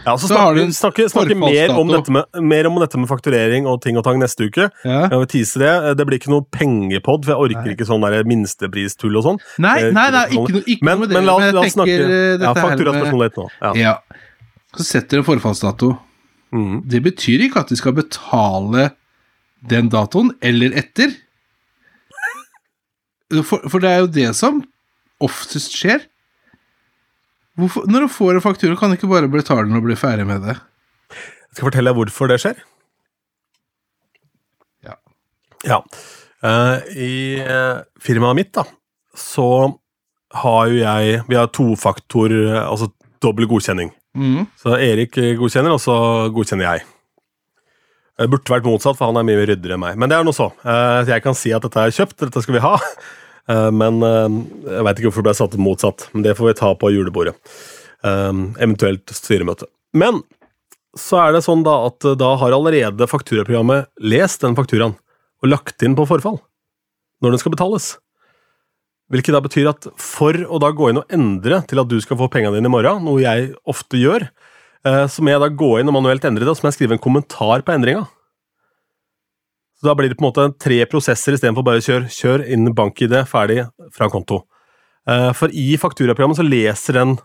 Ja, 0.05 0.17
så 0.17 0.27
så 0.27 0.33
snakker, 0.33 0.55
vi 0.57 0.73
snakker, 0.75 1.07
snakker 1.13 1.37
mer, 1.39 1.69
om 1.79 1.87
med, 2.11 2.25
mer 2.43 2.67
om 2.67 2.79
dette 2.81 2.97
med 2.99 3.07
fakturering 3.07 3.67
og 3.69 3.77
ting 3.83 3.95
og 3.99 4.03
tang 4.03 4.17
neste 4.19 4.47
uke. 4.49 4.65
Ja. 4.83 5.05
Jeg 5.07 5.19
vil 5.21 5.29
tease 5.31 5.61
det. 5.61 5.69
Det 5.99 6.05
blir 6.09 6.19
ikke 6.19 6.31
noe 6.33 6.43
pengepod, 6.51 7.23
for 7.23 7.31
jeg 7.35 7.43
orker 7.45 7.69
Nei. 7.69 7.75
ikke 7.77 7.87
sånn 7.87 8.03
der 8.03 8.25
minstepristull 8.27 9.15
og 9.21 9.23
sånn. 9.29 9.39
Nei, 9.63 9.77
Eh, 9.85 9.91
nei, 9.95 10.07
nei, 10.11 10.25
ikke 10.33 10.55
noe, 10.57 10.63
ikke 10.65 10.83
Men, 10.83 10.97
noe 10.97 10.99
med 11.05 11.09
det. 11.13 11.15
men 11.15 11.25
la 11.29 11.35
oss, 11.37 11.53
la 11.55 11.61
oss 11.61 11.75
snakke 11.77 11.97
eh, 12.03 12.43
ja, 12.43 12.53
fakturaspørsmålet 12.57 13.37
med- 13.37 13.39
nå. 13.39 13.47
Ja. 13.61 13.71
Ja. 13.79 13.95
Så 14.75 14.83
setter 14.89 15.21
du 15.21 15.23
forfallsdato. 15.23 15.93
Mm. 16.51 16.81
Det 16.91 17.03
betyr 17.03 17.45
ikke 17.47 17.59
at 17.63 17.69
de 17.71 17.77
skal 17.79 17.93
betale 17.95 18.89
den 19.69 19.87
datoen, 19.93 20.33
eller 20.41 20.73
etter. 20.75 21.13
For, 23.47 23.61
for 23.69 23.79
det 23.79 23.89
er 23.93 23.99
jo 24.03 24.07
det 24.11 24.29
som 24.35 24.63
oftest 25.23 25.71
skjer. 25.77 26.01
Hvorfor, 27.61 27.85
når 27.89 28.05
du 28.05 28.11
får 28.11 28.37
en 28.37 28.43
faktura, 28.43 28.77
kan 28.79 28.89
du 28.91 28.97
ikke 28.97 29.11
bare 29.11 29.29
betale 29.29 29.67
den 29.67 29.77
og 29.77 29.85
bli 29.85 29.97
ferdig 29.99 30.25
med 30.25 30.41
det? 30.47 30.57
Jeg 31.11 31.57
skal 31.57 31.67
fortelle 31.67 31.91
deg 31.91 31.99
hvorfor 31.99 32.31
det 32.31 32.39
skjer. 32.41 32.61
Ja. 34.87 34.95
Ja. 35.67 35.81
Uh, 36.41 36.77
I 36.97 37.13
uh, 37.45 37.83
firmaet 38.01 38.39
mitt, 38.39 38.53
da, 38.55 38.65
så 39.13 39.45
har 40.41 40.71
jo 40.71 40.79
jeg 40.79 41.19
Vi 41.27 41.35
har 41.35 41.49
tofaktor, 41.51 42.31
eh, 42.31 42.61
altså 42.63 42.87
dobbel 43.21 43.49
godkjenning. 43.51 43.91
Mm. 44.15 44.45
Så 44.57 44.77
Erik 44.79 45.19
godkjenner, 45.37 45.75
og 45.75 45.81
så 45.83 45.95
godkjenner 46.31 46.69
jeg. 46.69 46.85
Det 48.21 48.29
burde 48.31 48.53
vært 48.53 48.69
motsatt, 48.69 48.95
for 48.95 49.11
han 49.11 49.19
er 49.19 49.27
mye 49.27 49.43
ryddigere 49.43 49.75
enn 49.75 49.83
meg. 49.83 49.99
Men 49.99 50.09
det 50.09 50.17
er 50.17 50.25
nå 50.25 50.33
så. 50.35 50.49
Uh, 50.63 51.03
Jeg 51.09 51.23
kan 51.25 51.35
si 51.37 51.51
at 51.53 51.67
dette 51.67 51.83
er 51.83 51.93
kjøpt, 51.93 52.17
dette 52.23 52.43
skal 52.45 52.57
vi 52.57 52.63
ha. 52.63 52.77
Eh, 53.49 53.69
Men 53.71 54.01
eh, 54.05 54.27
jeg 54.75 54.85
veit 54.87 54.99
ikke 54.99 55.09
hvorfor 55.09 55.23
det 55.25 55.29
ble 55.31 55.37
satt 55.39 55.57
motsatt. 55.61 56.07
Men 56.13 56.25
det 56.27 56.35
får 56.37 56.51
vi 56.51 56.57
ta 56.59 56.73
på 56.77 56.91
julebordet. 56.93 57.35
Eh, 58.03 58.43
Eventuelt 58.61 59.13
styremøte. 59.15 59.69
Men 59.97 60.21
så 60.97 61.21
er 61.23 61.35
det 61.35 61.45
sånn 61.45 61.63
da 61.63 61.77
at 61.87 62.03
da 62.19 62.33
har 62.41 62.51
allerede 62.55 63.07
fakturaprogrammet 63.07 63.87
lest 64.03 64.43
den 64.43 64.57
fakturaen 64.57 64.97
og 65.41 65.47
lagt 65.49 65.83
inn 65.87 65.95
på 65.95 66.03
forfall 66.09 66.41
når 67.23 67.31
den 67.31 67.41
skal 67.41 67.53
betales. 67.53 67.93
Hvilket 69.11 69.35
da 69.35 69.39
betyr 69.43 69.69
at 69.71 69.87
for 69.99 70.35
å 70.35 70.59
da 70.59 70.71
gå 70.75 70.89
inn 70.91 70.99
og 70.99 71.13
endre 71.15 71.61
til 71.67 71.79
at 71.79 71.87
du 71.91 71.95
skal 72.03 72.19
få 72.19 72.27
pengene 72.31 72.57
dine 72.57 72.67
i 72.67 72.73
morgen, 72.73 73.03
noe 73.07 73.23
jeg 73.23 73.53
ofte 73.67 73.99
gjør, 73.99 74.25
så 74.83 75.23
må 75.23 75.31
jeg 75.31 75.43
da 75.43 75.49
gå 75.51 75.69
inn 75.79 75.91
og 75.91 75.95
manuelt 75.97 76.25
endre 76.27 76.43
det, 76.43 76.49
og 76.51 76.57
så 76.57 76.65
må 76.65 76.71
jeg 76.71 76.77
skrive 76.79 76.95
en 76.97 77.03
kommentar 77.03 77.63
på 77.67 77.75
endringa. 77.75 78.05
Så 79.81 79.87
da 79.89 79.95
blir 79.97 80.11
det 80.11 80.17
på 80.19 80.21
en 80.21 80.29
måte 80.29 80.43
tre 80.61 80.77
prosesser 80.85 81.33
istedenfor 81.33 81.65
bare 81.65 81.81
kjør, 81.81 82.03
kjør 82.13 82.43
inn 82.53 82.69
bank-ID, 82.77 83.15
ferdig 83.25 83.63
fra 83.95 84.11
konto. 84.13 84.43
Eh, 85.09 85.31
For 85.33 85.49
i 85.49 85.73
fakturaprogrammet 85.81 86.37
så 86.37 86.45
leser 86.45 86.99
den 86.99 87.15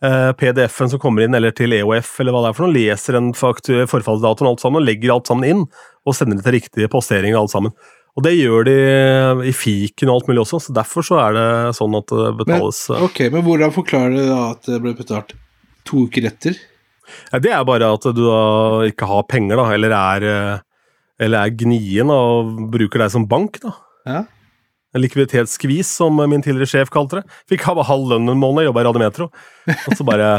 eh, 0.00 0.30
PDF-en 0.40 0.94
som 0.94 1.02
kommer 1.02 1.26
inn, 1.26 1.36
eller 1.36 1.52
til 1.52 1.76
EOF, 1.76 2.14
eller 2.22 2.32
hva 2.32 2.46
det 2.46 2.50
er 2.54 2.56
for 2.56 2.64
noe, 2.64 2.76
leser 2.78 3.18
den 3.18 3.28
forfallsdatoen 3.36 4.48
alt 4.48 4.64
sammen, 4.64 4.86
legger 4.88 5.12
alt 5.18 5.28
sammen 5.28 5.50
inn, 5.50 5.66
og 6.08 6.16
sender 6.16 6.40
det 6.40 6.46
til 6.46 6.56
riktig 6.56 6.88
postering 6.94 7.36
alt 7.36 7.52
sammen. 7.52 7.76
Og 8.16 8.24
det 8.24 8.32
gjør 8.38 8.64
de 8.66 8.78
i 9.46 9.52
fiken 9.54 10.08
og 10.08 10.16
alt 10.16 10.30
mulig 10.30 10.42
også, 10.42 10.62
så 10.64 10.74
derfor 10.74 11.04
så 11.06 11.20
er 11.22 11.36
det 11.36 11.50
sånn 11.76 11.92
at 12.00 12.08
det 12.10 12.30
betales 12.40 12.80
men, 12.90 13.04
Ok, 13.06 13.20
men 13.34 13.44
hvordan 13.46 13.74
forklarer 13.76 14.16
du 14.16 14.24
da 14.24 14.38
at 14.54 14.64
det 14.66 14.80
ble 14.82 14.94
betalt 14.98 15.36
to 15.86 16.06
uker 16.08 16.26
etter? 16.32 16.56
Det 17.44 17.52
er 17.52 17.68
bare 17.68 17.92
at 17.94 18.08
du 18.16 18.24
da 18.24 18.40
ikke 18.88 19.06
har 19.12 19.28
penger, 19.28 19.60
da, 19.60 19.68
eller 19.76 19.94
er, 20.00 20.26
eh, 20.32 20.64
eller 21.18 21.44
er 21.44 21.54
gnien 21.58 22.10
og 22.14 22.52
bruker 22.72 23.02
deg 23.02 23.14
som 23.14 23.26
bank, 23.30 23.60
da. 23.64 23.74
Ja. 24.08 24.20
En 24.96 25.02
likviditetsskvis, 25.04 25.90
som 26.00 26.16
min 26.30 26.44
tidligere 26.44 26.70
sjef 26.70 26.92
kalte 26.92 27.20
det. 27.20 27.40
Fikk 27.50 27.66
ha 27.68 27.74
halv 27.84 28.08
lønn 28.14 28.30
en 28.32 28.40
måned, 28.40 28.64
jobba 28.64 28.82
i 28.82 28.86
Radiometro. 28.88 29.28
Og 29.68 29.98
så 29.98 30.06
bare 30.06 30.30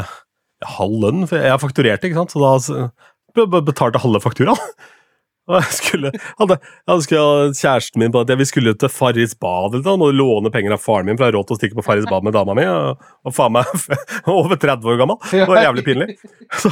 Halv 0.76 0.96
lønn? 1.00 1.22
For 1.28 1.40
jeg 1.40 1.60
fakturerte, 1.62 2.08
ikke 2.08 2.18
sant, 2.18 2.34
så 2.34 2.88
da 3.36 3.46
betalte 3.64 4.02
halve 4.02 4.20
fakturaen. 4.20 4.74
Og 5.50 5.56
jeg 5.56 5.74
skulle, 5.74 6.10
hadde, 6.38 6.56
jeg 6.86 7.04
skulle 7.06 7.54
kjæresten 7.58 8.02
min 8.02 8.12
på 8.14 8.20
at 8.22 8.30
vi 8.38 8.46
skulle 8.46 8.74
til 8.78 8.92
Farris 8.92 9.32
bad 9.34 9.74
eller 9.78 9.96
noe, 9.98 10.10
og 10.12 10.18
låne 10.18 10.52
penger 10.54 10.76
av 10.76 10.82
faren 10.84 11.08
min 11.08 11.18
for 11.18 11.26
å 11.26 11.30
ha 11.30 11.34
råd 11.34 11.48
til 11.48 11.56
å 11.56 11.58
stikke 11.58 11.78
på 11.80 11.86
Farris 11.86 12.06
bad 12.10 12.26
med 12.26 12.36
dama 12.36 12.54
mi, 12.54 12.66
og, 12.70 13.00
og 13.26 13.34
faen 13.34 13.56
meg 13.56 13.72
over 14.30 14.60
30 14.60 14.92
år 14.92 15.00
gammel. 15.00 15.18
Det 15.32 15.48
var 15.50 15.64
jævlig 15.64 15.86
pinlig. 15.88 16.14
Så, 16.60 16.70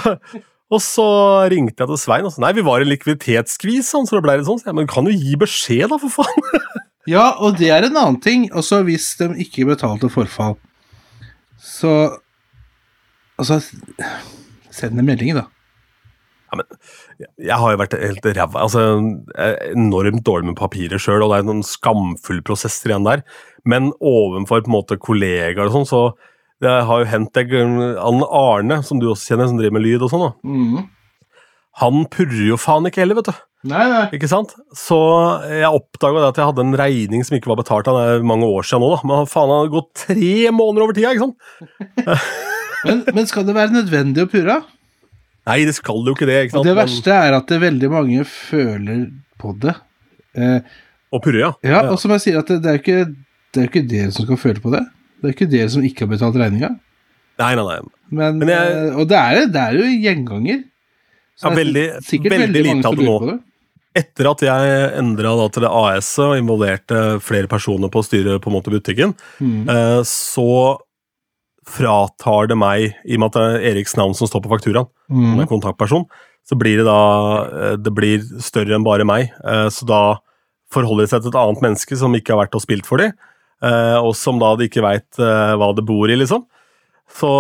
og 0.69 0.83
så 0.85 1.09
ringte 1.49 1.81
jeg 1.81 1.91
til 1.91 2.01
Svein 2.01 2.27
og 2.29 2.35
sa 2.35 2.43
nei, 2.45 2.53
vi 2.57 2.65
var 2.67 2.85
i 2.85 2.89
likviditetsskvis, 2.89 3.89
sånn, 3.89 4.09
så 4.09 4.19
det 4.19 4.25
ble 4.27 4.37
litt 4.39 4.49
sånn. 4.49 4.61
Så 4.61 4.69
jeg, 4.69 4.77
men 4.77 4.91
kan 4.91 5.09
jo 5.09 5.15
gi 5.15 5.39
beskjed, 5.41 5.89
da, 5.93 6.01
for 6.03 6.21
faen! 6.21 6.49
Ja, 7.09 7.39
og 7.41 7.55
det 7.57 7.71
er 7.73 7.87
en 7.87 7.97
annen 7.97 8.19
ting. 8.21 8.43
Altså, 8.53 8.83
hvis 8.85 9.15
de 9.17 9.31
ikke 9.41 9.65
betalte 9.71 10.11
forfall, 10.13 10.59
så 11.57 12.19
Altså, 13.39 13.61
send 14.75 14.99
en 14.99 15.07
melding, 15.07 15.37
da. 15.39 15.45
Jeg 17.39 17.55
har 17.61 17.71
jo 17.71 17.79
vært 17.79 17.95
helt 18.01 18.25
ræva. 18.35 18.65
Altså, 18.65 18.81
enormt 19.71 20.25
dårlig 20.27 20.49
med 20.51 20.59
papirer 20.59 20.99
sjøl, 20.99 21.23
og 21.23 21.31
det 21.31 21.39
er 21.39 21.47
noen 21.47 21.63
skamfull 21.67 22.41
prosesser 22.43 22.91
igjen 22.91 23.07
der. 23.07 23.23
Men 23.63 23.93
ovenfor 24.03 24.65
på 24.65 24.73
en 24.73 24.75
måte 24.75 24.99
kollegaer 24.99 25.71
og 25.71 25.77
sånn, 25.77 25.87
så 25.87 26.03
det 26.65 26.77
har 26.89 27.03
jo 27.03 27.09
hendt 27.11 27.39
Han 27.39 28.23
Arne, 28.27 28.81
som 28.83 28.99
du 29.01 29.07
også 29.11 29.33
kjenner, 29.35 29.49
som 29.51 29.59
driver 29.61 29.77
med 29.79 29.85
lyd 29.87 30.03
og 30.03 30.11
sånn. 30.11 30.33
Mhm. 30.45 30.87
han 31.79 32.07
purrer 32.11 32.49
jo 32.49 32.57
faen 32.59 32.87
ikke 32.89 33.05
heller, 33.05 33.15
vet 33.21 33.29
du. 33.31 33.37
Nei, 33.71 33.85
nei. 33.91 34.05
Ikke 34.15 34.27
sant? 34.31 34.55
Så 34.75 34.97
jeg 35.47 35.67
oppdaga 35.67 36.29
at 36.29 36.37
jeg 36.39 36.47
hadde 36.49 36.65
en 36.65 36.75
regning 36.79 37.23
som 37.27 37.37
ikke 37.39 37.51
var 37.51 37.61
betalt. 37.61 37.87
Han 37.87 37.99
er 38.01 38.27
mange 38.27 38.47
år 38.47 38.67
siden 38.67 38.83
nå, 38.83 38.89
da. 38.97 39.01
Men 39.07 39.27
faen, 39.31 39.51
han 39.51 39.63
hadde 39.63 39.75
gått 39.77 39.93
tre 40.07 40.51
måneder 40.55 40.87
over 40.87 40.95
tida, 40.99 41.13
ikke 41.15 41.29
sant? 41.29 41.39
Men, 42.87 43.01
men 43.15 43.27
skal 43.27 43.43
det 43.47 43.55
være 43.57 43.75
nødvendig 43.75 44.23
å 44.23 44.29
purre? 44.31 44.61
Nei, 45.49 45.65
det 45.67 45.73
skal 45.75 46.05
jo 46.07 46.13
ikke 46.15 46.29
det. 46.29 46.37
ikke 46.45 46.53
sant? 46.55 46.61
Og 46.63 46.69
det 46.69 46.77
verste 46.79 47.15
er 47.15 47.35
at 47.35 47.49
det 47.51 47.59
veldig 47.63 47.89
mange 47.91 48.23
føler 48.29 49.01
på 49.41 49.55
det. 49.63 49.75
Eh, 50.39 50.61
Og 51.15 51.23
purre, 51.25 51.41
ja. 51.41 51.51
ja, 51.65 51.81
og 51.91 51.99
som 51.99 52.13
jeg 52.15 52.23
sier, 52.27 52.39
at 52.43 52.51
det, 52.53 52.61
det 52.63 52.71
er 52.71 52.77
jo 52.79 52.83
ikke, 52.85 53.01
det 53.55 53.63
er 53.63 53.71
ikke 53.71 53.83
dere 53.91 54.13
som 54.15 54.27
skal 54.29 54.39
føle 54.39 54.63
på 54.63 54.71
det. 54.75 54.85
Det 55.21 55.29
er 55.31 55.35
ikke 55.35 55.51
dere 55.51 55.69
som 55.71 55.83
ikke 55.83 56.07
har 56.07 56.11
betalt 56.17 56.37
regninga. 56.39 56.71
Nei, 57.39 57.55
nei, 57.55 57.65
nei. 57.65 57.79
Men, 58.11 58.39
Men 58.39 58.49
jeg- 58.49 58.73
eh, 58.77 58.97
og 58.99 59.09
det 59.09 59.19
er, 59.19 59.47
det 59.47 59.57
er 59.63 59.73
jo 59.79 59.85
gjenganger. 60.03 60.65
Så 61.39 61.51
Ja, 61.51 61.55
veldig- 61.57 62.03
sikkert 62.03 62.33
veldig 62.33 62.49
veldig 62.49 62.65
lite 62.75 62.87
av 62.87 62.97
det 62.97 63.05
nå. 63.07 63.41
Etter 63.99 64.31
at 64.31 64.41
jeg 64.41 64.99
endra 64.99 65.51
til 65.51 65.63
det 65.63 65.71
AS-et 65.71 66.25
og 66.25 66.37
involverte 66.39 67.21
flere 67.21 67.49
personer 67.49 67.89
på 67.91 67.99
å 68.01 68.05
styre 68.07 68.39
på 68.41 68.47
en 68.51 68.57
måte 68.61 68.71
butikken, 68.71 69.15
Mm. 69.41 69.69
eh, 69.69 70.03
så 70.03 70.79
fratar 71.69 72.49
det 72.49 72.57
meg, 72.57 72.95
i 73.05 73.15
og 73.17 73.21
med 73.21 73.29
at 73.29 73.37
det 73.37 73.45
er 73.63 73.67
Eriks 73.75 73.97
navn 73.99 74.15
som 74.17 74.27
står 74.29 74.43
på 74.45 74.51
fakturaen, 74.55 74.89
som 75.09 75.37
Mm. 75.37 75.41
er 75.43 75.47
kontaktperson, 75.47 76.07
så 76.49 76.57
blir 76.59 76.79
det 76.79 76.87
da 76.87 77.45
eh, 77.73 77.77
Det 77.77 77.93
blir 77.95 78.21
større 78.41 78.75
enn 78.75 78.85
bare 78.85 79.05
meg. 79.05 79.31
Så 79.71 79.85
da 79.87 80.17
forholder 80.73 81.05
det 81.05 81.11
seg 81.11 81.23
til 81.23 81.29
et 81.31 81.35
annet 81.35 81.61
menneske 81.63 81.97
som 81.97 82.13
ikke 82.15 82.35
har 82.37 82.47
vært 82.47 82.55
og 82.55 82.63
spilt 82.63 82.87
for 82.87 82.99
dem, 82.99 83.13
og 83.59 84.13
som 84.15 84.39
da 84.39 84.53
de 84.55 84.69
ikke 84.69 84.85
veit 84.85 85.19
hva 85.19 85.73
det 85.75 85.83
bor 85.87 86.11
i, 86.11 86.15
liksom. 86.19 86.45
Så 87.09 87.31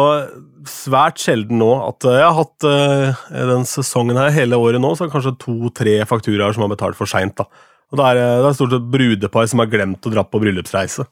svært 0.69 1.21
sjelden 1.23 1.61
nå 1.61 1.71
at 1.85 2.07
eh, 2.09 2.19
jeg 2.19 2.27
har 2.27 2.37
hatt 2.39 2.67
uh, 2.67 3.23
den 3.53 3.67
sesongen 3.69 4.19
her 4.19 4.33
hele 4.35 4.59
året 4.59 4.83
nå, 4.83 4.95
så 4.95 5.05
er 5.05 5.11
det 5.11 5.15
kanskje 5.15 5.37
to-tre 5.45 5.95
fakturaer 6.09 6.57
som 6.57 6.65
har 6.65 6.73
betalt 6.73 6.99
for 6.99 7.11
seint. 7.11 7.39
Og 7.39 8.01
det 8.01 8.05
er, 8.05 8.21
eh, 8.23 8.41
det 8.43 8.51
er 8.51 8.59
stort 8.59 8.75
sett 8.75 8.91
brudepar 8.93 9.49
som 9.51 9.63
har 9.63 9.71
glemt 9.71 10.09
å 10.09 10.13
dra 10.13 10.25
på 10.27 10.41
bryllupsreise. 10.43 11.07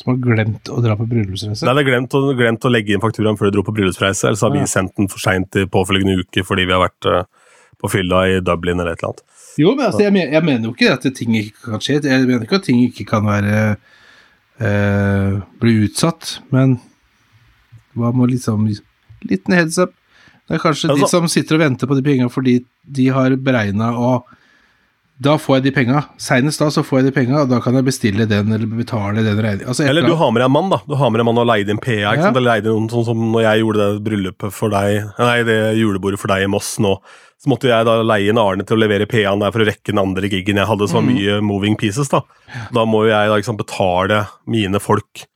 Som 0.00 0.14
har 0.14 0.22
glemt 0.22 0.70
å 0.72 0.78
dra 0.80 0.96
på 0.96 1.08
bryllupsreise? 1.10 1.66
Nei, 1.66 1.74
det 1.76 1.84
er 1.84 1.90
glemt 1.90 2.16
glemt 2.38 2.64
å 2.64 2.72
legge 2.72 2.94
inn 2.94 3.02
fakturaen 3.02 3.38
før 3.40 3.50
de 3.50 3.58
dro 3.58 3.66
på 3.66 3.74
bryllupsreise, 3.76 4.30
eller 4.30 4.40
så 4.40 4.48
har 4.48 4.56
vi 4.56 4.64
sendt 4.70 4.96
den 4.96 5.10
for 5.12 5.22
seint 5.22 5.60
i 5.60 5.66
påfølgende 5.68 6.22
uke 6.22 6.46
fordi 6.46 6.64
vi 6.70 6.76
har 6.76 6.86
vært 6.86 7.10
på 7.80 7.90
fylla 7.90 8.24
i 8.30 8.40
Dublin 8.44 8.80
eller 8.80 8.94
et 8.94 9.02
eller 9.02 9.12
annet. 9.12 9.29
Jo, 9.58 9.74
men 9.74 9.86
altså, 9.86 10.02
jeg, 10.04 10.12
men, 10.14 10.32
jeg 10.32 10.44
mener 10.46 10.68
jo 10.68 10.74
ikke 10.76 10.92
at 10.92 11.06
ting 11.16 11.36
ikke 11.36 11.64
kan 11.72 11.82
skje. 11.82 11.98
Jeg 12.04 12.26
mener 12.28 12.46
ikke 12.46 12.60
at 12.60 12.66
ting 12.68 12.82
ikke 12.84 13.06
kan 13.08 13.26
være 13.26 13.76
eh, 14.60 15.40
Bli 15.60 15.74
utsatt, 15.86 16.36
men 16.54 16.78
hva 17.98 18.12
med 18.14 18.30
liksom 18.34 18.68
Liten 19.28 19.52
heads 19.56 19.78
up. 19.82 19.92
Det 20.48 20.56
er 20.56 20.62
kanskje 20.62 20.88
de 20.88 20.94
Altså- 20.96 21.10
som 21.18 21.28
sitter 21.28 21.58
og 21.58 21.60
venter 21.64 21.86
på 21.86 21.96
de 21.98 22.02
pengene 22.02 22.30
fordi 22.32 22.60
de 22.84 23.08
har 23.08 23.36
beregna 23.36 23.92
og 23.98 24.24
Da 25.20 25.34
får 25.36 25.58
jeg 25.58 25.64
de 25.66 25.70
penga. 25.76 25.98
Seinest 26.16 26.62
da 26.62 26.70
så 26.72 26.80
får 26.86 27.02
jeg 27.02 27.10
de 27.10 27.12
penga, 27.18 27.42
og 27.42 27.50
da 27.50 27.58
kan 27.60 27.74
jeg 27.76 27.84
bestille 27.84 28.24
den 28.28 28.52
eller 28.56 28.66
betale 28.72 29.20
den 29.20 29.36
regninga. 29.44 29.68
Altså, 29.68 29.84
Eller 29.84 30.06
du 30.06 30.14
har 30.16 30.30
med 30.32 30.40
deg 30.40 30.46
en 30.48 30.54
mann, 30.54 30.70
da. 30.72 30.78
Du 30.88 30.94
har 30.96 31.10
med 31.12 31.20
deg 31.20 31.26
en 31.26 31.28
mann 31.28 31.40
og 31.42 31.48
leide 31.50 31.68
inn 31.74 31.78
PA. 31.82 31.92
ikke 31.92 32.16
Ja. 32.16 32.22
sant? 32.22 32.36
Eller 32.40 32.54
leide 32.54 32.72
inn 32.72 32.88
sånn 32.88 33.04
som 33.04 33.18
når 33.34 33.42
jeg 33.44 33.60
gjorde 33.60 33.80
det 33.84 34.04
bryllupet 34.06 34.52
for 34.56 34.70
deg 34.70 35.04
Nei, 35.18 35.42
det 35.44 35.58
julebordet 35.76 36.18
for 36.18 36.28
deg 36.32 36.44
i 36.44 36.46
Moss 36.48 36.78
nå. 36.80 36.94
Så 37.36 37.48
måtte 37.52 37.68
jeg 37.68 37.84
da 37.84 38.02
leie 38.02 38.30
inn 38.32 38.38
Arne 38.38 38.64
til 38.64 38.76
å 38.76 38.80
levere 38.80 39.06
PA-en 39.08 39.40
der 39.40 39.50
for 39.52 39.60
å 39.60 39.68
rekke 39.68 39.92
den 39.92 39.98
andre 40.00 40.28
giggen 40.28 40.56
jeg 40.56 40.66
hadde. 40.66 40.88
Så 40.88 40.94
var 40.96 41.02
Mhm. 41.02 41.12
mye 41.14 41.40
moving 41.42 41.76
pieces, 41.76 42.08
da. 42.08 42.22
Da 42.72 42.84
må 42.86 43.04
jo 43.04 43.12
jeg 43.12 43.28
da 43.28 43.36
ikke 43.36 43.44
sant, 43.44 43.58
betale 43.60 44.28
mine 44.46 44.80
folk. 44.80 45.26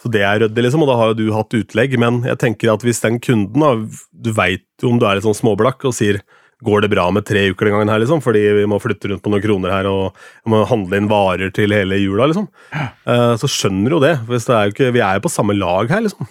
Så 0.00 0.10
det 0.12 0.22
er 0.22 0.38
ryddig, 0.46 0.62
liksom, 0.62 0.82
og 0.82 0.88
da 0.88 0.94
har 0.96 1.08
jo 1.08 1.14
du 1.14 1.32
hatt 1.32 1.50
utlegg. 1.50 1.98
Men 1.98 2.22
jeg 2.22 2.38
tenker 2.38 2.72
at 2.72 2.82
hvis 2.86 3.00
den 3.02 3.18
kunden, 3.18 3.58
da 3.58 3.74
Du 4.22 4.32
veit 4.32 4.62
jo 4.80 4.90
om 4.90 4.98
du 5.00 5.06
er 5.06 5.14
litt 5.16 5.24
sånn 5.24 5.34
småblakk 5.34 5.84
og 5.86 5.92
sier 5.94 6.20
Går 6.64 6.82
det 6.82 6.88
bra 6.90 7.04
med 7.14 7.22
tre 7.28 7.44
uker 7.52 7.68
den 7.68 7.74
gangen 7.76 7.90
her, 7.92 8.00
liksom? 8.02 8.18
Fordi 8.24 8.40
vi 8.56 8.64
må 8.66 8.80
flytte 8.82 9.06
rundt 9.12 9.22
på 9.22 9.30
noen 9.30 9.42
kroner 9.44 9.70
her 9.76 9.86
og 9.86 10.16
må 10.50 10.64
handle 10.66 10.98
inn 10.98 11.06
varer 11.10 11.52
til 11.54 11.70
hele 11.70 12.00
jula, 12.00 12.26
liksom. 12.32 12.48
Eh, 12.74 13.34
Så 13.38 13.46
skjønner 13.46 13.94
jo 13.94 14.00
det. 14.02 14.14
Hvis 14.26 14.48
det 14.48 14.56
er 14.56 14.64
jo 14.66 14.74
ikke, 14.74 14.88
vi 14.96 15.02
er 15.06 15.20
jo 15.20 15.26
på 15.28 15.30
samme 15.30 15.54
lag 15.54 15.86
her, 15.92 16.02
liksom. 16.02 16.26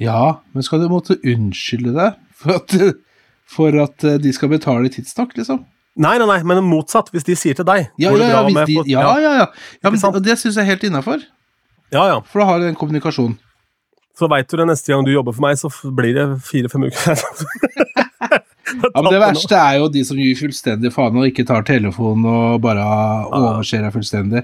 Ja, 0.00 0.40
men 0.54 0.62
skal 0.64 0.80
du 0.80 0.88
måtte 0.88 1.18
unnskylde 1.26 1.92
deg 1.96 2.16
for 2.38 2.54
at, 2.56 2.74
for 3.50 3.78
at 3.82 4.04
eh, 4.06 4.16
de 4.22 4.32
skal 4.32 4.48
betale 4.52 4.88
tidsnok, 4.94 5.34
liksom? 5.36 5.64
Nei, 5.98 6.14
nei, 6.22 6.28
nei, 6.30 6.38
men 6.46 6.62
motsatt. 6.64 7.08
Hvis 7.12 7.26
de 7.26 7.34
sier 7.36 7.56
til 7.58 7.66
deg 7.66 7.88
Ja, 7.98 8.12
går 8.14 8.20
det 8.22 8.28
ja, 8.28 8.36
ja, 8.36 8.42
bra 8.46 8.54
med- 8.54 8.70
de, 8.70 8.76
ja, 8.92 9.02
ja, 9.18 9.32
ja. 9.42 9.46
ja 9.82 9.90
men, 9.90 10.22
det 10.22 10.38
syns 10.38 10.54
jeg 10.56 10.62
er 10.64 10.70
helt 10.72 10.84
innafor, 10.86 11.20
ja, 11.92 12.04
ja. 12.14 12.18
for 12.24 12.40
da 12.40 12.46
har 12.46 12.60
du 12.62 12.66
den 12.68 12.76
kommunikasjonen. 12.78 13.36
Så 14.18 14.26
veit 14.30 14.48
du 14.50 14.58
det 14.58 14.66
neste 14.66 14.90
gang 14.90 15.04
du 15.06 15.12
jobber 15.12 15.36
for 15.36 15.46
meg, 15.46 15.58
så 15.60 15.70
blir 15.94 16.16
det 16.16 16.28
fire-fem 16.48 16.88
uker. 16.90 17.22
Ja, 18.68 19.00
men 19.00 19.12
Det 19.12 19.20
verste 19.22 19.56
er 19.56 19.78
jo 19.80 19.86
de 19.88 20.02
som 20.04 20.18
gir 20.20 20.36
fullstendig 20.36 20.90
faen 20.92 21.16
og 21.16 21.24
ikke 21.24 21.44
tar 21.48 21.64
telefonen 21.66 22.26
og 22.28 22.58
bare 22.60 22.82
overser 23.32 23.80
deg 23.80 23.94
fullstendig. 23.94 24.42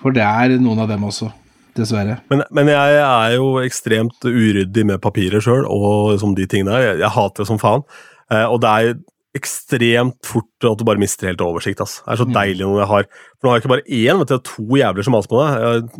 For 0.00 0.14
det 0.14 0.24
er 0.24 0.54
noen 0.62 0.80
av 0.84 0.88
dem 0.90 1.04
også, 1.04 1.28
dessverre. 1.76 2.16
Men, 2.32 2.44
men 2.54 2.70
jeg 2.72 2.96
er 3.02 3.34
jo 3.34 3.50
ekstremt 3.60 4.24
uryddig 4.24 4.86
med 4.88 5.02
papirer 5.04 5.44
sjøl, 5.44 5.66
og 5.68 6.14
liksom 6.14 6.32
de 6.38 6.46
tingene 6.48 6.74
der. 6.74 6.86
Jeg, 6.86 7.00
jeg 7.04 7.14
hater 7.18 7.44
det 7.44 7.48
som 7.50 7.60
faen. 7.60 7.84
Eh, 8.32 8.46
og 8.46 8.62
det 8.64 8.72
er 8.72 8.98
ekstremt 9.36 10.16
fort 10.26 10.66
at 10.66 10.80
du 10.80 10.84
bare 10.88 11.00
mister 11.00 11.28
helt 11.28 11.42
oversikt. 11.44 11.82
Ass. 11.84 11.98
Det 12.04 12.14
er 12.14 12.20
så 12.22 12.26
deilig 12.28 12.64
når 12.64 12.80
jeg 12.80 12.88
har 12.92 13.04
For 13.10 13.44
nå 13.44 13.50
har 13.50 13.58
jeg 13.58 13.62
ikke 13.62 13.72
bare 13.74 13.84
én, 13.84 14.18
vet 14.18 14.30
du, 14.30 14.32
jeg 14.32 14.40
har 14.40 14.46
to 14.48 14.78
jævler 14.80 15.06
som 15.06 15.14
maser 15.14 15.30
på 15.32 15.42
deg. 15.42 15.52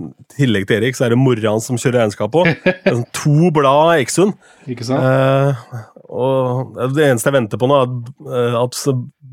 I 0.08 0.38
tillegg 0.38 0.66
til 0.68 0.78
Erik, 0.78 0.98
så 0.98 1.06
er 1.06 1.14
det 1.14 1.20
mora 1.20 1.52
hans 1.52 1.68
som 1.68 1.78
kjører 1.78 2.02
regnskap 2.02 2.32
på. 2.34 2.46
Sånn 2.88 3.06
to 3.20 3.52
blad 3.54 3.98
Eksund. 3.98 4.34
Ikke 4.70 4.88
sant? 4.88 5.04
Eh, 5.04 5.84
og 6.08 6.80
det 6.96 7.04
eneste 7.04 7.28
jeg 7.28 7.36
venter 7.36 7.60
på 7.60 7.68
nå, 7.68 7.78
er 7.84 7.86
at, 7.86 8.10
eh, 8.32 8.58
at 8.64 8.74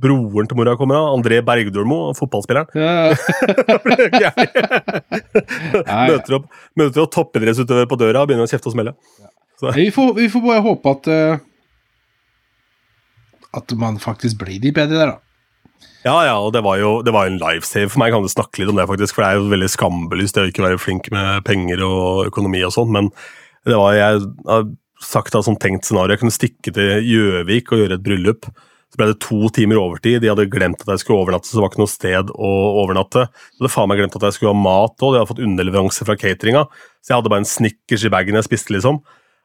broren 0.05 0.49
til 0.49 0.59
mora 0.59 0.75
kommer. 0.77 0.99
av, 0.99 1.15
André 1.15 1.39
Bergdølmo, 1.45 2.13
fotballspilleren. 2.19 2.67
Ja, 2.75 4.33
møter 6.11 6.39
opp, 6.39 6.51
møter 6.75 7.05
opp 7.05 7.15
toppidrettsutøver 7.15 7.87
på 7.89 7.99
døra 8.01 8.23
og 8.23 8.29
begynner 8.29 8.45
å 8.45 8.51
kjefte 8.51 8.69
og 8.69 8.75
smelle. 8.75 8.95
Vi, 9.73 9.87
får, 9.95 10.13
vi 10.19 10.27
får 10.29 10.43
bare 10.43 10.63
håpe 10.65 10.91
at 10.97 11.07
eh, 11.11 11.43
At 13.55 13.71
man 13.79 14.01
faktisk 14.01 14.41
blir 14.41 14.59
de 14.61 14.73
bedre 14.75 14.99
der, 14.99 15.13
da. 15.15 15.21
Ja, 16.05 16.19
ja, 16.27 16.35
og 16.37 16.51
det 16.53 16.61
var 16.61 16.77
jo 16.77 16.99
det 17.01 17.13
var 17.15 17.25
en 17.25 17.39
lifesave 17.41 17.89
for 17.89 18.01
meg. 18.01 18.13
Kan 18.13 18.25
du 18.25 18.29
snakke 18.29 18.61
litt 18.61 18.69
om 18.69 18.77
det, 18.77 18.85
faktisk? 18.91 19.15
For 19.15 19.25
det 19.25 19.29
er 19.31 19.39
jo 19.39 19.49
veldig 19.53 19.71
skambelyst 19.73 20.37
det 20.37 20.43
å 20.43 20.51
ikke 20.51 20.65
være 20.67 20.81
flink 20.81 21.09
med 21.13 21.41
penger 21.47 21.81
og 21.85 22.27
økonomi 22.29 22.61
og 22.67 22.75
sånn, 22.75 22.93
men 22.93 23.09
det 23.65 23.79
var 23.79 23.97
jeg 23.97 24.21
har 24.45 24.67
sagt 25.01 25.35
av 25.35 25.43
sånn 25.47 25.57
tenkt 25.61 25.87
scenario. 25.87 26.13
Jeg 26.13 26.21
kunne 26.21 26.35
stikke 26.35 26.73
til 26.75 27.09
Gjøvik 27.09 27.73
og 27.73 27.81
gjøre 27.81 27.97
et 27.97 28.05
bryllup. 28.05 28.47
Så 28.93 28.99
ble 29.01 29.09
det 29.09 29.17
to 29.25 29.49
timer 29.51 29.81
overtid. 29.81 30.21
De 30.23 30.29
hadde 30.31 30.47
glemt 30.53 30.85
at 30.85 30.93
jeg 30.93 31.01
skulle 31.01 31.25
overnatte, 31.25 31.49
så 31.49 31.57
det 31.57 31.63
var 31.65 31.73
ikke 31.73 31.81
noe 31.81 31.91
sted 31.91 32.31
å 32.31 32.51
overnatte. 32.85 33.25
Så 33.33 33.63
hadde 33.63 33.73
faen 33.73 33.89
meg 33.91 33.99
glemt 33.99 34.15
at 34.15 34.27
jeg 34.29 34.37
skulle 34.37 34.53
ha 34.53 34.61
mat 34.61 34.95
òg. 35.01 35.15
De 35.15 35.19
hadde 35.19 35.31
fått 35.33 35.43
underleveranse 35.43 36.07
fra 36.07 36.15
cateringa. 36.21 36.63
Så 37.01 37.11
jeg 37.11 37.17
hadde 37.19 37.33
bare 37.33 37.43
en 37.43 37.49
Snickers 37.49 38.05
i 38.05 38.13
bagen 38.13 38.37
jeg 38.39 38.47
spiste, 38.47 38.75
liksom. 38.77 39.01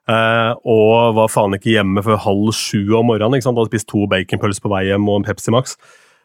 Eh, 0.09 0.53
og 0.67 1.15
var 1.19 1.29
faen 1.31 1.55
ikke 1.59 1.75
hjemme 1.77 2.03
før 2.03 2.17
halv 2.25 2.53
sju 2.57 2.95
om 2.99 3.07
morgenen. 3.11 3.37
ikke 3.39 3.47
sant? 3.49 3.59
Hadde 3.61 3.71
spist 3.73 3.89
to 3.93 4.07
baconpølser 4.11 4.65
på 4.65 4.73
vei 4.73 4.85
hjem 4.89 5.09
og 5.09 5.21
en 5.21 5.27
Pepsi 5.29 5.53
Max. 5.55 5.77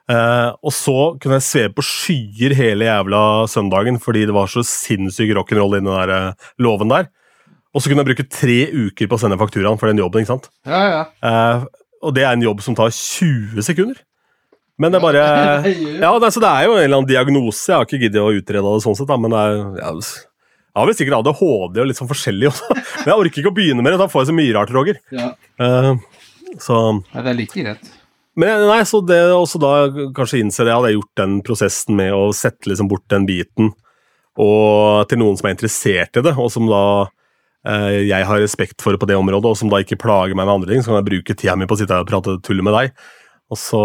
Eh, 0.10 0.50
og 0.62 0.72
så 0.74 0.96
kunne 1.20 1.40
jeg 1.40 1.46
sveve 1.48 1.74
på 1.76 1.84
skyer 1.86 2.54
hele 2.54 2.86
jævla 2.86 3.22
søndagen 3.50 3.98
fordi 4.02 4.26
det 4.30 4.36
var 4.38 4.46
så 4.54 4.62
sinnssyk 4.62 5.32
rock'n'roll 5.34 5.78
i 5.78 5.82
den 5.82 5.90
der 5.92 6.14
eh, 6.14 6.50
låven 6.62 6.90
der. 6.94 7.10
Og 7.76 7.82
så 7.84 7.90
kunne 7.92 8.06
jeg 8.06 8.12
bruke 8.14 8.30
tre 8.32 8.60
uker 8.72 9.10
på 9.12 9.18
å 9.18 9.20
sende 9.20 9.38
fakturaen 9.42 9.78
for 9.82 9.90
den 9.92 10.00
jobben. 10.00 10.22
ikke 10.24 10.34
sant? 10.36 10.50
Ja, 10.66 10.84
ja. 10.94 11.02
Eh, 11.26 11.66
og 12.06 12.14
det 12.16 12.24
er 12.24 12.36
en 12.38 12.46
jobb 12.46 12.62
som 12.64 12.76
tar 12.78 12.94
20 12.94 13.62
sekunder. 13.66 13.98
Men 14.80 14.92
det 14.92 15.00
er 15.00 15.04
bare 15.04 15.26
Ja. 16.04 16.14
Det, 16.20 16.28
er- 16.30 16.34
så 16.36 16.42
det 16.44 16.52
er 16.54 16.66
jo 16.70 16.78
en 16.78 16.84
eller 16.86 16.98
annen 17.02 17.10
diagnose. 17.10 17.66
Jeg 17.72 17.76
har 17.76 17.86
ikke 17.90 18.00
giddet 18.06 18.22
å 18.24 18.32
utrede 18.36 18.64
det 18.78 18.84
sånn 18.86 18.96
sett, 18.98 19.08
da, 19.10 19.18
men 19.20 19.34
det 19.34 19.42
er 19.42 19.60
ja, 19.82 19.92
har 20.76 20.90
vel 20.90 20.98
sikkert 20.98 21.20
ADHD 21.22 21.80
og 21.82 21.88
litt 21.90 22.00
sånn 22.00 22.12
forskjellig 22.12 22.50
også. 22.52 22.80
Men 23.02 23.12
jeg 23.12 23.20
orker 23.22 23.42
ikke 23.44 23.54
å 23.54 23.58
begynne 23.60 23.86
med 23.86 23.96
det, 23.96 24.02
da 24.02 24.10
får 24.12 24.26
jeg 24.26 24.32
så 24.32 24.38
mye 24.40 24.56
rart, 24.58 24.74
Roger. 24.76 25.00
ja. 25.16 25.32
Uh, 25.62 25.96
så 26.62 26.76
Nei, 26.94 27.22
det 27.24 27.32
er 27.32 27.36
like 27.36 27.64
greit. 27.66 27.88
men 28.40 28.62
nei, 28.70 28.78
så 28.88 29.02
det 29.04 29.18
også 29.34 29.60
da 29.60 29.72
kanskje 30.16 30.38
innse 30.40 30.64
det, 30.64 30.72
hadde 30.72 30.92
jeg 30.92 31.00
gjort 31.00 31.20
den 31.20 31.34
prosessen 31.44 31.98
med 31.98 32.14
å 32.16 32.30
sette 32.38 32.70
liksom 32.70 32.88
bort 32.92 33.04
den 33.12 33.26
biten 33.28 33.74
og 34.42 35.08
til 35.10 35.22
noen 35.22 35.38
som 35.40 35.48
er 35.48 35.56
interessert 35.56 36.20
i 36.20 36.24
det, 36.24 36.34
og 36.36 36.50
som 36.52 36.68
da 36.68 36.84
eh, 37.68 38.02
jeg 38.10 38.28
har 38.28 38.42
respekt 38.44 38.84
for 38.84 38.98
på 39.00 39.08
det 39.08 39.18
området, 39.20 39.52
og 39.52 39.60
som 39.60 39.72
da 39.72 39.80
ikke 39.84 40.00
plager 40.02 40.36
meg 40.36 40.44
med 40.44 40.58
andre 40.58 40.74
ting, 40.74 40.84
så 40.84 40.92
kan 40.92 41.00
jeg 41.00 41.10
bruke 41.10 41.38
tida 41.40 41.56
mi 41.60 41.68
på 41.70 41.78
å 41.78 41.80
sitte 41.80 41.96
her 41.96 42.04
og 42.04 42.10
prate 42.12 42.36
tull 42.44 42.60
med 42.66 42.76
deg. 42.76 42.92
Og 43.54 43.60
så 43.62 43.82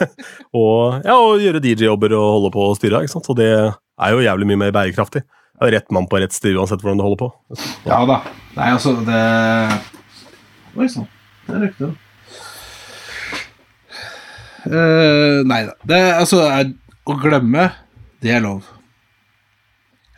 og, 0.60 1.00
ja, 1.06 1.16
og 1.16 1.40
gjøre 1.40 1.62
DJ-jobber 1.64 2.16
og 2.18 2.26
holde 2.36 2.52
på 2.56 2.66
og 2.68 2.76
styre. 2.76 3.00
ikke 3.04 3.14
sant? 3.14 3.28
Så 3.28 3.36
det 3.38 3.50
er 3.54 4.14
jo 4.14 4.24
jævlig 4.24 4.50
mye 4.50 4.64
mer 4.66 4.74
bærekraftig. 4.76 5.24
Er 5.60 5.74
rett 5.74 5.90
mann 5.92 6.08
på 6.08 6.20
rett 6.20 6.32
sted 6.32 6.56
uansett 6.56 6.80
hvordan 6.80 7.00
du 7.00 7.04
holder 7.04 7.20
på. 7.20 7.30
Ja 7.84 8.00
da. 8.08 8.22
Nei, 8.56 8.68
altså, 8.72 8.94
det 9.04 9.20
Oi 10.78 10.86
sann. 10.88 11.08
Det 11.46 11.56
er 11.56 11.64
riktig. 11.66 11.90
Uh, 14.60 15.40
nei 15.48 15.64
da. 15.66 15.74
Det 15.88 15.98
altså, 16.14 16.44
er, 16.52 16.70
å 17.08 17.16
glemme, 17.20 17.70
det 18.22 18.34
er 18.36 18.44
lov. 18.44 18.68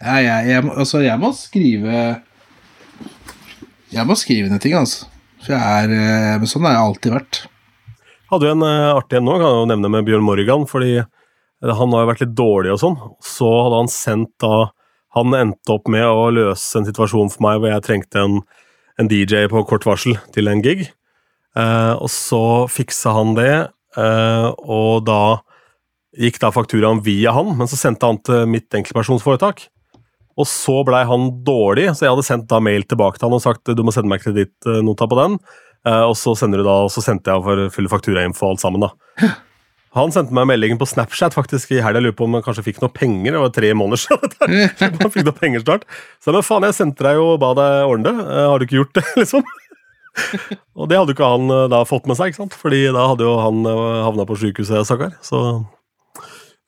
Jeg, 0.02 0.26
jeg, 0.26 0.50
jeg, 0.50 0.66
altså, 0.72 0.98
jeg 1.04 1.14
må 1.22 1.28
skrive 1.38 1.98
Jeg 3.92 4.06
må 4.08 4.16
skrive 4.18 4.50
ned 4.50 4.62
ting, 4.64 4.74
altså. 4.74 5.08
For 5.42 5.54
jeg 5.54 5.62
er 5.62 5.92
eh, 5.94 6.36
Men 6.42 6.50
sånn 6.50 6.66
har 6.66 6.76
jeg 6.76 6.86
alltid 6.88 7.14
vært. 7.16 7.40
Hadde 8.30 8.46
jo 8.48 8.54
en 8.56 8.66
uh, 8.66 8.96
artig 8.96 9.18
en 9.18 9.26
nå, 9.26 9.38
kan 9.38 9.48
jeg 9.48 9.62
jo 9.62 9.70
nevne 9.72 9.90
med 9.94 10.06
Bjørn 10.06 10.26
Morgan, 10.26 10.66
fordi 10.70 11.00
han 11.62 11.92
har 11.94 12.02
jo 12.02 12.08
vært 12.08 12.22
litt 12.24 12.36
dårlig 12.38 12.72
og 12.74 12.80
sånn. 12.82 12.96
Så 13.22 13.46
hadde 13.46 13.82
han 13.84 13.90
sendt 13.92 14.32
da 14.42 14.54
Han 15.16 15.36
endte 15.36 15.74
opp 15.74 15.90
med 15.92 16.06
å 16.08 16.30
løse 16.32 16.78
en 16.78 16.88
situasjon 16.88 17.32
for 17.32 17.44
meg 17.44 17.60
hvor 17.60 17.72
jeg 17.72 17.84
trengte 17.86 18.22
en, 18.22 18.40
en 19.00 19.10
DJ 19.10 19.46
på 19.52 19.64
kort 19.68 19.86
varsel 19.88 20.16
til 20.34 20.48
en 20.48 20.62
gig. 20.64 20.86
Eh, 21.58 21.94
og 21.98 22.08
så 22.12 22.42
fiksa 22.72 23.12
han 23.18 23.34
det, 23.36 23.52
eh, 24.00 24.48
og 24.64 25.04
da 25.08 25.42
gikk 26.16 26.38
da 26.40 26.52
fakturaen 26.52 27.02
via 27.04 27.32
han, 27.36 27.52
men 27.58 27.68
så 27.68 27.78
sendte 27.80 28.08
han 28.08 28.20
til 28.24 28.48
mitt 28.48 28.72
enkeltpersonsforetak. 28.76 29.66
Og 30.40 30.48
så 30.48 30.78
blei 30.88 31.02
han 31.08 31.28
dårlig, 31.44 31.90
så 31.92 32.06
jeg 32.06 32.14
hadde 32.14 32.24
sendt 32.24 32.48
da 32.48 32.60
mail 32.64 32.86
tilbake 32.88 33.20
til 33.20 33.28
han 33.28 33.36
og 33.36 33.44
sagt 33.44 33.68
du 33.68 33.84
må 33.84 33.92
sende 33.92 34.08
meg 34.12 34.24
kredittnota 34.24 35.08
på 35.08 35.18
den. 35.20 35.38
Eh, 35.84 36.04
og 36.06 36.16
så, 36.16 36.32
da, 36.32 36.76
så 36.92 37.04
sendte 37.04 37.34
jeg 37.34 37.44
for 37.44 37.72
full 37.74 37.90
fakturainfo 37.92 38.52
alt 38.52 38.64
sammen. 38.64 38.88
da. 38.88 39.28
Han 39.92 40.12
sendte 40.14 40.32
meg 40.32 40.46
meldingen 40.48 40.78
på 40.80 40.86
Snapchat 40.88 41.34
faktisk 41.36 41.74
i 41.76 41.80
helga. 41.84 42.00
Lurer 42.00 42.14
på 42.16 42.24
om 42.24 42.36
han 42.38 42.44
kanskje 42.46 42.62
fikk 42.64 42.78
noe 42.80 42.92
penger. 42.96 43.34
Det 43.34 43.40
var 43.42 43.50
tre 43.52 43.72
måneder 43.76 44.00
siden. 44.00 44.62
han 45.02 45.12
fikk 45.12 45.26
noe 45.26 45.36
penger 45.36 45.64
snart. 45.66 45.82
Så 46.22 46.32
men 46.32 46.44
faen, 46.46 46.64
jeg 46.64 46.78
sendte 46.78 47.04
deg 47.04 47.18
jo 47.20 47.26
og 47.34 47.42
ba 47.42 47.50
deg 47.58 47.90
ordne 47.90 48.08
det. 48.08 48.24
Eh, 48.24 48.46
Har 48.48 48.56
du 48.62 48.64
ikke 48.64 48.78
gjort 48.80 48.94
det, 48.96 49.04
liksom? 49.20 49.44
og 50.76 50.88
det 50.90 50.96
hadde 50.98 51.12
jo 51.12 51.16
ikke 51.16 51.28
han 51.34 51.52
eh, 51.52 51.66
da 51.72 51.82
fått 51.88 52.08
med 52.08 52.16
seg, 52.16 52.32
ikke 52.32 52.40
sant? 52.40 52.56
Fordi 52.60 52.80
da 52.96 53.04
hadde 53.12 53.26
jo 53.28 53.34
han 53.40 53.60
eh, 53.68 54.00
havna 54.08 54.26
på 54.28 54.38
sjukehuset, 54.40 54.88
stakkar. 54.88 55.12
Så 55.24 55.42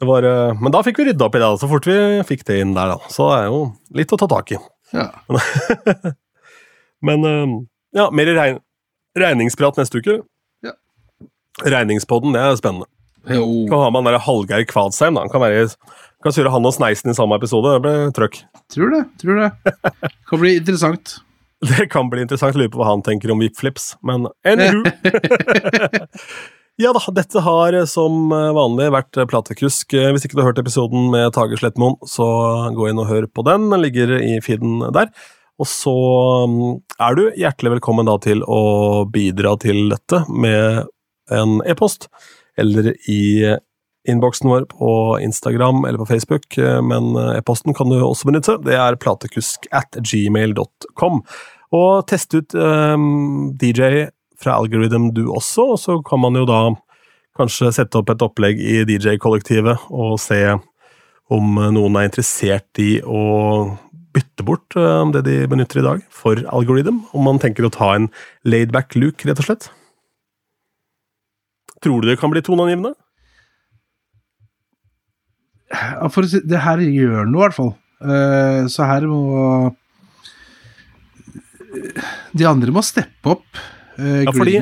Det 0.00 0.08
var, 0.10 0.28
men 0.60 0.72
da 0.74 0.84
fikk 0.84 1.00
vi 1.00 1.08
rydda 1.08 1.24
opp 1.30 1.36
i 1.38 1.40
det, 1.40 1.48
så 1.62 1.68
fort 1.70 1.88
vi 1.88 1.96
fikk 2.28 2.44
det 2.48 2.60
inn 2.60 2.76
der. 2.76 2.92
da. 2.92 3.12
Så 3.12 3.30
det 3.32 3.40
er 3.40 3.48
jo 3.52 3.60
litt 4.02 4.12
å 4.12 4.20
ta 4.20 4.28
tak 4.28 4.52
i. 4.52 4.60
Ja. 4.92 5.08
Men 7.04 7.24
ja, 7.92 8.06
mer 8.14 8.28
regn 8.36 8.58
regningsprat 9.18 9.76
neste 9.80 10.00
uke. 10.00 10.14
Ja. 10.64 10.72
Regningspodden, 11.62 12.32
det 12.36 12.42
er 12.42 12.56
spennende. 12.58 12.88
Jo. 13.30 13.44
Kan 13.70 13.78
ha 13.80 13.90
med 13.90 14.02
han 14.02 14.12
der 14.12 14.24
Hallgeir 14.24 14.64
Kvadsheim. 14.68 15.16
da. 15.16 15.24
Han 15.24 15.32
kan, 15.32 15.42
være, 15.44 15.68
kan 16.24 16.34
kjøre 16.36 16.52
han 16.54 16.68
og 16.68 16.74
Sneisen 16.76 17.12
i 17.12 17.16
samme 17.16 17.38
episode. 17.40 17.76
Det 17.76 17.84
blir 17.84 18.10
trøkk. 18.16 18.40
Tror 18.74 18.90
det. 18.94 19.04
Tror 19.22 19.40
det. 19.40 19.52
Det 19.64 20.12
Kan 20.30 20.42
bli 20.42 20.56
interessant. 20.62 21.16
Det 21.64 21.86
kan 21.92 22.10
bli 22.12 22.24
interessant. 22.26 22.58
Lurer 22.58 22.72
på 22.72 22.82
hva 22.82 22.90
han 22.90 23.04
tenker 23.06 23.32
om 23.32 23.40
whipflips, 23.40 23.94
men 24.04 24.26
anywho. 24.44 24.82
ja 26.82 26.90
da, 26.92 27.00
dette 27.16 27.40
har 27.46 27.78
som 27.88 28.28
vanlig 28.28 28.90
vært 28.92 29.20
Platekusk. 29.30 29.94
Hvis 29.96 30.26
ikke 30.26 30.36
du 30.36 30.42
har 30.42 30.50
hørt 30.50 30.60
episoden 30.60 31.08
med 31.14 31.32
Tage 31.32 31.56
Slettmoen, 31.56 31.96
så 32.04 32.26
gå 32.76 32.90
inn 32.90 33.00
og 33.00 33.08
hør 33.08 33.30
på 33.32 33.46
den. 33.48 33.70
Den 33.72 33.80
ligger 33.86 34.12
i 34.18 34.36
feeden 34.44 34.82
der. 34.92 35.08
Og 35.62 35.68
så 35.70 35.94
mm, 36.50 36.70
er 37.06 37.16
du 37.16 37.24
hjertelig 37.38 37.76
velkommen 37.76 38.08
da 38.08 38.16
til 38.22 38.42
å 38.44 39.04
bidra 39.10 39.54
til 39.62 39.86
dette 39.92 40.24
med 40.28 40.90
en 41.32 41.60
e-post, 41.64 42.08
eller 42.60 42.92
i 43.10 43.54
innboksen 44.08 44.50
vår 44.50 44.66
på 44.68 44.90
Instagram 45.24 45.86
eller 45.88 45.98
på 46.02 46.06
Facebook, 46.10 46.58
men 46.84 47.14
e-posten 47.38 47.72
kan 47.74 47.88
du 47.88 47.96
også 48.04 48.28
benytte. 48.28 48.58
Det 48.60 48.76
er 48.76 48.98
platekusk 49.00 49.64
at 49.72 49.96
gmail.com. 49.96 51.22
Og 51.74 51.92
test 52.10 52.36
ut 52.36 52.52
um, 52.52 53.54
DJ 53.56 54.10
fra 54.40 54.58
Algorithm 54.58 55.08
du 55.16 55.24
også, 55.32 55.70
og 55.74 55.80
så 55.80 55.98
kan 56.04 56.20
man 56.20 56.36
jo 56.36 56.44
da 56.48 56.60
kanskje 57.38 57.72
sette 57.74 57.98
opp 57.98 58.12
et 58.12 58.22
opplegg 58.22 58.60
i 58.62 58.82
DJ-kollektivet 58.86 59.88
og 59.90 60.18
se 60.22 60.42
om 61.32 61.56
noen 61.74 61.96
er 61.98 62.10
interessert 62.10 62.82
i 62.82 62.98
å 63.00 63.22
bytte 64.14 64.46
bort 64.46 64.76
det 65.14 65.24
de 65.26 65.38
benytter 65.50 65.80
i 65.80 65.86
dag, 65.86 66.02
for 66.12 66.38
Algorithm. 66.54 67.00
Om 67.16 67.26
man 67.26 67.40
tenker 67.42 67.66
å 67.66 67.72
ta 67.74 67.94
en 67.96 68.10
laidback 68.46 68.94
look, 69.00 69.24
rett 69.26 69.40
og 69.42 69.48
slett. 69.48 69.70
Tror 71.84 72.00
du 72.02 72.08
det 72.08 72.16
kan 72.20 72.32
bli 72.32 72.40
toneangivende? 72.44 72.94
Ja, 75.74 76.08
For 76.12 76.24
å 76.24 76.30
si, 76.30 76.40
det 76.46 76.60
her 76.64 76.80
gjør 76.84 77.26
noe, 77.28 77.40
i 77.40 77.44
hvert 77.46 77.56
fall. 77.58 77.72
Uh, 78.04 78.64
så 78.70 78.84
her 78.88 79.06
må 79.08 79.74
De 82.36 82.44
andre 82.48 82.74
må 82.74 82.82
steppe 82.84 83.32
opp. 83.36 83.46
Uh, 83.98 84.24
Ja, 84.24 84.32
fordi- 84.34 84.60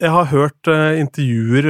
Jeg 0.00 0.10
har 0.10 0.24
hørt 0.30 0.68
uh, 0.68 0.96
intervjuer, 0.96 1.66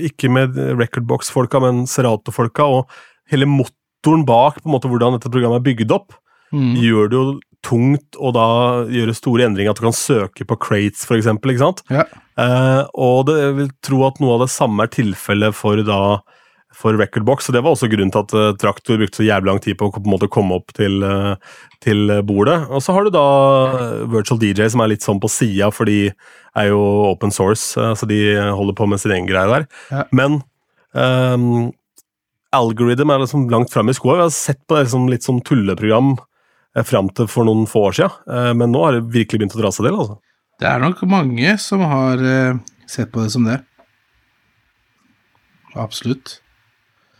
ikke 0.00 0.30
med 0.32 0.54
Recordbox-folka, 0.80 1.60
men 1.60 1.82
Serato-folka, 1.86 2.64
og 2.64 2.88
hele 3.30 3.44
motoren 3.44 4.24
bak 4.24 4.62
på 4.62 4.66
en 4.66 4.72
måte 4.72 4.88
hvordan 4.88 5.12
dette 5.18 5.28
programmet 5.30 5.60
er 5.60 5.68
bygd 5.74 5.90
opp, 5.92 6.12
Mm. 6.52 6.74
gjør 6.82 7.10
det 7.10 7.14
jo 7.14 7.40
tungt 7.66 8.16
å 8.16 8.32
da 8.34 8.48
gjøre 8.90 9.14
store 9.16 9.46
endringer, 9.48 9.74
at 9.74 9.80
du 9.80 9.86
kan 9.86 9.96
søke 9.96 10.46
på 10.48 10.58
crates, 10.60 11.04
for 11.08 11.18
eksempel, 11.18 11.52
ikke 11.52 11.64
sant? 11.66 11.82
Ja. 11.92 12.06
Eh, 12.40 12.82
og 12.96 13.26
det, 13.28 13.38
jeg 13.42 13.56
vil 13.58 13.72
tro 13.84 14.04
at 14.08 14.20
noe 14.22 14.36
av 14.36 14.44
det 14.46 14.52
samme 14.54 14.86
er 14.86 14.92
tilfellet 14.94 15.56
for 15.56 15.82
da 15.86 16.02
for 16.80 16.94
Recordbox, 16.94 17.48
og 17.50 17.56
det 17.56 17.60
var 17.66 17.74
også 17.74 17.88
grunnen 17.90 18.12
til 18.14 18.22
at 18.22 18.32
eh, 18.38 18.52
Traktor 18.62 19.00
brukte 19.00 19.20
så 19.20 19.26
jævlig 19.26 19.50
lang 19.50 19.58
tid 19.60 19.76
på 19.76 19.88
å 19.88 19.92
på 19.96 20.00
en 20.00 20.12
måte 20.12 20.30
komme 20.32 20.60
opp 20.60 20.70
til, 20.76 21.02
eh, 21.04 21.56
til 21.84 22.14
bordet. 22.26 22.56
Og 22.70 22.84
så 22.84 22.94
har 22.96 23.04
du 23.04 23.12
da 23.12 23.24
Virtual 24.08 24.40
DJ, 24.40 24.70
som 24.72 24.84
er 24.84 24.94
litt 24.94 25.04
sånn 25.04 25.20
på 25.20 25.28
sida, 25.32 25.72
for 25.74 25.90
de 25.90 26.06
er 26.08 26.70
jo 26.70 26.80
open 27.10 27.34
source, 27.34 27.74
så 27.74 28.08
de 28.08 28.22
holder 28.38 28.78
på 28.78 28.88
med 28.88 29.02
sin 29.02 29.12
egen 29.16 29.28
greie 29.28 29.50
der. 29.50 29.68
Ja. 29.90 30.06
Men 30.14 30.40
um, 30.94 31.70
Algorithm 32.56 33.12
er 33.12 33.22
liksom 33.22 33.44
langt 33.52 33.70
fram 33.74 33.90
i 33.90 33.94
skoa. 33.94 34.16
Vi 34.18 34.26
har 34.26 34.34
sett 34.34 34.62
på 34.66 34.78
det 34.78 34.88
som 34.90 35.06
litt 35.10 35.26
sånn 35.26 35.42
tulleprogram 35.46 36.16
fram 36.86 37.08
til 37.14 37.28
for 37.30 37.48
noen 37.48 37.66
få 37.68 37.88
år 37.88 37.96
siden, 37.98 38.18
eh, 38.30 38.52
men 38.56 38.70
nå 38.74 38.84
har 38.84 38.96
det 38.96 39.08
virkelig 39.14 39.42
begynt 39.42 39.56
å 39.56 39.62
dra 39.62 39.72
seg 39.74 39.88
til. 39.88 39.96
altså. 39.96 40.20
Det 40.60 40.68
er 40.68 40.82
nok 40.82 41.02
mange 41.08 41.56
som 41.62 41.82
har 41.88 42.22
eh, 42.22 42.60
sett 42.90 43.10
på 43.12 43.24
det 43.24 43.32
som 43.34 43.48
det. 43.48 43.58
Absolutt. 45.78 46.38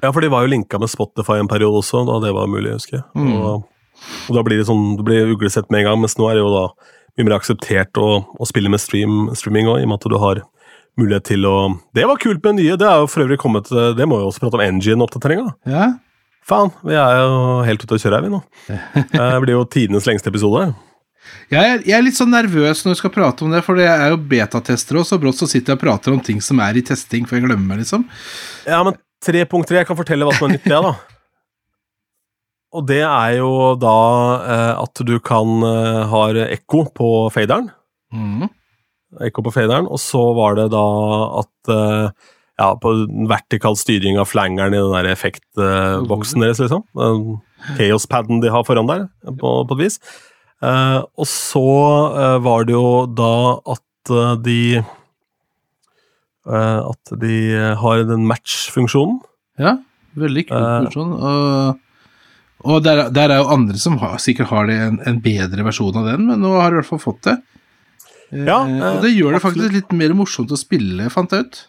Ja, 0.01 0.11
for 0.13 0.23
de 0.25 0.31
var 0.33 0.45
jo 0.45 0.53
linka 0.55 0.79
med 0.81 0.91
Spotify 0.91 1.39
en 1.41 1.51
periode 1.51 1.83
også, 1.83 2.05
da 2.09 2.19
det 2.25 2.33
var 2.37 2.49
mulig, 2.51 2.73
husker 2.79 3.01
jeg. 3.01 3.07
Mm. 3.15 3.35
Og, 3.37 3.67
og 4.29 4.39
da 4.39 4.45
blir 4.47 4.61
det 4.61 4.69
sånn, 4.69 4.95
det 4.99 5.07
blir 5.07 5.35
uglesett 5.35 5.69
med 5.71 5.83
en 5.83 5.91
gang, 5.91 6.01
mens 6.05 6.17
nå 6.19 6.31
er 6.31 6.39
det 6.39 6.45
jo 6.45 6.55
da 6.55 6.65
mye 7.19 7.27
mer 7.27 7.37
akseptert 7.37 8.01
å, 8.01 8.09
å 8.25 8.49
spille 8.49 8.71
med 8.73 8.81
stream, 8.83 9.29
streaming 9.37 9.69
òg, 9.69 9.83
i 9.83 9.87
og 9.87 9.93
med 9.93 10.01
at 10.01 10.09
du 10.09 10.19
har 10.23 10.43
mulighet 11.01 11.29
til 11.31 11.47
å 11.49 11.57
Det 11.97 12.07
var 12.09 12.21
kult 12.21 12.45
med 12.45 12.61
nye! 12.61 12.79
Det 12.81 12.87
er 12.87 13.03
jo 13.03 13.11
for 13.11 13.25
øvrig 13.25 13.39
kommet 13.41 13.69
Det 13.71 14.07
må 14.09 14.19
jo 14.21 14.31
også 14.31 14.43
prate 14.43 14.59
om 14.59 14.65
engine-oppdateringa. 14.65 15.53
Ja. 15.71 15.93
Faen, 16.47 16.71
vi 16.87 16.97
er 16.97 17.19
jo 17.21 17.41
helt 17.67 17.83
ute 17.85 17.97
å 17.97 18.01
kjøre 18.01 18.19
her, 18.19 18.27
vi 18.27 18.33
nå. 18.33 18.41
Det 19.13 19.27
blir 19.45 19.55
jo 19.59 19.67
tidenes 19.71 20.09
lengste 20.09 20.33
episode. 20.33 20.71
Jeg 21.51 21.83
er, 21.83 22.03
litt 22.03 22.17
sånn 22.17 22.33
nervøs 22.33 22.85
når 22.85 22.95
vi 22.95 22.99
skal 23.03 23.13
prate 23.15 23.45
om 23.45 23.53
det, 23.55 23.61
for 23.67 23.79
jeg 23.79 23.91
er 23.91 24.13
jo 24.15 24.19
betatester, 24.31 24.99
og 25.01 25.07
så 25.07 25.19
brått 25.21 25.39
så 25.39 25.49
sitter 25.51 25.75
jeg 25.75 25.81
og 25.81 25.85
prater 25.85 26.15
om 26.15 26.23
ting 26.25 26.41
som 26.43 26.63
er 26.65 26.79
i 26.79 26.85
testing, 26.87 27.27
for 27.29 27.39
jeg 27.39 27.47
glemmer 27.47 27.75
meg, 27.75 27.83
liksom. 27.85 28.07
Ja, 28.67 28.81
men 28.87 28.99
3.3, 29.27 29.81
jeg 29.81 29.89
kan 29.89 29.99
fortelle 29.99 30.27
hva 30.27 30.35
som 30.37 30.49
er 30.49 30.57
nytt, 30.57 30.69
det, 30.69 30.81
da. 30.87 30.95
Og 32.71 32.87
det 32.87 33.01
er 33.03 33.33
jo 33.41 33.53
da 33.83 33.99
eh, 34.47 34.73
at 34.79 35.01
du 35.03 35.17
kan 35.27 35.65
eh, 35.67 36.03
ha 36.07 36.21
ekko 36.45 36.85
på 36.95 37.09
faderen. 37.35 37.67
Mm. 38.15 38.47
Ekko 39.27 39.43
på 39.43 39.53
faderen, 39.57 39.89
og 39.91 39.99
så 39.99 40.21
var 40.39 40.55
det 40.55 40.69
da 40.71 40.85
at 41.41 41.73
eh, 41.75 42.29
ja, 42.61 42.71
på 42.77 42.93
vertikal 43.31 43.79
styring 43.79 44.19
av 44.21 44.29
flangeren 44.29 44.77
i 44.77 44.81
den 44.83 44.93
der 44.93 45.09
effektboksen 45.15 46.45
deres, 46.45 46.61
liksom. 46.61 46.85
Chaos-paden 47.79 48.43
de 48.45 48.53
har 48.53 48.67
foran 48.69 48.91
der, 48.91 49.07
på, 49.25 49.55
på 49.65 49.79
et 49.79 49.85
vis. 49.87 50.01
Eh, 50.61 50.99
og 51.17 51.29
så 51.29 51.69
eh, 52.21 52.39
var 52.45 52.67
det 52.69 52.75
jo 52.77 52.89
da 53.17 53.35
at 53.77 54.13
eh, 54.13 54.33
de 54.45 54.63
At 56.51 57.11
de 57.21 57.37
har 57.79 58.01
den 58.09 58.25
match-funksjonen. 58.27 59.19
Ja, 59.61 59.75
veldig 60.19 60.47
kul 60.49 60.57
funksjon. 60.57 61.13
Og, 62.65 62.79
der, 62.85 63.03
der 63.13 63.35
er 63.35 63.43
jo 63.43 63.53
andre 63.55 63.79
som 63.79 63.99
har, 64.01 64.17
sikkert 64.19 64.49
har 64.51 64.67
det 64.69 64.79
en, 64.83 64.97
en 65.07 65.21
bedre 65.23 65.65
versjon 65.69 66.01
av 66.01 66.09
den, 66.09 66.25
men 66.27 66.41
nå 66.43 66.55
har 66.57 66.73
de 66.73 66.79
i 66.79 66.81
hvert 66.81 66.89
fall 66.89 67.03
fått 67.05 67.29
det. 67.29 67.37
Ja, 68.49 68.59
og 68.65 69.05
det 69.05 69.13
gjør 69.13 69.37
det 69.37 69.43
faktisk 69.45 69.77
litt 69.77 69.95
mer 69.97 70.17
morsomt 70.17 70.51
å 70.51 70.59
spille, 70.59 71.07
fant 71.13 71.37
jeg 71.37 71.47
ut. 71.47 71.61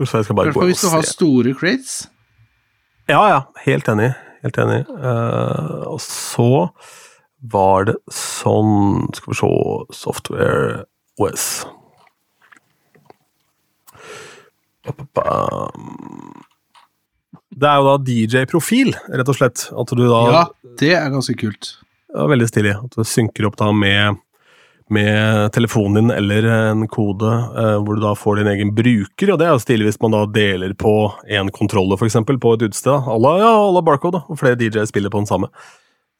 Uff, 0.00 0.14
jeg 0.16 0.26
skal 0.26 0.38
bare 0.38 0.52
gå 0.54 0.62
og 0.62 0.70
hvis 0.70 0.82
du 0.82 0.88
har 0.92 1.04
se. 1.04 1.12
store 1.12 1.54
crates. 1.54 1.94
Ja, 3.10 3.20
ja. 3.28 3.40
Helt 3.66 3.88
enig. 3.92 4.12
Helt 4.44 4.56
enig. 4.62 4.84
Uh, 4.88 5.84
og 5.90 6.00
så 6.00 6.70
var 7.52 7.88
det 7.88 7.96
sånn 8.12 9.08
Skal 9.16 9.32
vi 9.32 9.36
se 9.38 9.50
Software 9.96 10.86
OS. 11.20 11.66
Det 17.60 17.68
er 17.68 17.76
jo 17.80 17.86
da 17.90 17.96
DJ-profil, 18.06 18.94
rett 19.12 19.28
og 19.28 19.36
slett. 19.36 19.66
At 19.76 19.92
du 19.92 20.04
da 20.06 20.20
Ja, 20.32 20.44
det 20.80 20.94
er 20.96 21.12
ganske 21.12 21.36
kult. 21.36 21.74
Ja, 22.14 22.24
veldig 22.30 22.48
stilig. 22.48 22.74
At 22.78 22.96
du 22.96 23.04
synker 23.06 23.50
opp 23.50 23.58
da 23.60 23.70
med, 23.76 24.20
med 24.90 25.52
telefonen 25.54 25.98
din 26.00 26.12
eller 26.14 26.46
en 26.50 26.86
kode 26.90 27.30
eh, 27.30 27.76
hvor 27.82 27.98
du 27.98 28.02
da 28.02 28.14
får 28.18 28.40
din 28.40 28.50
egen 28.52 28.72
bruker, 28.74 29.32
og 29.32 29.38
det 29.40 29.46
er 29.46 29.54
jo 29.54 29.62
stilig 29.62 29.86
hvis 29.88 30.00
man 30.02 30.16
da 30.16 30.24
deler 30.34 30.74
på 30.78 30.94
en 31.30 31.52
kontroller, 31.54 32.00
eksempel, 32.06 32.40
på 32.42 32.56
et 32.56 32.66
utested. 32.66 33.06
Alla, 33.14 33.36
ja, 33.42 33.52
alla 33.68 33.84
barcode. 33.86 34.24
Og 34.28 34.40
flere 34.40 34.58
DJ 34.58 34.84
spiller 34.90 35.12
på 35.12 35.22
den 35.22 35.30
samme. 35.30 35.50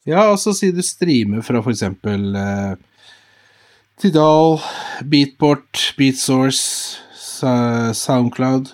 Ja, 0.08 0.30
og 0.30 0.38
så 0.40 0.54
sier 0.56 0.72
du 0.72 0.80
streamer 0.86 1.44
fra 1.44 1.60
eksempel 1.60 2.30
eh, 2.38 2.74
Tidal, 4.00 4.60
Beatport, 5.04 5.90
Beatsource, 5.98 7.02
Soundcloud. 7.98 8.70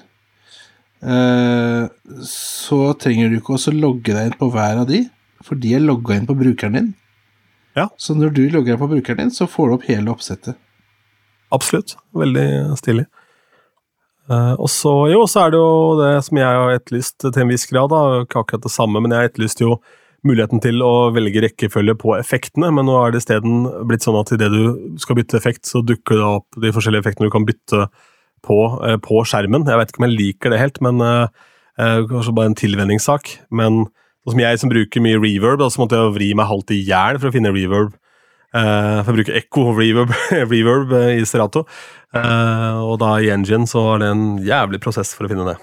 Eh, 1.03 1.89
så 2.27 2.81
trenger 3.01 3.31
du 3.31 3.41
ikke 3.41 3.57
også 3.57 3.75
logge 3.75 4.15
deg 4.15 4.31
inn 4.31 4.39
på 4.39 4.51
hver 4.55 4.85
av 4.85 4.87
de, 4.91 5.05
for 5.45 5.59
de 5.61 5.75
er 5.77 5.85
logga 5.85 6.17
inn 6.17 6.29
på 6.29 6.39
brukeren 6.39 6.79
din. 6.79 6.95
Ja. 7.77 7.91
Så 8.01 8.17
når 8.17 8.33
du 8.33 8.47
logger 8.49 8.73
deg 8.73 8.81
på 8.81 8.89
brukeren 8.95 9.27
din, 9.27 9.35
så 9.35 9.49
får 9.51 9.69
du 9.69 9.77
opp 9.77 9.87
hele 9.91 10.13
oppsettet. 10.13 10.57
Absolutt. 11.55 11.95
Veldig 12.17 12.49
stilig. 12.81 13.07
Uh, 14.27 14.57
og 14.59 14.67
så 14.73 14.93
jo, 15.13 15.21
så 15.31 15.45
er 15.45 15.53
det 15.55 15.61
jo 15.61 15.75
det 16.01 16.15
som 16.27 16.41
jeg 16.41 16.59
har 16.59 16.73
etterlyst 16.75 17.21
til 17.23 17.43
en 17.45 17.53
viss 17.53 17.69
grad, 17.71 17.93
da. 17.93 18.25
Ikke 18.25 18.43
akkurat 18.43 18.65
det 18.65 18.73
samme, 18.75 19.03
men 19.03 19.15
jeg 19.15 19.23
har 19.23 19.31
etterlyst 19.31 19.63
jo 19.63 19.77
muligheten 20.27 20.59
til 20.65 20.83
å 20.83 21.13
velge 21.15 21.45
rekkefølge 21.45 21.95
på 22.01 22.17
effektene, 22.17 22.73
men 22.75 22.89
nå 22.89 22.97
er 22.99 23.15
det 23.15 23.21
isteden 23.23 23.69
blitt 23.87 24.03
sånn 24.03 24.19
at 24.19 24.33
idet 24.35 24.49
du 24.51 24.97
skal 24.99 25.21
bytte 25.21 25.39
effekt, 25.39 25.69
så 25.69 25.85
dukker 25.87 26.19
det 26.19 26.27
opp 26.27 26.59
de 26.65 26.73
forskjellige 26.75 27.05
effektene 27.05 27.29
du 27.29 27.35
kan 27.37 27.47
bytte 27.47 27.85
på, 28.47 28.59
uh, 28.81 28.97
på 29.05 29.23
skjermen. 29.29 29.69
Jeg 29.69 29.79
vet 29.79 29.93
ikke 29.93 30.03
om 30.03 30.09
jeg 30.09 30.17
liker 30.17 30.55
det 30.55 30.63
helt, 30.65 30.83
men 30.83 31.05
uh, 31.05 31.29
kanskje 31.79 32.35
bare 32.35 32.51
en 32.51 32.59
tilvenningssak. 32.59 33.37
Men 33.55 33.85
sånn 34.27 34.35
som 34.35 34.43
jeg 34.43 34.59
som 34.59 34.73
bruker 34.73 35.05
mye 35.05 35.21
reverb, 35.23 35.61
da, 35.63 35.71
så 35.71 35.83
måtte 35.83 36.01
jeg 36.01 36.15
vri 36.17 36.33
meg 36.39 36.51
halvt 36.51 36.75
i 36.75 36.83
hjel 36.89 37.21
for 37.23 37.31
å 37.31 37.37
finne 37.37 37.55
reverb. 37.55 37.95
Uh, 38.57 39.03
for 39.05 39.11
jeg 39.11 39.19
bruker 39.19 39.39
ekko 39.41 39.65
og 39.71 39.81
reverb, 39.81 40.13
reverb 40.53 40.93
eh, 40.97 41.17
i 41.21 41.25
Serato. 41.29 41.67
Uh, 42.15 42.83
og 42.87 42.97
da 43.03 43.17
i 43.21 43.31
Engine 43.35 43.69
så 43.69 43.83
var 43.85 44.01
det 44.03 44.13
en 44.15 44.27
jævlig 44.45 44.81
prosess 44.83 45.13
for 45.15 45.27
å 45.27 45.33
finne 45.33 45.47
det. 45.51 45.57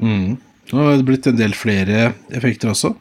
Mm. 0.00 0.38
Nå 0.72 0.84
har 0.84 0.96
det 0.96 1.06
blitt 1.08 1.28
en 1.28 1.38
del 1.38 1.54
flere 1.56 2.12
effekter 2.34 2.72
også. 2.72 2.94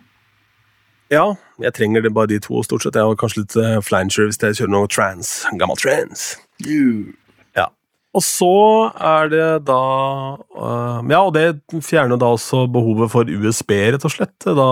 Ja, 1.14 1.30
jeg 1.64 1.72
trenger 1.78 2.04
det 2.04 2.12
bare 2.16 2.30
de 2.34 2.42
to, 2.44 2.60
stort 2.68 2.84
sett. 2.84 2.98
Jeg 3.00 3.08
har 3.08 3.20
kanskje 3.20 3.46
litt 3.46 3.56
uh, 3.60 3.78
flanger 3.86 4.28
hvis 4.28 4.42
jeg 4.44 4.60
kjører 4.60 4.74
noe 4.74 4.92
trans. 4.92 5.40
Gammel 5.60 5.80
trans. 5.80 6.34
Ja. 6.66 6.84
Og 8.18 8.24
så 8.26 8.50
er 8.98 9.30
det 9.30 9.48
da 9.68 9.82
uh, 10.58 11.04
Ja, 11.06 11.20
og 11.22 11.36
det 11.38 11.60
fjerner 11.86 12.18
da 12.18 12.32
også 12.34 12.64
behovet 12.74 13.12
for 13.14 13.30
USB, 13.30 13.76
rett 13.94 14.08
og 14.08 14.14
slett, 14.16 14.48
da 14.58 14.70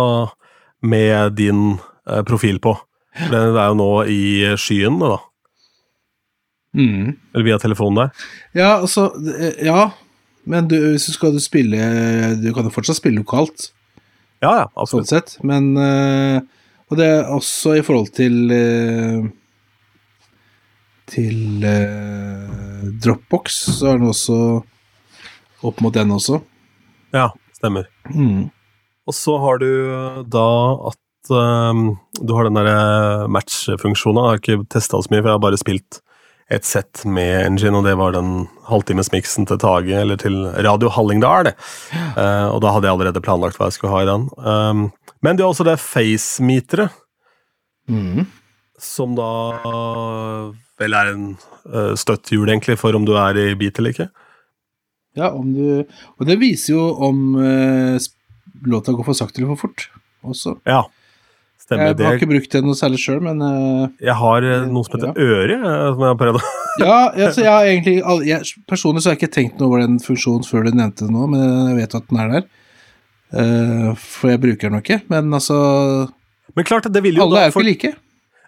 med 0.86 1.38
din 1.38 1.78
uh, 2.10 2.22
profil 2.28 2.58
på. 2.62 2.74
Det 3.16 3.38
er 3.38 3.70
jo 3.70 3.78
nå 3.80 3.90
i 4.12 4.24
skyen, 4.60 4.98
da. 5.02 5.20
Mm. 6.76 7.14
Eller 7.34 7.46
via 7.48 7.58
telefonen 7.62 8.02
der. 8.02 8.26
Ja, 8.58 8.72
altså 8.82 9.06
eh, 9.38 9.62
Ja, 9.64 9.94
men 10.44 10.68
du, 10.68 10.76
hvis 10.92 11.06
du 11.08 11.14
skal 11.16 11.32
du 11.32 11.40
spille 11.40 11.80
Du 12.42 12.50
kan 12.54 12.68
jo 12.68 12.74
fortsatt 12.76 13.00
spille 13.00 13.22
lokalt, 13.22 13.70
Ja, 14.44 14.52
ja, 14.60 14.66
sånn 14.68 14.82
absolutt. 15.06 15.08
sett, 15.14 15.38
men 15.48 15.72
eh, 15.80 16.42
Og 16.92 17.00
det 17.00 17.08
er 17.08 17.32
også 17.32 17.78
i 17.80 17.86
forhold 17.86 18.12
til 18.18 18.52
eh, 18.52 19.24
Til 21.12 21.64
eh, 21.64 22.86
Dropbox, 23.04 23.60
så 23.78 23.92
er 23.94 24.00
den 24.02 24.10
også 24.10 24.38
opp 25.66 25.82
mot 25.86 25.94
den 25.94 26.12
også. 26.16 26.40
Ja, 27.14 27.30
stemmer. 27.58 27.86
Mm. 28.10 28.48
Og 29.06 29.14
så 29.14 29.36
har 29.42 29.60
du 29.62 29.70
da 30.34 30.46
at 30.90 31.30
um, 31.30 31.84
du 32.22 32.34
har 32.38 32.48
den 32.50 32.58
der 32.58 33.28
match-funksjonen. 33.30 34.18
Jeg 34.22 34.32
har 34.34 34.42
ikke 34.42 34.66
testa 34.74 34.98
så 35.02 35.12
mye, 35.14 35.22
for 35.22 35.30
jeg 35.30 35.38
har 35.38 35.46
bare 35.46 35.62
spilt 35.62 36.02
et 36.54 36.66
sett 36.66 37.02
med 37.10 37.40
Engine, 37.48 37.78
og 37.80 37.86
det 37.88 37.96
var 37.98 38.14
den 38.14 38.48
halvtimesmiksen 38.68 39.48
til 39.50 39.58
Tage, 39.62 39.96
eller 40.02 40.18
til 40.22 40.36
Radio 40.66 40.90
Hallingdal. 40.94 41.48
det. 41.52 41.56
Uh, 42.18 42.50
og 42.54 42.60
da 42.66 42.74
hadde 42.76 42.90
jeg 42.90 42.98
allerede 42.98 43.24
planlagt 43.26 43.58
hva 43.62 43.70
jeg 43.70 43.78
skulle 43.78 43.94
ha 43.96 44.04
i 44.04 44.10
den. 44.10 44.28
Um, 44.42 44.84
men 45.26 45.38
det 45.38 45.46
er 45.46 45.50
også 45.54 45.66
det 45.70 45.80
face-meteret, 45.82 46.90
Mm. 47.86 48.24
som 48.82 49.12
da 49.14 49.28
vel 50.82 50.96
er 50.98 51.14
en 51.14 51.26
uh, 51.72 51.94
støttehjul, 51.98 52.50
egentlig, 52.50 52.78
for 52.82 52.98
om 52.98 53.06
du 53.08 53.14
er 53.20 53.40
i 53.40 53.50
beat 53.60 53.80
eller 53.80 53.96
ikke. 53.96 54.10
Ja, 55.16 55.32
om 55.32 55.54
du 55.56 55.86
Og 56.20 56.28
det 56.28 56.38
viser 56.42 56.76
jo 56.76 56.90
om 57.08 57.40
eh, 57.40 57.96
låta 58.68 58.92
går 58.96 59.08
for 59.08 59.18
sakte 59.18 59.42
eller 59.42 59.56
for 59.56 59.68
fort 59.68 59.88
også. 60.26 60.56
Ja, 60.66 60.82
stemmer. 61.62 61.94
Jeg 61.94 62.08
har 62.08 62.20
ikke 62.20 62.30
brukt 62.32 62.52
det 62.52 62.62
noe 62.66 62.78
særlig 62.78 63.00
sjøl, 63.04 63.22
men 63.24 63.42
eh, 63.46 63.88
jeg 64.10 64.18
har 64.20 64.48
eh, 64.48 64.68
noe 64.68 64.88
som 64.88 64.98
heter 64.98 65.20
øre, 65.22 65.58
eh, 65.60 65.88
som 65.94 66.04
jeg 66.04 66.12
har 66.12 66.20
prøvd 66.22 66.40
å 66.42 66.44
Ja, 66.84 66.96
altså, 67.14 67.46
jeg 67.46 67.52
har 67.54 67.70
egentlig 67.70 67.96
jeg, 68.28 68.54
Personlig 68.68 69.04
så 69.04 69.10
har 69.10 69.16
jeg 69.16 69.22
ikke 69.22 69.36
tenkt 69.38 69.62
noe 69.62 69.70
over 69.70 69.86
den 69.86 70.00
funksjonen 70.04 70.48
før 70.48 70.66
du 70.68 70.74
nevnte 70.76 71.08
det 71.08 71.16
nå, 71.16 71.28
men 71.32 71.46
jeg 71.72 71.80
vet 71.80 72.00
at 72.02 72.10
den 72.10 72.22
er 72.24 72.34
der. 72.34 72.48
Uh, 73.36 73.88
for 74.00 74.32
jeg 74.32 74.40
bruker 74.44 74.68
den 74.68 74.78
jo 74.78 74.84
ikke. 74.84 75.00
Men 75.12 75.32
altså 75.34 75.56
Men 76.56 76.68
klart, 76.68 76.88
det 76.92 77.02
vil 77.04 77.18
jo 77.18 77.26
Alle 77.26 77.40
da 77.40 77.46
er 77.46 77.50
jo 77.50 77.56
ikke 77.56 77.70
like. 77.70 77.94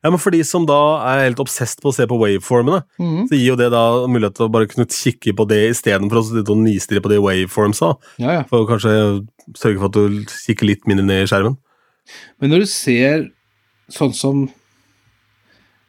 Ja, 0.03 0.11
men 0.11 0.21
For 0.21 0.33
de 0.33 0.43
som 0.45 0.65
da 0.69 0.79
er 1.09 1.23
helt 1.25 1.41
obsesst 1.41 1.81
på 1.81 1.89
å 1.91 1.95
se 1.95 2.05
på 2.09 2.19
waveformene, 2.21 2.83
mm. 3.01 3.23
så 3.29 3.37
gir 3.37 3.51
jo 3.51 3.57
det 3.59 3.71
da 3.73 3.83
mulighet 4.09 4.37
til 4.37 4.47
å 4.47 4.51
bare 4.53 4.69
kunne 4.69 4.87
kikke 4.91 5.33
på 5.37 5.47
det 5.49 5.61
istedenfor 5.71 6.21
å 6.21 6.25
sitte 6.27 6.53
og 6.53 6.61
nistirre 6.61 7.03
på 7.03 7.11
de 7.11 7.21
waveformsa. 7.23 7.95
Ja, 8.21 8.39
ja. 8.39 8.43
For 8.49 8.63
å 8.63 8.69
kanskje 8.69 8.93
sørge 9.57 9.81
for 9.81 9.89
at 9.89 9.97
du 9.97 10.37
kikker 10.45 10.69
litt 10.69 10.87
mindre 10.89 11.07
ned 11.07 11.25
i 11.25 11.31
skjermen. 11.31 11.57
Men 12.39 12.53
når 12.53 12.63
du 12.63 12.69
ser 12.71 13.27
sånn 13.91 14.13
som 14.15 14.45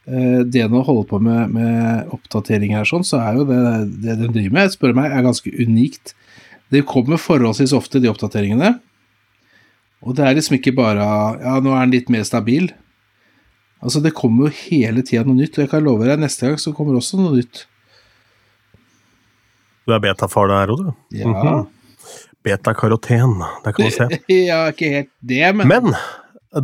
eh, 0.09 0.43
det 0.47 0.66
nå 0.70 0.82
holder 0.86 1.09
på 1.10 1.20
med, 1.22 1.55
med 1.55 2.14
oppdatering 2.14 2.74
her, 2.78 2.89
sånn, 2.89 3.06
så 3.06 3.20
er 3.22 3.39
jo 3.39 3.47
det 3.48 3.62
det 4.06 4.18
de 4.22 4.32
driver 4.32 4.56
med, 4.60 4.74
spør 4.74 4.97
meg, 4.98 5.12
er 5.12 5.26
ganske 5.26 5.52
unikt. 5.59 6.14
Det 6.72 6.86
kommer 6.89 7.20
forholdsvis 7.20 7.74
ofte, 7.76 8.01
de 8.02 8.10
oppdateringene. 8.10 8.76
Og 10.05 10.14
det 10.14 10.24
er 10.24 10.36
liksom 10.36 10.59
ikke 10.59 10.76
bare 10.76 11.02
Ja, 11.43 11.56
nå 11.62 11.72
er 11.74 11.86
den 11.86 11.97
litt 11.97 12.12
mer 12.12 12.26
stabil. 12.26 12.70
Altså, 13.82 14.00
det 14.02 14.14
kommer 14.18 14.48
jo 14.48 14.56
hele 14.66 15.02
tida 15.06 15.22
noe 15.26 15.38
nytt, 15.38 15.55
og 15.59 15.62
jeg 15.64 15.70
kan 15.70 15.84
love 15.86 16.06
deg, 16.09 16.18
neste 16.18 16.48
gang 16.48 16.59
så 16.59 16.72
kommer 16.74 16.96
også 16.98 17.18
noe 17.20 17.36
nytt. 17.38 17.64
Du 19.86 19.94
er 19.94 20.02
betafar 20.02 20.50
der 20.50 20.72
òg, 20.74 20.86
du. 20.88 20.94
Ja. 21.16 21.28
Mhm. 21.32 21.66
Betakaroten, 22.44 23.38
der 23.64 23.72
kan 23.74 23.84
man 23.84 23.92
se. 23.92 24.06
ja, 24.48 24.60
ikke 24.72 24.90
helt 24.94 25.10
det, 25.26 25.42
men, 25.59 25.68
Men 25.68 25.94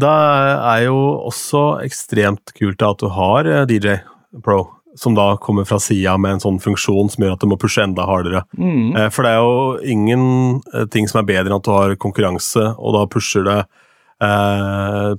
det 0.00 0.10
er 0.10 0.84
jo 0.86 0.96
også 1.28 1.64
ekstremt 1.84 2.54
kult 2.56 2.82
at 2.86 3.02
du 3.02 3.08
har 3.12 3.48
eh, 3.50 3.64
DJ 3.68 3.98
Pro, 4.44 4.62
som 4.96 5.16
da 5.18 5.34
kommer 5.42 5.66
fra 5.68 5.80
sida 5.82 6.14
med 6.18 6.36
en 6.36 6.42
sånn 6.44 6.60
funksjon 6.62 7.10
som 7.12 7.24
gjør 7.26 7.34
at 7.36 7.42
du 7.42 7.48
må 7.50 7.58
pushe 7.60 7.82
enda 7.82 8.06
hardere. 8.08 8.44
mm, 8.56 8.94
Eh, 8.96 9.08
For 9.12 9.26
det 9.26 9.32
er 9.34 9.42
jo 9.42 9.78
ingen 9.96 10.24
eh, 10.72 10.86
ting 10.94 11.08
som 11.10 11.20
er 11.20 11.28
bedre 11.28 11.50
enn 11.50 11.58
at 11.58 11.66
du 11.66 11.72
har 11.74 11.96
konkurranse, 12.00 12.70
og 12.78 12.94
da 12.96 13.04
pusher 13.10 13.44
det, 13.46 13.58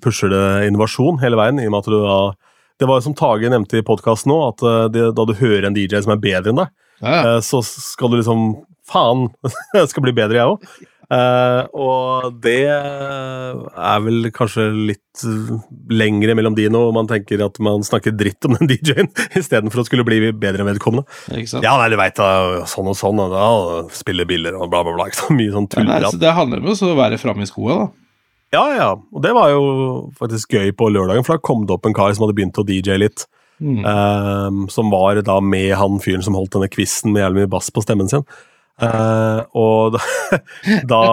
pusher 0.02 0.32
det 0.32 0.68
innovasjon 0.70 1.20
hele 1.22 1.38
veien. 1.40 1.60
i 1.60 1.68
og 1.68 1.76
med 1.76 1.84
at 1.84 1.92
du 1.92 1.98
da 2.02 2.18
Det 2.80 2.88
var 2.90 3.00
jo 3.00 3.06
som 3.08 3.16
Tage 3.16 3.50
nevnte 3.52 3.80
i 3.80 3.86
podkasten 3.86 4.32
nå, 4.32 4.40
at 4.50 4.64
eh, 4.66 4.88
det, 4.92 5.06
da 5.16 5.26
du 5.28 5.34
hører 5.40 5.70
en 5.70 5.76
DJ 5.78 6.02
som 6.04 6.12
er 6.16 6.20
bedre 6.24 6.52
enn 6.52 6.60
deg, 6.60 6.74
ja, 7.02 7.08
ja. 7.12 7.22
eh, 7.36 7.40
så 7.46 7.62
skal 7.64 8.12
du 8.12 8.18
liksom 8.20 8.50
Faen, 8.86 9.30
jeg 9.80 9.88
skal 9.90 10.04
bli 10.06 10.12
bedre, 10.14 10.38
jeg 10.38 10.46
òg. 10.46 10.68
og 11.74 12.36
det 12.42 12.68
er 12.70 14.04
vel 14.06 14.28
kanskje 14.36 14.68
litt 14.92 15.24
eh, 15.26 15.56
lengre 15.90 16.36
mellom 16.38 16.54
de 16.58 16.68
nå, 16.70 16.84
man 16.94 17.08
tenker 17.10 17.42
at 17.48 17.58
man 17.64 17.82
snakker 17.86 18.14
dritt 18.14 18.46
om 18.46 18.58
den 18.60 18.70
DJ-en 18.74 19.10
istedenfor 19.40 19.82
å 19.82 19.88
skulle 19.88 20.06
bli 20.06 20.32
bedre 20.34 20.62
enn 20.66 20.70
vedkommende. 20.70 21.08
Ja, 21.64 21.78
nei, 21.80 21.90
du 21.94 21.98
veit 21.98 22.20
sånn 22.20 22.92
og 22.92 22.98
sånn, 23.00 23.24
og 23.24 23.34
da 23.34 23.86
spiller 23.96 24.28
biler 24.30 24.60
og 24.60 24.70
bla, 24.70 24.84
bla, 24.86 24.98
bla. 25.00 25.08
Ikke 25.10 25.24
så 25.24 25.38
mye 25.38 25.54
sånn 25.56 25.70
Ja, 25.72 25.86
nei, 25.86 26.02
tullprat. 26.02 26.18
så 26.18 26.22
det 26.28 26.36
handler 26.44 26.62
om 26.66 26.74
å 26.76 26.98
være 27.00 27.22
framme 27.22 27.48
i 27.48 27.50
skoa, 27.50 27.80
da. 27.86 27.94
Ja, 28.56 28.66
ja, 28.72 28.90
og 28.96 29.24
det 29.24 29.34
var 29.36 29.52
jo 29.52 29.64
faktisk 30.20 30.56
gøy 30.56 30.72
på 30.78 30.88
lørdagen, 30.94 31.26
for 31.28 31.36
da 31.36 31.44
kom 31.44 31.66
det 31.68 31.76
opp 31.76 31.88
en 31.90 31.96
kar 31.98 32.14
som 32.16 32.26
hadde 32.26 32.38
begynt 32.38 32.62
å 32.62 32.68
DJ 32.68 33.00
litt. 33.02 33.28
Mm. 33.56 33.86
ehm, 33.88 34.66
som 34.68 34.90
var 34.92 35.16
da 35.24 35.38
med 35.40 35.70
han 35.80 36.02
fyren 36.04 36.24
som 36.26 36.36
holdt 36.36 36.58
denne 36.58 36.68
quizen 36.68 37.14
med 37.14 37.22
jævlig 37.24 37.46
mye 37.46 37.52
bass 37.54 37.70
på 37.72 37.84
stemmen 37.86 38.10
sin. 38.12 38.26
Uh, 38.76 39.48
og 39.56 39.96
da, 39.96 40.02
da 40.92 41.04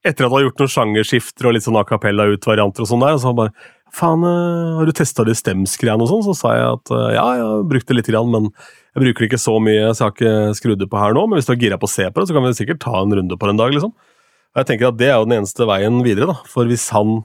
Etter 0.00 0.24
at 0.24 0.30
han 0.30 0.32
hadde 0.32 0.46
gjort 0.48 0.62
noen 0.62 0.72
sjangerskifter 0.72 1.46
og 1.46 1.52
litt 1.54 1.64
sånn 1.66 1.76
a 1.76 1.84
cappella-utvarianter 1.84 2.82
og 2.82 2.88
sånn 2.88 3.02
der, 3.04 3.18
så 3.20 3.30
han 3.30 3.36
bare 3.42 3.52
Faen, 3.90 4.22
eh, 4.22 4.76
har 4.78 4.86
du 4.86 4.92
testa 4.94 5.24
de 5.26 5.34
stemsgreiene 5.34 6.04
og 6.04 6.08
sånn? 6.08 6.22
Så 6.22 6.34
sa 6.38 6.52
jeg 6.54 6.66
at 6.76 6.92
eh, 6.94 7.08
ja, 7.16 7.24
jeg 7.40 7.46
brukte 7.66 7.90
brukt 7.90 7.96
lite 7.98 8.12
grann, 8.14 8.30
men 8.30 8.44
jeg 8.94 9.02
bruker 9.02 9.24
det 9.24 9.28
ikke 9.32 9.40
så 9.42 9.56
mye, 9.58 9.88
så 9.90 10.04
jeg 10.04 10.06
har 10.06 10.14
ikke 10.14 10.58
skrudd 10.60 10.80
det 10.80 10.88
på 10.92 11.00
her 11.02 11.16
nå. 11.16 11.24
Men 11.26 11.40
hvis 11.40 11.48
du 11.48 11.52
er 11.56 11.58
gira 11.64 11.78
på 11.80 11.88
å 11.88 11.92
se 11.92 12.06
på 12.06 12.22
det, 12.22 12.28
så 12.30 12.36
kan 12.36 12.46
vi 12.46 12.52
sikkert 12.54 12.80
ta 12.84 12.94
en 13.00 13.16
runde 13.18 13.34
på 13.34 13.48
det 13.48 13.56
en 13.56 13.60
dag, 13.60 13.74
liksom. 13.74 13.90
Og 14.50 14.62
jeg 14.62 14.68
tenker 14.72 14.90
at 14.90 14.98
det 14.98 15.10
er 15.10 15.18
jo 15.18 15.26
den 15.28 15.36
eneste 15.38 15.66
veien 15.68 16.00
videre, 16.02 16.32
da. 16.32 16.48
For 16.50 16.66
hvis 16.70 16.88
han 16.94 17.20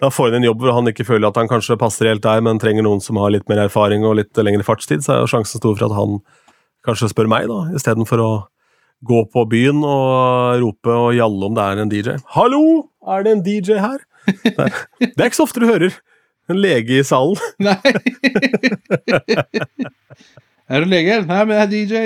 da 0.00 0.08
får 0.08 0.30
inn 0.30 0.38
en 0.38 0.46
jobb 0.46 0.62
hvor 0.64 0.72
han 0.78 0.88
ikke 0.88 1.04
føler 1.04 1.28
at 1.28 1.36
han 1.36 1.50
kanskje 1.50 1.76
passer 1.80 2.08
helt 2.08 2.24
der, 2.24 2.40
men 2.44 2.60
trenger 2.60 2.86
noen 2.86 3.02
som 3.04 3.18
har 3.20 3.32
litt 3.34 3.48
mer 3.50 3.66
erfaring 3.66 4.06
og 4.08 4.16
litt 4.16 4.38
lengre 4.40 4.64
fartstid, 4.64 5.04
så 5.04 5.12
er 5.12 5.18
jo 5.20 5.32
sjansen 5.34 5.60
stor 5.60 5.74
for 5.76 5.90
at 5.90 5.96
han 5.96 6.20
kanskje 6.86 7.10
spør 7.12 7.28
meg, 7.28 7.50
da, 7.50 7.66
istedenfor 7.76 8.22
å 8.24 8.30
gå 9.04 9.20
på 9.32 9.44
byen 9.48 9.82
og 9.84 10.60
rope 10.62 10.94
og 10.94 11.10
gjalle 11.16 11.50
om 11.50 11.56
det 11.56 11.66
er 11.66 11.82
en 11.82 11.92
DJ. 11.92 12.16
'Hallo, 12.32 12.62
er 13.08 13.26
det 13.26 13.32
en 13.32 13.44
DJ 13.44 13.80
her?' 13.80 14.06
Det 14.30 14.56
er, 14.56 14.80
det 15.00 15.20
er 15.20 15.28
ikke 15.28 15.40
så 15.40 15.48
ofte 15.48 15.60
du 15.60 15.68
hører 15.68 15.94
en 16.50 16.58
lege 16.60 17.00
i 17.00 17.04
salen. 17.04 17.40
Nei. 17.60 17.76
er 20.70 20.84
du 20.84 20.90
lege? 20.90 21.22
Nei, 21.28 21.40
men 21.44 21.56
jeg 21.56 21.62
er 21.62 21.70
DJ. 21.72 22.02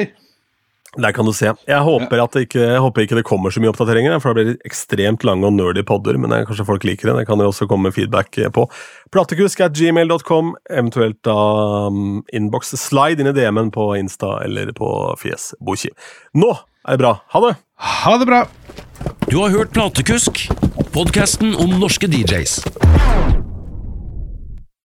Der 1.00 1.14
kan 1.14 1.26
du 1.26 1.32
se. 1.34 1.50
Jeg 1.66 1.80
håper, 1.86 2.22
at 2.22 2.36
det 2.36 2.46
ikke, 2.46 2.62
jeg 2.62 2.82
håper 2.84 3.04
ikke 3.04 3.18
det 3.18 3.26
kommer 3.26 3.54
så 3.54 3.62
mye 3.62 3.72
oppdateringer, 3.72 4.16
for 4.22 4.30
da 4.30 4.38
blir 4.38 4.50
det 4.52 4.68
ekstremt 4.68 5.26
lange 5.26 5.48
og 5.48 5.56
nerdy 5.56 5.84
podder, 5.86 6.18
men 6.20 6.32
det, 6.32 6.44
kanskje 6.48 6.66
folk 6.68 6.86
liker 6.86 7.10
det. 7.10 7.16
Det 7.20 7.28
kan 7.28 7.40
dere 7.40 7.50
også 7.52 7.68
komme 7.70 7.88
med 7.90 7.96
feedback 7.96 8.38
på. 8.54 8.66
Platekusk 9.14 9.64
at 9.66 9.76
gmail.com, 9.78 10.54
eventuelt 10.70 11.20
da 11.26 11.38
um, 11.88 12.22
innboks. 12.34 12.74
Slide 12.80 13.22
inn 13.22 13.32
i 13.32 13.36
DM-en 13.36 13.72
på 13.74 13.90
Insta 13.98 14.38
eller 14.44 14.72
på 14.76 14.88
Fjesboki. 15.20 15.92
Nå 16.38 16.52
er 16.54 16.96
det 16.96 17.02
bra. 17.02 17.16
Ha 17.34 17.46
det! 17.48 17.54
Ha 18.04 18.18
det 18.20 18.28
bra. 18.30 18.44
Du 19.30 19.40
har 19.40 19.50
hørt 19.50 19.74
Platekusk, 19.74 20.46
podkasten 20.94 21.56
om 21.58 21.74
norske 21.80 22.06
DJs. 22.10 22.60